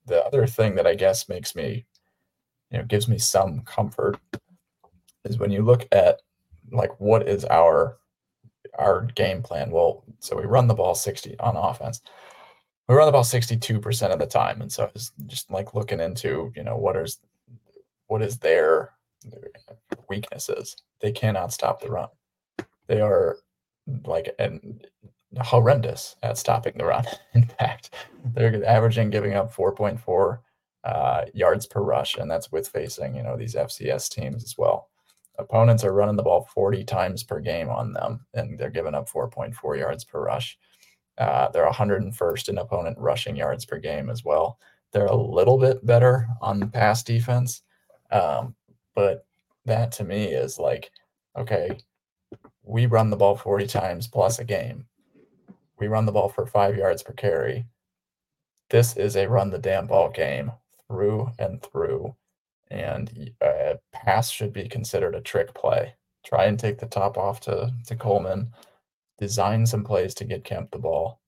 the 0.05 0.23
other 0.25 0.45
thing 0.47 0.75
that 0.75 0.87
I 0.87 0.95
guess 0.95 1.29
makes 1.29 1.55
me, 1.55 1.85
you 2.71 2.77
know, 2.77 2.83
gives 2.85 3.07
me 3.07 3.17
some 3.17 3.61
comfort 3.61 4.17
is 5.23 5.37
when 5.37 5.51
you 5.51 5.61
look 5.63 5.87
at 5.91 6.21
like 6.71 6.99
what 6.99 7.27
is 7.29 7.45
our 7.45 7.97
our 8.78 9.01
game 9.16 9.41
plan. 9.41 9.72
Well, 9.72 10.03
so 10.20 10.36
we 10.36 10.45
run 10.45 10.68
the 10.68 10.74
ball 10.74 10.95
60 10.95 11.39
on 11.39 11.55
offense. 11.55 12.01
We 12.88 12.95
run 12.95 13.05
the 13.05 13.11
ball 13.11 13.24
62% 13.24 14.11
of 14.11 14.20
the 14.20 14.26
time. 14.26 14.61
And 14.61 14.72
so 14.72 14.89
it's 14.93 15.11
just 15.28 15.49
like 15.51 15.74
looking 15.74 15.99
into, 15.99 16.51
you 16.55 16.64
know, 16.64 16.78
what 16.78 16.97
is 16.97 17.20
what 18.07 18.22
is 18.22 18.38
their 18.38 18.91
weaknesses. 20.09 20.78
They 21.01 21.11
cannot 21.11 21.53
stop 21.53 21.82
the 21.82 21.89
run. 21.89 22.09
They 22.88 23.01
are 23.01 23.38
like 24.05 24.36
and 24.39 24.86
horrendous 25.41 26.16
at 26.24 26.38
stopping 26.38 26.74
the 26.78 26.86
run. 26.86 27.05
In 27.34 27.45
fact, 27.45 27.91
they're 28.34 28.66
averaging 28.66 29.09
giving 29.09 29.34
up 29.34 29.53
4.4 29.53 30.39
uh, 30.84 31.26
yards 31.34 31.66
per 31.66 31.82
rush, 31.82 32.16
and 32.18 32.30
that's 32.30 32.51
with 32.51 32.68
facing 32.68 33.16
you 33.16 33.24
know 33.24 33.38
these 33.38 33.55
FCS 33.55 34.09
teams 34.09 34.43
as 34.43 34.57
well. 34.57 34.89
Opponents 35.43 35.83
are 35.83 35.93
running 35.93 36.15
the 36.15 36.23
ball 36.23 36.47
40 36.53 36.85
times 36.85 37.21
per 37.21 37.39
game 37.41 37.69
on 37.69 37.91
them, 37.91 38.25
and 38.33 38.57
they're 38.57 38.69
giving 38.69 38.95
up 38.95 39.09
4.4 39.09 39.77
yards 39.77 40.05
per 40.05 40.21
rush. 40.21 40.57
Uh, 41.17 41.49
they're 41.49 41.69
101st 41.69 42.47
in 42.47 42.57
opponent 42.57 42.97
rushing 42.97 43.35
yards 43.35 43.65
per 43.65 43.77
game 43.77 44.09
as 44.09 44.23
well. 44.23 44.57
They're 44.93 45.05
a 45.05 45.15
little 45.15 45.57
bit 45.57 45.85
better 45.85 46.27
on 46.41 46.59
the 46.59 46.67
pass 46.67 47.03
defense, 47.03 47.61
um, 48.09 48.55
but 48.95 49.25
that 49.65 49.91
to 49.93 50.05
me 50.05 50.25
is 50.25 50.57
like, 50.57 50.91
okay, 51.37 51.77
we 52.63 52.85
run 52.85 53.09
the 53.09 53.17
ball 53.17 53.35
40 53.35 53.67
times 53.67 54.07
plus 54.07 54.39
a 54.39 54.45
game. 54.45 54.85
We 55.77 55.87
run 55.87 56.05
the 56.05 56.13
ball 56.13 56.29
for 56.29 56.45
five 56.45 56.77
yards 56.77 57.03
per 57.03 57.13
carry. 57.13 57.65
This 58.69 58.95
is 58.95 59.17
a 59.17 59.27
run 59.27 59.49
the 59.49 59.59
damn 59.59 59.87
ball 59.87 60.09
game 60.09 60.53
through 60.87 61.31
and 61.37 61.61
through. 61.61 62.15
And 62.72 63.32
a 63.41 63.45
uh, 63.45 63.76
pass 63.91 64.30
should 64.30 64.53
be 64.53 64.68
considered 64.68 65.16
a 65.16 65.22
trick 65.22 65.53
play. 65.53 65.95
Try 66.26 66.45
and 66.45 66.59
take 66.59 66.80
the 66.80 66.86
top 66.86 67.18
off 67.18 67.39
to, 67.41 67.72
to 67.88 67.95
Coleman. 67.95 68.51
Design 69.20 69.66
some 69.66 69.84
plays 69.84 70.14
to 70.16 70.26
get 70.26 70.43
Kemp 70.43 70.72
the 70.72 70.80
ball. 70.80 71.20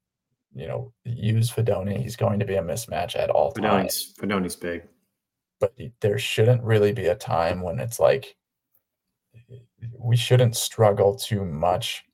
You 0.53 0.67
know, 0.67 0.93
use 1.03 1.51
Fidone. 1.51 2.01
He's 2.01 2.15
going 2.15 2.39
to 2.39 2.45
be 2.45 2.55
a 2.55 2.63
mismatch 2.63 3.15
at 3.15 3.29
all 3.29 3.51
times. 3.51 4.13
Fidone's 4.19 4.55
big. 4.55 4.83
But 5.59 5.73
there 6.01 6.17
shouldn't 6.17 6.63
really 6.63 6.93
be 6.93 7.07
a 7.07 7.15
time 7.15 7.61
when 7.61 7.79
it's 7.79 7.99
like 7.99 8.35
we 9.99 10.15
shouldn't 10.15 10.55
struggle 10.55 11.15
too 11.15 11.43
much 11.43 12.05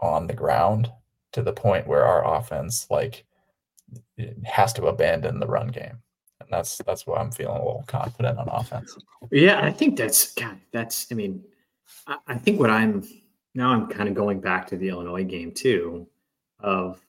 on 0.00 0.26
the 0.26 0.34
ground 0.34 0.90
to 1.32 1.42
the 1.42 1.52
point 1.52 1.86
where 1.86 2.04
our 2.04 2.36
offense 2.36 2.86
like 2.90 3.24
has 4.44 4.72
to 4.74 4.86
abandon 4.86 5.40
the 5.40 5.46
run 5.46 5.68
game. 5.68 6.02
And 6.50 6.58
that's 6.58 6.78
that's 6.78 7.06
why 7.06 7.18
I'm 7.18 7.30
feeling 7.30 7.56
a 7.56 7.64
little 7.64 7.84
confident 7.86 8.38
on 8.38 8.48
offense. 8.48 8.96
Yeah, 9.30 9.60
I 9.60 9.70
think 9.70 9.96
that's 9.98 10.32
God, 10.32 10.58
that's 10.72 11.06
I 11.12 11.14
mean, 11.14 11.44
I, 12.06 12.16
I 12.26 12.38
think 12.38 12.58
what 12.58 12.70
I'm 12.70 13.06
now 13.54 13.70
I'm 13.70 13.86
kind 13.86 14.08
of 14.08 14.14
going 14.14 14.40
back 14.40 14.66
to 14.68 14.76
the 14.76 14.88
Illinois 14.88 15.24
game 15.24 15.52
too, 15.52 16.06
of 16.60 17.00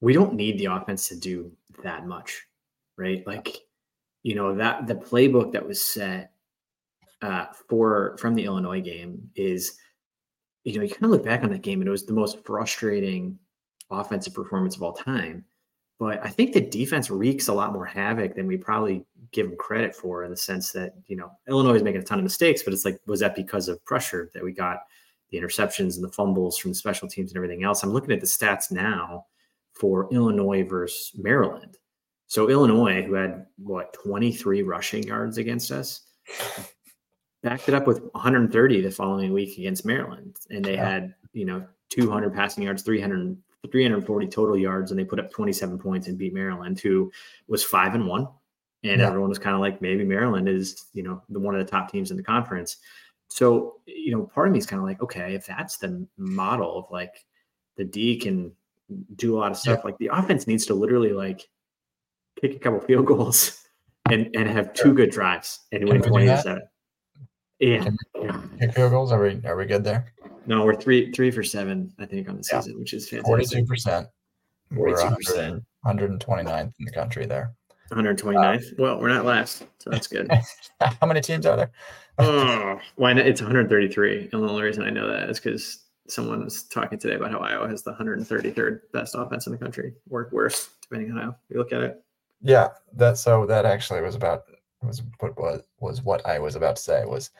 we 0.00 0.12
don't 0.12 0.34
need 0.34 0.58
the 0.58 0.66
offense 0.66 1.08
to 1.08 1.16
do 1.16 1.50
that 1.82 2.06
much, 2.06 2.46
right? 2.96 3.26
Like, 3.26 3.58
you 4.22 4.36
know, 4.36 4.54
that 4.54 4.86
the 4.86 4.94
playbook 4.94 5.52
that 5.52 5.66
was 5.66 5.82
set 5.84 6.30
uh, 7.20 7.46
for 7.68 8.16
from 8.18 8.36
the 8.36 8.44
Illinois 8.44 8.80
game 8.80 9.28
is, 9.34 9.76
you 10.62 10.76
know, 10.76 10.84
you 10.84 10.90
kind 10.90 11.04
of 11.04 11.10
look 11.10 11.24
back 11.24 11.42
on 11.42 11.50
that 11.50 11.62
game 11.62 11.80
and 11.80 11.88
it 11.88 11.90
was 11.90 12.06
the 12.06 12.12
most 12.12 12.44
frustrating 12.44 13.38
offensive 13.90 14.34
performance 14.34 14.76
of 14.76 14.84
all 14.84 14.92
time. 14.92 15.44
But 15.98 16.24
I 16.24 16.28
think 16.28 16.52
the 16.52 16.60
defense 16.60 17.10
wreaks 17.10 17.48
a 17.48 17.52
lot 17.52 17.72
more 17.72 17.84
havoc 17.84 18.34
than 18.34 18.46
we 18.46 18.56
probably 18.56 19.04
give 19.32 19.48
them 19.48 19.58
credit 19.58 19.94
for 19.94 20.22
in 20.22 20.30
the 20.30 20.36
sense 20.36 20.70
that, 20.72 20.94
you 21.06 21.16
know, 21.16 21.30
Illinois 21.48 21.74
is 21.74 21.82
making 21.82 22.00
a 22.00 22.04
ton 22.04 22.18
of 22.18 22.24
mistakes, 22.24 22.62
but 22.62 22.72
it's 22.72 22.84
like, 22.84 23.00
was 23.06 23.20
that 23.20 23.34
because 23.34 23.68
of 23.68 23.84
pressure 23.84 24.30
that 24.32 24.44
we 24.44 24.52
got 24.52 24.82
the 25.30 25.38
interceptions 25.38 25.96
and 25.96 26.04
the 26.04 26.12
fumbles 26.12 26.56
from 26.56 26.70
the 26.70 26.76
special 26.76 27.08
teams 27.08 27.32
and 27.32 27.36
everything 27.36 27.64
else? 27.64 27.82
I'm 27.82 27.92
looking 27.92 28.12
at 28.12 28.20
the 28.20 28.26
stats 28.26 28.70
now 28.70 29.26
for 29.74 30.08
Illinois 30.12 30.62
versus 30.62 31.12
Maryland. 31.16 31.76
So 32.28 32.48
Illinois, 32.48 33.02
who 33.02 33.14
had 33.14 33.46
what 33.56 33.92
23 33.94 34.62
rushing 34.62 35.02
yards 35.02 35.38
against 35.38 35.72
us, 35.72 36.02
backed 37.42 37.68
it 37.68 37.74
up 37.74 37.86
with 37.86 38.02
130 38.12 38.82
the 38.82 38.90
following 38.90 39.32
week 39.32 39.56
against 39.58 39.86
Maryland, 39.86 40.36
and 40.50 40.64
they 40.64 40.74
yeah. 40.74 40.88
had 40.88 41.14
you 41.32 41.46
know 41.46 41.66
200 41.88 42.34
passing 42.34 42.64
yards, 42.64 42.82
300 42.82 43.36
340 43.70 44.28
total 44.28 44.56
yards, 44.56 44.90
and 44.90 44.98
they 44.98 45.04
put 45.04 45.18
up 45.18 45.30
27 45.30 45.78
points 45.78 46.06
and 46.06 46.16
beat 46.16 46.32
Maryland, 46.32 46.78
who 46.80 47.10
was 47.48 47.64
five 47.64 47.94
and 47.94 48.06
one. 48.06 48.28
And 48.84 49.00
yeah. 49.00 49.08
everyone 49.08 49.28
was 49.28 49.38
kind 49.38 49.54
of 49.54 49.60
like, 49.60 49.82
maybe 49.82 50.04
Maryland 50.04 50.48
is, 50.48 50.86
you 50.92 51.02
know, 51.02 51.20
the 51.28 51.40
one 51.40 51.54
of 51.54 51.64
the 51.64 51.70
top 51.70 51.90
teams 51.90 52.12
in 52.12 52.16
the 52.16 52.22
conference. 52.22 52.76
So, 53.28 53.76
you 53.86 54.12
know, 54.12 54.24
part 54.26 54.46
of 54.46 54.52
me 54.52 54.58
is 54.58 54.66
kind 54.66 54.80
of 54.80 54.86
like, 54.86 55.02
okay, 55.02 55.34
if 55.34 55.46
that's 55.46 55.76
the 55.78 56.06
model 56.16 56.78
of 56.78 56.90
like 56.90 57.24
the 57.76 57.84
D 57.84 58.16
can 58.18 58.52
do 59.16 59.36
a 59.36 59.38
lot 59.38 59.50
of 59.50 59.56
stuff, 59.56 59.80
yeah. 59.80 59.84
like 59.84 59.98
the 59.98 60.10
offense 60.12 60.46
needs 60.46 60.64
to 60.66 60.74
literally 60.74 61.12
like 61.12 61.48
kick 62.40 62.54
a 62.54 62.58
couple 62.58 62.80
field 62.80 63.06
goals 63.06 63.66
and 64.10 64.34
and 64.34 64.48
have 64.48 64.72
two 64.72 64.94
good 64.94 65.10
drives 65.10 65.60
and 65.72 65.88
win 65.88 66.00
27. 66.00 66.62
Yeah. 67.58 67.90
Kick 68.60 68.74
field 68.74 68.92
goals. 68.92 69.12
Are 69.12 69.22
we 69.22 69.40
are 69.44 69.56
we 69.56 69.66
good 69.66 69.84
there? 69.84 70.12
No, 70.48 70.64
we're 70.64 70.74
three 70.74 71.12
three 71.12 71.30
for 71.30 71.44
seven, 71.44 71.92
I 71.98 72.06
think, 72.06 72.26
on 72.28 72.38
the 72.38 72.42
season, 72.42 72.72
yeah. 72.72 72.78
which 72.78 72.94
is 72.94 73.06
fantastic. 73.08 73.26
Forty-two 73.26 73.66
percent. 73.66 74.08
We're 74.70 74.92
100, 74.92 75.64
129th 75.84 76.72
in 76.78 76.84
the 76.84 76.90
country 76.90 77.26
there. 77.26 77.54
129th. 77.92 78.72
Uh, 78.72 78.74
well, 78.78 79.00
we're 79.00 79.08
not 79.08 79.24
last, 79.24 79.64
so 79.78 79.90
that's 79.90 80.06
good. 80.06 80.30
How 80.80 81.06
many 81.06 81.20
teams 81.20 81.46
are 81.46 81.56
there? 81.56 81.70
oh, 82.18 82.80
why 82.96 83.12
not? 83.12 83.26
It's 83.26 83.40
133. 83.40 84.28
And 84.32 84.42
the 84.42 84.48
only 84.48 84.62
reason 84.62 84.82
I 84.82 84.90
know 84.90 85.08
that 85.08 85.30
is 85.30 85.40
because 85.40 85.84
someone 86.08 86.44
was 86.44 86.64
talking 86.64 86.98
today 86.98 87.14
about 87.14 87.30
how 87.30 87.38
Iowa 87.38 87.68
has 87.68 87.82
the 87.82 87.92
133rd 87.92 88.80
best 88.92 89.14
offense 89.16 89.46
in 89.46 89.52
the 89.52 89.58
country, 89.58 89.94
or 90.10 90.28
worse, 90.32 90.70
depending 90.82 91.12
on 91.12 91.18
how 91.18 91.36
you 91.50 91.58
look 91.58 91.72
at 91.72 91.82
it. 91.82 92.02
Yeah, 92.40 92.68
that 92.94 93.18
so 93.18 93.46
that 93.46 93.64
actually 93.64 94.00
was 94.00 94.14
about 94.14 94.44
was 94.82 95.02
what 95.18 95.38
was 95.38 95.62
was 95.80 96.02
what 96.02 96.24
I 96.26 96.38
was 96.38 96.56
about 96.56 96.76
to 96.76 96.82
say 96.82 97.04
was 97.04 97.30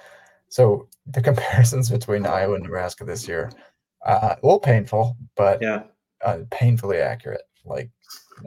so 0.48 0.88
the 1.06 1.22
comparisons 1.30 1.90
between 1.90 2.26
Iowa 2.26 2.54
and 2.54 2.64
Nebraska 2.64 3.04
this 3.04 3.26
year, 3.28 3.50
uh, 4.06 4.34
a 4.40 4.46
little 4.46 4.60
painful, 4.60 5.16
but 5.36 5.60
yeah, 5.62 5.84
uh, 6.24 6.38
painfully 6.50 6.98
accurate. 6.98 7.42
Like 7.64 7.90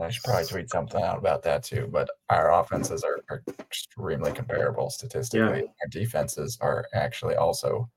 I 0.01 0.09
should 0.09 0.23
probably 0.23 0.45
tweet 0.45 0.69
something 0.69 1.01
out 1.01 1.17
about 1.17 1.43
that 1.43 1.63
too. 1.63 1.87
But 1.91 2.09
our 2.29 2.53
offenses 2.53 3.03
are, 3.03 3.21
are 3.29 3.43
extremely 3.59 4.31
comparable 4.31 4.89
statistically. 4.89 5.59
Yeah. 5.59 5.71
Our 5.81 5.87
defenses 5.89 6.57
are 6.61 6.85
actually 6.93 7.35
also 7.35 7.89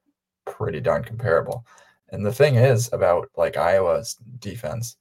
pretty 0.44 0.80
darn 0.80 1.04
comparable. 1.04 1.64
And 2.10 2.24
the 2.24 2.32
thing 2.32 2.56
is 2.56 2.92
about 2.92 3.28
like 3.36 3.56
Iowa's 3.56 4.16
defense, 4.38 4.96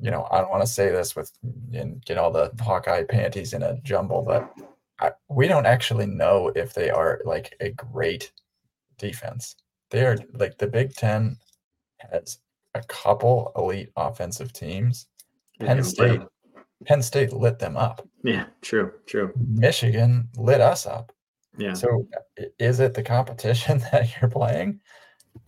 you 0.00 0.10
know, 0.10 0.26
I 0.30 0.40
don't 0.40 0.50
want 0.50 0.62
to 0.62 0.66
say 0.72 0.90
this 0.90 1.14
with 1.14 1.30
and 1.72 2.04
get 2.04 2.18
all 2.18 2.30
the 2.30 2.52
Hawkeye 2.60 3.04
panties 3.04 3.52
in 3.52 3.62
a 3.62 3.80
jumble, 3.82 4.22
but 4.22 4.52
I, 5.02 5.10
we 5.28 5.48
don't 5.48 5.66
actually 5.66 6.06
know 6.06 6.52
if 6.54 6.74
they 6.74 6.88
are 6.88 7.20
like 7.24 7.56
a 7.60 7.70
great 7.70 8.32
defense. 8.98 9.56
They 9.90 10.06
are 10.06 10.16
like 10.34 10.56
the 10.58 10.68
Big 10.68 10.94
Ten 10.94 11.36
has 11.98 12.38
a 12.74 12.82
couple 12.84 13.52
elite 13.56 13.90
offensive 13.96 14.52
teams. 14.52 15.08
Penn 15.58 15.82
State, 15.82 16.20
Penn 16.86 17.02
State 17.02 17.32
lit 17.32 17.58
them 17.58 17.76
up. 17.76 18.06
Yeah, 18.22 18.46
true, 18.60 18.92
true. 19.06 19.32
Michigan 19.36 20.28
lit 20.36 20.60
us 20.60 20.86
up. 20.86 21.12
Yeah. 21.58 21.74
So 21.74 22.08
is 22.58 22.78
it 22.78 22.94
the 22.94 23.02
competition 23.02 23.78
that 23.92 24.08
you're 24.20 24.30
playing? 24.30 24.80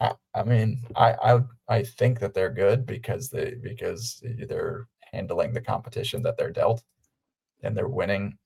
I, 0.01 0.15
I 0.35 0.43
mean, 0.43 0.83
I, 0.97 1.13
I 1.13 1.41
I 1.69 1.83
think 1.85 2.19
that 2.19 2.35
they're 2.35 2.51
good 2.51 2.87
because 2.87 3.31
they 3.31 3.55
because 3.63 4.21
they're 4.49 4.89
handling 5.13 5.53
the 5.53 5.61
competition 5.61 6.23
that 6.25 6.37
they're 6.37 6.51
dealt, 6.51 6.83
and 7.63 7.77
they're 7.77 7.89
winning 7.89 8.37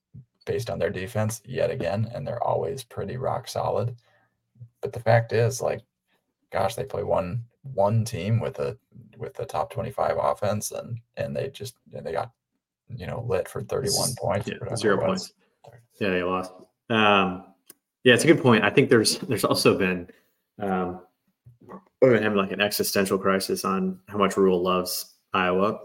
based 0.45 0.69
on 0.69 0.79
their 0.79 0.89
defense 0.89 1.41
yet 1.45 1.71
again, 1.71 2.09
and 2.13 2.25
they're 2.25 2.43
always 2.43 2.83
pretty 2.83 3.17
rock 3.17 3.47
solid. 3.47 3.95
But 4.81 4.93
the 4.93 4.99
fact 4.99 5.33
is, 5.33 5.61
like, 5.61 5.81
gosh, 6.51 6.75
they 6.75 6.85
play 6.85 7.03
one 7.03 7.43
one 7.73 8.05
team 8.05 8.39
with 8.39 8.59
a 8.59 8.77
with 9.17 9.33
the 9.33 9.45
top 9.45 9.69
25 9.71 10.17
offense 10.17 10.71
and 10.71 10.97
and 11.17 11.35
they 11.35 11.49
just 11.49 11.75
they 11.91 12.11
got 12.13 12.31
you 12.87 13.05
know 13.05 13.23
lit 13.27 13.49
for 13.49 13.61
31 13.61 14.15
points 14.17 14.47
yeah, 14.47 14.75
zero 14.75 14.97
points 14.97 15.33
yeah 15.99 16.09
they 16.09 16.23
lost 16.23 16.53
um 16.89 17.43
yeah 18.05 18.13
it's 18.13 18.23
a 18.23 18.27
good 18.27 18.41
point 18.41 18.63
i 18.63 18.69
think 18.69 18.89
there's 18.89 19.19
there's 19.19 19.43
also 19.43 19.77
been 19.77 20.07
um 20.59 21.01
been 22.01 22.23
having 22.23 22.37
like 22.37 22.51
an 22.51 22.61
existential 22.61 23.17
crisis 23.17 23.65
on 23.65 23.99
how 24.07 24.17
much 24.17 24.37
Rhule 24.37 24.61
loves 24.61 25.15
Iowa. 25.33 25.79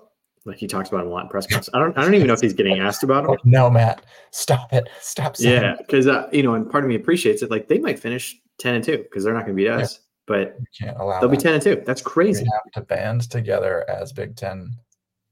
Like 0.47 0.59
he 0.59 0.67
talks 0.67 0.91
about 0.91 1.03
him 1.03 1.07
a 1.09 1.11
lot 1.11 1.23
in 1.25 1.29
press 1.29 1.47
conferences. 1.47 1.73
I 1.73 1.79
don't, 1.79 1.97
I 1.97 2.03
don't 2.03 2.15
even 2.15 2.27
know 2.27 2.35
if 2.35 2.41
he's 2.41 2.53
getting 2.53 2.79
asked 2.79 3.03
about 3.03 3.25
him. 3.25 3.37
No, 3.45 3.71
Matt, 3.71 4.05
stop 4.31 4.73
it, 4.73 4.89
stop. 5.01 5.37
Saying 5.37 5.63
yeah, 5.63 5.75
because 5.79 6.07
uh, 6.07 6.29
you 6.33 6.43
know, 6.43 6.55
and 6.55 6.71
part 6.71 6.85
of 6.85 6.89
me 6.89 6.97
appreciates 6.97 7.43
it. 7.43 7.51
Like 7.51 7.69
they 7.69 7.79
might 7.79 7.99
finish 7.99 8.37
ten 8.59 8.75
and 8.75 8.85
two 8.85 8.99
because 8.99 9.25
they're 9.25 9.33
not 9.33 9.47
going 9.47 9.57
to 9.57 9.63
beat 9.63 9.71
us, 9.71 10.01
but 10.27 10.57
you 10.59 10.67
can't 10.79 10.99
allow. 10.99 11.21
They'll 11.21 11.31
that. 11.31 11.37
be 11.37 11.43
ten 11.43 11.55
and 11.55 11.63
two. 11.63 11.83
That's 11.87 12.03
crazy. 12.03 12.43
We 12.45 12.51
have 12.53 12.73
to 12.75 12.81
band 12.83 13.31
together 13.31 13.89
as 13.89 14.13
Big 14.13 14.37
Ten 14.37 14.77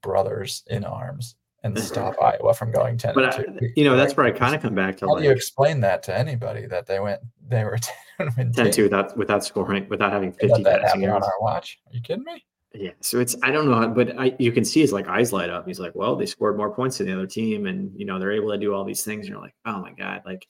brothers 0.03 0.63
in 0.69 0.85
arms 0.85 1.37
and 1.63 1.79
stop 1.81 2.15
Iowa 2.23 2.55
from 2.55 2.73
going 2.73 2.97
ten. 2.97 3.15
But 3.15 3.39
I, 3.39 3.45
you 3.77 3.85
know, 3.85 3.97
that's 3.97 4.17
where 4.17 4.27
I 4.27 4.31
kind 4.31 4.55
of 4.55 4.63
come 4.63 4.75
back 4.75 4.97
to. 4.99 5.07
How 5.07 5.13
like, 5.13 5.23
do 5.23 5.29
you 5.29 5.35
explain 5.35 5.81
that 5.81 6.03
to 6.05 6.19
anybody 6.19 6.67
that 6.67 6.87
they 6.87 7.01
went, 7.01 7.21
they 7.47 7.65
were 7.65 7.79
10 8.19 8.31
and 8.39 8.55
10 8.55 8.71
2 8.71 8.83
without 8.85 9.17
without 9.17 9.45
scoring, 9.45 9.87
without 9.89 10.13
having 10.13 10.33
fifty 10.33 10.63
that 10.63 10.85
on 10.85 11.05
our 11.05 11.41
watch? 11.41 11.79
Are 11.87 11.95
you 11.95 12.01
kidding 12.01 12.25
me? 12.25 12.45
Yeah, 12.75 12.93
so 13.01 13.21
it's 13.21 13.37
I 13.43 13.51
don't 13.51 13.71
know, 13.71 13.89
but 13.89 14.19
I, 14.19 14.35
you 14.39 14.51
can 14.51 14.65
see 14.65 14.81
his 14.81 14.93
like 14.93 15.07
eyes 15.09 15.33
light 15.33 15.51
up. 15.51 15.67
He's 15.67 15.81
like, 15.81 15.95
well, 15.95 16.17
they 16.17 16.27
scored 16.27 16.57
more 16.57 16.75
points 16.75 16.99
than 16.99 17.07
the 17.07 17.13
other 17.13 17.27
team, 17.27 17.67
and 17.67 17.93
you 17.99 18.07
know 18.07 18.19
they're 18.19 18.33
able 18.33 18.51
to 18.51 18.59
do 18.59 18.75
all 18.75 18.85
these 18.85 19.05
things. 19.05 19.27
And 19.27 19.35
you're 19.35 19.43
like, 19.43 19.55
oh 19.67 19.81
my 19.81 19.93
god, 19.93 20.23
like 20.25 20.47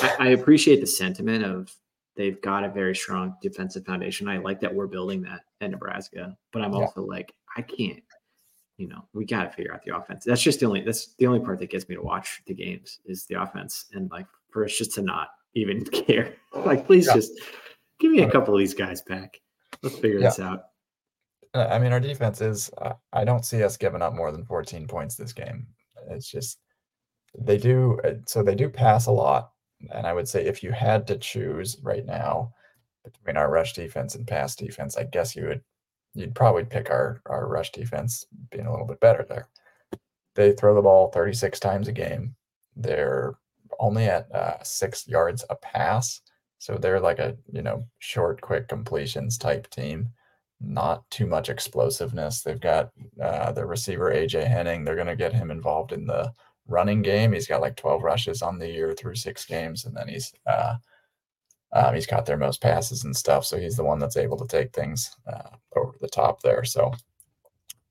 I, 0.00 0.16
I 0.18 0.26
appreciate 0.28 0.80
the 0.80 0.86
sentiment 0.86 1.44
of 1.44 1.70
they've 2.16 2.40
got 2.40 2.64
a 2.64 2.70
very 2.70 2.96
strong 2.96 3.36
defensive 3.42 3.84
foundation. 3.84 4.28
I 4.28 4.38
like 4.38 4.60
that 4.60 4.74
we're 4.74 4.86
building 4.86 5.22
that 5.22 5.40
at 5.60 5.70
Nebraska, 5.70 6.36
but 6.52 6.62
I'm 6.62 6.72
yeah. 6.72 6.80
also 6.80 7.02
like, 7.02 7.34
I 7.56 7.62
can't 7.62 8.02
you 8.78 8.88
know, 8.88 9.04
we 9.14 9.24
got 9.24 9.44
to 9.44 9.50
figure 9.50 9.72
out 9.72 9.82
the 9.84 9.96
offense. 9.96 10.24
That's 10.24 10.42
just 10.42 10.60
the 10.60 10.66
only 10.66 10.82
that's 10.82 11.14
the 11.14 11.26
only 11.26 11.40
part 11.40 11.58
that 11.60 11.70
gets 11.70 11.88
me 11.88 11.94
to 11.94 12.02
watch 12.02 12.42
the 12.46 12.54
games 12.54 13.00
is 13.06 13.24
the 13.26 13.40
offense, 13.40 13.86
and 13.92 14.10
like 14.10 14.26
for 14.50 14.64
us 14.64 14.76
just 14.76 14.94
to 14.94 15.02
not 15.02 15.28
even 15.54 15.84
care. 15.84 16.34
like, 16.54 16.86
please 16.86 17.06
yeah. 17.06 17.14
just 17.14 17.32
give 17.98 18.12
me 18.12 18.22
a 18.22 18.30
couple 18.30 18.54
of 18.54 18.60
these 18.60 18.74
guys 18.74 19.02
back. 19.02 19.40
Let's 19.82 19.98
figure 19.98 20.18
yeah. 20.18 20.28
this 20.28 20.40
out. 20.40 20.64
Uh, 21.56 21.68
I 21.70 21.78
mean, 21.78 21.92
our 21.92 22.00
defense 22.00 22.40
is. 22.40 22.70
Uh, 22.78 22.92
I 23.12 23.24
don't 23.24 23.44
see 23.44 23.62
us 23.62 23.76
giving 23.76 24.02
up 24.02 24.14
more 24.14 24.30
than 24.30 24.44
14 24.44 24.86
points 24.86 25.16
this 25.16 25.32
game. 25.32 25.66
It's 26.10 26.30
just 26.30 26.58
they 27.38 27.56
do. 27.56 27.98
Uh, 28.04 28.14
so 28.26 28.42
they 28.42 28.54
do 28.54 28.68
pass 28.68 29.06
a 29.06 29.12
lot, 29.12 29.52
and 29.90 30.06
I 30.06 30.12
would 30.12 30.28
say 30.28 30.44
if 30.44 30.62
you 30.62 30.72
had 30.72 31.06
to 31.08 31.16
choose 31.18 31.78
right 31.82 32.04
now 32.04 32.52
between 33.04 33.36
our 33.36 33.50
rush 33.50 33.72
defense 33.72 34.14
and 34.14 34.26
pass 34.26 34.54
defense, 34.54 34.96
I 34.96 35.04
guess 35.04 35.34
you 35.34 35.46
would 35.46 35.62
you'd 36.14 36.34
probably 36.34 36.64
pick 36.64 36.90
our 36.90 37.22
our 37.26 37.46
rush 37.48 37.72
defense 37.72 38.26
being 38.50 38.66
a 38.66 38.70
little 38.70 38.86
bit 38.86 39.00
better 39.00 39.24
there. 39.28 39.48
They 40.34 40.52
throw 40.52 40.74
the 40.74 40.82
ball 40.82 41.10
36 41.10 41.58
times 41.60 41.88
a 41.88 41.92
game. 41.92 42.36
They're 42.76 43.34
only 43.80 44.04
at 44.04 44.30
uh, 44.32 44.62
six 44.62 45.08
yards 45.08 45.44
a 45.48 45.56
pass, 45.56 46.20
so 46.58 46.76
they're 46.76 47.00
like 47.00 47.18
a 47.18 47.36
you 47.50 47.62
know 47.62 47.86
short, 47.98 48.42
quick 48.42 48.68
completions 48.68 49.38
type 49.38 49.70
team. 49.70 50.10
Not 50.60 51.08
too 51.10 51.26
much 51.26 51.48
explosiveness. 51.48 52.42
They've 52.42 52.60
got 52.60 52.90
uh, 53.22 53.52
the 53.52 53.66
receiver 53.66 54.12
AJ 54.12 54.46
Henning. 54.46 54.84
They're 54.84 54.94
going 54.94 55.06
to 55.06 55.16
get 55.16 55.32
him 55.32 55.50
involved 55.50 55.92
in 55.92 56.06
the 56.06 56.32
running 56.66 57.02
game. 57.02 57.32
He's 57.32 57.46
got 57.46 57.60
like 57.60 57.76
12 57.76 58.02
rushes 58.02 58.42
on 58.42 58.58
the 58.58 58.68
year 58.68 58.94
through 58.94 59.16
six 59.16 59.44
games, 59.44 59.84
and 59.84 59.96
then 59.96 60.08
he's 60.08 60.32
uh, 60.46 60.76
um, 61.72 61.94
he's 61.94 62.06
got 62.06 62.24
their 62.24 62.38
most 62.38 62.60
passes 62.60 63.04
and 63.04 63.14
stuff. 63.14 63.44
So 63.44 63.58
he's 63.58 63.76
the 63.76 63.84
one 63.84 63.98
that's 63.98 64.16
able 64.16 64.36
to 64.38 64.46
take 64.46 64.72
things 64.72 65.14
uh, 65.26 65.50
over 65.76 65.94
the 66.00 66.08
top 66.08 66.40
there. 66.40 66.64
So 66.64 66.92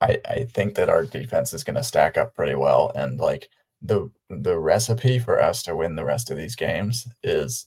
I, 0.01 0.19
I 0.27 0.43
think 0.45 0.75
that 0.75 0.89
our 0.89 1.05
defense 1.05 1.53
is 1.53 1.63
going 1.63 1.75
to 1.75 1.83
stack 1.83 2.17
up 2.17 2.33
pretty 2.33 2.55
well. 2.55 2.91
And 2.95 3.19
like 3.19 3.49
the 3.81 4.09
the 4.29 4.57
recipe 4.57 5.19
for 5.19 5.41
us 5.41 5.61
to 5.63 5.75
win 5.75 5.95
the 5.95 6.05
rest 6.05 6.31
of 6.31 6.37
these 6.37 6.55
games 6.55 7.07
is 7.23 7.65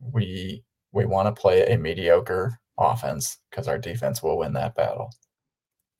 we 0.00 0.62
we 0.92 1.06
want 1.06 1.34
to 1.34 1.40
play 1.40 1.66
a 1.66 1.78
mediocre 1.78 2.58
offense 2.82 3.38
because 3.50 3.68
our 3.68 3.78
defense 3.78 4.22
will 4.22 4.38
win 4.38 4.52
that 4.54 4.74
battle. 4.74 5.12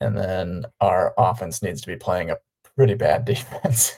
And 0.00 0.16
then 0.16 0.64
our 0.80 1.14
offense 1.16 1.62
needs 1.62 1.80
to 1.82 1.86
be 1.86 1.96
playing 1.96 2.30
a 2.30 2.38
pretty 2.76 2.94
bad 2.94 3.24
defense. 3.26 3.96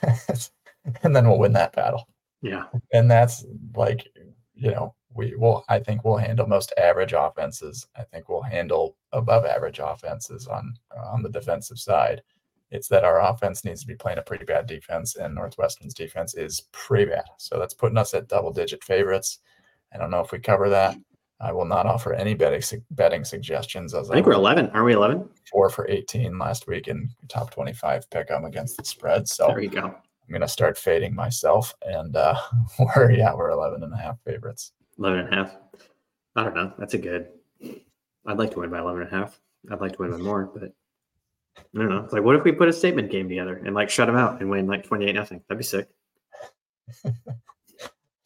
and 1.03 1.15
then 1.15 1.29
we'll 1.29 1.39
win 1.39 1.53
that 1.55 1.75
battle. 1.75 2.07
Yeah. 2.43 2.65
And 2.93 3.11
that's 3.11 3.45
like, 3.75 4.07
you 4.55 4.71
know, 4.71 4.95
we 5.15 5.35
will 5.37 5.65
I 5.69 5.79
think 5.79 6.05
we'll 6.05 6.17
handle 6.17 6.47
most 6.47 6.73
average 6.77 7.15
offenses. 7.17 7.87
I 7.97 8.03
think 8.03 8.29
we'll 8.29 8.43
handle 8.43 8.97
above 9.13 9.47
average 9.47 9.79
offenses 9.79 10.47
on 10.47 10.75
on 10.97 11.23
the 11.23 11.31
defensive 11.31 11.79
side. 11.79 12.23
It's 12.71 12.89
that 12.89 13.05
our 13.05 13.23
offense 13.23 13.65
needs 13.65 13.83
to 13.83 13.87
be 13.87 13.95
playing 13.95 14.19
a 14.19 14.23
pretty 14.23 14.45
bad 14.45 14.67
defense, 14.67 15.15
and 15.15 15.35
Northwestern's 15.35 15.95
defense 15.95 16.35
is 16.35 16.63
pretty 16.73 17.11
bad. 17.11 17.25
So 17.39 17.59
that's 17.59 17.75
putting 17.75 17.99
us 17.99 18.15
at 18.15 18.27
double 18.27 18.53
digit 18.53 18.83
favorites. 18.83 19.39
I 19.93 19.99
don't 19.99 20.11
know 20.11 20.21
if 20.21 20.33
we 20.33 20.41
cover 20.41 20.69
that. 20.71 20.97
I 21.45 21.53
will 21.53 21.67
not 21.67 21.85
offer 21.85 22.15
any 22.15 22.35
betting 22.35 22.63
betting 22.93 23.25
suggestions. 23.25 23.93
As 23.95 24.11
I 24.11 24.15
think 24.15 24.27
I 24.27 24.31
we're 24.31 24.35
eleven. 24.35 24.71
Are 24.71 24.83
we 24.83 24.95
eleven? 24.95 25.29
Four 25.51 25.69
for 25.69 25.89
eighteen 25.91 26.39
last 26.39 26.67
week 26.67 26.89
in 26.89 27.11
top 27.29 27.51
twenty 27.51 27.75
five 27.75 28.09
pick. 28.11 28.31
I'm 28.31 28.47
against 28.47 28.79
the 28.79 28.85
spread. 28.85 29.29
So 29.29 29.49
there 29.49 29.61
you 29.61 29.69
go. 29.69 29.85
I'm 29.87 30.33
gonna 30.33 30.49
start 30.49 30.79
fading 30.79 31.15
myself, 31.15 31.75
and 31.83 32.17
uh, 32.17 32.41
we're 32.97 33.11
yeah 33.11 33.35
we're 33.35 33.51
11 33.51 33.83
and 33.83 33.93
a 33.93 33.97
half 33.97 34.19
favorites. 34.25 34.73
11 34.99 35.19
and 35.19 35.33
a 35.33 35.37
half. 35.37 35.57
I 36.37 36.45
don't 36.45 36.55
know. 36.55 36.73
That's 36.79 36.95
a 36.95 36.99
good. 36.99 37.29
I'd 38.27 38.39
like 38.39 38.53
to 38.53 38.61
win 38.61 38.71
by 38.71 38.79
11 38.79 39.03
and 39.03 39.13
a 39.13 39.15
half. 39.15 39.39
I'd 39.71 39.81
like 39.81 39.93
to 39.93 39.99
win 39.99 40.13
by 40.13 40.17
more, 40.17 40.47
but 40.47 40.73
I 41.59 41.63
don't 41.75 41.91
know. 41.91 41.99
It's 41.99 42.13
like, 42.13 42.23
what 42.23 42.37
if 42.37 42.45
we 42.45 42.53
put 42.53 42.69
a 42.69 42.73
statement 42.73 43.11
game 43.11 43.29
together 43.29 43.61
and 43.65 43.75
like 43.75 43.91
shut 43.91 44.07
them 44.07 44.17
out 44.17 44.41
and 44.41 44.49
win 44.49 44.67
like 44.67 44.85
28 44.85 45.13
nothing? 45.15 45.43
That'd 45.49 45.59
be 45.59 45.65
sick. 45.65 45.89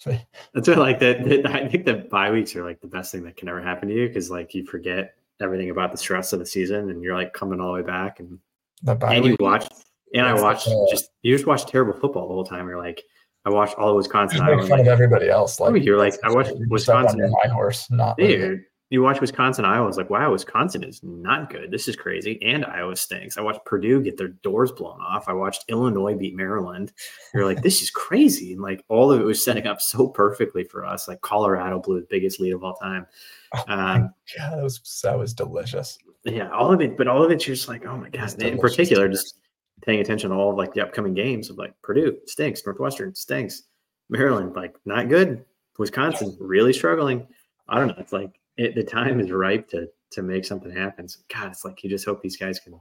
That's 0.05 0.69
what 0.69 0.79
like 0.79 0.99
that. 1.01 1.47
I 1.47 1.69
think 1.69 1.85
the 1.85 1.95
bye 1.95 2.31
weeks 2.31 2.55
are 2.57 2.65
like 2.65 2.81
the 2.81 2.87
best 2.87 3.13
thing 3.13 3.25
that 3.25 3.37
can 3.37 3.49
ever 3.49 3.63
happen 3.63 3.89
to 3.89 3.95
you 3.95 4.09
because 4.09 4.31
like 4.31 4.55
you 4.55 4.65
forget 4.65 5.15
everything 5.41 5.71
about 5.71 5.93
the 5.93 5.99
stress 5.99 6.33
of 6.33 6.39
the 6.39 6.47
season 6.47 6.91
and 6.91 7.03
you're 7.03 7.15
like 7.15 7.33
coming 7.33 7.61
all 7.61 7.69
the 7.69 7.83
way 7.83 7.87
back 7.87 8.21
and 8.21 8.39
the 8.83 8.95
bye 8.95 9.15
and 9.15 9.25
week, 9.25 9.37
you 9.39 9.45
watch 9.45 9.67
and 10.15 10.27
I 10.27 10.35
watched 10.35 10.69
uh, 10.69 10.87
just 10.91 11.11
you 11.23 11.35
just 11.35 11.47
watch 11.47 11.67
terrible 11.67 11.93
football 11.93 12.29
the 12.29 12.35
whole 12.35 12.45
time. 12.45 12.67
You're 12.69 12.79
like, 12.79 13.03
I 13.45 13.51
watched 13.51 13.75
all 13.75 13.91
of 13.91 13.97
Wisconsin. 13.97 14.45
Make 14.45 14.61
fun 14.61 14.71
like, 14.71 14.81
of 14.81 14.89
everybody 14.89 15.29
else. 15.29 15.61
Like 15.61 15.83
you're 15.83 15.99
like, 15.99 16.15
I 16.25 16.33
watched 16.33 16.53
Wisconsin. 16.69 17.31
My 17.43 17.51
horse, 17.51 17.91
not 17.91 18.17
dude. 18.17 18.63
You 18.91 19.03
watch 19.03 19.21
Wisconsin, 19.21 19.67
Iowa. 19.67 19.85
I 19.85 19.87
was 19.87 19.99
like, 19.99 20.09
wow, 20.09 20.33
Wisconsin 20.33 20.83
is 20.83 21.03
not 21.03 21.51
good. 21.51 21.71
This 21.71 21.89
is 21.89 21.97
crazy. 21.97 22.39
And 22.43 22.65
Iowa 22.65 22.97
stinks. 22.97 23.37
I 23.37 23.43
watched 23.43 23.65
Purdue 23.67 24.03
get 24.03 24.17
their 24.17 24.29
doors 24.29 24.73
blown 24.73 24.99
off. 25.01 25.29
I 25.29 25.35
watched 25.35 25.67
Illinois 25.69 26.15
beat 26.15 26.35
Maryland. 26.35 26.93
You're 27.35 27.45
like, 27.45 27.63
this 27.63 27.83
is 27.83 27.91
crazy. 27.91 28.55
And 28.55 28.63
like 28.63 28.83
all 28.89 29.13
of 29.13 29.21
it 29.21 29.25
was 29.25 29.45
setting 29.45 29.67
up 29.67 29.83
so 29.83 30.09
perfectly 30.09 30.65
for 30.65 30.87
us. 30.87 31.07
Like 31.07 31.21
Colorado 31.21 31.81
blew 31.81 32.01
the 32.01 32.07
biggest 32.09 32.41
lead 32.41 32.55
of 32.55 32.65
all 32.65 32.75
time. 32.75 33.07
Oh 33.55 33.65
um, 33.69 34.15
yeah, 34.37 34.51
that 34.51 34.63
was 34.63 35.01
that 35.03 35.19
was 35.19 35.35
delicious. 35.35 35.99
Yeah, 36.25 36.51
all 36.51 36.73
of 36.73 36.81
it, 36.81 36.97
but 36.97 37.09
all 37.09 37.23
of 37.23 37.31
it's 37.31 37.45
just 37.45 37.69
like, 37.69 37.85
oh 37.85 37.97
my 37.97 38.09
god. 38.09 38.43
In 38.43 38.59
particular, 38.59 39.09
just 39.09 39.39
paying 39.83 40.01
attention 40.01 40.31
to 40.31 40.37
all 40.37 40.51
of 40.51 40.57
like 40.57 40.73
the 40.73 40.83
upcoming 40.83 41.15
games 41.15 41.51
of 41.51 41.59
like 41.59 41.75
Purdue 41.83 42.19
stinks, 42.27 42.65
Northwestern 42.65 43.15
stinks, 43.15 43.65
Maryland 44.09 44.57
like 44.57 44.77
not 44.85 45.09
good, 45.09 45.45
Wisconsin 45.79 46.37
really 46.41 46.73
struggling. 46.73 47.27
I 47.69 47.79
don't 47.79 47.89
know. 47.89 47.95
It's 47.99 48.13
like 48.13 48.39
it, 48.59 48.75
the 48.75 48.83
time 48.83 49.21
is 49.21 49.31
ripe 49.31 49.69
to 49.69 49.89
to 50.11 50.23
make 50.23 50.45
something 50.45 50.71
happen. 50.71 51.09
So 51.09 51.21
God, 51.35 51.53
it's 51.53 51.65
like 51.65 51.83
you 51.83 51.89
just 51.89 52.05
hope 52.05 52.21
these 52.21 52.37
guys 52.37 52.59
can 52.59 52.79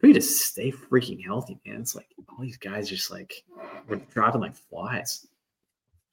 we 0.00 0.12
just 0.12 0.44
stay 0.44 0.72
freaking 0.72 1.24
healthy, 1.24 1.60
man. 1.64 1.80
It's 1.80 1.94
like 1.94 2.08
all 2.28 2.42
these 2.42 2.56
guys 2.56 2.88
just 2.88 3.10
like 3.10 3.44
we're 3.86 3.96
dropping 3.96 4.40
like 4.40 4.56
flies. 4.56 5.26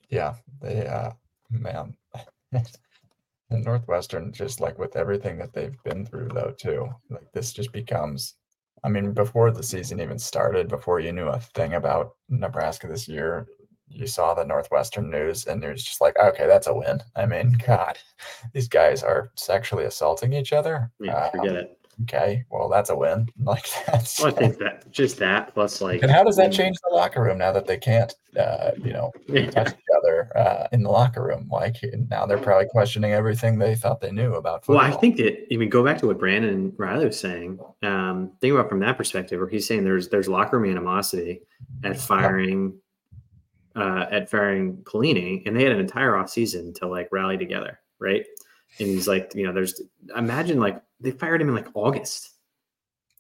Yeah, 0.10 0.36
they 0.62 0.86
uh 0.86 1.12
man. 1.50 1.96
and 2.52 3.64
Northwestern, 3.66 4.32
just 4.32 4.60
like 4.62 4.78
with 4.78 4.96
everything 4.96 5.40
that 5.40 5.54
they've 5.54 5.82
been 5.84 6.06
through 6.06 6.30
though, 6.34 6.54
too, 6.56 6.90
like 7.10 7.32
this 7.34 7.52
just 7.52 7.72
becomes 7.72 8.36
I 8.84 8.90
mean, 8.90 9.12
before 9.12 9.52
the 9.52 9.64
season 9.64 10.00
even 10.00 10.18
started, 10.20 10.70
before 10.70 11.00
you 11.00 11.12
knew 11.12 11.28
a 11.28 11.40
thing 11.40 11.74
about 11.74 12.16
Nebraska 12.30 12.88
this 12.88 13.10
year, 13.10 13.48
you 13.90 14.08
saw 14.08 14.34
the 14.34 14.46
Northwestern 14.46 15.10
news 15.10 15.46
and 15.46 15.64
was 15.64 15.84
just 15.84 16.02
like, 16.02 16.18
okay, 16.18 16.48
that's 16.48 16.68
a 16.68 16.74
win. 16.74 17.02
I 17.16 17.26
mean, 17.26 17.58
God, 17.68 17.98
these 18.54 18.68
guys 18.68 19.04
are 19.04 19.32
sexually 19.36 19.86
assaulting 19.86 20.34
each 20.34 20.54
other. 20.54 20.92
Yeah, 21.00 21.30
forget 21.32 21.52
um, 21.52 21.58
it. 21.58 21.76
Okay, 22.04 22.46
well, 22.50 22.70
that's 22.70 22.90
a 22.90 22.96
win. 22.96 23.28
Like 23.44 23.66
that's. 23.88 24.20
Well, 24.20 24.28
I 24.28 24.32
think 24.32 24.58
that 24.60 24.90
just 24.92 25.18
that 25.18 25.54
plus 25.54 25.82
like. 25.82 26.04
And 26.04 26.12
how 26.12 26.24
does 26.24 26.38
that 26.38 26.52
change 26.52 26.78
the 26.88 26.96
locker 26.96 27.22
room 27.22 27.40
now 27.40 27.52
that 27.52 27.66
they 27.66 27.78
can't, 27.78 28.14
uh, 28.38 28.72
you 28.78 28.94
know, 28.94 29.12
yeah. 29.28 29.50
touch 29.50 29.70
each 29.70 29.98
other 29.98 30.38
uh, 30.38 30.68
in 30.72 30.84
the 30.84 30.90
locker 30.90 31.24
room? 31.24 31.50
Like 31.52 31.78
now 32.10 32.26
they're 32.26 32.38
probably 32.38 32.68
questioning 32.70 33.12
everything 33.12 33.58
they 33.58 33.76
thought 33.76 34.02
they 34.02 34.12
knew 34.12 34.36
about. 34.36 34.66
Football. 34.66 34.84
Well, 34.86 34.94
I 34.94 34.96
think 35.00 35.18
that 35.18 35.48
I 35.52 35.58
mean, 35.58 35.70
go 35.70 35.84
back 35.84 35.98
to 36.00 36.08
what 36.08 36.20
Brandon 36.20 36.74
Reilly 36.78 37.06
was 37.06 37.20
saying. 37.20 37.60
Um, 37.82 38.32
think 38.40 38.54
about 38.54 38.70
from 38.70 38.80
that 38.82 38.98
perspective, 38.98 39.40
where 39.40 39.50
he's 39.50 39.68
saying 39.68 39.84
there's 39.84 40.10
there's 40.10 40.30
locker 40.30 40.60
room 40.60 40.70
animosity 40.70 41.42
at 41.84 42.00
firing. 42.00 42.80
Uh, 43.80 44.06
at 44.12 44.30
firing 44.30 44.76
Pelini, 44.84 45.42
and 45.46 45.56
they 45.56 45.64
had 45.64 45.72
an 45.72 45.80
entire 45.80 46.18
off 46.18 46.30
season 46.30 46.74
to 46.74 46.86
like 46.86 47.08
rally 47.14 47.38
together, 47.38 47.80
right? 47.98 48.26
And 48.78 48.90
he's 48.90 49.08
like, 49.08 49.32
you 49.34 49.46
know, 49.46 49.54
there's 49.54 49.82
imagine 50.18 50.60
like 50.60 50.82
they 51.00 51.12
fired 51.12 51.42
him 51.42 51.48
in 51.48 51.56
like 51.56 51.70
August. 51.74 52.32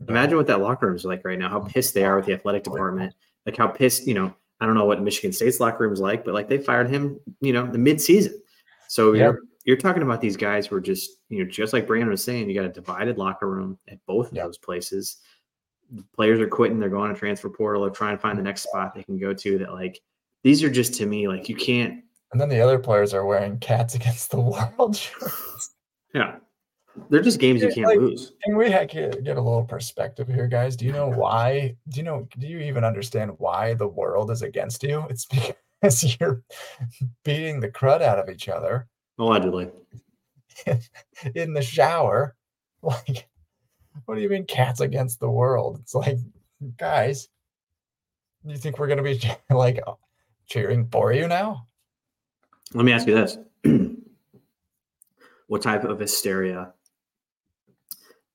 Imagine 0.10 0.36
what 0.36 0.48
that 0.48 0.60
locker 0.60 0.88
room 0.88 0.98
is 0.98 1.06
like 1.06 1.24
right 1.24 1.40
now. 1.40 1.48
How 1.48 1.62
pissed 1.62 1.94
they 1.94 2.04
are 2.04 2.18
with 2.18 2.26
the 2.26 2.34
athletic 2.34 2.64
department. 2.64 3.14
Like 3.46 3.56
how 3.56 3.68
pissed, 3.68 4.06
you 4.06 4.14
know, 4.14 4.34
I 4.60 4.66
don't 4.66 4.76
know 4.76 4.84
what 4.84 5.02
Michigan 5.02 5.32
State's 5.32 5.62
locker 5.62 5.84
room 5.86 5.94
is 5.94 6.02
like, 6.02 6.26
but 6.26 6.34
like 6.34 6.50
they 6.50 6.58
fired 6.58 6.90
him, 6.90 7.20
you 7.40 7.54
know, 7.54 7.66
the 7.66 7.78
mid-season. 7.78 8.42
So 8.90 9.14
yeah. 9.14 9.24
you're 9.24 9.40
you're 9.64 9.78
talking 9.78 10.04
about 10.04 10.20
these 10.20 10.36
guys 10.36 10.68
who 10.68 10.76
are 10.76 10.82
just, 10.82 11.20
you 11.30 11.42
know, 11.42 11.50
just 11.50 11.72
like 11.72 11.88
Brandon 11.88 12.10
was 12.10 12.24
saying, 12.24 12.50
you 12.50 12.56
got 12.56 12.66
a 12.66 12.74
divided 12.74 13.18
locker 13.18 13.50
room 13.50 13.78
at 13.88 14.06
both 14.06 14.28
of 14.28 14.36
those 14.36 14.58
places. 14.58 15.18
The 15.92 16.04
players 16.16 16.42
are 16.42 16.48
quitting, 16.48 16.80
they're 16.80 16.90
going 16.90 17.14
to 17.14 17.18
transfer 17.18 17.50
portal, 17.50 17.84
they're 17.84 17.92
trying 17.92 18.18
to 18.18 18.22
find 18.22 18.38
the 18.38 18.44
next 18.44 18.64
spot 18.64 18.94
they 18.94 19.04
can 19.04 19.18
go 19.18 19.34
to 19.34 19.58
that 19.60 19.74
like 19.74 20.02
these 20.44 20.64
are 20.64 20.70
just 20.70 20.94
to 20.96 21.06
me 21.06 21.28
like 21.28 21.50
you 21.50 21.56
can't 21.56 22.04
and 22.32 22.40
then 22.40 22.50
the 22.50 22.62
other 22.62 22.80
players 22.80 23.14
are 23.14 23.26
wearing 23.26 23.58
cats 23.60 23.96
against 23.96 24.32
the 24.32 24.40
world 24.40 25.00
yeah 26.14 26.36
they're 27.10 27.22
just 27.22 27.40
games 27.40 27.62
you 27.62 27.72
can't 27.72 27.88
like, 27.88 27.98
lose. 27.98 28.34
Can 28.44 28.58
we 28.58 28.70
get, 28.70 28.92
get 28.92 29.38
a 29.38 29.42
little 29.42 29.64
perspective 29.64 30.28
here, 30.28 30.48
guys? 30.48 30.76
Do 30.76 30.86
you 30.86 30.92
know 30.92 31.08
why? 31.08 31.76
Do 31.90 31.98
you 31.98 32.04
know? 32.04 32.28
Do 32.38 32.48
you 32.48 32.60
even 32.60 32.84
understand 32.84 33.32
why 33.38 33.74
the 33.76 33.88
world 33.88 34.32
is 34.32 34.42
against 34.42 34.84
you? 34.84 35.06
It's 35.10 35.26
because 35.82 36.18
you're 36.20 36.44
beating 37.24 37.60
the 37.60 37.70
crud 37.70 38.02
out 38.02 38.20
of 38.20 38.30
each 38.30 38.50
other. 38.50 38.88
Allegedly. 39.18 39.70
In 41.36 41.54
the 41.54 41.62
shower. 41.62 42.36
Like, 42.82 43.28
what 44.06 44.16
do 44.16 44.22
you 44.22 44.30
mean 44.30 44.46
cats 44.46 44.80
against 44.80 45.20
the 45.20 45.30
world? 45.30 45.80
It's 45.82 45.94
like, 45.94 46.18
guys, 46.78 47.28
you 48.46 48.58
think 48.58 48.80
we're 48.80 48.88
going 48.88 49.04
to 49.04 49.04
be 49.04 49.22
like 49.54 49.82
cheering 50.50 50.88
for 50.92 51.14
you 51.14 51.28
now? 51.28 51.66
Let 52.74 52.86
me 52.86 52.92
ask 52.92 53.08
you 53.08 53.16
this. 53.16 53.38
what 55.48 55.62
type 55.62 55.84
of 55.84 56.00
hysteria 56.00 56.74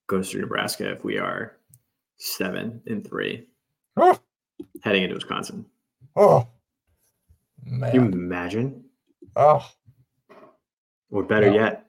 goes 0.07 0.31
through 0.31 0.43
Nebraska 0.43 0.91
if 0.91 1.05
we 1.05 1.19
are 1.19 1.57
seven 2.17 2.81
and 2.87 3.07
three 3.07 3.47
oh. 3.97 4.19
heading 4.83 5.03
into 5.03 5.15
Wisconsin. 5.15 5.67
Oh, 6.17 6.47
man. 7.65 7.91
Can 7.91 8.05
you 8.05 8.11
imagine? 8.11 8.85
Oh. 9.37 9.69
Or 11.11 11.23
better 11.23 11.51
no. 11.51 11.55
yet, 11.55 11.87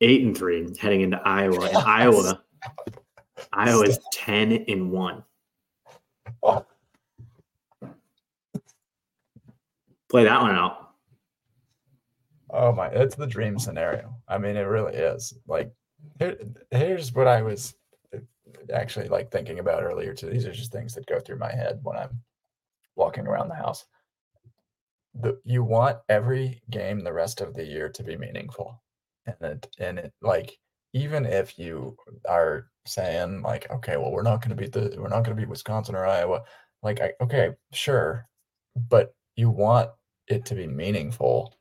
eight 0.00 0.22
and 0.22 0.36
three 0.36 0.68
heading 0.78 1.02
into 1.02 1.20
Iowa. 1.24 1.66
And 1.66 1.76
Iowa, 1.76 2.42
Iowa's 3.52 3.98
10 4.12 4.64
and 4.68 4.90
one. 4.90 5.24
Oh. 6.42 6.64
Play 10.12 10.24
that 10.24 10.42
one 10.42 10.50
out. 10.50 10.90
Oh 12.50 12.70
my, 12.70 12.88
it's 12.88 13.14
the 13.14 13.26
dream 13.26 13.58
scenario. 13.58 14.14
I 14.28 14.36
mean, 14.36 14.58
it 14.58 14.64
really 14.64 14.92
is. 14.92 15.32
Like, 15.46 15.72
here, 16.18 16.36
here's 16.70 17.14
what 17.14 17.26
I 17.26 17.40
was 17.40 17.74
actually 18.74 19.08
like 19.08 19.30
thinking 19.30 19.58
about 19.58 19.82
earlier 19.82 20.12
too. 20.12 20.28
These 20.28 20.44
are 20.44 20.52
just 20.52 20.70
things 20.70 20.94
that 20.94 21.06
go 21.06 21.18
through 21.18 21.38
my 21.38 21.50
head 21.50 21.80
when 21.82 21.96
I'm 21.96 22.20
walking 22.94 23.26
around 23.26 23.48
the 23.48 23.54
house. 23.54 23.86
The, 25.14 25.40
you 25.44 25.64
want 25.64 25.96
every 26.10 26.60
game 26.68 27.00
the 27.00 27.12
rest 27.14 27.40
of 27.40 27.54
the 27.54 27.64
year 27.64 27.88
to 27.88 28.02
be 28.02 28.18
meaningful, 28.18 28.82
and 29.24 29.36
it 29.40 29.66
and 29.78 29.98
it 29.98 30.12
like 30.20 30.58
even 30.92 31.24
if 31.24 31.58
you 31.58 31.96
are 32.28 32.66
saying 32.86 33.40
like, 33.40 33.70
okay, 33.70 33.96
well, 33.96 34.12
we're 34.12 34.20
not 34.20 34.42
going 34.42 34.54
to 34.54 34.62
beat 34.62 34.72
the, 34.72 34.94
we're 34.98 35.08
not 35.08 35.24
going 35.24 35.34
to 35.34 35.40
beat 35.40 35.48
Wisconsin 35.48 35.94
or 35.94 36.04
Iowa. 36.04 36.42
Like, 36.82 37.00
I, 37.00 37.12
okay, 37.22 37.52
sure, 37.72 38.28
but 38.90 39.14
you 39.36 39.48
want 39.48 39.88
it 40.32 40.44
to 40.46 40.54
be 40.54 40.66
meaningful 40.66 41.54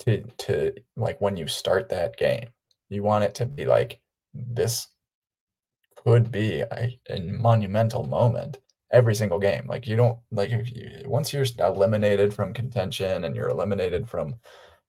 to 0.00 0.22
to 0.38 0.72
like 0.96 1.20
when 1.20 1.36
you 1.36 1.46
start 1.48 1.88
that 1.88 2.16
game. 2.16 2.48
You 2.90 3.02
want 3.02 3.24
it 3.24 3.34
to 3.36 3.46
be 3.46 3.66
like 3.66 4.00
this 4.34 4.88
could 5.96 6.30
be 6.30 6.60
a, 6.60 6.98
a 7.10 7.20
monumental 7.20 8.04
moment 8.06 8.58
every 8.92 9.14
single 9.14 9.38
game. 9.38 9.66
Like 9.66 9.86
you 9.86 9.96
don't 9.96 10.18
like 10.30 10.50
if 10.50 10.70
you, 10.74 11.02
once 11.06 11.32
you're 11.32 11.46
eliminated 11.58 12.32
from 12.32 12.54
contention 12.54 13.24
and 13.24 13.34
you're 13.36 13.50
eliminated 13.50 14.08
from 14.08 14.34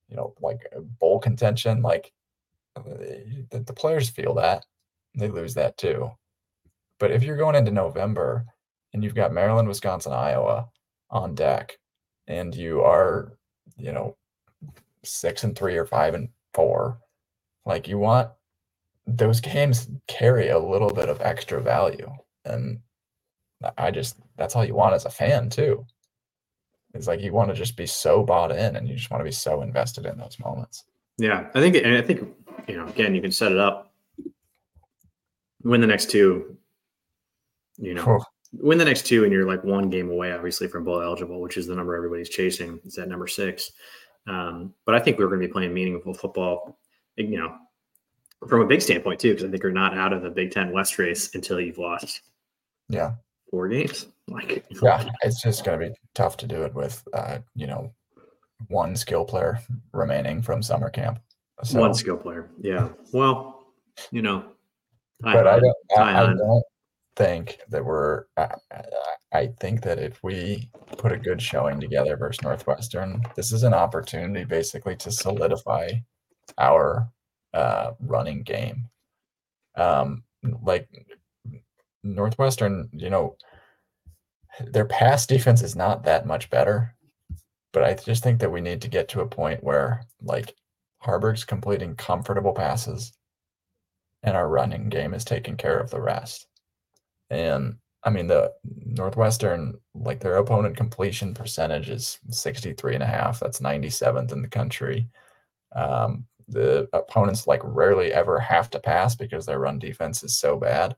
you 0.10 0.16
know 0.16 0.34
like 0.42 0.62
bowl 1.00 1.20
contention 1.20 1.82
like 1.82 2.12
uh, 2.76 2.84
the, 3.52 3.64
the 3.66 3.74
players 3.74 4.10
feel 4.10 4.36
that. 4.36 4.66
They 5.16 5.28
lose 5.30 5.56
that 5.56 5.78
too. 5.78 6.12
But 7.00 7.12
if 7.12 7.24
you're 7.24 7.38
going 7.38 7.56
into 7.56 7.72
november 7.72 8.46
and 8.94 9.04
you've 9.04 9.16
got 9.16 9.34
maryland 9.34 9.68
wisconsin 9.68 10.14
iowa 10.14 10.70
on 11.10 11.36
deck 11.36 11.79
and 12.30 12.56
you 12.56 12.82
are 12.82 13.34
you 13.78 13.92
know 13.92 14.16
six 15.04 15.44
and 15.44 15.58
three 15.58 15.76
or 15.76 15.86
five 15.86 16.14
and 16.14 16.30
four, 16.54 16.98
like 17.66 17.88
you 17.88 17.98
want 17.98 18.30
those 19.08 19.42
games 19.42 19.90
carry 20.08 20.50
a 20.50 20.60
little 20.60 20.92
bit 20.92 21.10
of 21.10 21.22
extra 21.22 21.62
value. 21.62 22.10
And 22.46 22.80
I 23.78 23.92
just 23.92 24.18
that's 24.38 24.56
all 24.56 24.64
you 24.64 24.76
want 24.76 24.94
as 24.94 25.06
a 25.06 25.10
fan 25.10 25.50
too. 25.50 25.86
It's 26.94 27.08
like 27.08 27.22
you 27.22 27.34
want 27.34 27.50
to 27.50 27.56
just 27.56 27.76
be 27.76 27.86
so 27.86 28.24
bought 28.24 28.52
in 28.52 28.76
and 28.76 28.88
you 28.88 28.96
just 28.96 29.12
want 29.12 29.22
to 29.22 29.26
be 29.26 29.32
so 29.32 29.62
invested 29.62 30.06
in 30.06 30.18
those 30.18 30.38
moments. 30.40 30.86
Yeah. 31.18 31.50
I 31.54 31.60
think 31.60 31.76
and 31.76 31.96
I 31.96 32.02
think, 32.02 32.28
you 32.68 32.78
know, 32.78 32.88
again, 32.88 33.14
you 33.14 33.22
can 33.22 33.32
set 33.32 33.52
it 33.52 33.60
up. 33.60 33.94
Win 35.64 35.82
the 35.82 35.88
next 35.88 36.10
two, 36.10 36.58
you 37.78 37.94
know. 37.94 38.24
Win 38.54 38.78
the 38.78 38.86
next 38.86 39.06
two, 39.06 39.24
and 39.24 39.32
you're 39.32 39.48
like 39.48 39.64
one 39.64 39.90
game 39.90 40.10
away, 40.10 40.32
obviously, 40.32 40.68
from 40.68 40.84
bowl 40.84 41.02
eligible, 41.02 41.40
which 41.40 41.58
is 41.58 41.68
the 41.68 41.76
number 41.76 41.96
everybody's 41.96 42.30
chasing. 42.30 42.80
Is 42.86 42.96
that 42.96 43.08
number 43.08 43.28
six? 43.28 43.72
Um, 44.28 44.74
but 44.86 44.96
I 44.96 45.00
think 45.00 45.18
we're 45.18 45.28
going 45.28 45.42
to 45.42 45.48
be 45.48 45.54
playing 45.54 45.74
meaningful 45.74 46.14
football, 46.14 46.80
you 47.16 47.38
know, 47.38 47.56
from 48.48 48.62
a 48.62 48.66
big 48.66 48.82
standpoint 48.82 49.20
too, 49.20 49.30
because 49.30 49.46
I 49.46 49.50
think 49.50 49.62
you're 49.64 49.72
not 49.72 49.98
out 49.98 50.14
of 50.14 50.24
the 50.24 50.30
Big 50.30 50.52
Ten 50.52 50.72
West 50.72 50.98
race 50.98 51.34
until 51.36 51.60
you've 51.60 51.78
lost. 51.78 52.22
Yeah. 52.88 53.14
Four 53.52 53.68
games. 53.68 54.08
Like 54.28 54.66
yeah, 54.82 55.10
it's 55.24 55.42
just 55.42 55.66
going 55.66 55.80
to 55.80 55.90
be 55.90 55.96
tough 56.14 56.38
to 56.38 56.48
do 56.48 56.64
it 56.64 56.74
with, 56.74 57.04
uh, 57.14 57.40
you 57.56 57.66
know, 57.68 57.92
one 58.68 58.96
skill 58.96 59.26
player 59.26 59.60
remaining 59.92 60.42
from 60.42 60.62
summer 60.62 60.90
camp. 60.90 61.20
So, 61.64 61.80
one 61.80 61.94
skill 61.94 62.18
player. 62.18 62.50
Yeah. 62.62 62.90
Well, 63.12 63.66
you 64.12 64.22
know, 64.22 64.46
but 65.20 65.48
I 65.48 65.60
don't, 65.60 65.78
I, 65.98 66.22
I 66.22 66.26
don't 66.28 66.64
think 67.16 67.60
that 67.70 67.84
we're. 67.84 68.26
I, 68.38 68.50
I 69.32 69.48
think 69.60 69.82
that 69.84 70.00
if 70.00 70.22
we 70.24 70.70
put 70.98 71.12
a 71.12 71.18
good 71.18 71.42
showing 71.42 71.80
together 71.80 72.18
versus 72.18 72.42
Northwestern, 72.42 73.22
this 73.36 73.52
is 73.52 73.64
an 73.64 73.74
opportunity 73.74 74.44
basically 74.44 74.96
to 74.98 75.12
solidify 75.12 75.92
our 76.58 77.10
uh, 77.54 77.92
running 78.00 78.44
game. 78.44 78.90
Um, 79.76 80.24
like 80.64 80.88
Northwestern, 82.04 82.90
you 82.92 83.10
know, 83.10 83.36
their 84.60 84.86
pass 84.86 85.26
defense 85.26 85.62
is 85.62 85.76
not 85.76 86.04
that 86.04 86.26
much 86.26 86.50
better, 86.50 86.96
but 87.72 87.84
I 87.84 87.94
just 87.94 88.24
think 88.24 88.40
that 88.40 88.52
we 88.52 88.62
need 88.62 88.82
to 88.82 88.88
get 88.88 89.08
to 89.10 89.22
a 89.22 89.28
point 89.28 89.64
where 89.64 90.04
like 90.22 90.56
Haarberg's 91.04 91.46
completing 91.46 91.96
comfortable 91.96 92.54
passes 92.54 93.14
and 94.24 94.36
our 94.36 94.50
running 94.50 94.90
game 94.90 95.14
is 95.14 95.24
taking 95.24 95.56
care 95.56 95.80
of 95.80 95.90
the 95.90 96.02
rest. 96.02 96.48
And 97.30 97.78
I 98.04 98.10
mean, 98.10 98.28
the 98.28 98.54
Northwestern, 98.64 99.78
like 99.94 100.20
their 100.20 100.38
opponent 100.38 100.78
completion 100.78 101.34
percentage 101.34 101.90
is 101.90 102.20
63 102.30 102.96
and 102.96 103.04
a 103.04 103.08
half. 103.08 103.40
That's 103.40 103.60
97th 103.60 104.32
in 104.32 104.42
the 104.42 104.48
country. 104.48 105.08
Um, 105.76 106.26
the 106.48 106.90
opponents 106.94 107.46
like 107.46 107.62
rarely 107.64 108.12
ever 108.12 108.40
have 108.40 108.70
to 108.72 108.80
pass 108.80 109.16
because 109.16 109.46
their 109.46 109.60
run 109.60 109.80
defense 109.80 110.24
is 110.24 110.38
so 110.38 110.58
bad. 110.58 110.96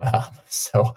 Um, 0.00 0.24
so 0.48 0.94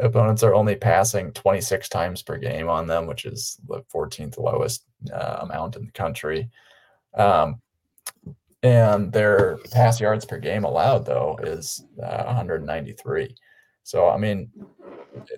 opponents 0.00 0.42
are 0.42 0.54
only 0.54 0.76
passing 0.76 1.32
26 1.32 1.88
times 1.88 2.22
per 2.22 2.38
game 2.38 2.68
on 2.68 2.86
them, 2.86 3.06
which 3.06 3.24
is 3.24 3.58
the 3.68 3.82
14th 3.94 4.38
lowest 4.38 4.84
uh, 5.12 5.38
amount 5.42 5.76
in 5.76 5.86
the 5.86 5.92
country. 5.92 6.50
Um, 7.16 7.60
and 8.62 9.12
their 9.12 9.58
pass 9.72 10.00
yards 10.00 10.24
per 10.24 10.38
game 10.38 10.64
allowed, 10.64 11.04
though, 11.04 11.38
is 11.42 11.84
uh, 12.02 12.24
193. 12.24 13.36
So 13.84 14.08
I 14.08 14.16
mean, 14.16 14.50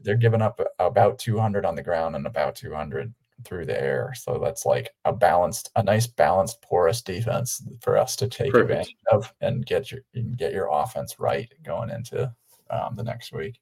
they're 0.03 0.17
giving 0.17 0.43
up 0.43 0.61
about 0.79 1.19
200 1.19 1.65
on 1.65 1.75
the 1.75 1.83
ground 1.83 2.17
and 2.17 2.27
about 2.27 2.57
200 2.57 3.13
through 3.45 3.67
the 3.67 3.81
air. 3.81 4.13
So 4.17 4.39
that's 4.43 4.65
like 4.65 4.91
a 5.05 5.13
balanced, 5.13 5.71
a 5.77 5.83
nice 5.83 6.07
balanced, 6.07 6.63
porous 6.63 7.03
defense 7.03 7.63
for 7.83 7.97
us 7.97 8.17
to 8.17 8.29
take 8.29 8.53
Perfect. 8.53 8.71
advantage 8.71 8.97
of 9.13 9.35
and 9.41 9.67
get 9.67 9.91
your 9.91 10.01
get 10.37 10.53
your 10.53 10.69
offense 10.73 11.19
right 11.19 11.53
going 11.65 11.91
into 11.91 12.33
um, 12.71 12.97
the 12.97 13.05
next 13.05 13.33
week. 13.33 13.61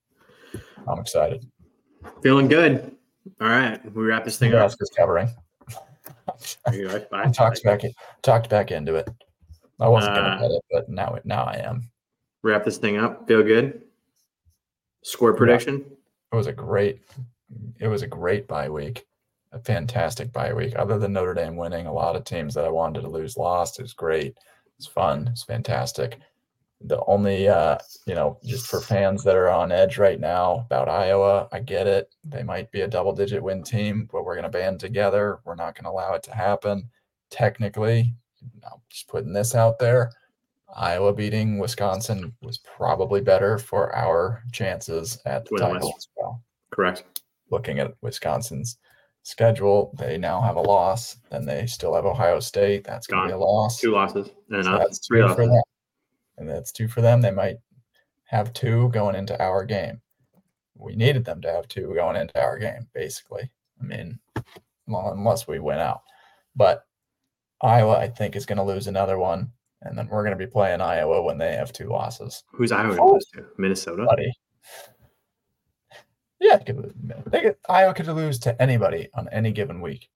I'm 0.86 1.01
excited. 1.01 1.44
Feeling 2.23 2.48
good. 2.48 2.94
All 3.40 3.48
right, 3.48 3.81
we 3.94 4.05
wrap 4.05 4.24
this 4.24 4.36
thing 4.36 4.51
Nebraska's 4.51 4.90
up. 4.93 4.97
covering. 4.98 5.31
I 6.66 7.31
talked 7.31 7.62
back 7.65 7.85
in, 7.85 7.93
talked 8.23 8.51
back 8.51 8.70
into 8.70 8.97
it. 8.97 9.09
I 9.81 9.89
wasn't 9.89 10.16
uh, 10.16 10.20
gonna 10.20 10.40
bet 10.40 10.51
it, 10.51 10.62
but 10.70 10.89
now 10.89 11.19
now 11.24 11.44
I 11.44 11.55
am. 11.55 11.90
Wrap 12.43 12.65
this 12.65 12.77
thing 12.77 12.98
up. 12.98 13.27
Feel 13.27 13.43
good. 13.43 13.84
Score 15.05 15.35
prediction? 15.35 15.85
Yeah. 15.86 15.94
It 16.32 16.36
was 16.36 16.47
a 16.47 16.52
great 16.52 17.02
it 17.78 17.86
was 17.89 18.02
a 18.02 18.06
great 18.06 18.48
bye 18.48 18.68
week. 18.68 19.06
A 19.52 19.59
fantastic 19.60 20.32
bye 20.32 20.52
week. 20.52 20.74
Other 20.76 20.98
than 20.98 21.12
Notre 21.12 21.35
Dame 21.35 21.56
winning, 21.56 21.86
a 21.86 21.93
lot 21.93 22.16
of 22.16 22.24
teams 22.24 22.55
that 22.55 22.64
I 22.64 22.70
wanted 22.70 23.02
to 23.02 23.09
lose 23.09 23.36
lost. 23.36 23.78
It 23.78 23.82
was 23.82 23.93
great. 23.93 24.35
It's 24.78 24.86
fun. 24.86 25.28
It's 25.28 25.44
fantastic. 25.44 26.18
The 26.81 27.05
only 27.06 27.48
uh, 27.48 27.78
you 28.06 28.14
know, 28.14 28.39
just 28.44 28.66
for 28.66 28.81
fans 28.81 29.22
that 29.24 29.36
are 29.36 29.51
on 29.51 29.70
edge 29.70 29.98
right 29.98 30.18
now 30.18 30.64
about 30.66 30.89
Iowa, 30.89 31.48
I 31.52 31.60
get 31.60 31.86
it. 31.86 32.12
They 32.24 32.43
might 32.43 32.72
be 32.72 32.81
a 32.81 32.89
double 32.89 33.12
digit 33.12 33.43
win 33.43 33.62
team, 33.62 34.09
but 34.10 34.24
we're 34.24 34.36
gonna 34.36 34.48
band 34.48 34.81
together. 34.81 35.39
We're 35.44 35.55
not 35.55 35.74
gonna 35.76 35.90
allow 35.90 36.14
it 36.14 36.22
to 36.24 36.35
happen. 36.35 36.90
Technically, 37.31 38.14
I'm 38.64 38.81
just 38.89 39.06
putting 39.09 39.35
this 39.35 39.55
out 39.55 39.78
there. 39.78 40.12
Iowa 40.76 41.12
beating 41.12 41.59
Wisconsin 41.59 42.34
was 42.42 42.59
probably 42.59 43.20
better 43.20 43.59
for 43.59 43.94
our 43.94 44.42
chances 44.52 45.18
at 45.24 45.44
the 45.46 45.59
title 45.59 45.94
as 45.96 46.09
well. 46.16 46.42
Correct. 46.70 47.05
Looking 47.51 47.78
at 47.78 47.94
Wisconsin's 48.02 48.78
schedule, 49.22 49.94
they 49.98 50.18
now 50.18 50.40
have 50.40 50.56
a 50.56 50.60
loss. 50.60 51.16
Then 51.30 51.46
they 51.46 51.66
still 51.66 51.94
have 51.94 52.06
Ohio 52.06 52.40
State. 52.40 52.84
That's 52.84 53.06
going 53.06 53.22
to 53.22 53.28
be 53.28 53.32
a 53.34 53.38
loss. 53.38 53.80
Two 53.80 53.92
losses. 53.92 54.30
And 54.51 54.64
so 54.64 54.78
that's 54.78 55.06
three 55.06 55.22
losses. 55.22 55.36
for 55.36 55.46
them. 55.46 55.62
And 56.38 56.48
that's 56.48 56.72
two 56.72 56.88
for 56.88 57.01
them. 57.01 57.20
They 57.20 57.30
might 57.30 57.59
have 58.24 58.52
two 58.52 58.88
going 58.88 59.14
into 59.14 59.40
our 59.40 59.64
game. 59.64 60.01
We 60.76 60.96
needed 60.96 61.24
them 61.24 61.40
to 61.42 61.52
have 61.52 61.68
two 61.68 61.94
going 61.94 62.16
into 62.16 62.40
our 62.40 62.59
game, 62.59 62.88
basically. 62.92 63.48
I 63.80 63.84
mean, 63.84 64.18
well, 64.88 65.12
unless 65.12 65.46
we 65.46 65.60
win 65.60 65.78
out. 65.78 66.02
But 66.56 66.84
Iowa, 67.62 67.96
I 67.96 68.09
think, 68.09 68.34
is 68.34 68.46
going 68.46 68.59
to 68.59 68.64
lose 68.64 68.88
another 68.88 69.18
one 69.18 69.52
and 69.85 69.97
then 69.97 70.09
we're 70.09 70.23
going 70.23 70.36
to 70.36 70.44
be 70.44 70.51
playing 70.51 70.81
Iowa 70.81 71.23
when 71.23 71.39
they 71.39 71.52
have 71.52 71.73
two 71.73 71.89
losses. 71.89 72.44
Who's 72.52 72.73
Iowa 72.73 72.97
oh, 73.01 73.12
lose 73.12 73.27
to? 73.35 73.44
Minnesota. 73.59 74.05
Buddy. 74.05 74.32
Yeah, 76.40 76.59
they 77.27 77.40
could, 77.40 77.56
Iowa 77.69 77.94
could 77.94 78.06
lose 78.09 78.39
to 78.40 78.61
anybody 78.61 79.09
on 79.15 79.28
any 79.31 79.52
given 79.52 79.81
week. 79.81 80.11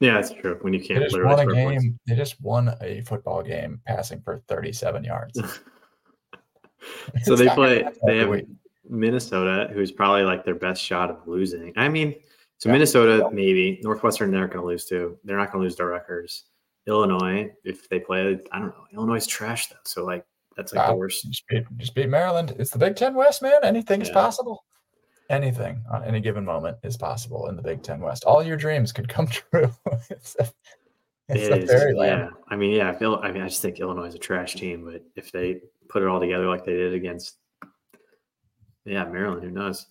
Yeah, 0.00 0.14
that's 0.14 0.30
true. 0.30 0.58
When 0.62 0.72
you 0.72 0.80
can't 0.80 1.00
they 1.00 1.06
just 1.06 1.22
won 1.22 1.40
a 1.40 1.52
game, 1.52 1.68
points. 1.68 1.86
they 2.06 2.16
just 2.16 2.40
won 2.40 2.74
a 2.80 3.02
football 3.02 3.42
game 3.42 3.80
passing 3.86 4.20
for 4.22 4.42
37 4.48 5.04
yards. 5.04 5.40
so 7.22 7.36
they 7.36 7.48
play. 7.48 7.84
They 8.06 8.18
have 8.18 8.28
week. 8.28 8.46
Minnesota, 8.88 9.70
who's 9.72 9.92
probably 9.92 10.22
like 10.22 10.44
their 10.44 10.54
best 10.54 10.82
shot 10.82 11.10
of 11.10 11.26
losing. 11.26 11.72
I 11.76 11.88
mean, 11.88 12.14
so 12.58 12.68
yeah. 12.68 12.74
Minnesota 12.74 13.28
maybe 13.32 13.80
Northwestern 13.82 14.30
they're 14.30 14.46
going 14.46 14.60
to 14.60 14.66
lose 14.66 14.84
to. 14.86 15.18
They're 15.24 15.38
not 15.38 15.52
going 15.52 15.62
to 15.62 15.64
lose 15.64 15.76
to 15.76 15.86
Rutgers. 15.86 16.44
Illinois, 16.86 17.50
if 17.64 17.88
they 17.88 17.98
play, 18.00 18.38
I 18.52 18.58
don't 18.58 18.68
know. 18.68 18.84
Illinois 18.92 19.16
is 19.16 19.26
trash 19.26 19.68
though, 19.68 19.76
so 19.84 20.04
like 20.04 20.24
that's 20.56 20.72
like 20.72 20.88
the 20.88 20.94
worst. 20.94 21.24
Just 21.28 21.46
beat, 21.48 21.64
just 21.78 21.94
beat 21.94 22.08
Maryland. 22.08 22.54
It's 22.58 22.70
the 22.70 22.78
Big 22.78 22.96
Ten 22.96 23.14
West, 23.14 23.42
man. 23.42 23.60
Anything 23.64 24.00
yeah. 24.00 24.06
is 24.06 24.10
possible. 24.12 24.64
Anything 25.30 25.82
on 25.90 26.04
any 26.04 26.20
given 26.20 26.44
moment 26.44 26.76
is 26.82 26.96
possible 26.96 27.48
in 27.48 27.56
the 27.56 27.62
Big 27.62 27.82
Ten 27.82 28.00
West. 28.00 28.24
All 28.24 28.42
your 28.42 28.56
dreams 28.58 28.92
could 28.92 29.08
come 29.08 29.26
true. 29.28 29.70
It's 30.10 30.36
It 31.28 31.50
the 31.50 31.62
is, 31.62 31.70
fairyland. 31.70 32.20
yeah. 32.24 32.28
I 32.48 32.56
mean, 32.56 32.72
yeah. 32.72 32.90
I 32.90 32.94
feel. 32.94 33.18
I 33.22 33.32
mean, 33.32 33.42
I 33.42 33.48
just 33.48 33.62
think 33.62 33.80
Illinois 33.80 34.06
is 34.06 34.14
a 34.14 34.18
trash 34.18 34.54
team, 34.54 34.84
but 34.84 35.02
if 35.16 35.32
they 35.32 35.60
put 35.88 36.02
it 36.02 36.08
all 36.08 36.20
together 36.20 36.46
like 36.46 36.64
they 36.66 36.74
did 36.74 36.92
against, 36.92 37.38
yeah, 38.84 39.04
Maryland, 39.06 39.42
who 39.42 39.50
knows? 39.50 39.86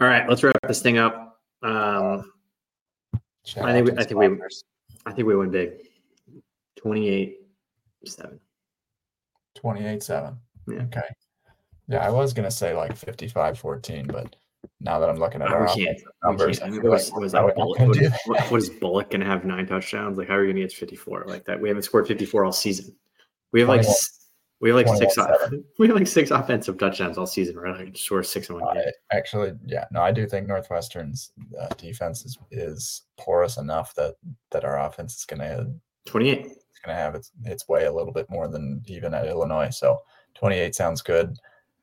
All 0.00 0.06
right, 0.06 0.26
let's 0.28 0.42
wrap 0.42 0.56
this 0.66 0.80
thing 0.80 0.96
up. 0.98 1.38
Um, 1.62 2.32
I 3.62 3.72
think 3.72 3.90
we- 3.90 3.96
I 3.98 4.04
think 4.04 4.18
we-. 4.20 4.40
I 5.04 5.12
think 5.12 5.28
we 5.28 5.36
win 5.36 5.50
big, 5.50 5.72
twenty-eight 6.76 7.38
seven. 8.04 8.38
28-7. 9.62 10.36
Yeah. 10.68 10.74
Okay. 10.82 11.00
Yeah, 11.88 12.06
I 12.06 12.10
was 12.10 12.32
gonna 12.32 12.50
say 12.50 12.74
like 12.74 12.94
55-14, 12.98 14.10
but 14.12 14.36
now 14.80 14.98
that 14.98 15.08
I'm 15.08 15.16
looking 15.16 15.40
at 15.40 15.48
our 15.48 15.62
we 15.62 15.84
can't. 15.84 15.96
offensive 15.96 16.06
we 16.22 16.28
numbers. 16.28 16.60
I 16.60 16.66
I 16.66 16.70
mean, 16.70 16.80
feel 16.82 16.90
what 16.90 16.92
was, 16.92 17.04
like 17.06 17.12
what 17.14 17.22
was 17.22 17.32
we're 17.32 17.40
that 17.40 17.46
not 17.46 17.54
Bullock? 17.56 17.78
gonna 17.78 17.88
What, 17.88 17.98
do 17.98 18.08
that. 18.08 18.20
what- 18.26 18.50
what 18.50 18.58
is 18.58 18.68
Bullock 18.70 19.10
going 19.10 19.20
to 19.20 19.26
have 19.26 19.44
nine 19.44 19.66
touchdowns? 19.66 20.18
Like, 20.18 20.28
how 20.28 20.34
are 20.34 20.44
you 20.44 20.52
going 20.52 20.56
to 20.56 20.62
get 20.62 20.72
54 20.72 21.24
like 21.28 21.44
that? 21.46 21.60
We 21.60 21.68
haven't 21.68 21.84
scored 21.84 22.06
54 22.08 22.44
all 22.44 22.52
season. 22.52 22.94
We 23.52 23.60
have 23.60 23.68
like 23.68 23.86
we 24.60 24.68
have 24.70 24.76
like 24.76 24.88
six. 24.98 25.16
21-7. 25.16 25.64
We 25.78 25.86
have 25.86 25.96
like 25.96 26.06
six 26.06 26.30
offensive 26.30 26.76
touchdowns 26.78 27.16
all 27.18 27.26
season. 27.26 27.56
Right, 27.56 27.86
like 27.86 27.96
score 27.96 28.22
six 28.22 28.48
in 28.50 28.56
one 28.60 28.74
game. 28.74 28.84
I 29.12 29.16
actually, 29.16 29.52
yeah, 29.64 29.84
no, 29.92 30.02
I 30.02 30.10
do 30.12 30.26
think 30.26 30.48
Northwestern's 30.48 31.32
uh, 31.58 31.68
defense 31.78 32.24
is, 32.24 32.36
is 32.50 33.02
porous 33.16 33.56
enough 33.58 33.94
that 33.94 34.16
that 34.50 34.64
our 34.64 34.80
offense 34.80 35.16
is 35.16 35.24
gonna 35.24 35.66
28. 36.06 36.48
It's 36.86 36.92
gonna 36.92 36.98
have 36.98 37.14
its 37.14 37.32
its 37.44 37.68
way 37.68 37.86
a 37.86 37.92
little 37.92 38.12
bit 38.12 38.28
more 38.30 38.48
than 38.48 38.82
even 38.86 39.14
at 39.14 39.26
Illinois. 39.26 39.70
So 39.70 40.00
28 40.34 40.74
sounds 40.74 41.02
good. 41.02 41.36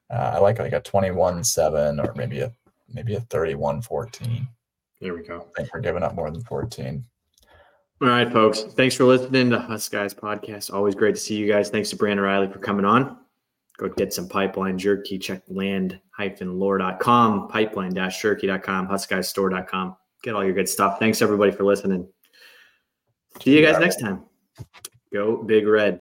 Uh, 0.09 0.33
I 0.35 0.39
like 0.39 0.59
like 0.59 0.73
a 0.73 0.81
21-7 0.81 2.03
or 2.03 2.13
maybe 2.15 2.41
a 2.41 2.51
maybe 2.87 3.15
a 3.15 3.21
31-14. 3.21 4.47
There 5.01 5.13
we 5.13 5.23
go. 5.23 5.47
I 5.57 5.61
think 5.61 5.73
we're 5.73 5.81
giving 5.81 6.03
up 6.03 6.15
more 6.15 6.31
than 6.31 6.43
14. 6.43 7.03
All 8.01 8.07
right, 8.07 8.31
folks. 8.31 8.63
Thanks 8.63 8.95
for 8.95 9.05
listening 9.05 9.49
to 9.49 9.57
HuskGuys 9.57 10.15
podcast. 10.15 10.73
Always 10.73 10.95
great 10.95 11.15
to 11.15 11.21
see 11.21 11.35
you 11.35 11.51
guys. 11.51 11.69
Thanks 11.69 11.89
to 11.89 11.95
Brandon 11.95 12.23
Reilly 12.23 12.51
for 12.51 12.59
coming 12.59 12.85
on. 12.85 13.17
Go 13.77 13.89
get 13.89 14.13
some 14.13 14.29
pipeline 14.29 14.77
jerky. 14.77 15.17
Check 15.17 15.41
land-lore.com, 15.47 17.49
pipeline-jerky.com, 17.49 18.87
huskguysstore.com. 18.87 19.95
Get 20.21 20.35
all 20.35 20.43
your 20.43 20.53
good 20.53 20.69
stuff. 20.69 20.99
Thanks 20.99 21.21
everybody 21.21 21.51
for 21.51 21.63
listening. 21.63 22.07
See 23.41 23.57
you 23.57 23.65
guys 23.65 23.79
next 23.79 23.99
time. 23.99 24.23
Go 25.13 25.37
Big 25.37 25.67
Red. 25.67 25.91